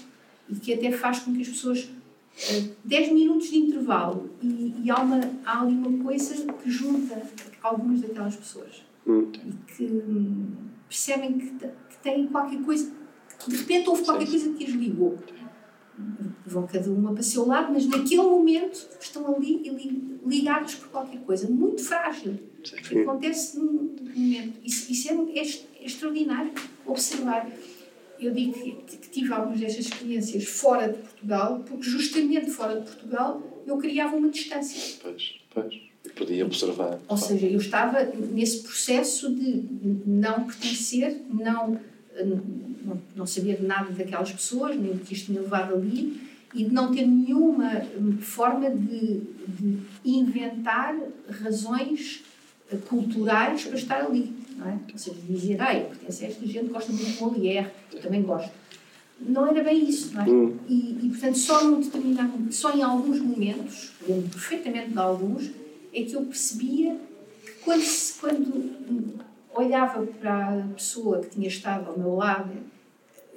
e 0.50 0.56
que 0.56 0.74
até 0.74 0.92
faz 0.92 1.20
com 1.20 1.34
que 1.34 1.42
as 1.42 1.50
pessoas. 1.50 1.84
Uh, 1.84 2.76
10 2.84 3.14
minutos 3.14 3.50
de 3.50 3.58
intervalo 3.58 4.30
e, 4.44 4.76
e 4.84 4.92
há, 4.92 5.00
uma, 5.00 5.20
há 5.44 5.62
ali 5.62 5.74
uma 5.74 6.04
coisa 6.04 6.36
que 6.54 6.70
junta 6.70 7.20
algumas 7.64 8.00
daquelas 8.02 8.36
pessoas 8.36 8.84
hum. 9.08 9.32
e 9.34 9.74
que 9.74 10.04
percebem 10.88 11.38
que, 11.40 11.50
que 11.50 11.98
têm 12.04 12.28
qualquer 12.28 12.62
coisa, 12.62 12.92
de 13.48 13.56
repente 13.56 13.90
houve 13.90 14.04
qualquer 14.04 14.28
coisa 14.28 14.54
que 14.54 14.66
as 14.66 14.72
ligou. 14.72 15.18
Vão 16.46 16.68
cada 16.68 16.92
uma 16.92 17.12
para 17.12 17.22
o 17.22 17.24
seu 17.24 17.48
lado, 17.48 17.74
mas 17.74 17.88
naquele 17.88 18.22
momento 18.22 18.88
estão 19.02 19.36
ali 19.36 20.20
ligados 20.24 20.76
por 20.76 20.90
qualquer 20.90 21.20
coisa 21.22 21.50
muito 21.50 21.84
frágil 21.84 22.38
que 22.62 23.00
acontece 23.00 23.58
num 23.58 23.74
momento. 23.74 24.62
Isso, 24.64 24.92
isso 24.92 25.10
é, 25.10 25.40
é, 25.40 25.42
é 25.42 25.86
extraordinário 25.86 26.52
observar. 26.88 27.50
Eu 28.20 28.34
digo 28.34 28.54
que, 28.54 28.98
que 28.98 29.10
tive 29.10 29.32
algumas 29.32 29.60
destas 29.60 29.86
experiências 29.86 30.44
fora 30.46 30.90
de 30.90 30.98
Portugal, 30.98 31.64
porque 31.68 31.84
justamente 31.84 32.50
fora 32.50 32.80
de 32.80 32.86
Portugal 32.88 33.42
eu 33.66 33.78
criava 33.78 34.16
uma 34.16 34.30
distância. 34.30 34.98
Pois, 35.04 35.36
pois 35.54 35.88
podia 36.18 36.46
observar. 36.46 37.00
Ou 37.08 37.18
seja, 37.18 37.48
eu 37.48 37.60
estava 37.60 38.04
nesse 38.04 38.64
processo 38.64 39.34
de 39.34 39.64
não 40.06 40.46
pertencer, 40.46 41.22
não, 41.30 41.80
não, 42.86 43.02
não 43.16 43.26
saber 43.26 43.62
nada 43.62 43.92
daquelas 43.92 44.32
pessoas, 44.32 44.76
nem 44.76 44.92
o 44.92 45.00
que 45.00 45.14
isto 45.14 45.32
me 45.32 45.40
levado 45.40 45.76
ali, 45.76 46.22
e 46.54 46.64
de 46.64 46.74
não 46.74 46.94
ter 46.94 47.06
nenhuma 47.06 47.82
forma 48.22 48.70
de, 48.70 49.22
de 49.48 49.80
inventar 50.06 50.96
razões 51.44 52.24
culturais 52.88 53.66
para 53.66 53.78
estar 53.78 54.06
ali. 54.06 54.34
Não 54.58 54.68
é? 54.68 54.80
Ou 54.92 54.98
seja, 54.98 55.18
dizer, 55.30 55.62
ah, 55.62 55.78
eu 55.78 55.86
pertenço 55.86 56.24
a 56.24 56.28
esta 56.28 56.46
gente, 56.46 56.70
gosta 56.70 56.92
muito 56.92 57.06
de 57.06 57.22
Molière, 57.22 57.72
eu 57.94 58.02
também 58.02 58.24
gosto. 58.24 58.52
Não 59.20 59.48
era 59.48 59.64
bem 59.64 59.88
isso, 59.88 60.14
não 60.14 60.22
é? 60.22 60.30
Hum. 60.30 60.58
E, 60.68 60.98
e, 61.04 61.10
portanto, 61.10 61.38
só, 61.38 61.64
num 61.64 61.80
determinado, 61.80 62.52
só 62.52 62.76
em 62.76 62.82
alguns 62.82 63.20
momentos, 63.20 63.92
lembro 64.08 64.30
perfeitamente 64.30 64.90
de 64.90 65.00
alguns, 65.00 65.52
é 65.94 66.04
que 66.04 66.14
eu 66.14 66.22
percebia 66.24 66.98
que 67.44 67.52
quando, 67.64 67.84
quando 68.20 69.20
olhava 69.56 70.06
para 70.06 70.60
a 70.60 70.68
pessoa 70.76 71.22
que 71.22 71.30
tinha 71.30 71.48
estado 71.48 71.90
ao 71.90 71.98
meu 71.98 72.16
lado, 72.16 72.52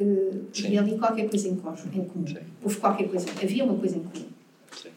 uh, 0.01 0.47
havia 0.59 0.81
ali 0.81 0.99
qualquer 0.99 1.29
coisa 1.29 1.49
em, 1.49 1.57
comum. 1.57 2.27
Sim. 2.27 2.37
Houve 2.63 2.77
qualquer 2.77 3.09
coisa, 3.09 3.27
havia 3.43 3.65
uma 3.65 3.79
coisa 3.79 3.97
em 3.97 4.03
comum. 4.03 4.27
Sim. 4.83 4.91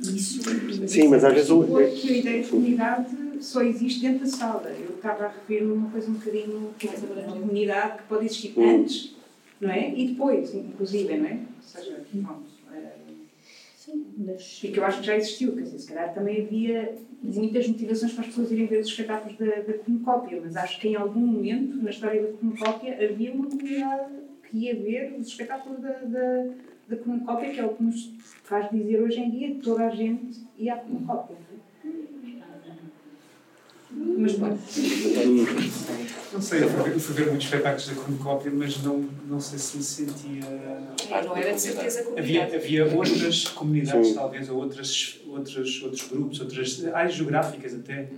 Isso, 0.00 0.42
Sim, 0.88 1.08
mas 1.08 1.24
às 1.24 1.32
vezes 1.32 1.50
o. 1.50 1.64
que 1.64 2.12
a 2.12 2.16
ideia 2.16 2.42
de 2.42 2.48
comunidade 2.48 3.21
só 3.42 3.62
existe 3.62 4.00
dentro 4.00 4.20
da 4.20 4.26
sala. 4.26 4.68
Eu 4.68 4.96
estava 4.96 5.24
a 5.24 5.28
referir-me 5.28 5.72
a 5.72 5.74
uma 5.74 5.90
coisa 5.90 6.10
um 6.10 6.14
bocadinho 6.14 6.74
que 6.78 6.88
é 6.88 6.92
a 6.92 7.32
comunidade 7.32 7.98
que 7.98 8.08
pode 8.08 8.24
existir 8.26 8.58
antes, 8.58 9.14
não 9.60 9.70
é? 9.70 9.92
E 9.94 10.08
depois, 10.08 10.54
inclusive, 10.54 11.16
não 11.16 11.26
é? 11.26 11.32
Ou 11.34 11.62
seja, 11.62 12.04
vamos 12.12 12.52
mas... 14.16 14.60
E 14.62 14.68
que 14.68 14.78
eu 14.78 14.84
acho 14.84 15.00
que 15.00 15.06
já 15.06 15.16
existiu, 15.16 15.54
quer 15.54 15.62
dizer, 15.62 15.78
se 15.78 15.88
calhar 15.88 16.14
também 16.14 16.42
havia 16.42 16.94
muitas 17.22 17.66
motivações 17.68 18.12
para 18.12 18.22
as 18.22 18.28
pessoas 18.28 18.50
irem 18.50 18.66
ver 18.66 18.80
os 18.80 18.88
espetáculos 18.88 19.36
da, 19.38 19.46
da 19.46 20.40
mas 20.42 20.56
acho 20.56 20.80
que 20.80 20.88
em 20.88 20.96
algum 20.96 21.20
momento 21.20 21.76
na 21.82 21.90
história 21.90 22.22
da 22.22 22.32
Comocópia 22.32 22.94
havia 23.04 23.32
uma 23.32 23.46
comunidade 23.46 24.12
que 24.48 24.58
ia 24.58 24.74
ver 24.74 25.14
os 25.18 25.28
espetáculos 25.28 25.80
da, 25.80 25.92
da, 25.92 26.48
da 26.88 26.96
que 26.96 27.60
é 27.60 27.64
o 27.64 27.74
que 27.74 27.82
nos 27.82 28.12
faz 28.44 28.70
dizer 28.70 29.00
hoje 29.00 29.20
em 29.20 29.30
dia 29.30 29.48
que 29.54 29.60
toda 29.60 29.86
a 29.86 29.90
gente 29.90 30.40
ia 30.58 30.74
à 30.74 30.78
Comocópia. 30.78 31.36
Mas 33.94 34.32
bom. 34.34 34.58
Não 36.32 36.40
sei, 36.40 36.62
eu 36.62 36.68
fui, 36.70 36.98
fui 36.98 37.14
ver 37.14 37.26
muitos 37.26 37.44
espetáculos 37.44 37.88
da 37.88 37.94
Cornucópia, 37.94 38.50
mas 38.54 38.82
não, 38.82 39.08
não 39.28 39.40
sei 39.40 39.58
se 39.58 39.76
me 39.76 39.82
sentia. 39.82 40.44
É, 41.10 41.24
não 41.24 41.36
era 41.36 41.52
de 41.52 41.60
certeza 41.60 42.12
havia, 42.16 42.44
havia 42.44 42.86
outras 42.96 43.48
comunidades, 43.48 44.08
Sim. 44.08 44.14
talvez, 44.14 44.48
ou 44.48 44.56
outras, 44.56 45.20
outras, 45.26 45.82
outros 45.82 46.08
grupos, 46.08 46.40
outras 46.40 46.84
áreas 46.86 47.14
geográficas 47.14 47.74
até. 47.74 48.08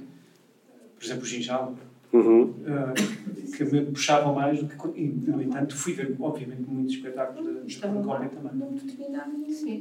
Por 0.96 1.04
exemplo, 1.04 1.22
o 1.22 1.26
Ginjal. 1.26 1.74
Uhum. 2.12 2.42
Uh, 2.42 3.56
que 3.56 3.64
me 3.64 3.84
puxavam 3.86 4.34
mais 4.34 4.60
do 4.60 4.68
que. 4.68 5.00
E, 5.00 5.08
no 5.08 5.42
entanto, 5.42 5.74
fui 5.74 5.92
ver, 5.92 6.14
obviamente, 6.20 6.62
muitos 6.62 6.94
espetáculos 6.94 7.76
da 7.76 7.88
Cornucópia 7.88 8.28
também. 8.28 8.52
Num 8.54 8.74
determinado 8.76 9.32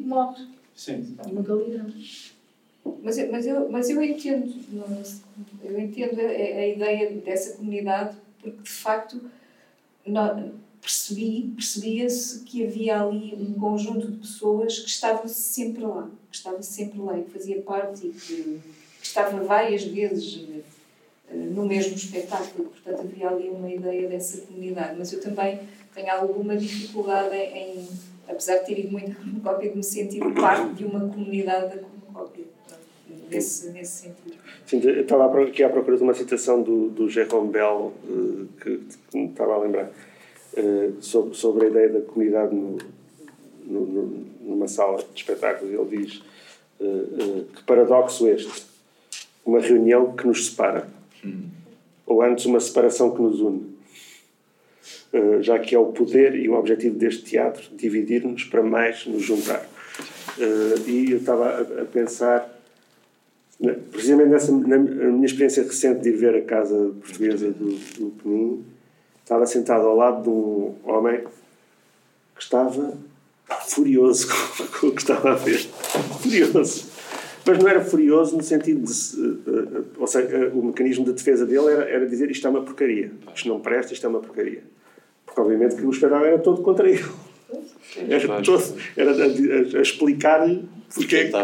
modo. 0.07 0.47
Sim. 0.75 1.15
Uma 1.27 1.41
galeria. 1.43 1.85
Mas, 3.01 3.17
eu, 3.17 3.31
mas, 3.31 3.45
eu, 3.45 3.69
mas 3.69 3.89
eu 3.89 4.01
entendo, 4.01 4.53
eu 5.63 5.79
entendo 5.79 6.19
a, 6.19 6.23
a 6.23 6.67
ideia 6.67 7.11
dessa 7.11 7.57
comunidade, 7.57 8.15
porque 8.41 8.61
de 8.61 8.69
facto 8.69 9.21
percebi, 10.83 11.53
percebia-se 11.55 12.39
que 12.41 12.65
havia 12.65 13.01
ali 13.01 13.33
um 13.39 13.53
conjunto 13.53 14.11
de 14.11 14.17
pessoas 14.17 14.79
que 14.79 14.89
estava 14.89 15.27
sempre 15.27 15.83
lá, 15.83 16.09
que 16.29 16.35
estava 16.35 16.61
sempre 16.61 16.99
lá 16.99 17.17
e 17.17 17.23
que 17.23 17.31
fazia 17.31 17.61
parte 17.61 18.07
e 18.07 18.09
que, 18.11 18.61
que 18.99 19.05
estava 19.05 19.41
várias 19.43 19.83
vezes 19.83 20.45
eh, 21.29 21.33
no 21.33 21.65
mesmo 21.65 21.95
espetáculo, 21.95 22.69
portanto 22.69 22.99
havia 22.99 23.29
ali 23.29 23.49
uma 23.49 23.71
ideia 23.71 24.09
dessa 24.09 24.41
comunidade, 24.41 24.95
mas 24.97 25.13
eu 25.13 25.21
também 25.21 25.59
tenho 25.95 26.11
alguma 26.11 26.57
dificuldade 26.57 27.35
em, 27.35 27.87
apesar 28.27 28.57
de 28.57 28.65
ter 28.65 28.79
ido 28.79 28.91
muito 28.91 29.11
a 29.11 29.39
cópia, 29.51 29.69
de 29.69 29.77
me 29.77 29.83
sentir 29.83 30.19
parte 30.33 30.73
de 30.73 30.85
uma 30.85 31.07
comunidade 31.07 31.75
da 31.75 31.81
nesse, 33.35 33.69
nesse 33.71 34.01
sentido. 34.03 34.43
Sim, 34.65 34.79
estava 34.99 35.41
aqui 35.41 35.63
à 35.63 35.69
procura 35.69 35.97
de 35.97 36.03
uma 36.03 36.13
citação 36.13 36.61
do, 36.61 36.89
do 36.89 37.09
Jerome 37.09 37.51
Bell, 37.51 37.93
uh, 38.03 38.47
que, 38.61 38.77
que, 39.11 39.17
me 39.17 39.27
estava 39.27 39.55
a 39.55 39.57
lembrar, 39.59 39.91
uh, 40.57 41.01
sobre, 41.01 41.35
sobre 41.35 41.65
a 41.65 41.69
ideia 41.69 41.89
da 41.89 42.01
comunidade 42.01 42.55
no, 42.55 42.77
no, 43.65 44.25
numa 44.41 44.67
sala 44.67 44.97
de 44.97 45.19
espetáculos. 45.19 45.73
Ele 45.73 45.97
diz 45.97 46.23
uh, 46.79 47.45
que 47.55 47.63
paradoxo 47.63 48.27
este, 48.27 48.65
uma 49.45 49.59
reunião 49.59 50.15
que 50.15 50.25
nos 50.25 50.47
separa, 50.47 50.87
hum. 51.23 51.49
ou 52.05 52.21
antes 52.21 52.45
uma 52.45 52.59
separação 52.59 53.11
que 53.11 53.21
nos 53.21 53.41
une. 53.41 53.73
já 55.41 55.59
que 55.59 55.75
é 55.75 55.79
o 55.79 55.87
poder 55.87 56.35
e 56.35 56.47
o 56.47 56.53
objetivo 56.53 56.97
deste 56.97 57.23
teatro 57.23 57.63
dividir-nos 57.75 58.45
para 58.45 58.63
mais 58.63 59.05
nos 59.05 59.21
juntar. 59.21 59.67
e 60.87 61.11
eu 61.11 61.17
estava 61.17 61.49
a, 61.49 61.81
a 61.81 61.85
pensar 61.85 62.52
precisamente 63.91 64.29
nessa, 64.29 64.51
na 64.51 64.77
minha 64.77 65.25
experiência 65.25 65.63
recente 65.63 66.01
de 66.01 66.09
ir 66.09 66.17
ver 66.17 66.35
a 66.35 66.41
casa 66.41 66.91
portuguesa 67.01 67.51
do, 67.51 67.69
do 67.97 68.11
Penin, 68.21 68.65
estava 69.23 69.45
sentado 69.45 69.87
ao 69.87 69.95
lado 69.95 70.23
de 70.23 70.29
um 70.29 70.75
homem 70.83 71.21
que 72.35 72.41
estava 72.41 72.97
furioso 73.67 74.27
com 74.79 74.87
o 74.87 74.91
que 74.91 75.01
estava 75.01 75.31
a 75.31 75.35
ver. 75.35 75.59
Furioso. 76.21 76.91
Mas 77.45 77.59
não 77.59 77.67
era 77.67 77.83
furioso 77.83 78.37
no 78.37 78.43
sentido 78.43 78.85
de. 78.85 78.91
Eh, 78.91 79.79
eh, 79.79 79.81
ou 79.97 80.07
seja, 80.07 80.49
o 80.53 80.63
mecanismo 80.65 81.03
de 81.03 81.11
defesa 81.11 81.45
dele 81.45 81.67
era, 81.67 81.83
era 81.89 82.05
dizer 82.05 82.31
isto 82.31 82.47
é 82.47 82.49
uma 82.49 82.61
porcaria. 82.61 83.11
Isto 83.35 83.49
não 83.49 83.59
presta, 83.59 83.93
isto 83.93 84.05
é 84.05 84.09
uma 84.09 84.19
porcaria. 84.19 84.63
Porque, 85.25 85.41
obviamente, 85.41 85.75
que 85.75 85.85
o 85.85 85.89
espetáculo 85.89 86.25
era 86.25 86.39
todo 86.39 86.61
contra 86.61 86.89
ele. 86.89 87.03
Era, 88.09 88.41
todo, 88.41 88.63
era 88.95 89.11
a, 89.11 89.15
a, 89.15 89.79
a 89.79 89.81
explicar 89.81 90.47
porque 90.93 91.15
é 91.15 91.27
que 91.27 91.35
uh, 91.35 91.41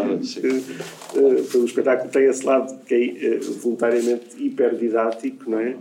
uh, 1.16 1.58
o 1.60 1.64
espetáculo 1.64 2.10
tem 2.10 2.24
esse 2.26 2.44
lado 2.44 2.84
que 2.84 2.94
é 2.94 3.36
uh, 3.36 3.52
voluntariamente 3.54 4.36
hiperdidático, 4.38 5.50
não 5.50 5.58
é? 5.58 5.76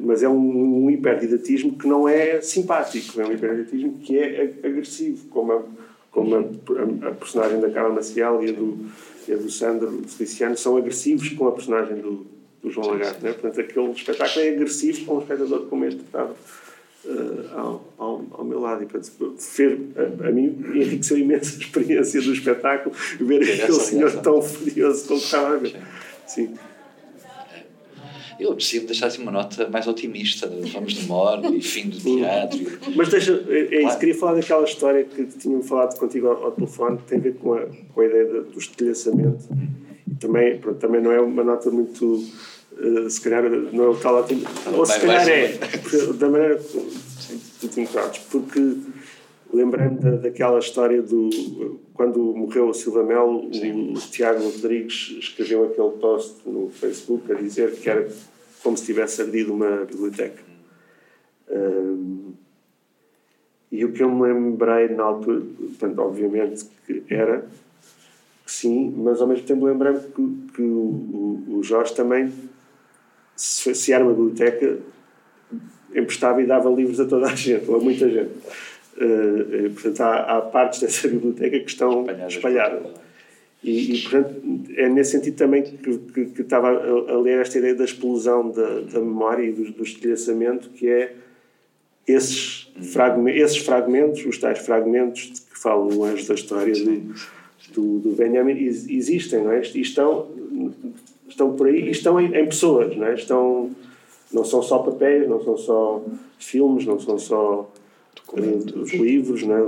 mas 0.00 0.24
é 0.24 0.28
um, 0.28 0.84
um 0.84 0.90
hiperdidatismo 0.90 1.78
que 1.78 1.86
não 1.86 2.08
é 2.08 2.40
simpático, 2.40 3.20
é 3.20 3.24
um 3.24 3.32
hiperdidatismo 3.32 4.00
que 4.00 4.18
é 4.18 4.52
agressivo, 4.64 5.28
como 5.28 5.52
a, 5.52 5.62
como 6.10 6.34
a, 6.34 6.38
a, 6.40 7.10
a 7.10 7.12
personagem 7.12 7.60
da 7.60 7.70
Carla 7.70 7.94
Maciel 7.94 8.42
e 8.42 8.50
a 8.50 8.52
do, 8.52 8.76
e 9.28 9.32
a 9.32 9.36
do 9.36 9.48
Sandro 9.48 10.02
Feliciano 10.08 10.56
são 10.56 10.76
agressivos 10.76 11.28
com 11.28 11.46
a 11.46 11.52
personagem 11.52 11.98
do, 11.98 12.26
do 12.60 12.70
João 12.70 12.88
Lagarto, 12.88 13.22
não 13.22 13.30
é? 13.30 13.34
Portanto, 13.34 13.60
aquele 13.60 13.92
espetáculo 13.92 14.44
é 14.44 14.48
agressivo 14.48 15.04
com 15.04 15.14
o 15.14 15.20
espectador 15.20 15.66
como 15.66 15.84
este 15.84 16.00
estava 16.00 16.34
uh, 17.04 17.58
ao, 17.58 17.94
ao, 17.98 18.26
ao, 18.32 18.44
meu 18.44 18.60
lado. 18.60 18.82
E, 18.82 18.86
portanto, 18.86 19.12
ver, 19.56 19.78
a, 19.96 20.28
a, 20.28 20.32
mim 20.32 20.56
enriqueceu 20.74 21.18
imenso 21.18 21.56
a 21.56 21.62
experiência 21.62 22.20
do 22.20 22.32
espetáculo 22.32 22.94
ver 23.20 23.42
aquele 23.42 23.80
senhor 23.80 24.12
tão 24.20 24.42
furioso 24.42 25.06
como 25.06 25.20
estava 25.20 25.54
a 25.54 25.58
ver. 25.58 25.76
Sim. 26.26 26.54
Eu 28.38 28.54
preciso 28.54 28.86
deixar 28.86 29.06
assim 29.06 29.22
uma 29.22 29.30
nota 29.30 29.68
mais 29.68 29.86
otimista. 29.86 30.50
Vamos 30.72 30.94
de 30.94 31.06
morte 31.06 31.56
e 31.56 31.62
fim 31.62 31.88
do 31.88 31.98
teatro. 31.98 32.58
Mas 32.96 33.08
deixa, 33.08 33.44
é, 33.48 33.76
é 33.76 33.86
isso, 33.86 33.98
queria 33.98 34.14
falar 34.14 34.34
daquela 34.34 34.64
história 34.64 35.04
que 35.04 35.24
tinham 35.38 35.62
falado 35.62 35.96
contigo 35.98 36.28
ao, 36.28 36.44
ao 36.46 36.52
telefone, 36.52 36.98
que 36.98 37.04
tem 37.04 37.18
a 37.18 37.22
ver 37.22 37.34
com 37.34 37.54
a, 37.54 37.66
com 37.94 38.00
a 38.00 38.04
ideia 38.04 38.24
do 38.42 38.58
estilhaçamento. 38.58 39.44
E 40.10 40.14
também, 40.16 40.58
pronto, 40.58 40.78
também 40.78 41.00
não 41.00 41.12
é 41.12 41.20
uma 41.20 41.44
nota 41.44 41.70
muito 41.70 42.24
eh, 42.78 43.08
se 43.08 43.20
calhar 43.20 43.48
não 43.48 43.84
é 43.84 43.88
o 43.88 43.96
tal 43.96 44.20
otimismo. 44.20 44.48
Ou 44.76 44.86
se 44.86 45.00
calhar 45.00 45.28
é, 45.28 45.58
da 46.18 46.28
maneira 46.28 46.60
que 47.60 47.68
tu 47.68 47.80
enquadres, 47.80 48.18
porque 48.30 48.76
lembrei-me 49.52 49.98
da, 49.98 50.10
daquela 50.16 50.58
história 50.58 51.00
do. 51.02 51.80
Quando 51.94 52.18
morreu 52.34 52.68
o 52.68 52.74
Silva 52.74 53.02
Melo, 53.02 53.48
o 53.48 53.94
Tiago 54.10 54.42
Rodrigues 54.42 55.14
escreveu 55.18 55.64
aquele 55.64 55.90
post 56.00 56.36
no 56.46 56.70
Facebook 56.70 57.30
a 57.32 57.36
dizer 57.36 57.72
que 57.76 57.88
era 57.88 58.08
como 58.62 58.76
se 58.76 58.84
tivesse 58.84 59.22
ardido 59.22 59.52
uma 59.52 59.84
biblioteca. 59.84 60.42
Um, 61.48 62.32
e 63.70 63.84
o 63.84 63.92
que 63.92 64.02
eu 64.02 64.10
me 64.10 64.22
lembrei 64.22 64.88
na 64.88 65.04
altura, 65.04 65.42
portanto, 65.58 65.98
obviamente 65.98 66.64
que 66.86 67.04
era 67.10 67.46
que 68.44 68.52
sim, 68.52 68.94
mas 68.96 69.20
ao 69.20 69.26
mesmo 69.26 69.46
tempo 69.46 69.64
lembrei-me 69.64 70.00
que, 70.00 70.52
que 70.54 70.62
o, 70.62 71.42
o, 71.48 71.60
Jorge 71.62 71.94
também 71.94 72.32
se, 73.36 73.92
era 73.92 74.04
uma 74.04 74.12
biblioteca, 74.12 74.78
emprestava 75.94 76.42
e 76.42 76.46
dava 76.46 76.70
livros 76.70 77.00
a 77.00 77.04
toda 77.04 77.26
a 77.26 77.34
gente, 77.34 77.68
ou 77.68 77.76
a 77.76 77.80
muita 77.80 78.08
gente. 78.08 78.30
Uh, 78.96 79.70
portanto, 79.70 80.00
há, 80.00 80.36
há, 80.36 80.40
partes 80.42 80.80
dessa 80.80 81.08
biblioteca 81.08 81.58
que 81.58 81.70
estão 81.70 82.06
espalhadas. 82.28 82.82
E, 83.62 83.94
e, 83.94 84.02
portanto, 84.02 84.42
é 84.76 84.88
nesse 84.88 85.12
sentido 85.12 85.36
também 85.36 85.62
que, 85.62 85.78
que, 85.78 86.26
que 86.26 86.42
estava 86.42 86.68
a, 86.68 87.12
a, 87.12 87.20
ler 87.20 87.40
esta 87.40 87.58
ideia 87.58 87.74
da 87.74 87.84
explosão 87.84 88.50
da, 88.50 88.80
da 88.80 89.00
memória 89.00 89.42
e 89.42 89.52
do, 89.52 89.72
do 89.72 89.82
estilhaçamento, 89.82 90.68
que 90.70 90.86
é 90.86 91.14
esses, 92.06 92.70
fragmentos, 92.92 93.40
esses 93.40 93.56
fragmentos, 93.58 94.26
os 94.26 94.38
tais 94.38 94.58
fragmentos 94.58 95.40
que 95.50 95.58
falam 95.58 95.88
no 95.88 96.04
Anjo 96.04 96.28
da 96.28 96.34
História 96.34 96.74
do, 96.74 97.14
do, 97.72 97.98
do 98.00 98.10
Benjamin, 98.10 98.52
existem, 98.52 99.42
não 99.42 99.52
é? 99.52 99.62
E 99.74 99.80
estão 99.80 100.28
estão 101.34 101.54
por 101.54 101.66
aí 101.66 101.88
e 101.88 101.90
estão 101.90 102.20
em, 102.20 102.34
em, 102.34 102.46
pessoas, 102.46 102.96
não 102.96 103.06
é? 103.06 103.14
Estão, 103.14 103.70
não 104.32 104.44
são 104.44 104.62
só 104.62 104.78
papéis, 104.78 105.28
não 105.28 105.42
são 105.42 105.56
só 105.56 106.04
filmes, 106.38 106.86
não 106.86 106.98
são 106.98 107.18
só 107.18 107.70
uh, 108.32 108.80
os 108.80 108.92
livros, 108.92 109.42
não, 109.42 109.56
é? 109.56 109.60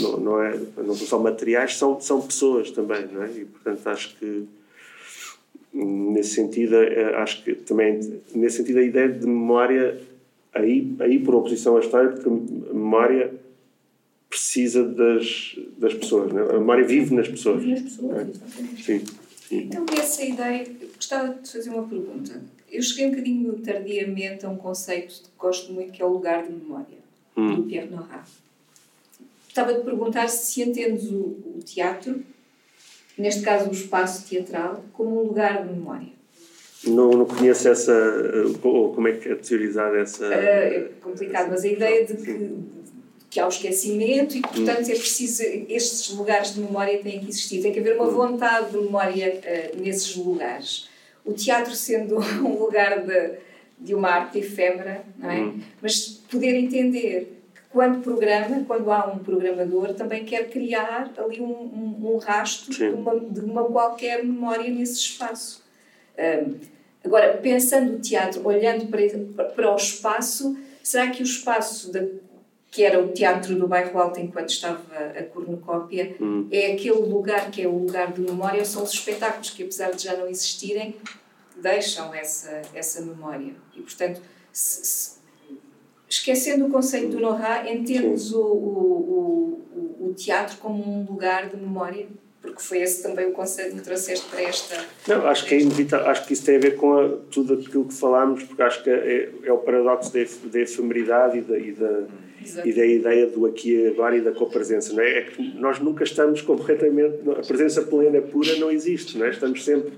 Não, 0.00 0.16
não, 0.20 0.42
é? 0.42 0.58
não 0.78 0.94
são 0.94 1.06
só 1.06 1.18
materiais, 1.18 1.76
são, 1.76 2.00
são 2.00 2.20
pessoas 2.20 2.70
também, 2.70 3.06
não 3.12 3.22
é? 3.22 3.30
E, 3.30 3.44
portanto, 3.44 3.86
acho 3.86 4.16
que 4.18 4.46
nesse 5.72 6.34
sentido, 6.34 6.76
eh, 6.76 7.14
acho 7.16 7.42
que 7.42 7.54
também, 7.54 7.98
nesse 8.34 8.58
sentido, 8.58 8.78
a 8.78 8.82
ideia 8.82 9.08
de 9.08 9.26
memória, 9.26 9.98
aí, 10.52 10.94
aí 11.00 11.18
por 11.18 11.34
oposição 11.34 11.76
à 11.76 11.80
história, 11.80 12.10
porque 12.10 12.28
a 12.28 12.74
memória 12.74 13.32
precisa 14.28 14.84
das, 14.84 15.58
das 15.78 15.94
pessoas, 15.94 16.32
não 16.32 16.40
é? 16.40 16.50
A 16.50 16.58
memória 16.58 16.84
vive 16.84 17.14
nas 17.14 17.28
pessoas. 17.28 17.62
Vive 17.62 17.80
nas 17.80 17.82
pessoas, 17.82 18.16
é? 18.18 18.82
Sim. 18.82 19.04
Então, 19.50 19.84
essa 19.98 20.24
ideia, 20.24 20.64
gostava 21.02 21.34
de 21.34 21.50
fazer 21.50 21.70
uma 21.70 21.86
pergunta. 21.86 22.40
Eu 22.70 22.80
cheguei 22.82 23.06
um 23.06 23.10
bocadinho 23.10 23.52
tardiamente 23.58 24.46
a 24.46 24.48
um 24.48 24.56
conceito 24.56 25.14
que 25.14 25.30
gosto 25.36 25.72
muito, 25.72 25.92
que 25.92 26.00
é 26.00 26.04
o 26.04 26.08
lugar 26.08 26.44
de 26.44 26.52
memória, 26.52 26.98
hum. 27.36 27.56
do 27.56 27.62
Pierre 27.64 27.90
Nora. 27.90 28.22
Gostava 29.44 29.74
de 29.74 29.80
perguntar 29.82 30.28
se 30.28 30.62
entendes 30.62 31.10
o, 31.10 31.36
o, 31.56 31.60
teatro, 31.64 32.22
neste 33.18 33.42
caso 33.42 33.68
o 33.68 33.72
espaço 33.72 34.26
teatral, 34.28 34.82
como 34.92 35.20
um 35.20 35.26
lugar 35.26 35.66
de 35.66 35.72
memória. 35.74 36.12
Não, 36.84 37.10
não 37.10 37.26
conheço 37.26 37.68
essa. 37.68 37.92
Ou 38.62 38.94
como 38.94 39.08
é 39.08 39.12
que 39.12 39.28
é 39.28 39.34
teorizar 39.34 39.94
essa. 39.94 40.26
Uh, 40.26 40.32
é 40.32 40.88
complicado, 41.00 41.50
mas 41.50 41.64
a 41.64 41.68
ideia 41.68 42.06
de 42.06 42.16
que 42.16 42.72
que 43.30 43.40
há 43.40 43.46
o 43.46 43.48
esquecimento 43.48 44.36
e 44.36 44.42
que, 44.42 44.48
portanto, 44.48 44.90
é 44.90 44.94
preciso, 44.94 45.42
estes 45.66 46.14
lugares 46.14 46.52
de 46.52 46.60
memória 46.60 46.98
têm 46.98 47.18
que 47.18 47.30
existir. 47.30 47.62
Tem 47.62 47.72
que 47.72 47.80
haver 47.80 47.96
uma 47.96 48.10
vontade 48.10 48.72
de 48.72 48.76
memória 48.76 49.40
uh, 49.40 49.80
nesses 49.80 50.14
lugares. 50.16 50.91
O 51.24 51.32
teatro 51.32 51.74
sendo 51.74 52.18
um 52.44 52.58
lugar 52.58 53.04
de, 53.04 53.34
de 53.78 53.94
uma 53.94 54.08
arte 54.08 54.38
efêmera, 54.38 55.04
não 55.18 55.30
é? 55.30 55.40
Uhum. 55.40 55.60
Mas 55.80 56.08
poder 56.30 56.54
entender 56.54 57.40
que 57.54 57.60
quando 57.70 58.02
programa, 58.02 58.64
quando 58.66 58.90
há 58.90 59.06
um 59.06 59.18
programador, 59.18 59.94
também 59.94 60.24
quer 60.24 60.50
criar 60.50 61.12
ali 61.16 61.40
um, 61.40 61.52
um, 61.52 62.14
um 62.14 62.18
rastro 62.18 62.72
de 62.72 62.84
uma, 62.84 63.20
de 63.20 63.40
uma, 63.40 63.64
qualquer 63.64 64.24
memória 64.24 64.70
nesse 64.70 64.94
espaço. 64.94 65.62
Um, 66.18 66.54
agora, 67.04 67.36
pensando 67.38 67.94
o 67.94 68.00
teatro, 68.00 68.46
olhando 68.46 68.86
para, 68.86 69.44
para 69.44 69.72
o 69.72 69.76
espaço, 69.76 70.56
será 70.82 71.08
que 71.10 71.22
o 71.22 71.24
espaço 71.24 71.92
da 71.92 72.04
que 72.72 72.82
era 72.82 72.98
o 72.98 73.08
teatro 73.08 73.54
do 73.54 73.68
bairro 73.68 74.00
Alto 74.00 74.18
enquanto 74.18 74.48
estava 74.48 74.80
a 75.14 75.22
cornucópia, 75.24 76.16
hum. 76.18 76.48
é 76.50 76.72
aquele 76.72 77.02
lugar 77.02 77.50
que 77.50 77.60
é 77.60 77.68
o 77.68 77.76
lugar 77.76 78.10
de 78.10 78.22
memória, 78.22 78.64
são 78.64 78.82
os 78.82 78.94
espetáculos 78.94 79.50
que, 79.50 79.62
apesar 79.62 79.90
de 79.90 80.04
já 80.04 80.16
não 80.16 80.26
existirem, 80.26 80.96
deixam 81.60 82.14
essa, 82.14 82.62
essa 82.72 83.02
memória. 83.02 83.54
E, 83.76 83.82
portanto, 83.82 84.22
se, 84.50 84.86
se, 84.86 85.18
esquecendo 86.08 86.66
o 86.66 86.70
conceito 86.70 87.08
do 87.08 87.20
Nohá, 87.20 87.70
entendes 87.70 88.32
o, 88.32 88.40
o, 88.40 89.66
o, 90.00 90.08
o 90.08 90.14
teatro 90.14 90.56
como 90.56 90.82
um 90.82 91.04
lugar 91.04 91.50
de 91.50 91.56
memória? 91.58 92.08
Porque 92.42 92.60
foi 92.60 92.82
esse 92.82 93.02
também 93.02 93.28
o 93.28 93.32
conceito 93.32 93.76
que 93.76 93.82
trouxeste 93.82 94.26
para 94.28 94.42
esta. 94.42 94.84
Não, 95.06 95.26
acho 95.28 95.46
que 95.46 95.54
é 95.54 95.60
inevitável, 95.60 96.08
acho 96.08 96.26
que 96.26 96.32
isso 96.32 96.44
tem 96.44 96.56
a 96.56 96.58
ver 96.58 96.76
com 96.76 96.98
a, 96.98 97.08
tudo 97.30 97.54
aquilo 97.54 97.84
que 97.84 97.94
falámos, 97.94 98.42
porque 98.42 98.60
acho 98.60 98.82
que 98.82 98.90
é, 98.90 99.30
é 99.44 99.52
o 99.52 99.58
paradoxo 99.58 100.12
da, 100.12 100.20
da 100.50 100.60
efemeridade 100.60 101.38
e 101.38 101.40
da, 101.40 101.56
e 101.56 101.72
da, 101.72 102.02
e 102.64 102.72
da 102.72 102.84
ideia 102.84 103.28
do 103.28 103.46
aqui 103.46 103.74
e 103.74 103.86
agora 103.86 104.16
e 104.16 104.20
da 104.20 104.32
copresença. 104.32 104.92
Não 104.92 105.02
é? 105.02 105.18
é 105.18 105.22
que 105.22 105.40
nós 105.56 105.78
nunca 105.78 106.02
estamos 106.02 106.42
completamente. 106.42 107.18
A 107.30 107.46
presença 107.46 107.82
plena 107.82 108.20
pura 108.20 108.56
não 108.56 108.72
existe, 108.72 109.16
não 109.16 109.26
é? 109.26 109.30
Estamos 109.30 109.64
sempre. 109.64 109.92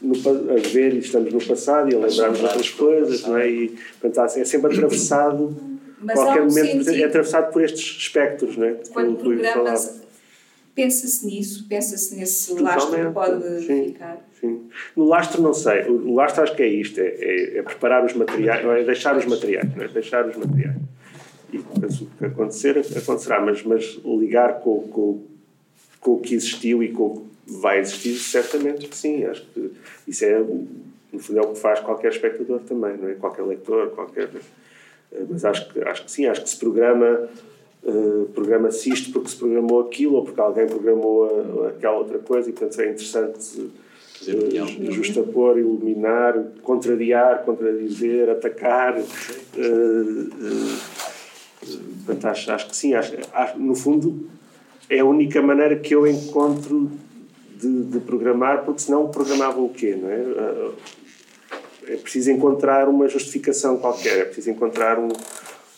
No, 0.00 0.14
a 0.14 0.68
ver 0.68 0.94
e 0.94 0.98
estamos 0.98 1.32
no 1.32 1.44
passado 1.44 1.90
e 1.90 1.94
a 1.96 1.98
lembrarmos 1.98 2.40
outras 2.40 2.70
coisas, 2.70 3.22
não 3.22 3.36
é? 3.36 3.50
E, 3.50 3.76
portanto, 4.00 4.38
é 4.38 4.44
sempre 4.44 4.72
atravessado, 4.72 5.56
Mas 6.00 6.14
qualquer 6.14 6.44
momento 6.44 6.84
sentido, 6.84 7.02
é 7.02 7.04
atravessado 7.04 7.52
por 7.52 7.62
estes 7.62 7.96
espectros, 7.98 8.56
não 8.56 8.66
é? 8.66 8.76
Quando 8.92 9.16
programas 9.16 10.07
Pensa-se 10.78 11.26
nisso, 11.26 11.66
pensa-se 11.68 12.14
nesse 12.14 12.54
Totalmente, 12.54 12.76
lastro 12.76 13.06
que 13.06 13.12
pode 13.12 13.66
sim, 13.66 13.84
ficar. 13.86 14.28
Sim. 14.40 14.70
No 14.94 15.08
lastro 15.08 15.42
não 15.42 15.52
sei, 15.52 15.82
o 15.88 16.14
lastro 16.14 16.44
acho 16.44 16.54
que 16.54 16.62
é 16.62 16.68
isto, 16.68 17.00
é, 17.00 17.08
é, 17.08 17.58
é 17.58 17.62
preparar 17.64 18.04
os 18.04 18.14
materiais, 18.14 18.64
não 18.64 18.72
é 18.72 18.84
deixar 18.84 19.16
os 19.16 19.26
materiais, 19.26 19.74
não 19.74 19.82
é 19.82 19.88
deixar 19.88 20.24
os 20.28 20.36
materiais. 20.36 20.76
E 21.52 21.58
depois 21.58 22.00
o 22.00 22.06
que 22.06 22.24
acontecer, 22.26 22.78
acontecerá, 22.96 23.40
mas, 23.40 23.64
mas 23.64 23.98
ligar 24.04 24.60
com, 24.60 24.82
com, 24.82 25.22
com 25.98 26.12
o 26.12 26.20
que 26.20 26.36
existiu 26.36 26.80
e 26.80 26.92
com 26.92 27.06
o 27.06 27.26
que 27.44 27.54
vai 27.60 27.80
existir, 27.80 28.14
certamente 28.14 28.86
que 28.86 28.96
sim, 28.96 29.24
acho 29.24 29.44
que 29.46 29.72
isso 30.06 30.24
é, 30.24 30.38
no 30.38 31.18
fundo, 31.18 31.40
é 31.40 31.42
o 31.42 31.54
que 31.54 31.58
faz 31.58 31.80
qualquer 31.80 32.12
espectador 32.12 32.60
também, 32.60 32.96
não 32.96 33.08
é? 33.08 33.14
Qualquer 33.14 33.42
leitor, 33.42 33.90
qualquer... 33.96 34.28
Mas 35.28 35.44
acho 35.44 35.72
que, 35.72 35.80
acho 35.80 36.04
que 36.04 36.12
sim, 36.12 36.26
acho 36.26 36.42
que 36.42 36.50
se 36.50 36.56
programa 36.56 37.28
Uh, 37.82 38.26
programa-se 38.34 38.90
isto 38.90 39.12
porque 39.12 39.28
se 39.28 39.36
programou 39.36 39.80
aquilo 39.80 40.16
ou 40.16 40.24
porque 40.24 40.40
alguém 40.40 40.66
programou 40.66 41.64
a, 41.64 41.68
aquela 41.68 41.98
outra 41.98 42.18
coisa 42.18 42.50
e 42.50 42.52
portanto 42.52 42.80
é 42.80 42.90
interessante 42.90 43.60
uh, 43.60 44.92
justapor, 44.92 45.58
iluminar, 45.58 46.34
contrariar, 46.62 47.44
contradizer, 47.44 48.28
atacar. 48.30 48.98
Uh, 48.98 50.28
portanto, 52.04 52.24
acho, 52.26 52.50
acho 52.50 52.68
que 52.68 52.76
sim, 52.76 52.94
acho, 52.94 53.14
acho, 53.32 53.58
no 53.58 53.76
fundo 53.76 54.28
é 54.90 54.98
a 54.98 55.04
única 55.04 55.40
maneira 55.40 55.76
que 55.76 55.94
eu 55.94 56.06
encontro 56.06 56.90
de, 57.56 57.84
de 57.84 58.00
programar, 58.00 58.64
porque 58.64 58.80
senão 58.80 59.08
programava 59.08 59.60
o 59.60 59.68
quê, 59.68 59.96
não 59.96 60.08
é? 60.08 60.72
É 61.88 61.96
preciso 61.96 62.30
encontrar 62.30 62.88
uma 62.88 63.08
justificação 63.08 63.78
qualquer, 63.78 64.18
é 64.18 64.24
preciso 64.24 64.50
encontrar 64.50 64.98
um, 64.98 65.08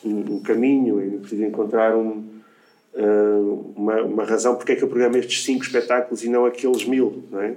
um, 0.05 0.37
um 0.37 0.41
caminho, 0.41 1.01
é 1.01 1.19
preciso 1.19 1.45
encontrar 1.45 1.97
um, 1.97 2.25
uh, 2.95 3.73
uma, 3.77 4.03
uma 4.03 4.25
razão 4.25 4.57
porque 4.57 4.73
é 4.73 4.77
que 4.77 4.83
eu 4.83 4.89
programo 4.89 5.17
estes 5.17 5.45
cinco 5.45 5.65
espetáculos 5.65 6.25
e 6.25 6.29
não 6.29 6.45
aqueles 6.45 6.85
mil, 6.85 7.25
não 7.31 7.41
é? 7.41 7.55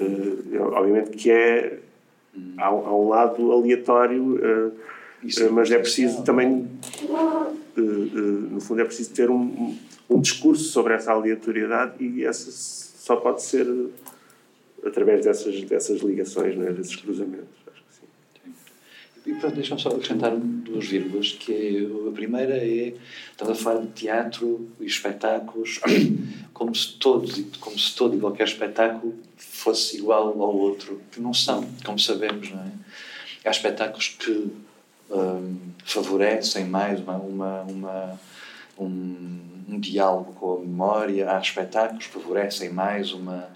Uh, 0.00 0.62
obviamente 0.72 1.10
que 1.10 1.30
é 1.30 1.78
há, 2.58 2.66
há 2.66 2.96
um 2.96 3.08
lado 3.08 3.52
aleatório, 3.52 4.36
uh, 4.36 4.72
mas 5.52 5.70
é 5.70 5.78
preciso 5.78 6.22
também, 6.22 6.68
no 7.76 8.60
fundo, 8.60 8.80
é 8.80 8.84
preciso 8.84 9.12
ter 9.12 9.30
um, 9.30 9.76
um 10.08 10.20
discurso 10.20 10.64
sobre 10.64 10.94
essa 10.94 11.12
aleatoriedade 11.12 12.04
e 12.04 12.24
essa 12.24 12.50
só 12.50 13.16
pode 13.16 13.42
ser 13.42 13.66
através 14.84 15.24
dessas, 15.24 15.62
dessas 15.62 16.00
ligações, 16.00 16.58
é? 16.60 16.72
desses 16.72 16.96
cruzamentos. 16.96 17.65
E 19.26 19.34
pronto, 19.34 19.56
deixa-me 19.56 19.80
só 19.80 19.88
acrescentar 19.88 20.36
duas 20.36 20.86
vírgulas, 20.86 21.32
que 21.32 21.52
é, 21.52 22.08
a 22.08 22.12
primeira 22.12 22.56
é, 22.56 22.94
estamos 23.32 23.58
a 23.58 23.62
falar 23.62 23.80
de 23.80 23.88
teatro 23.88 24.70
e 24.78 24.86
espetáculos 24.86 25.80
como 26.54 26.72
se 26.72 26.92
todos, 26.92 27.42
como 27.58 27.76
se 27.76 27.94
todo 27.96 28.16
e 28.16 28.20
qualquer 28.20 28.46
espetáculo 28.46 29.14
fosse 29.36 29.96
igual 29.96 30.28
ao 30.40 30.56
outro, 30.56 31.00
que 31.10 31.20
não 31.20 31.34
são, 31.34 31.68
como 31.84 31.98
sabemos, 31.98 32.50
não 32.50 32.62
é? 32.62 32.70
Há 33.44 33.50
espetáculos 33.50 34.16
que 34.18 34.50
um, 35.10 35.56
favorecem 35.84 36.64
mais 36.64 37.00
uma, 37.00 37.16
uma, 37.16 37.62
uma 37.62 38.20
um, 38.78 39.38
um 39.68 39.80
diálogo 39.80 40.32
com 40.34 40.54
a 40.54 40.60
memória, 40.60 41.30
há 41.30 41.40
espetáculos 41.40 42.06
que 42.06 42.12
favorecem 42.12 42.70
mais 42.70 43.12
uma 43.12 43.48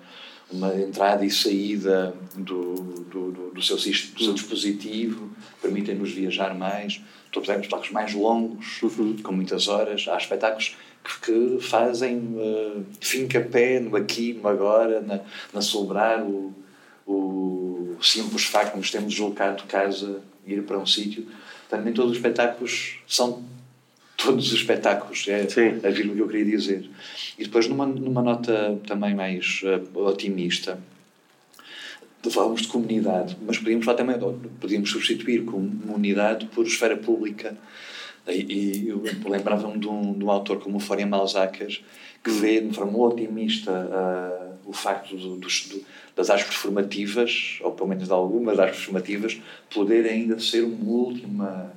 uma 0.52 0.74
entrada 0.74 1.24
e 1.24 1.30
saída 1.30 2.14
do, 2.34 2.74
do, 2.74 3.30
do, 3.32 3.50
do 3.52 3.62
seu, 3.62 3.76
do 3.76 3.82
seu 4.24 4.34
dispositivo, 4.34 5.30
permitem-nos 5.60 6.10
viajar 6.12 6.54
mais. 6.54 7.00
Estou 7.26 7.40
a 7.40 7.46
dizer, 7.46 7.60
espetáculos 7.60 7.90
mais 7.92 8.14
longos, 8.14 8.82
uhum. 8.82 9.16
com 9.22 9.32
muitas 9.32 9.68
horas. 9.68 10.06
Há 10.08 10.16
espetáculos 10.16 10.76
que, 11.04 11.20
que 11.20 11.60
fazem 11.60 12.16
uh, 12.16 12.84
fim-capé 13.00 13.80
no 13.80 13.96
aqui, 13.96 14.34
no 14.34 14.48
agora, 14.48 15.00
na, 15.00 15.20
na 15.52 15.62
celebrar 15.62 16.22
o, 16.22 16.52
o 17.06 17.96
simples 18.02 18.44
facto 18.44 18.72
de 18.72 18.78
nos 18.78 18.90
termos 18.90 19.12
deslocado 19.12 19.62
de 19.62 19.68
casa 19.68 20.22
ir 20.46 20.62
para 20.62 20.78
um 20.78 20.86
sítio. 20.86 21.26
Nem 21.84 21.92
todos 21.92 22.12
os 22.12 22.16
espetáculos 22.16 22.98
são 23.06 23.44
todos 24.22 24.52
os 24.52 24.52
espetáculos, 24.52 25.26
é 25.28 25.48
Sim. 25.48 25.80
a 25.82 25.90
vírgula 25.90 26.16
que 26.16 26.22
eu 26.22 26.28
queria 26.28 26.56
dizer. 26.56 26.88
E 27.38 27.44
depois, 27.44 27.66
numa, 27.66 27.86
numa 27.86 28.22
nota 28.22 28.78
também 28.86 29.14
mais 29.14 29.62
uh, 29.62 29.98
otimista, 30.00 30.78
falamos 32.30 32.62
de 32.62 32.68
comunidade, 32.68 33.36
mas 33.40 33.58
podíamos 33.58 33.84
falar 33.84 33.96
também, 33.96 34.16
podíamos 34.60 34.90
substituir 34.90 35.44
comunidade 35.44 36.46
por 36.46 36.66
esfera 36.66 36.96
pública. 36.96 37.56
E, 38.28 38.84
e 38.84 38.88
eu 38.88 39.02
lembrava-me 39.24 39.78
de, 39.78 39.88
um, 39.88 40.12
de 40.12 40.22
um 40.22 40.30
autor 40.30 40.60
como 40.60 40.76
o 40.76 40.80
Florian 40.80 41.06
Malzacas, 41.06 41.82
que 42.22 42.30
vê 42.30 42.60
de 42.60 42.74
forma 42.74 42.98
otimista 42.98 43.70
uh, 43.72 44.68
o 44.68 44.72
facto 44.74 45.16
do, 45.16 45.36
do, 45.36 45.48
do, 45.48 45.84
das 46.14 46.28
artes 46.28 46.48
performativas, 46.48 47.58
ou 47.62 47.72
pelo 47.72 47.88
menos 47.88 48.06
de 48.06 48.12
algumas 48.12 48.58
artes 48.58 48.76
performativas, 48.76 49.40
poderem 49.72 50.12
ainda 50.12 50.38
ser 50.38 50.62
uma 50.62 50.90
última 50.90 51.72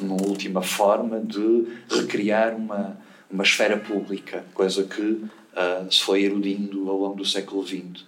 uma 0.00 0.20
última 0.22 0.62
forma 0.62 1.20
de 1.20 1.66
recriar 1.90 2.54
uma, 2.54 2.98
uma 3.30 3.42
esfera 3.42 3.76
pública, 3.76 4.44
coisa 4.54 4.84
que 4.84 5.02
uh, 5.02 5.90
se 5.90 6.02
foi 6.02 6.24
erudindo 6.24 6.88
ao 6.90 6.96
longo 6.96 7.16
do 7.16 7.24
século 7.24 7.66
XX. 7.66 8.04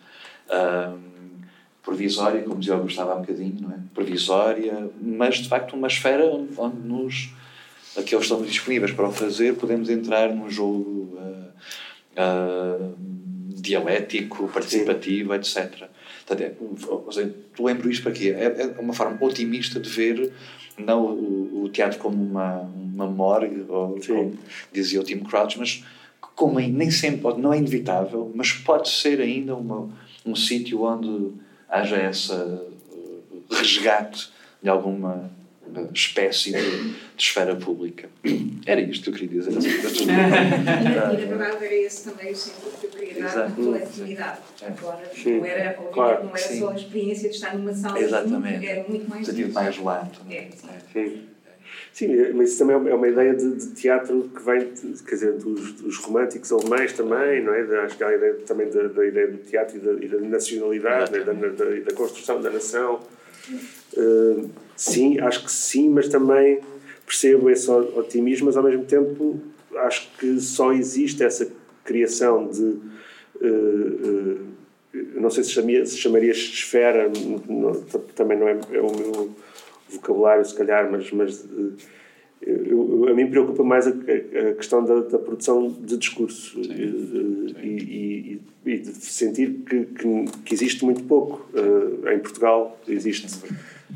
Uh, 0.48 1.15
provisória, 1.82 2.43
como 2.43 2.59
dizia 2.59 2.77
o 2.77 2.82
Gustavo 2.82 3.11
há 3.11 3.16
um 3.16 3.20
bocadinho, 3.20 3.61
não 3.61 3.70
é? 3.70 3.78
provisória, 3.93 4.90
mas 5.01 5.36
de 5.36 5.48
facto 5.48 5.74
uma 5.74 5.86
esfera 5.86 6.24
onde, 6.24 6.55
onde 6.56 6.78
nos, 6.78 7.31
aqueles 7.97 8.24
estamos 8.24 8.48
disponíveis 8.48 8.93
para 8.93 9.06
o 9.06 9.12
fazer, 9.12 9.55
podemos 9.56 9.90
entrar 9.90 10.35
num 10.35 10.48
jogo 10.48 11.19
uh, 12.16 12.94
dialético, 13.48 14.48
participativo, 14.48 15.32
Sim. 15.44 15.61
etc. 15.61 15.89
Portanto, 16.27 16.43
é, 16.43 17.62
lembro 17.62 17.90
isto 17.90 18.02
para 18.02 18.12
quê? 18.12 18.35
É, 18.36 18.62
é 18.62 18.81
uma 18.81 18.94
forma 18.94 19.19
otimista 19.20 19.78
de 19.78 19.89
ver 19.89 20.32
não 20.78 21.05
o, 21.05 21.64
o 21.64 21.68
teatro 21.68 21.98
como 21.98 22.22
uma, 22.22 22.60
uma 22.60 23.06
morgue, 23.06 23.64
ou 23.68 23.98
como 24.06 24.38
dizia 24.72 25.01
o 25.01 25.05
Tim 25.05 25.20
Crouch, 25.20 25.59
mas 25.59 25.84
como 26.34 26.59
nem 26.59 26.90
sempre, 26.90 27.32
não 27.38 27.52
é 27.52 27.59
inevitável, 27.59 28.30
mas 28.34 28.52
pode 28.52 28.88
ser 28.88 29.20
ainda 29.20 29.55
uma, 29.55 29.88
um 30.26 30.34
sítio 30.34 30.82
onde 30.82 31.32
haja 31.68 31.96
essa 31.96 32.34
uh, 32.44 33.44
resgate 33.51 34.30
de 34.62 34.68
alguma 34.68 35.30
uh, 35.66 35.92
espécie 35.92 36.52
de, 36.52 36.60
de, 36.60 36.96
esfera 37.16 37.55
pública. 37.55 38.09
Era 38.66 38.80
isto 38.80 39.05
que 39.05 39.10
eu 39.10 39.28
queria 39.28 39.40
dizer. 39.40 39.52
e 40.02 40.06
na 40.06 41.10
verdade 41.14 41.64
era 41.64 41.74
esse 41.74 42.10
também 42.10 42.32
o 42.32 42.36
sentido 42.36 42.80
que 42.80 42.86
eu 42.86 42.90
na 43.20 43.51
coletividade. 43.51 44.41
É. 44.62 44.66
Agora, 44.66 45.11
não 45.24 45.45
era, 45.45 45.74
claro. 45.74 46.24
não 46.24 46.36
era 46.36 46.59
só 46.59 46.70
a 46.70 46.74
experiência 46.74 47.28
de 47.28 47.35
estar 47.35 47.57
numa 47.57 47.73
sala, 47.73 47.99
Exatamente. 47.99 48.66
era 48.66 48.89
muito 48.89 49.09
mais. 49.09 49.27
Sentido 49.27 49.53
mais 49.53 49.78
lato. 49.78 50.20
É, 50.31 50.49
sim. 50.93 51.28
Sim, 51.93 52.09
mas 52.35 52.51
isso 52.51 52.59
também 52.59 52.91
é 52.91 52.95
uma 52.95 53.07
ideia 53.07 53.32
de, 53.35 53.55
de 53.55 53.66
teatro 53.69 54.28
que 54.35 54.43
vem, 54.43 54.73
de, 54.73 55.01
quer 55.05 55.15
dizer, 55.15 55.32
dos, 55.35 55.74
dos, 55.74 55.97
românticos 55.99 56.51
alemães 56.51 56.93
também, 56.93 57.41
não 57.41 57.55
é? 57.55 57.61
Acho 57.85 57.97
que 57.97 58.03
há 58.03 58.09
a 58.09 58.15
ideia 58.16 58.35
também 58.45 58.69
da, 58.69 58.89
da 58.89 59.07
ideia 59.07 59.28
do 59.28 59.39
teatro 59.39 59.77
e 59.77 59.81
da, 59.81 59.93
e 60.05 60.09
da 60.09 60.19
nacionalidade, 60.19 61.12
né? 61.12 61.20
da, 61.20 61.32
da, 61.32 61.65
da, 61.65 61.95
construção 61.95 62.41
da 62.41 62.51
nação. 62.51 63.01
Uh, 63.97 64.51
sim, 64.77 65.20
acho 65.20 65.45
que 65.45 65.53
sim, 65.53 65.89
mas 65.89 66.09
também 66.09 66.61
percebo 67.07 67.49
esse 67.49 67.70
otimismo, 67.70 68.47
mas 68.47 68.57
ao 68.57 68.65
mesmo 68.65 68.85
tempo 68.85 69.41
acho 69.77 70.11
que 70.19 70.41
só 70.41 70.73
existe 70.73 71.23
essa 71.23 71.49
criação 71.85 72.49
de. 72.49 72.77
Uh, 73.44 74.40
uh, 74.94 75.20
não 75.20 75.30
sei 75.30 75.42
se, 75.42 75.50
chamia, 75.50 75.84
se 75.84 75.98
chamaria 75.98 76.30
esfera, 76.30 77.10
não, 77.48 77.72
também 78.14 78.38
não 78.38 78.48
é, 78.48 78.58
é 78.72 78.80
o 78.80 78.96
meu 78.96 79.34
vocabulário, 79.90 80.44
se 80.44 80.54
calhar, 80.54 80.90
mas, 80.90 81.10
mas 81.10 81.44
eu, 82.46 83.08
a 83.08 83.14
mim 83.14 83.30
preocupa 83.30 83.62
mais 83.62 83.86
a, 83.86 83.90
a 83.90 84.54
questão 84.54 84.84
da, 84.84 85.00
da, 85.00 85.18
produção 85.18 85.70
de 85.80 85.96
discurso 85.96 86.62
sim, 86.62 86.64
sim. 86.64 87.54
E, 87.62 88.40
e, 88.66 88.70
e, 88.70 88.78
de 88.78 88.90
sentir 88.92 89.62
que, 89.66 89.84
que, 89.86 90.24
que, 90.44 90.54
existe 90.54 90.84
muito 90.84 91.04
pouco. 91.04 91.48
Uh, 91.54 92.08
em 92.08 92.18
Portugal 92.18 92.78
existe, 92.86 93.26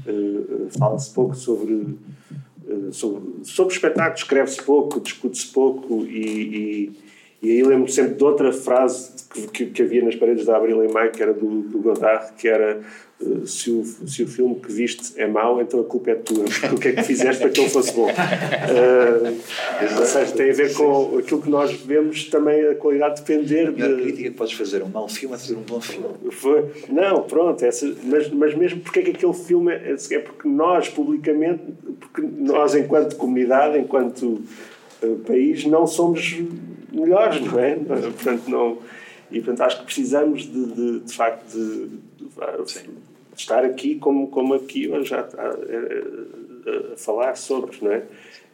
uh, 0.06 0.68
fala-se 0.78 1.12
pouco 1.12 1.34
sobre, 1.34 1.74
uh, 1.74 2.92
sobre, 2.92 3.44
sobre 3.44 3.74
espetáculos, 3.74 4.20
escreve-se 4.20 4.62
pouco, 4.62 5.00
discute-se 5.00 5.52
pouco 5.52 6.04
e, 6.06 6.22
e, 6.86 6.92
aí 7.43 7.62
lembro 7.62 7.90
sempre 7.90 8.15
de 8.15 8.24
outra 8.24 8.52
frase 8.52 9.12
que, 9.52 9.66
que, 9.66 9.82
havia 9.82 10.02
nas 10.02 10.16
paredes 10.16 10.44
da 10.44 10.56
Abril 10.56 10.82
em 10.85 10.93
Maio, 10.93 11.12
que 11.12 11.23
era 11.23 11.32
do, 11.32 11.60
do 11.62 11.78
Godard, 11.78 12.32
que 12.36 12.48
era 12.48 12.81
eh, 13.20 13.47
se 13.47 13.70
o, 13.70 13.85
se 13.85 14.24
o 14.24 14.27
filme 14.27 14.56
que 14.56 14.73
viste 14.73 15.12
é 15.16 15.27
mau, 15.27 15.60
então 15.60 15.81
a 15.81 15.85
culpa 15.85 16.10
é 16.10 16.15
tua. 16.16 16.44
O 16.74 16.81
que 16.81 16.89
é 16.89 16.93
que 16.93 17.02
fizeste 17.05 17.40
para 17.40 17.51
que 17.51 17.60
ele 17.60 17.69
fosse 17.69 17.93
bom? 17.93 18.06
Uh, 18.06 18.10
ou 20.01 20.06
seja, 20.06 20.32
tem 20.32 20.51
a 20.51 20.52
ver 20.52 20.74
com 20.74 21.19
aquilo 21.19 21.40
que 21.40 21.48
nós 21.48 21.73
vemos 21.73 22.24
também 22.24 22.60
a 22.66 22.74
qualidade 22.74 23.20
depender. 23.20 23.69
A 23.69 23.70
de... 23.70 24.02
crítica 24.02 24.31
que 24.31 24.36
podes 24.36 24.55
fazer 24.55 24.82
um 24.82 24.89
mau 24.89 25.09
filme 25.09 25.35
a 25.36 25.39
fazer 25.39 25.55
um 25.55 25.62
bom 25.62 25.81
filme. 25.81 26.09
Foi, 26.32 26.73
não, 26.89 27.23
pronto, 27.23 27.65
essa, 27.65 27.93
mas, 28.02 28.28
mas 28.31 28.55
mesmo 28.55 28.81
porque 28.81 28.98
é 28.98 29.02
que 29.02 29.10
aquele 29.10 29.35
filme 29.35 29.73
é, 29.73 29.94
é 30.10 30.19
porque 30.19 30.48
nós, 30.48 30.89
publicamente, 30.89 31.62
porque 32.01 32.23
nós, 32.23 32.74
enquanto 32.74 33.15
comunidade, 33.16 33.78
enquanto 33.78 34.43
uh, 35.02 35.16
país, 35.24 35.65
não 35.65 35.86
somos 35.86 36.36
melhores, 36.93 37.40
não 37.40 37.59
é? 37.59 37.74
Portanto, 37.74 38.48
não. 38.48 38.78
E 39.31 39.40
portanto 39.40 39.60
acho 39.62 39.78
que 39.81 39.85
precisamos 39.85 40.44
de, 40.44 40.66
de, 40.66 41.01
de 41.01 41.12
facto 41.15 41.47
de, 41.52 41.89
de, 41.89 42.89
estar 43.36 43.65
aqui 43.65 43.97
como, 43.97 44.28
como 44.28 44.55
aqui 44.55 44.89
hoje 44.89 45.15
a, 45.15 45.20
a, 45.20 46.93
a, 46.93 46.97
falar 46.97 47.36
sobre, 47.36 47.78
não 47.82 47.93
é? 47.93 48.05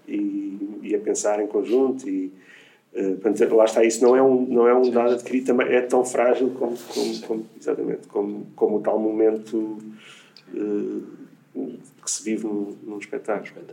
E, 0.06 0.80
e 0.82 0.94
a 0.94 0.98
pensar 0.98 1.40
em 1.40 1.46
conjunto 1.46 2.08
e 2.08 2.32
uh, 2.92 3.16
portanto, 3.16 3.54
lá 3.54 3.64
está, 3.64 3.84
isso 3.84 4.02
não 4.02 4.16
é 4.16 4.22
um, 4.22 4.46
não 4.46 4.68
é 4.68 4.74
um 4.74 4.90
dado 4.90 5.14
adquirido, 5.14 5.46
também 5.46 5.68
é 5.68 5.80
tão 5.80 6.04
frágil 6.04 6.50
como, 6.50 6.76
como, 6.76 7.20
como 7.20 7.46
exatamente, 7.58 8.06
como, 8.08 8.46
como 8.56 8.76
o 8.78 8.80
tal 8.80 8.98
momento 8.98 9.78
uh, 10.52 11.02
que 12.04 12.10
se 12.10 12.22
vive 12.24 12.46
num, 12.46 12.76
num 12.82 12.98
espetáculo. 12.98 13.64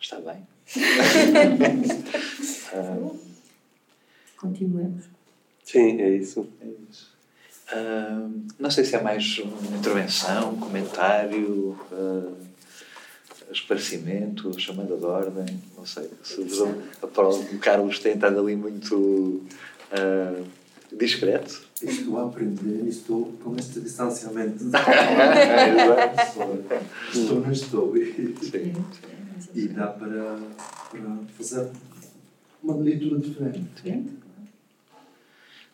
Está 0.00 0.20
bem. 0.20 0.46
Continuemos. 4.36 5.04
Sim, 5.64 6.00
é 6.00 6.16
isso. 6.16 6.48
É 6.60 6.66
isso. 6.90 7.16
Uh, 7.72 8.42
não 8.58 8.70
sei 8.70 8.84
se 8.84 8.96
é 8.96 9.02
mais 9.02 9.38
uma 9.38 9.76
intervenção, 9.76 10.54
um 10.54 10.58
comentário, 10.58 11.78
uh, 11.92 12.34
esclarecimento, 13.52 14.58
chamada 14.58 14.96
de 14.96 15.04
ordem, 15.04 15.60
não 15.76 15.84
sei. 15.84 16.08
Se 16.22 16.40
o 16.40 17.58
Carlos 17.60 17.98
tem 17.98 18.14
estado 18.14 18.40
ali 18.40 18.56
muito 18.56 19.42
uh, 19.92 20.46
discreto. 20.92 21.68
Estou 21.82 22.18
a 22.18 22.24
aprender 22.24 22.84
e 22.84 22.88
estou 22.88 23.32
com 23.44 23.54
este 23.56 23.80
distanciamento. 23.80 24.64
estou, 27.14 27.40
não 27.40 27.52
estou. 27.52 27.94
Sim. 27.94 28.34
E 29.54 29.68
dá 29.68 29.88
para, 29.88 30.38
para 30.90 31.00
fazer 31.36 31.68
uma 32.62 32.76
leitura 32.76 33.18
diferente. 33.18 34.14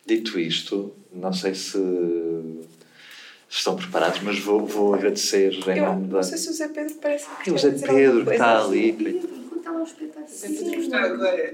Dito 0.05 0.39
isto, 0.39 0.95
não 1.11 1.33
sei 1.33 1.55
se 1.55 1.77
estão 3.49 3.75
preparados, 3.75 4.21
mas 4.21 4.39
vou, 4.39 4.65
vou 4.65 4.93
agradecer 4.93 5.53
em 5.53 5.77
eu, 5.77 5.85
nome 5.85 6.07
da. 6.07 6.17
Não 6.17 6.23
sei 6.23 6.37
se 6.37 6.49
o 6.49 6.53
Zé 6.53 6.67
Pedro 6.67 6.95
parece 6.95 7.25
que. 7.43 7.51
O 7.51 7.57
Zé 7.57 7.71
Pedro 7.71 8.25
que 8.25 8.31
está 8.31 8.63
ali. 8.63 8.93
Conta 9.49 9.71
lá 9.71 9.79
o 9.79 9.83
espetáculo. 9.83 10.95
Agora. 10.95 11.53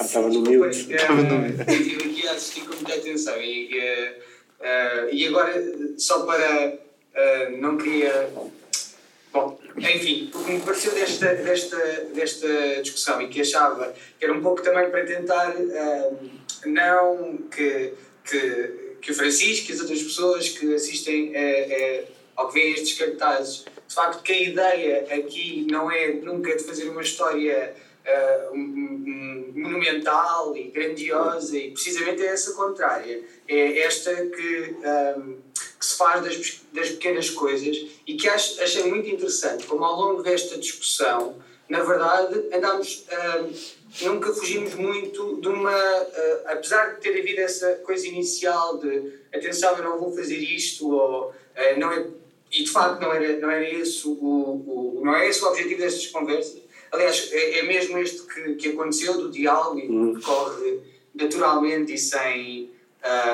Estava 0.00 0.28
no 0.28 0.40
mute. 0.40 0.94
Estava 0.94 1.22
no 1.22 1.38
mute. 1.38 1.72
Estive 1.72 2.10
aqui 2.10 2.28
a 2.28 2.32
assistir 2.32 2.60
com 2.62 2.74
muita 2.74 2.94
atenção 2.94 3.36
e, 3.40 3.78
uh, 3.78 5.14
e 5.14 5.26
agora, 5.26 5.52
só 5.98 6.24
para. 6.24 6.78
Uh, 7.10 7.56
não 7.60 7.76
queria. 7.76 8.30
Bom, 9.32 9.60
enfim, 9.76 10.30
o 10.34 10.44
que 10.44 10.52
me 10.52 10.60
pareceu 10.60 10.92
desta, 10.92 11.34
desta, 11.36 11.76
desta 12.12 12.82
discussão 12.82 13.22
e 13.22 13.28
que 13.28 13.40
achava 13.40 13.94
que 14.18 14.24
era 14.24 14.34
um 14.34 14.42
pouco 14.42 14.62
também 14.62 14.90
para 14.90 15.04
tentar. 15.06 15.54
Uh, 15.54 16.40
não 16.66 17.38
que, 17.50 17.94
que, 18.24 18.96
que 19.00 19.10
o 19.12 19.14
Francisco 19.14 19.70
e 19.70 19.74
as 19.74 19.80
outras 19.80 20.02
pessoas 20.02 20.48
que 20.48 20.74
assistem 20.74 21.34
é, 21.34 21.40
é, 21.40 22.08
ao 22.36 22.48
que 22.48 22.54
veem 22.54 22.72
estes 22.74 22.98
cartazes, 22.98 23.64
de 23.88 23.94
facto 23.94 24.22
que 24.22 24.32
a 24.32 24.40
ideia 24.40 25.06
aqui 25.14 25.66
não 25.70 25.90
é 25.90 26.08
nunca 26.08 26.54
de 26.54 26.62
fazer 26.62 26.88
uma 26.88 27.02
história 27.02 27.74
uh, 28.06 28.54
um, 28.54 28.58
um, 28.58 29.52
monumental 29.54 30.56
e 30.56 30.64
grandiosa 30.64 31.56
e 31.56 31.70
precisamente 31.70 32.22
é 32.22 32.26
essa 32.26 32.52
contrária. 32.54 33.22
É 33.48 33.80
esta 33.80 34.14
que, 34.14 34.76
um, 35.16 35.38
que 35.80 35.86
se 35.86 35.96
faz 35.96 36.22
das, 36.22 36.60
das 36.74 36.90
pequenas 36.90 37.30
coisas 37.30 37.86
e 38.06 38.14
que 38.14 38.28
acho, 38.28 38.62
achei 38.62 38.84
muito 38.84 39.08
interessante, 39.08 39.64
como 39.66 39.82
ao 39.82 39.98
longo 39.98 40.22
desta 40.22 40.58
discussão, 40.58 41.42
na 41.70 41.82
verdade, 41.82 42.48
andámos 42.52 43.06
nunca 44.02 44.32
fugimos 44.34 44.74
muito 44.74 45.40
de 45.40 45.48
uma. 45.48 45.70
Uh, 45.70 46.42
apesar 46.46 46.94
de 46.94 47.00
ter 47.00 47.18
havido 47.18 47.40
essa 47.40 47.76
coisa 47.76 48.06
inicial 48.06 48.78
de 48.78 49.20
atenção, 49.34 49.76
eu 49.76 49.84
não 49.84 49.98
vou 49.98 50.14
fazer 50.14 50.36
isto, 50.36 50.90
ou 50.90 51.30
uh, 51.30 51.78
não 51.78 51.92
é, 51.92 52.06
e 52.52 52.64
de 52.64 52.70
facto 52.70 53.00
não 53.00 53.12
era, 53.12 53.38
não 53.38 53.50
era 53.50 53.68
esse 53.68 54.06
o, 54.06 54.10
o, 54.10 55.00
não 55.02 55.14
é 55.14 55.28
esse 55.28 55.42
o 55.42 55.48
objetivo 55.48 55.80
destas 55.80 56.06
conversas. 56.08 56.60
Aliás, 56.92 57.30
é, 57.32 57.60
é 57.60 57.62
mesmo 57.62 57.98
este 57.98 58.22
que, 58.22 58.54
que 58.56 58.68
aconteceu, 58.70 59.14
do 59.14 59.30
diálogo, 59.30 59.78
e 59.78 59.86
que 59.86 60.18
decorre 60.18 60.80
naturalmente 61.14 61.94
e 61.94 61.98
sem. 61.98 62.70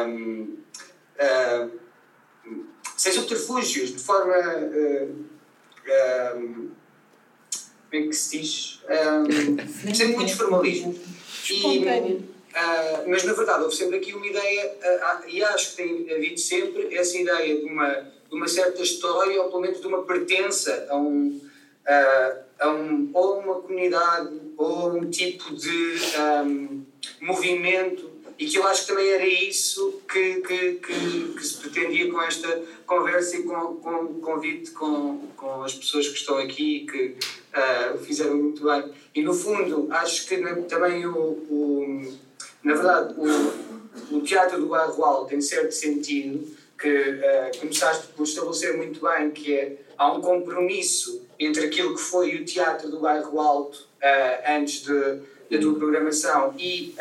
Um, 0.07 0.59
uh, 1.19 1.86
sem 2.97 3.13
subterfúgios, 3.13 3.91
de 3.91 4.03
forma. 4.03 4.35
Um, 6.37 6.71
como 7.91 8.05
é 8.05 8.09
que 8.09 8.13
se 8.13 8.39
diz? 8.39 8.81
Um, 8.89 9.95
sem 9.95 10.09
muitos 10.09 10.35
formalismos. 10.35 10.97
E, 11.49 11.79
uh, 11.79 13.09
mas 13.09 13.25
na 13.25 13.33
verdade 13.33 13.63
houve 13.63 13.77
sempre 13.77 13.99
aqui 13.99 14.13
uma 14.13 14.27
ideia, 14.27 14.77
uh, 14.83 15.29
e 15.29 15.43
acho 15.45 15.71
que 15.71 15.77
tem 15.77 16.13
havido 16.13 16.39
sempre 16.41 16.95
essa 16.95 17.17
ideia 17.17 17.61
de 17.61 17.65
uma, 17.65 17.89
de 18.29 18.35
uma 18.35 18.49
certa 18.49 18.83
história, 18.83 19.41
ou 19.41 19.49
pelo 19.49 19.61
menos 19.61 19.81
de 19.81 19.87
uma 19.87 20.03
pertença 20.03 20.87
a 20.91 20.97
um, 20.97 21.41
uh, 21.87 22.45
a 22.59 22.71
um 22.71 23.11
ou 23.15 23.39
uma 23.39 23.55
comunidade 23.61 24.41
ou 24.57 24.97
um 24.97 25.09
tipo 25.09 25.55
de 25.55 25.99
um, 26.45 26.85
movimento 27.21 28.11
e 28.39 28.47
que 28.47 28.59
eu 28.59 28.67
acho 28.67 28.83
que 28.83 28.89
também 28.89 29.09
era 29.09 29.27
isso 29.27 30.01
que, 30.11 30.41
que, 30.43 30.73
que, 30.75 31.35
que 31.35 31.47
se 31.47 31.57
pretendia 31.57 32.11
com 32.11 32.21
esta 32.21 32.63
conversa 32.87 33.37
e 33.37 33.43
com, 33.45 33.77
com 33.77 33.95
o 33.95 34.21
convite 34.21 34.71
com, 34.73 35.19
com 35.37 35.63
as 35.63 35.75
pessoas 35.75 36.09
que 36.09 36.19
estão 36.19 36.37
aqui 36.37 36.77
e 36.77 36.87
que 36.87 37.17
uh, 37.55 37.99
fizeram 37.99 38.37
muito 38.37 38.65
bem. 38.65 38.93
E 39.15 39.23
no 39.23 39.33
fundo, 39.33 39.89
acho 39.91 40.27
que 40.27 40.37
também 40.69 41.07
o, 41.07 41.17
o, 41.19 42.19
na 42.63 42.75
verdade, 42.75 43.15
o, 43.17 44.17
o 44.17 44.21
teatro 44.21 44.61
do 44.61 44.67
bairro 44.67 45.03
alto 45.03 45.31
tem 45.31 45.41
certo 45.41 45.73
sentido 45.73 46.47
que 46.79 46.89
uh, 46.89 47.59
começaste 47.59 48.09
por 48.09 48.25
estabelecer 48.25 48.77
muito 48.77 49.01
bem 49.01 49.31
que 49.31 49.55
é, 49.55 49.77
há 49.97 50.13
um 50.13 50.21
compromisso 50.21 51.27
entre 51.39 51.65
aquilo 51.65 51.95
que 51.95 52.03
foi 52.03 52.37
o 52.37 52.45
teatro 52.45 52.91
do 52.91 53.01
bairro 53.01 53.41
alto 53.41 53.77
uh, 53.77 54.59
antes 54.59 54.83
de, 54.83 55.21
da 55.51 55.59
tua 55.59 55.75
programação 55.79 56.55
e 56.59 56.95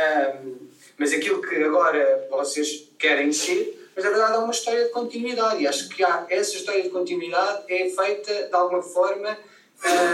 um, 0.43 0.64
mas 0.97 1.13
aquilo 1.13 1.41
que 1.41 1.55
agora 1.63 2.27
vocês 2.29 2.89
querem 2.97 3.31
ser, 3.31 3.89
mas 3.95 4.03
na 4.03 4.11
verdade 4.11 4.33
há 4.33 4.39
uma 4.39 4.51
história 4.51 4.85
de 4.85 4.89
continuidade 4.89 5.63
e 5.63 5.67
acho 5.67 5.89
que 5.89 6.03
há, 6.03 6.25
essa 6.29 6.55
história 6.55 6.83
de 6.83 6.89
continuidade 6.89 7.63
é 7.67 7.89
feita 7.89 8.47
de 8.47 8.53
alguma 8.53 8.81
forma 8.81 9.37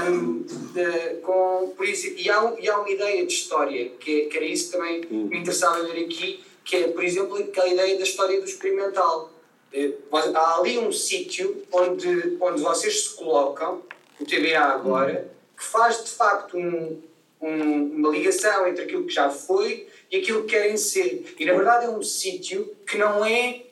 um, 0.10 0.44
de, 0.74 1.16
com, 1.22 1.74
por 1.76 1.88
isso, 1.88 2.08
e, 2.08 2.30
há, 2.30 2.54
e 2.60 2.70
há 2.70 2.80
uma 2.80 2.90
ideia 2.90 3.26
de 3.26 3.34
história, 3.34 3.90
que, 4.00 4.26
que 4.26 4.38
era 4.38 4.46
isso 4.46 4.72
que 4.72 4.78
também 4.78 5.02
hum. 5.12 5.28
me 5.30 5.38
interessava 5.38 5.84
ver 5.84 6.04
aqui, 6.04 6.44
que 6.64 6.76
é, 6.76 6.88
por 6.88 7.04
exemplo, 7.04 7.38
aquela 7.38 7.68
ideia 7.68 7.98
da 7.98 8.04
história 8.04 8.40
do 8.40 8.46
experimental. 8.46 9.32
Eh, 9.74 9.94
há 10.34 10.58
ali 10.58 10.78
um 10.78 10.92
sítio 10.92 11.64
onde, 11.72 12.38
onde 12.42 12.62
vocês 12.62 13.04
se 13.04 13.16
colocam, 13.16 13.82
o 14.20 14.26
TBA 14.26 14.60
agora, 14.60 15.32
que 15.58 15.64
faz 15.64 16.04
de 16.04 16.10
facto 16.12 16.58
um, 16.58 17.02
um, 17.42 17.84
uma 17.96 18.10
ligação 18.10 18.68
entre 18.68 18.84
aquilo 18.84 19.06
que 19.06 19.14
já 19.14 19.30
foi 19.30 19.88
e 20.12 20.18
aquilo 20.18 20.44
que 20.44 20.50
querem 20.50 20.76
ser. 20.78 21.36
E 21.40 21.46
na 21.46 21.54
verdade 21.54 21.86
é 21.86 21.90
um 21.90 22.04
sítio 22.04 22.76
que 22.86 22.98
não 22.98 23.26
é. 23.26 23.64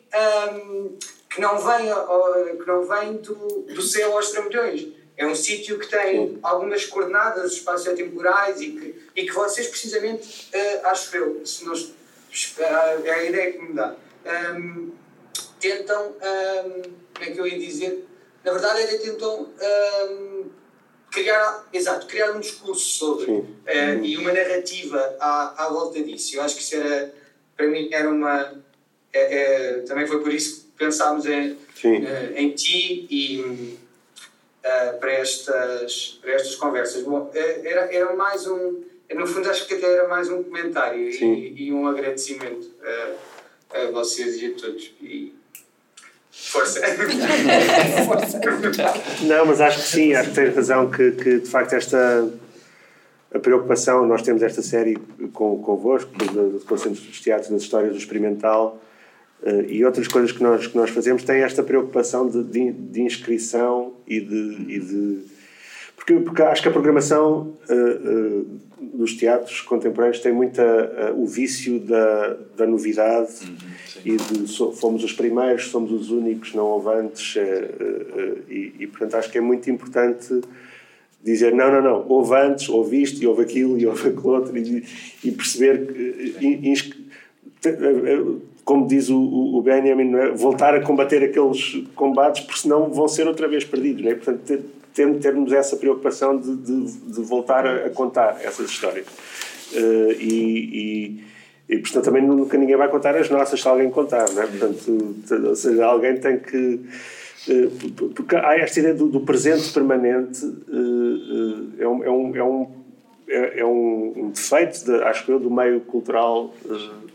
Um, 0.53 0.97
que 1.29 1.39
não 1.39 1.59
vem, 1.59 1.85
que 2.57 2.65
não 2.65 2.83
vem 2.87 3.17
do, 3.17 3.35
do 3.35 3.81
céu 3.83 4.13
aos 4.13 4.31
trambolhões. 4.31 4.87
É 5.15 5.27
um 5.27 5.35
sítio 5.35 5.77
que 5.77 5.87
tem 5.87 6.39
algumas 6.41 6.85
coordenadas 6.85 7.51
espaço-temporais 7.51 8.59
e 8.61 8.71
que, 8.71 8.95
e 9.15 9.25
que 9.25 9.33
vocês, 9.33 9.67
precisamente, 9.67 10.49
uh, 10.53 10.87
acho 10.87 11.15
eu, 11.15 11.45
se 11.45 11.65
nós, 11.65 11.81
uh, 11.83 13.05
é 13.05 13.11
a 13.11 13.23
ideia 13.25 13.51
que 13.51 13.59
me 13.59 13.73
dá, 13.73 13.95
um, 14.55 14.91
tentam, 15.59 16.07
um, 16.07 16.81
como 17.13 17.25
é 17.25 17.31
que 17.31 17.37
eu 17.37 17.45
ia 17.45 17.59
dizer? 17.59 18.07
Na 18.43 18.53
verdade, 18.53 18.81
é 18.81 18.97
tentam 18.97 19.41
um, 19.41 19.49
criar, 21.11 21.67
exato, 21.73 22.07
criar 22.07 22.31
um 22.31 22.39
discurso 22.39 22.85
sobre 22.85 23.31
uh, 23.31 24.03
e 24.03 24.17
uma 24.17 24.31
narrativa 24.31 25.15
à, 25.19 25.65
à 25.65 25.69
volta 25.69 26.01
disso. 26.01 26.35
Eu 26.35 26.41
acho 26.41 26.55
que 26.55 26.61
isso 26.61 26.75
era, 26.75 27.13
para 27.55 27.67
mim, 27.67 27.89
era 27.91 28.09
uma. 28.09 28.53
É, 29.11 29.19
é, 29.37 29.73
também 29.81 30.05
foi 30.05 30.21
por 30.21 30.31
isso 30.31 30.61
que 30.61 30.85
pensámos 30.85 31.25
em, 31.25 31.51
uh, 31.51 31.57
em 32.35 32.51
ti 32.51 33.07
e 33.09 33.41
uh, 34.63 34.99
para, 34.99 35.11
estas, 35.13 36.19
para 36.21 36.33
estas 36.33 36.55
conversas. 36.55 37.03
Bom, 37.03 37.31
era, 37.33 37.93
era 37.93 38.15
mais 38.15 38.47
um. 38.47 38.83
No 39.11 39.25
fundo, 39.25 39.49
acho 39.49 39.67
que 39.67 39.73
até 39.73 39.91
era 39.91 40.07
mais 40.07 40.29
um 40.29 40.43
comentário 40.43 41.09
e, 41.09 41.63
e, 41.63 41.71
um 41.73 41.87
agradecimento 41.87 42.69
a, 43.71 43.79
a 43.79 43.91
vocês 43.91 44.39
e 44.39 44.45
a 44.45 44.53
todos. 44.53 44.93
E, 45.01 45.38
Força. 46.41 46.81
Força. 48.05 48.39
Não, 49.27 49.45
mas 49.45 49.61
acho 49.61 49.83
que 49.83 49.87
sim, 49.87 50.13
acho 50.13 50.29
que 50.29 50.35
tens 50.35 50.55
razão 50.55 50.89
que, 50.89 51.11
que 51.11 51.39
de 51.39 51.49
facto 51.49 51.73
esta 51.73 52.27
a 53.33 53.37
preocupação, 53.37 54.05
nós 54.07 54.21
temos 54.21 54.41
esta 54.41 54.61
série 54.61 54.97
com, 55.33 55.61
convosco, 55.61 56.11
do, 56.17 56.77
Centro 56.77 57.01
dos 57.01 57.21
Teatros, 57.21 57.49
das 57.49 57.61
histórias 57.61 57.91
do 57.91 57.97
experimental 57.97 58.81
uh, 59.43 59.61
e 59.67 59.85
outras 59.85 60.07
coisas 60.07 60.31
que 60.31 60.41
nós, 60.41 60.65
que 60.65 60.75
nós 60.75 60.89
fazemos, 60.89 61.23
tem 61.23 61.41
esta 61.41 61.61
preocupação 61.61 62.27
de, 62.27 62.43
de, 62.43 62.71
de 62.71 63.01
inscrição 63.01 63.93
e 64.07 64.19
de, 64.19 64.65
e 64.67 64.79
de. 64.79 65.38
Porque, 66.13 66.25
porque 66.25 66.41
acho 66.41 66.61
que 66.61 66.67
a 66.67 66.71
programação 66.71 67.53
uh, 67.69 67.73
uh, 67.73 68.59
dos 68.93 69.13
teatros 69.15 69.61
contemporâneos 69.61 70.19
tem 70.19 70.33
muita 70.33 71.13
o 71.15 71.25
vício 71.25 71.79
da, 71.79 72.37
da 72.57 72.67
novidade. 72.67 73.31
Uhum 73.43 73.79
e 74.05 74.15
de, 74.15 74.47
so, 74.47 74.71
fomos 74.71 75.03
os 75.03 75.13
primeiros, 75.13 75.69
somos 75.69 75.91
os 75.91 76.11
únicos, 76.11 76.53
não 76.53 76.65
houve 76.65 76.89
antes, 76.89 77.35
uh, 77.35 77.39
uh, 77.39 78.37
e, 78.49 78.75
e, 78.79 78.87
portanto 78.87 79.15
acho 79.15 79.31
que 79.31 79.37
é 79.37 79.41
muito 79.41 79.69
importante 79.69 80.41
dizer 81.23 81.53
não, 81.53 81.71
não, 81.71 81.81
não, 81.81 82.05
houve 82.07 82.35
antes, 82.35 82.69
houve 82.69 83.01
isto, 83.01 83.21
e 83.21 83.27
houve 83.27 83.41
aquilo, 83.41 83.77
e 83.77 83.85
houve 83.85 84.09
aquilo 84.09 84.29
outro, 84.29 84.57
e, 84.57 84.85
e 85.23 85.31
perceber 85.31 85.85
que, 86.39 87.05
como 88.63 88.87
diz 88.87 89.09
o, 89.09 89.19
o 89.19 89.61
Benjamin, 89.61 90.15
é? 90.15 90.31
voltar 90.31 90.73
a 90.75 90.81
combater 90.81 91.23
aqueles 91.23 91.83
combates, 91.95 92.41
porque 92.43 92.61
senão 92.61 92.89
vão 92.89 93.07
ser 93.07 93.27
outra 93.27 93.47
vez 93.47 93.65
perdidos, 93.65 94.03
não 94.03 94.11
é? 94.11 94.15
portanto 94.15 94.63
termos 95.19 95.51
essa 95.53 95.77
preocupação 95.77 96.37
de, 96.37 96.55
de, 96.55 96.91
de 97.13 97.21
voltar 97.21 97.65
a, 97.65 97.85
a, 97.85 97.89
contar 97.89 98.39
essas 98.43 98.69
histórias. 98.69 99.07
Uh, 99.73 100.11
e, 100.19 100.69
e 100.73 101.29
E, 101.69 101.77
portanto, 101.77 102.05
também 102.05 102.23
nunca 102.25 102.57
ninguém 102.57 102.75
vai 102.75 102.89
contar 102.89 103.15
as 103.15 103.29
nossas 103.29 103.61
se 103.61 103.67
alguém 103.67 103.91
contar, 103.91 104.27
não 104.31 104.41
é? 104.41 104.47
Portanto, 104.47 105.15
ou 105.45 105.55
seja, 105.55 105.85
alguém 105.85 106.17
tem 106.17 106.39
que. 106.39 106.79
Eh, 107.47 107.69
porque 108.15 108.35
há 108.35 108.57
esta 108.57 108.79
ideia 108.79 108.95
do, 108.95 109.07
do 109.07 109.19
presente 109.19 109.71
permanente, 109.71 110.43
eh, 110.45 111.83
é 111.83 111.87
um, 111.87 112.03
é 112.03 112.09
um, 112.09 112.35
é 112.35 112.43
um, 112.43 112.67
é, 113.27 113.59
é 113.59 113.65
um 113.65 114.31
defeito, 114.33 114.83
de, 114.83 114.95
acho 115.03 115.31
eu, 115.31 115.39
do 115.39 115.51
meio 115.51 115.81
cultural 115.81 116.51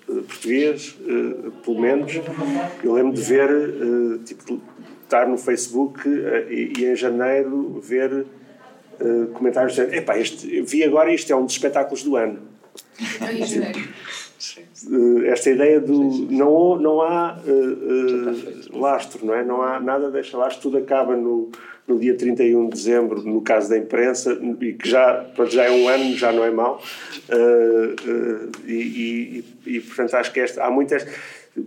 português, 0.06 0.96
pelo 1.64 1.80
menos. 1.80 2.12
Eu 2.84 2.92
lembro 2.92 3.12
de 3.12 3.22
ver, 3.22 3.50
tipo, 4.24 4.60
estar 5.14 5.28
no 5.28 5.38
Facebook 5.38 6.08
e, 6.08 6.72
e 6.78 6.84
em 6.86 6.96
janeiro 6.96 7.80
ver 7.82 8.26
comentários 9.34 9.74
dizendo: 9.74 9.94
epá, 9.94 10.18
este, 10.18 10.60
vi 10.62 10.84
agora 10.84 11.12
isto 11.12 11.32
é 11.32 11.36
um 11.36 11.44
dos 11.44 11.54
espetáculos 11.54 12.02
do 12.02 12.16
ano. 12.16 12.40
Eh, 14.92 15.28
esta 15.28 15.50
ideia 15.50 15.80
do 15.80 16.02
não, 16.30 16.76
não 16.76 17.00
há 17.00 17.38
uh, 17.46 18.74
uh, 18.74 18.78
lastro, 18.78 19.24
não 19.24 19.34
é? 19.34 19.44
Não 19.44 19.62
há 19.62 19.80
nada 19.80 20.10
deixa 20.10 20.36
lastro, 20.36 20.62
tudo 20.62 20.78
acaba 20.78 21.16
no, 21.16 21.50
no 21.86 21.98
dia 21.98 22.16
31 22.16 22.68
de 22.68 22.74
dezembro, 22.74 23.22
no 23.22 23.40
caso 23.40 23.70
da 23.70 23.78
imprensa, 23.78 24.38
e 24.60 24.72
que 24.74 24.88
já, 24.88 25.24
pronto, 25.34 25.52
já 25.52 25.64
é 25.64 25.70
um 25.70 25.88
ano, 25.88 26.14
já 26.16 26.32
não 26.32 26.44
é 26.44 26.50
mau. 26.50 26.82
Uh, 27.28 28.50
e, 28.66 28.74
e, 28.74 29.44
e, 29.76 29.80
portanto, 29.80 30.14
acho 30.14 30.32
que 30.32 30.40
esta, 30.40 30.64
há 30.64 30.70
muitas. 30.70 31.06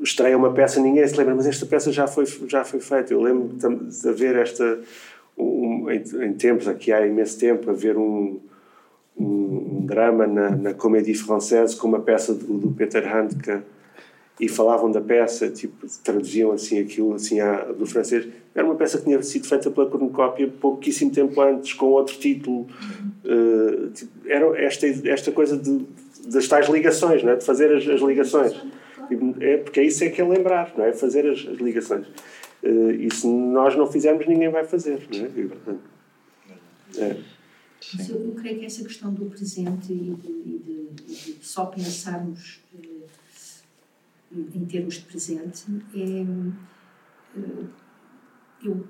Estreia 0.02 0.38
uma 0.38 0.54
peça, 0.54 0.82
ninguém 0.82 1.08
se 1.08 1.16
lembra, 1.16 1.36
mas 1.36 1.48
esta 1.48 1.66
peça 1.66 1.92
já 1.92 2.08
foi, 2.08 2.26
já 2.48 2.64
foi 2.64 2.80
feita. 2.80 3.14
Eu 3.14 3.22
lembro 3.22 3.50
de 3.56 4.10
haver 4.10 4.36
esta. 4.36 4.80
Um, 5.38 5.90
em, 5.92 6.04
em 6.26 6.34
tempos, 6.34 6.68
aqui 6.68 6.92
há 6.92 7.06
imenso 7.06 7.40
tempo, 7.40 7.70
haver 7.70 7.96
um 7.96 8.40
um, 9.20 9.80
um 9.80 9.86
drama 9.86 10.28
na, 10.28 10.52
na 10.52 10.74
Comédie 10.74 11.16
Française 11.16 11.76
com 11.76 11.88
uma 11.88 12.00
peça 12.00 12.34
do, 12.34 12.58
do, 12.58 12.72
Peter 12.72 13.04
Handke 13.04 13.62
e 14.40 14.48
falavam 14.48 14.92
da 14.92 15.02
peça, 15.02 15.50
tipo, 15.50 15.88
traduziam 16.04 16.52
assim 16.52 16.80
aquilo 16.80 17.16
assim 17.16 17.40
a, 17.40 17.64
do 17.64 17.88
francês. 17.88 18.28
Era 18.54 18.66
uma 18.66 18.76
peça 18.76 19.00
que 19.00 19.06
tinha 19.06 19.22
sido 19.24 19.48
feita 19.48 19.72
pela 19.72 19.90
cornucópia 19.90 20.48
pouquíssimo 20.48 21.12
tempo 21.12 21.42
antes, 21.42 21.74
com 21.74 21.88
outro 21.88 22.16
título. 22.18 22.68
Uh, 23.26 23.90
tipo, 23.90 24.12
era 24.28 24.64
esta, 24.64 24.86
esta 25.10 25.32
coisa 25.32 25.58
de, 25.58 25.86
das 26.28 26.48
tais 26.48 26.70
ligações, 26.70 27.24
não 27.24 27.32
é? 27.32 27.36
de 27.36 27.44
fazer 27.44 27.76
as, 27.76 27.88
as 27.88 28.02
ligações. 28.02 28.54
É, 29.40 29.58
porque 29.58 29.80
é 29.80 29.84
isso 29.86 30.04
é 30.04 30.10
que 30.10 30.22
é 30.22 30.28
lembrar, 30.28 30.74
não 30.78 30.86
é? 30.86 30.94
Fazer 30.94 31.30
as, 31.30 31.40
as 31.40 31.58
ligações. 31.58 32.08
Uh, 32.64 32.92
e 32.92 33.14
se 33.14 33.28
nós 33.28 33.76
não 33.76 33.86
fizermos, 33.86 34.28
ninguém 34.28 34.50
vai 34.50 34.64
fazer. 34.64 35.08
Não 35.12 35.26
é? 35.26 35.30
E, 35.36 35.48
portanto, 35.48 35.82
é. 36.98 37.18
Mas 37.96 38.10
eu, 38.10 38.24
eu, 38.24 38.32
creio 38.34 38.60
que 38.60 38.66
essa 38.66 38.84
questão 38.84 39.14
do 39.14 39.26
presente 39.26 39.94
e 39.94 40.16
de, 40.16 40.28
e 40.28 40.62
de, 40.66 41.34
de 41.36 41.46
só 41.46 41.68
pensarmos 41.68 42.60
eh, 42.76 44.38
em 44.56 44.66
termos 44.66 44.96
de 44.96 45.02
presente 45.02 45.64
é. 45.94 47.40
Eh, 47.40 47.66
eu, 48.64 48.88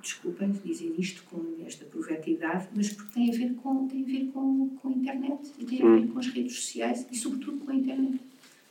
desculpem 0.00 0.50
dizer 0.64 0.94
isto 0.98 1.22
com 1.24 1.56
esta 1.66 1.84
profetividade, 1.84 2.68
mas 2.74 2.90
porque 2.90 3.12
tem 3.12 3.28
a 3.28 3.36
ver 3.36 3.54
com, 3.56 3.86
tem 3.86 4.02
a, 4.02 4.06
ver 4.06 4.30
com, 4.32 4.70
com 4.80 4.88
a 4.88 4.92
internet 4.92 5.52
e 5.58 5.64
tem 5.64 5.82
a 5.82 5.84
ver 5.84 6.00
hum. 6.00 6.08
com 6.08 6.18
as 6.18 6.26
redes 6.28 6.56
sociais 6.56 7.06
e, 7.10 7.16
sobretudo, 7.16 7.58
com 7.58 7.70
a 7.70 7.74
internet. 7.74 8.18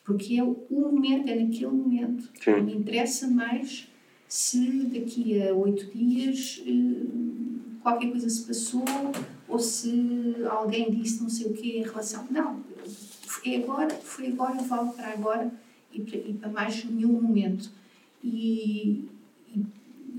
Porque 0.09 0.39
é 0.39 0.43
o 0.43 0.57
momento, 0.71 1.29
é 1.29 1.35
naquele 1.35 1.67
momento. 1.67 2.31
que 2.31 2.49
Me 2.61 2.73
interessa 2.73 3.27
mais 3.27 3.87
se 4.27 4.85
daqui 4.85 5.39
a 5.39 5.53
oito 5.53 5.85
dias 5.95 6.63
eh, 6.65 7.05
qualquer 7.83 8.09
coisa 8.09 8.27
se 8.27 8.41
passou 8.41 8.83
ou 9.47 9.59
se 9.59 10.35
alguém 10.49 10.89
disse 10.89 11.21
não 11.21 11.29
sei 11.29 11.45
o 11.45 11.53
quê 11.53 11.77
em 11.77 11.83
relação. 11.83 12.27
Não, 12.31 12.59
é 13.45 13.57
agora, 13.57 13.93
foi 13.93 14.29
agora, 14.29 14.55
eu 14.55 14.63
falo 14.63 14.93
para 14.93 15.13
agora 15.13 15.53
e 15.93 16.01
para, 16.01 16.17
e 16.17 16.33
para 16.33 16.49
mais 16.49 16.83
nenhum 16.85 17.21
momento. 17.21 17.69
E, 18.23 19.05
e, 19.55 19.63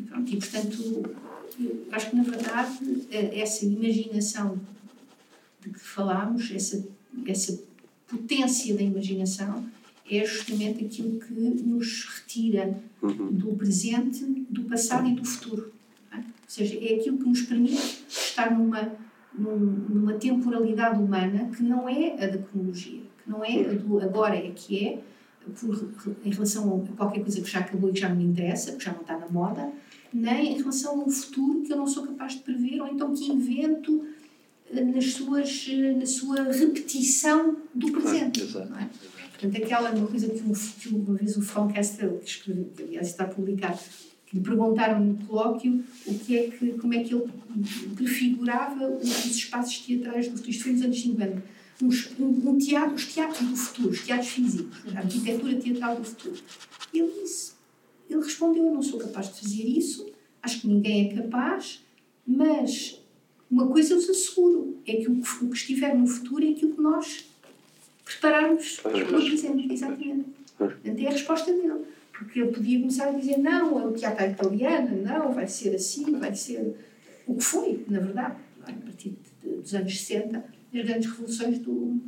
pronto, 0.07 0.33
e 0.33 0.37
portanto, 0.37 1.17
acho 1.91 2.11
que 2.11 2.17
na 2.17 2.23
verdade 2.23 2.79
essa 3.11 3.67
imaginação 3.67 4.57
de 5.61 5.71
que 5.71 5.81
falámos, 5.81 6.49
essa, 6.53 6.87
essa 7.27 7.61
potência 8.07 8.73
da 8.77 8.83
imaginação, 8.83 9.65
é 10.11 10.24
justamente 10.24 10.85
aquilo 10.85 11.19
que 11.20 11.32
nos 11.32 12.05
retira 12.05 12.82
uhum. 13.03 13.32
do 13.32 13.55
presente, 13.55 14.24
do 14.51 14.65
passado 14.65 15.09
e 15.09 15.15
do 15.15 15.24
futuro. 15.24 15.73
É? 16.12 16.16
Ou 16.16 16.23
seja, 16.47 16.77
é 16.77 16.95
aquilo 16.97 17.19
que 17.19 17.28
nos 17.28 17.43
permite 17.43 18.05
estar 18.09 18.51
numa 18.57 18.93
numa 19.32 20.15
temporalidade 20.15 21.01
humana 21.01 21.51
que 21.57 21.62
não 21.62 21.89
é 21.89 22.15
a 22.15 22.27
da 22.27 22.39
cronologia, 22.39 23.01
que 23.23 23.31
não 23.31 23.45
é 23.45 23.61
a 23.61 23.74
do 23.74 24.01
agora 24.01 24.37
é 24.37 24.51
que 24.51 24.87
é, 24.87 25.03
por, 25.59 25.89
em 26.24 26.31
relação 26.31 26.85
a 26.93 26.97
qualquer 26.97 27.20
coisa 27.20 27.41
que 27.41 27.49
já 27.49 27.61
acabou 27.61 27.91
e 27.91 27.93
que 27.93 28.01
já 28.01 28.09
não 28.09 28.16
me 28.16 28.24
interessa, 28.24 28.73
que 28.73 28.85
já 28.85 28.93
não 28.93 29.01
está 29.01 29.16
na 29.16 29.28
moda, 29.28 29.70
nem 30.12 30.55
em 30.55 30.59
relação 30.59 31.01
a 31.01 31.05
um 31.05 31.11
futuro 31.11 31.62
que 31.62 31.73
eu 31.73 31.77
não 31.77 31.87
sou 31.87 32.07
capaz 32.07 32.32
de 32.32 32.41
prever, 32.41 32.81
ou 32.81 32.89
então 32.89 33.15
que 33.15 33.24
invento 33.31 34.05
eh, 34.73 34.85
nas 34.85 35.12
suas, 35.12 35.69
eh, 35.70 35.93
na 35.95 36.07
sua 36.07 36.43
repetição 36.53 37.57
do 37.73 37.93
presente. 37.93 38.45
Não 38.53 38.78
é? 38.78 38.91
Portanto, 39.41 39.65
aquela 39.65 39.91
uma 39.93 40.07
coisa 40.07 40.29
que, 40.29 40.43
um, 40.43 40.53
que 40.53 40.89
uma 40.91 41.15
vez 41.15 41.37
o 41.39 41.41
Frank 41.41 41.73
Castle, 41.73 42.19
que 42.19 42.29
escreveu, 42.29 42.71
que 42.77 42.83
aliás 42.83 43.07
está 43.07 43.25
publicado, 43.25 43.79
que 44.27 44.37
lhe 44.37 44.43
perguntaram 44.43 45.03
no 45.03 45.17
colóquio 45.27 45.83
o 46.07 46.19
que 46.19 46.37
é 46.37 46.51
que, 46.51 46.73
como 46.73 46.93
é 46.93 47.03
que 47.03 47.15
ele 47.15 47.25
prefigurava 47.97 48.87
os 48.97 49.25
espaços 49.35 49.79
teatrais 49.79 50.29
do 50.29 50.33
futuro. 50.33 50.51
Isto 50.51 50.62
foi 50.65 50.73
nos 50.73 50.83
anos 50.83 51.01
50. 51.01 51.43
Uns, 51.83 52.11
um, 52.21 52.51
um 52.51 52.59
teatro, 52.59 52.95
os 52.95 53.07
teatros 53.07 53.49
do 53.49 53.57
futuro, 53.57 53.89
os 53.89 54.05
teatros 54.05 54.29
físicos, 54.29 54.79
a 54.95 54.99
arquitetura 54.99 55.57
teatral 55.57 55.97
do 55.97 56.05
futuro. 56.05 56.39
Ele 56.93 57.11
disse, 57.23 57.53
ele 58.11 58.21
respondeu, 58.21 58.67
eu 58.67 58.75
não 58.75 58.83
sou 58.83 58.99
capaz 58.99 59.33
de 59.33 59.41
fazer 59.41 59.65
isso, 59.65 60.07
acho 60.43 60.61
que 60.61 60.69
ninguém 60.69 61.09
é 61.09 61.23
capaz, 61.23 61.83
mas 62.27 63.01
uma 63.51 63.67
coisa 63.67 63.95
eu 63.95 64.01
vos 64.01 64.11
asseguro, 64.11 64.79
é 64.87 64.97
que 64.97 65.09
o, 65.09 65.21
que 65.23 65.57
estiver 65.57 65.97
no 65.97 66.07
futuro 66.07 66.45
é 66.45 66.51
aquilo 66.51 66.75
que 66.75 66.83
nós 66.83 67.30
prepararmos. 68.20 68.80
Exatamente. 69.72 70.26
Portanto, 70.59 71.01
é 71.01 71.06
a 71.06 71.10
resposta 71.10 71.52
dele. 71.52 71.84
Porque 72.12 72.40
ele 72.40 72.52
podia 72.52 72.78
começar 72.78 73.09
a 73.09 73.12
dizer: 73.12 73.38
não, 73.38 73.80
é 73.80 73.86
o 73.86 73.92
teatro 73.92 74.26
italiano, 74.26 75.02
não, 75.02 75.32
vai 75.32 75.47
ser 75.47 75.74
assim, 75.74 76.18
vai 76.18 76.34
ser. 76.34 76.76
O 77.26 77.34
que 77.34 77.44
foi, 77.44 77.84
na 77.88 78.01
verdade, 78.01 78.36
a 78.62 78.72
partir 78.72 79.14
dos 79.42 79.74
anos 79.74 79.98
60, 79.98 80.44
as 80.74 80.84
grandes 80.84 81.10
revoluções 81.10 81.59
do, 81.60 81.98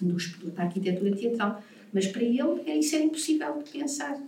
do, 0.00 0.50
da 0.52 0.62
arquitetura 0.62 1.14
teatral. 1.14 1.62
Mas 1.92 2.06
para 2.06 2.22
ele 2.22 2.40
era, 2.40 2.76
isso 2.76 2.94
era 2.96 3.04
impossível 3.04 3.62
de 3.62 3.70
pensar, 3.70 4.18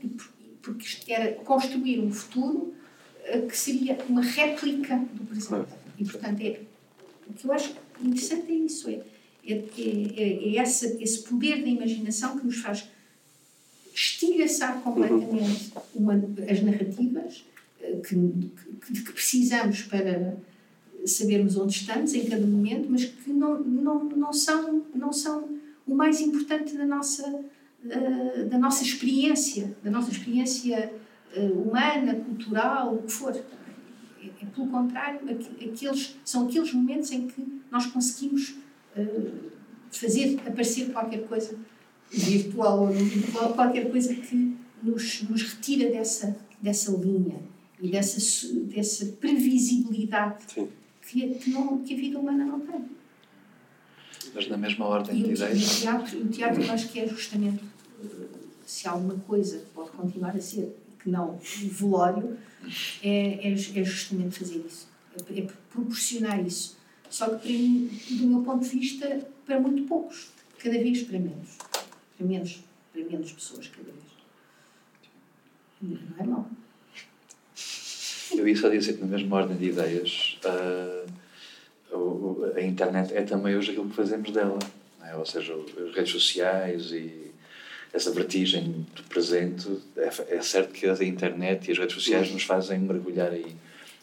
porque 0.63 1.13
era 1.13 1.33
construir 1.33 2.01
um 2.01 2.13
futuro 2.13 2.75
eh, 3.25 3.41
que 3.41 3.57
seria 3.57 3.99
uma 4.09 4.23
réplica 4.23 4.97
do 5.15 5.25
presente. 5.25 5.67
E, 5.99 6.05
portanto, 6.05 6.41
é, 6.43 6.61
o 7.29 7.33
que 7.33 7.45
eu 7.45 7.53
acho 7.53 7.75
interessante 8.01 8.53
é 8.53 8.55
isso: 8.55 8.89
é, 8.89 9.01
é, 9.47 9.65
é, 9.79 10.55
é 10.55 10.57
essa, 10.57 10.87
esse 11.03 11.23
poder 11.23 11.63
da 11.63 11.69
imaginação 11.69 12.39
que 12.39 12.47
nos 12.47 12.57
faz 12.57 12.89
estilhaçar 13.95 14.81
completamente 14.83 15.73
uma, 15.95 16.15
as 16.51 16.63
narrativas 16.63 17.45
eh, 17.81 17.97
que, 18.07 18.15
que, 18.87 19.03
que, 19.03 19.13
precisamos 19.13 19.83
para 19.83 20.37
sabermos 21.07 21.57
onde 21.57 21.77
estamos 21.77 22.13
em 22.13 22.27
cada 22.27 22.47
momento, 22.47 22.89
mas 22.91 23.07
que 23.07 23.31
não, 23.31 23.59
não, 23.63 24.05
não, 24.05 24.33
são, 24.33 24.85
não 24.95 25.13
são 25.13 25.49
o 25.87 25.95
mais 25.95 26.21
importante 26.21 26.77
da 26.77 26.85
nossa, 26.85 27.27
uh, 27.31 28.49
da 28.51 28.59
nossa 28.59 28.83
experiência, 28.83 29.75
da 29.83 29.91
nossa 29.91 30.11
experiência 30.11 30.93
uh, 31.35 31.63
humana, 31.63 32.17
cultural, 32.17 32.97
o 32.97 33.03
que 33.03 33.13
for. 33.13 33.35
É, 33.35 34.27
é, 34.27 34.47
pelo 34.55 34.67
contrário, 34.67 35.21
aqueles, 35.63 36.17
são 36.25 36.47
aqueles 36.47 36.73
momentos 36.73 37.11
em 37.13 37.29
que 37.29 37.63
nós 37.71 37.87
conseguimos 37.87 38.57
uh, 38.97 39.51
fazer 39.91 40.41
aparecer 40.47 40.93
qualquer 40.93 41.27
coisa 41.27 41.59
virtual 42.11 42.81
ou 42.81 42.95
não 42.95 43.05
virtual, 43.05 43.55
qualquer 43.55 43.91
coisa 43.91 44.15
que 44.15 44.57
nos, 44.83 45.23
nos 45.23 45.43
retira 45.43 45.91
dessa, 45.91 46.37
dessa 46.61 46.93
linha 46.93 47.41
e 47.81 47.91
dessa, 47.91 48.53
dessa 48.65 49.07
previsibilidade 49.21 50.47
que, 51.03 51.35
que, 51.35 51.51
não, 51.51 51.79
que 51.83 51.95
a 51.95 51.97
vida 51.97 52.19
humana 52.19 52.45
não 52.45 52.61
tem. 52.61 52.85
Mas 54.35 54.49
na 54.49 54.57
mesma 54.57 54.87
ordem 54.87 55.23
de 55.23 55.33
ideias. 55.33 55.79
O 55.79 55.81
teatro, 55.81 56.21
o 56.21 56.29
teatro 56.29 56.63
eu 56.63 56.73
acho 56.73 56.89
que 56.89 57.01
é 57.01 57.09
justamente, 57.09 57.63
se 58.65 58.89
há 58.89 58.93
alguma 58.93 59.15
coisa 59.21 59.59
que 59.59 59.67
pode 59.67 59.91
continuar 59.91 60.37
a 60.37 60.41
ser 60.41 60.77
que 61.03 61.11
não 61.11 61.37
o 61.37 61.39
velório, 61.41 62.37
é, 63.03 63.49
é, 63.49 63.53
é 63.53 63.85
justamente 63.85 64.39
fazer 64.39 64.65
isso, 64.67 64.89
é, 65.31 65.41
é 65.41 65.47
proporcionar 65.71 66.45
isso. 66.45 66.76
Só 67.11 67.35
que, 67.37 67.91
do 68.11 68.27
meu 68.27 68.43
ponto 68.43 68.65
de 68.65 68.79
vista, 68.79 69.27
para 69.45 69.61
muito 69.61 69.85
poucos, 69.85 70.29
cada 70.59 70.79
vez 70.79 71.03
para 71.03 71.19
menos 71.19 71.57
para 72.17 72.27
menos, 72.27 72.59
para 72.93 73.05
menos 73.05 73.33
pessoas 73.33 73.69
cada 73.69 73.91
vez. 73.91 73.97
Não 75.83 76.19
é 76.19 76.25
mau. 76.25 76.51
Eu 78.35 78.49
ia 78.49 78.57
só 78.57 78.69
dizer 78.69 78.95
que, 78.95 79.01
na 79.03 79.07
mesma 79.07 79.37
ordem 79.37 79.57
de 79.57 79.67
ideias, 79.67 80.39
uh, 80.45 81.07
a 82.57 82.61
internet 82.61 83.15
é 83.15 83.23
também 83.23 83.57
hoje 83.57 83.71
aquilo 83.71 83.89
que 83.89 83.95
fazemos 83.95 84.31
dela. 84.33 84.59
É? 85.05 85.15
Ou 85.15 85.25
seja, 85.25 85.55
as 85.55 85.95
redes 85.95 86.13
sociais 86.13 86.91
e 86.91 87.31
essa 87.93 88.11
vertigem 88.11 88.87
do 88.95 89.03
presente, 89.05 89.81
é, 89.97 90.37
é, 90.37 90.43
certo 90.43 90.73
que 90.73 90.87
a 90.87 91.05
internet 91.05 91.69
e 91.69 91.73
as 91.73 91.79
redes 91.79 91.95
sociais 91.95 92.31
nos 92.31 92.43
fazem 92.43 92.81
mergulhar 92.81 93.31
aí. 93.31 93.55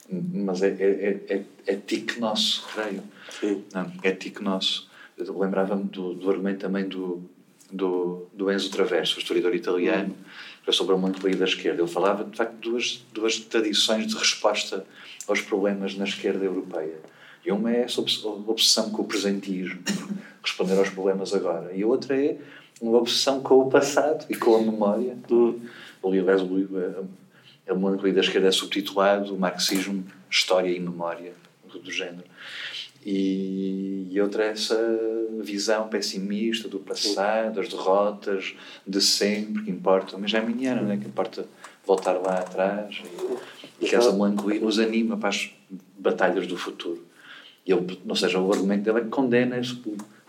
Mas 0.09 0.61
é, 0.61 0.69
é, 0.69 1.19
é, 1.29 1.43
é 1.65 1.75
tique 1.75 2.19
nosso, 2.19 2.67
creio. 2.73 3.03
Sim. 3.39 3.63
Não, 3.73 3.91
é 4.03 4.11
tique 4.11 4.43
nosso. 4.43 4.89
Lembrava-me 5.17 5.85
do, 5.85 6.13
do 6.13 6.29
argumento 6.29 6.59
também 6.59 6.87
do, 6.87 7.23
do, 7.71 8.27
do 8.33 8.51
Enzo 8.51 8.69
Traverso, 8.69 9.17
o 9.17 9.19
historiador 9.19 9.55
italiano, 9.55 10.15
que 10.63 10.69
é 10.69 10.73
sobre 10.73 10.95
a 10.95 10.97
melancolia 10.97 11.37
da 11.37 11.45
esquerda. 11.45 11.81
Ele 11.81 11.91
falava, 11.91 12.23
de 12.23 12.35
facto, 12.35 12.53
de 12.53 12.69
duas, 12.69 13.05
duas 13.13 13.39
tradições 13.39 14.07
de 14.07 14.15
resposta 14.15 14.85
aos 15.27 15.41
problemas 15.41 15.95
na 15.95 16.03
esquerda 16.03 16.43
europeia. 16.43 16.97
E 17.45 17.51
uma 17.51 17.71
é 17.71 17.81
essa 17.81 18.01
obsessão 18.01 18.89
com 18.89 19.01
o 19.01 19.05
presentismo, 19.05 19.81
responder 20.41 20.77
aos 20.77 20.89
problemas 20.89 21.33
agora. 21.33 21.73
E 21.73 21.83
outra 21.83 22.17
é 22.17 22.37
uma 22.81 22.97
obsessão 22.97 23.41
com 23.41 23.59
o 23.59 23.69
passado 23.69 24.25
e 24.29 24.35
com 24.35 24.55
a 24.55 24.61
memória. 24.61 25.17
Do, 25.27 25.59
aliás, 26.03 26.41
a 27.67 27.73
melancolia 27.73 28.13
da 28.13 28.21
esquerda 28.21 28.47
é 28.47 28.51
subtitulado 28.51 29.33
o 29.33 29.39
marxismo, 29.39 30.05
história 30.29 30.69
e 30.69 30.79
memória, 30.79 31.33
do 31.81 31.91
género. 31.91 32.25
E, 33.05 34.07
e 34.11 34.21
outra 34.21 34.45
é 34.45 34.49
essa 34.49 34.77
visão 35.41 35.89
pessimista 35.89 36.69
do 36.69 36.79
passado, 36.79 37.55
das 37.55 37.67
derrotas, 37.67 38.55
de 38.87 39.01
sempre, 39.01 39.63
que 39.63 39.71
importa, 39.71 40.17
mas 40.17 40.33
é 40.33 40.37
a 40.37 40.41
minha, 40.41 40.75
não 40.75 40.91
é? 40.91 40.97
Que 40.97 41.07
importa 41.07 41.45
voltar 41.85 42.13
lá 42.13 42.39
atrás 42.39 43.01
e, 43.03 43.83
e 43.83 43.89
que 43.89 43.95
essa 43.95 44.11
melancolia 44.11 44.61
nos 44.61 44.79
anima 44.79 45.17
para 45.17 45.29
as 45.29 45.51
batalhas 45.97 46.47
do 46.47 46.55
futuro. 46.55 47.05
E 47.65 47.71
ele, 47.71 47.99
ou 48.07 48.15
seja, 48.15 48.39
o 48.39 48.51
argumento 48.51 48.83
dele 48.83 48.99
é 48.99 49.01
que 49.01 49.09
condena 49.09 49.57
esse 49.57 49.77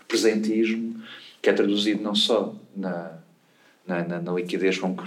presentismo 0.07 1.01
que 1.41 1.49
é 1.49 1.53
traduzido 1.53 2.01
não 2.01 2.15
só 2.15 2.55
na, 2.75 3.19
na, 3.87 4.03
na, 4.03 4.21
na 4.21 4.33
liquidez 4.33 4.77
com 4.77 4.95
que, 4.95 5.03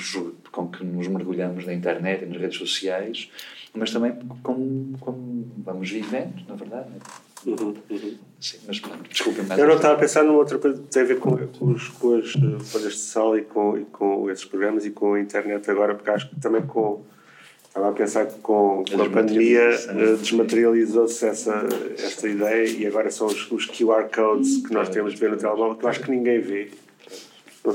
com 0.51 0.69
que 0.69 0.85
nos 0.85 1.09
mergulhamos 1.09 1.67
na 1.67 1.75
internet 1.75 2.25
e 2.25 2.27
nas 2.27 2.41
redes 2.41 2.59
sociais, 2.59 3.31
mas 3.75 3.91
também 3.91 4.13
como, 4.43 4.97
como 4.99 5.51
vamos 5.59 5.91
vivendo, 5.91 6.35
na 6.49 6.55
verdade. 6.55 6.89
Uhum, 7.47 7.75
uhum. 7.91 8.19
Sim, 8.41 8.59
mas 8.67 8.81
desculpa 9.09 9.43
mais. 9.45 9.61
Eu 9.61 9.69
não 9.69 9.77
estava 9.77 9.95
a 9.95 9.99
pensar 9.99 10.25
numa 10.25 10.39
outra 10.39 10.59
coisa 10.59 10.81
que 10.81 10.89
tem 10.89 11.03
a 11.03 11.07
ver 11.07 11.19
com, 11.19 11.37
com, 11.37 11.67
os, 11.67 11.89
com 11.89 12.17
as 12.17 12.33
folhas 12.71 12.93
de 12.93 12.99
sal 12.99 13.39
e 13.39 13.43
com, 13.43 13.79
e 13.79 13.85
com 13.85 14.31
esses 14.31 14.45
programas 14.45 14.85
e 14.85 14.91
com 14.91 15.15
a 15.15 15.21
internet 15.21 15.71
agora, 15.71 15.95
porque 15.95 16.11
acho 16.11 16.29
que 16.29 16.41
também 16.41 16.63
com. 16.63 17.03
Estava 17.69 17.91
a 17.91 17.93
pensar 17.93 18.27
que 18.27 18.39
com, 18.41 18.83
com 18.91 19.03
a 19.03 19.11
pandemia 19.11 19.61
eh, 19.61 20.17
desmaterializou-se 20.19 21.25
essa, 21.27 21.69
esta 21.99 22.27
ideia 22.27 22.67
e 22.67 22.87
agora 22.87 23.11
são 23.11 23.27
os, 23.27 23.49
os 23.53 23.67
QR 23.67 24.09
codes 24.13 24.67
que 24.67 24.73
nós 24.73 24.89
temos 24.89 25.13
de 25.13 25.21
ver 25.21 25.31
no 25.31 25.37
telemóvel 25.37 25.77
que 25.77 25.85
eu 25.85 25.89
acho 25.89 26.01
que 26.01 26.11
ninguém 26.11 26.41
vê 26.41 26.71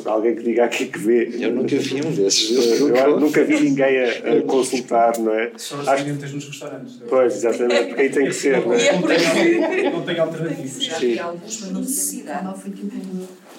alguém 0.05 0.35
que 0.35 0.43
diga 0.43 0.65
aqui 0.65 0.85
que 0.85 0.99
vê. 0.99 1.29
Eu 1.39 1.53
nunca 1.53 1.75
vi 1.77 2.05
um 2.05 2.11
desses. 2.11 2.79
Eu, 2.79 2.95
eu 2.95 3.19
nunca 3.19 3.43
vi 3.43 3.59
ninguém 3.59 3.99
a, 3.99 4.37
a, 4.37 4.41
consultar, 4.43 5.17
não 5.19 5.33
é? 5.33 5.51
Só 5.57 5.79
as 5.81 5.87
Acho... 5.87 6.05
nos 6.07 6.47
restaurantes. 6.47 7.01
Pois, 7.07 7.35
exatamente, 7.35 7.85
porque 7.87 8.01
aí 8.01 8.09
tem 8.09 8.25
que 8.25 8.33
ser, 8.33 8.65
não 8.65 8.73
é? 8.73 9.91
Não 9.91 10.01
tem 10.01 10.19
alternativas. 10.19 10.83
Já 10.83 10.95
havia 10.95 11.23
alguma 11.23 11.79
necessidade. 11.79 12.47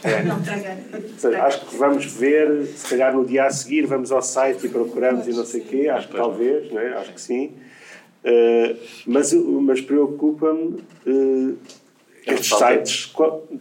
É. 0.05 1.37
acho 1.41 1.65
que 1.65 1.77
vamos 1.77 2.05
ver, 2.05 2.67
se 2.67 2.91
calhar 2.91 3.15
no 3.15 3.25
dia 3.25 3.47
a 3.47 3.51
seguir 3.51 3.87
vamos 3.87 4.13
ao 4.13 4.21
site 4.21 4.67
e 4.67 4.69
procuramos 4.69 5.27
e 5.27 5.31
não 5.31 5.47
sei 5.47 5.63
o 5.63 5.65
quê, 5.65 5.89
acho 5.89 6.09
que 6.09 6.17
talvez, 6.17 6.71
não 6.71 6.79
é? 6.79 6.95
acho 6.99 7.13
que 7.15 7.21
sim. 7.21 7.53
Uh, 8.23 8.77
mas 9.07 9.33
mas 9.33 9.81
preocupa-me 9.81 10.83
uh, 11.07 11.57
estes 12.27 12.59
sites, 12.59 13.13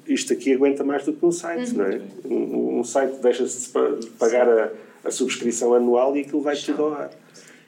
isto 0.08 0.34
aqui 0.34 0.54
aguenta 0.54 0.84
mais 0.84 1.04
do 1.06 1.14
que 1.14 1.26
um 1.26 1.32
site, 1.32 1.72
uhum. 1.72 1.78
não 1.78 1.86
é? 1.86 2.02
Um, 2.26 2.80
um 2.80 2.84
site 2.84 3.16
deixa-se 3.22 3.72
de 3.72 4.10
pagar 4.12 4.48
a, 4.48 4.72
a, 5.04 5.12
subscrição 5.12 5.74
anual 5.74 6.16
e 6.16 6.22
aquilo 6.22 6.42
vai 6.42 6.56
tudo 6.56 6.84
ao 6.84 6.94
ar. 6.94 7.12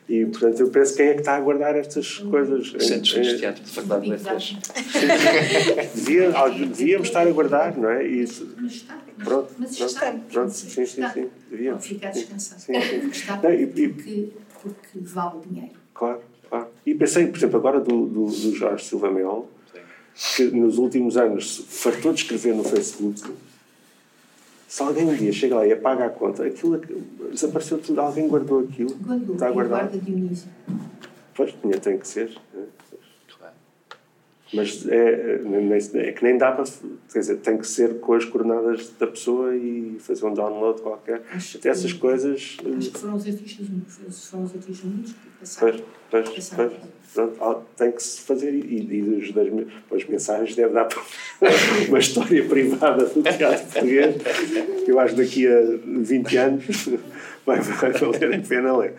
E, 0.08 0.24
portanto, 0.26 0.60
eu 0.60 0.70
penso 0.70 0.96
quem 0.96 1.08
é 1.08 1.14
que 1.16 1.22
está 1.22 1.36
a 1.36 1.40
guardar 1.42 1.76
estas 1.76 2.20
uhum. 2.20 2.30
coisas. 2.30 2.74
Centros 2.80 3.28
de 3.28 3.40
teatro 3.40 3.64
de 3.64 3.72
faculdade 3.72 4.04
de 4.04 4.10
letras. 4.12 4.56
Devia, 5.96 6.32
devíamos 6.70 7.08
estar 7.08 7.28
a 7.28 7.32
guardar, 7.32 7.76
não 7.76 7.90
é? 7.90 8.08
E, 8.08 8.20
mas 8.58 8.72
está. 8.72 8.98
Pronto, 9.24 9.54
mas 9.58 9.78
pronto, 9.78 9.90
está. 9.90 10.12
Pronto, 10.32 10.52
sim, 10.52 10.86
sim, 10.86 10.86
sim. 10.86 11.30
Devíamos. 11.50 11.86
ficar 11.86 12.12
descansado. 12.12 12.62
Sim, 12.62 12.74
sim. 12.82 13.10
Está 13.10 13.38
porque, 13.38 14.30
porque 14.62 15.00
vale 15.02 15.38
o 15.38 15.42
dinheiro. 15.42 15.76
Claro, 15.94 16.22
claro. 16.50 16.68
E 16.86 16.94
pensei, 16.94 17.26
por 17.28 17.38
exemplo, 17.38 17.58
agora 17.58 17.80
do, 17.80 18.06
do, 18.06 18.26
do 18.26 18.56
Jorge 18.56 18.86
Silva 18.86 19.10
Mel, 19.10 19.50
que 20.16 20.44
nos 20.46 20.78
últimos 20.78 21.18
anos 21.18 21.66
fartou 21.68 22.14
de 22.14 22.22
escrever 22.22 22.56
no 22.56 22.64
Facebook, 22.64 23.22
se 24.68 24.82
alguém 24.82 25.06
um 25.06 25.16
dia 25.16 25.32
chega 25.32 25.56
lá 25.56 25.68
e 25.68 25.74
apaga 25.74 26.06
a 26.06 26.10
conta, 26.10 26.46
aquilo 26.46 26.82
desapareceu 27.32 27.78
tudo, 27.78 28.02
alguém 28.02 28.28
guardou 28.28 28.62
aquilo. 28.62 28.94
Guardou, 28.96 29.36
está 29.36 29.52
guardado. 29.52 29.90
guarda 29.92 29.98
Dionísio. 29.98 30.50
Pois, 31.34 31.54
tinha, 31.62 31.80
tem 31.80 31.98
que 31.98 32.08
ser. 32.08 32.36
Né? 32.54 32.66
Mas 34.54 34.88
é, 34.88 35.42
é, 35.42 36.08
é, 36.08 36.12
que 36.14 36.24
nem 36.24 36.38
dá 36.38 36.52
para. 36.52 36.64
Quer 37.12 37.20
dizer, 37.20 37.38
tem 37.38 37.58
que 37.58 37.68
ser 37.68 38.00
com 38.00 38.14
as 38.14 38.24
coordenadas 38.26 38.90
da 38.98 39.08
pessoa 39.08 39.56
e 39.56 39.98
fazer 40.00 40.26
um 40.26 40.34
download 40.34 40.82
qualquer. 40.82 41.24
Acho 41.32 41.58
Até 41.58 41.70
essas 41.70 41.92
coisas. 41.92 42.58
Acho 42.78 42.92
que 42.92 43.00
foram 43.00 43.16
os 43.16 43.28
artistas. 43.28 43.68
Foram 44.30 44.44
os 44.46 44.54
artistas 44.54 44.84
únicos 44.84 45.14
que 45.14 45.30
passaram. 45.40 45.80
Pois, 46.10 46.30
pois, 46.30 46.50
pois. 46.50 46.72
Pronto, 47.16 47.64
tem 47.78 47.92
que 47.92 48.04
se 48.04 48.22
fazer. 48.22 48.54
E, 48.54 48.78
e 48.78 49.02
dos, 49.02 49.32
das, 49.32 49.48
as 49.94 50.06
mensagens 50.06 50.56
deve 50.56 50.74
dar 50.74 50.86
para 50.86 51.02
uma 51.88 52.00
história 52.00 52.44
privada 52.46 53.06
do 53.06 53.24
teatro 53.24 53.66
português. 53.66 54.16
Que 54.84 54.92
eu 54.92 55.00
acho 55.00 55.16
que 55.16 55.24
daqui 55.24 55.48
a 55.48 55.62
20 55.86 56.38
anos 56.38 56.90
vai, 57.46 57.62
vai 57.62 57.92
valer 57.92 58.36
a 58.36 58.40
pena 58.40 58.78
ler. 58.78 58.96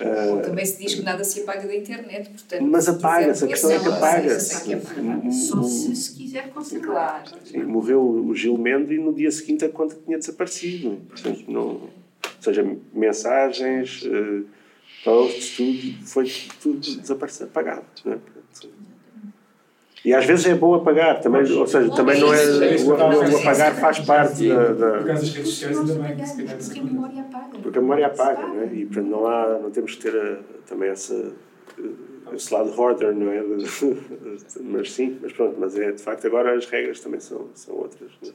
Uh, 0.00 0.42
também 0.42 0.66
se 0.66 0.82
diz 0.82 0.94
que 0.94 1.02
nada 1.02 1.24
se 1.24 1.40
apaga 1.40 1.66
da 1.66 1.74
internet, 1.74 2.28
portanto. 2.30 2.62
Mas 2.62 2.88
apaga-se, 2.88 3.44
a 3.44 3.48
questão 3.48 3.70
é 3.70 3.78
que 3.78 3.88
apaga-se. 3.88 5.48
Só 5.48 5.62
se, 5.62 5.96
se 5.96 6.16
quiser 6.16 6.50
conservar. 6.50 7.24
Sim, 7.44 7.64
morreu 7.64 8.02
o 8.02 8.34
Gil 8.34 8.58
Mendes 8.58 8.90
e 8.90 8.98
no 8.98 9.14
dia 9.14 9.30
seguinte 9.30 9.64
a 9.64 9.68
conta 9.68 9.96
tinha 10.04 10.18
desaparecido. 10.18 10.98
Portanto, 11.08 11.44
não, 11.48 11.62
ou 11.62 11.90
seja, 12.40 12.64
mensagens. 12.92 14.02
Uh, 14.02 14.44
posts, 15.06 15.56
tudo, 15.56 16.06
foi 16.06 16.32
tudo 16.60 16.80
desaparecido, 16.80 17.44
apagado. 17.44 17.84
Né? 18.04 18.18
E 20.04 20.12
às 20.14 20.24
vezes 20.24 20.46
é 20.46 20.54
bom 20.54 20.74
apagar, 20.74 21.20
também, 21.20 21.42
ou 21.52 21.66
seja, 21.66 21.90
também 21.92 22.20
não 22.20 22.32
é. 22.32 22.44
O, 22.44 22.90
o 22.90 23.38
apagar 23.38 23.74
faz 23.74 24.00
parte 24.00 24.48
da. 24.48 24.72
da 24.72 24.98
por 24.98 25.06
causa 25.06 25.22
das 25.22 25.34
redes 25.34 25.50
sociais 25.50 25.78
ainda 25.78 25.94
bem 25.94 26.16
que 26.16 26.26
se 26.26 26.36
calhar. 26.36 26.56
Porque 26.58 26.78
a 26.78 26.84
memória 26.84 27.22
apaga. 27.22 27.58
Porque 27.58 27.78
a 27.78 27.82
memória 27.82 28.06
apaga, 28.06 28.48
né? 28.48 28.70
e 28.72 28.86
portanto 28.86 29.08
não, 29.08 29.26
há, 29.26 29.58
não 29.58 29.70
temos 29.70 29.94
que 29.96 30.02
ter 30.02 30.16
a, 30.16 30.38
também 30.68 30.90
essa, 30.90 31.32
esse 32.32 32.54
lado 32.54 32.70
hoarder, 32.80 33.14
não 33.14 33.32
é? 33.32 33.42
mas 34.62 34.92
sim, 34.92 35.18
mas 35.20 35.32
pronto, 35.32 35.56
mas 35.58 35.76
é 35.76 35.90
de 35.90 36.02
facto 36.02 36.26
agora 36.26 36.56
as 36.56 36.66
regras 36.66 37.00
também 37.00 37.18
são, 37.18 37.48
são 37.54 37.74
outras. 37.74 38.10
Né? 38.22 38.30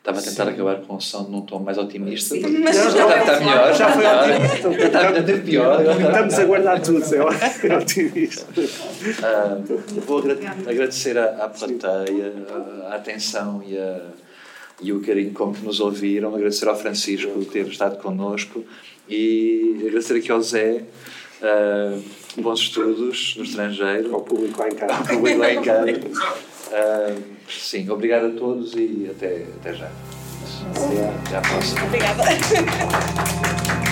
Estava 0.00 0.18
a 0.18 0.22
tentar 0.22 0.46
Sim. 0.46 0.50
acabar 0.52 0.76
com 0.80 0.96
o 0.96 1.00
som 1.00 1.24
num 1.24 1.42
tom 1.42 1.58
mais 1.58 1.76
otimista. 1.76 2.34
Sim, 2.34 2.58
mas 2.60 2.74
já, 2.74 2.88
está, 2.88 3.18
está 3.18 3.40
melhor. 3.40 3.74
Já 3.74 3.92
foi 3.92 4.06
otimista. 4.06 4.86
Está 4.86 5.08
a 5.10 5.22
ter 5.22 5.44
pior. 5.44 5.82
Estamos 5.82 6.38
a 6.38 6.44
guardar 6.46 6.80
tudo, 6.80 7.04
é 7.14 7.76
otimista. 7.76 8.46
Uh, 8.58 10.00
vou 10.06 10.20
agradecer 10.66 11.18
à, 11.18 11.44
à 11.44 11.48
plateia 11.50 12.32
a 12.90 12.94
atenção 12.94 13.62
e, 13.66 13.76
a, 13.76 14.00
e 14.80 14.90
o 14.90 15.02
carinho 15.02 15.34
com 15.34 15.52
que 15.52 15.62
nos 15.62 15.80
ouviram. 15.80 16.34
Agradecer 16.34 16.66
ao 16.66 16.78
Francisco 16.78 17.30
por 17.32 17.44
ter 17.44 17.66
estado 17.66 17.98
connosco 17.98 18.64
e 19.06 19.82
agradecer 19.86 20.16
aqui 20.16 20.32
ao 20.32 20.40
Zé. 20.40 20.82
Uh, 21.42 22.02
bons 22.40 22.60
estudos 22.60 23.34
no 23.36 23.44
estrangeiro. 23.44 24.14
Ao 24.14 24.22
público 24.22 24.60
lá 24.60 24.68
em 24.68 24.74
casa. 24.74 24.94
Ao 24.94 25.04
público 25.04 25.38
lá 25.40 25.52
em 25.52 25.60
casa. 25.60 25.92
Uh, 25.92 27.22
sim, 27.58 27.88
obrigado 27.90 28.26
a 28.26 28.30
todos 28.30 28.74
e 28.74 29.08
até, 29.10 29.44
até 29.60 29.74
já. 29.74 29.90
Até, 30.74 31.36
à 31.36 31.40
próxima. 31.40 31.84
Obrigada. 31.84 32.24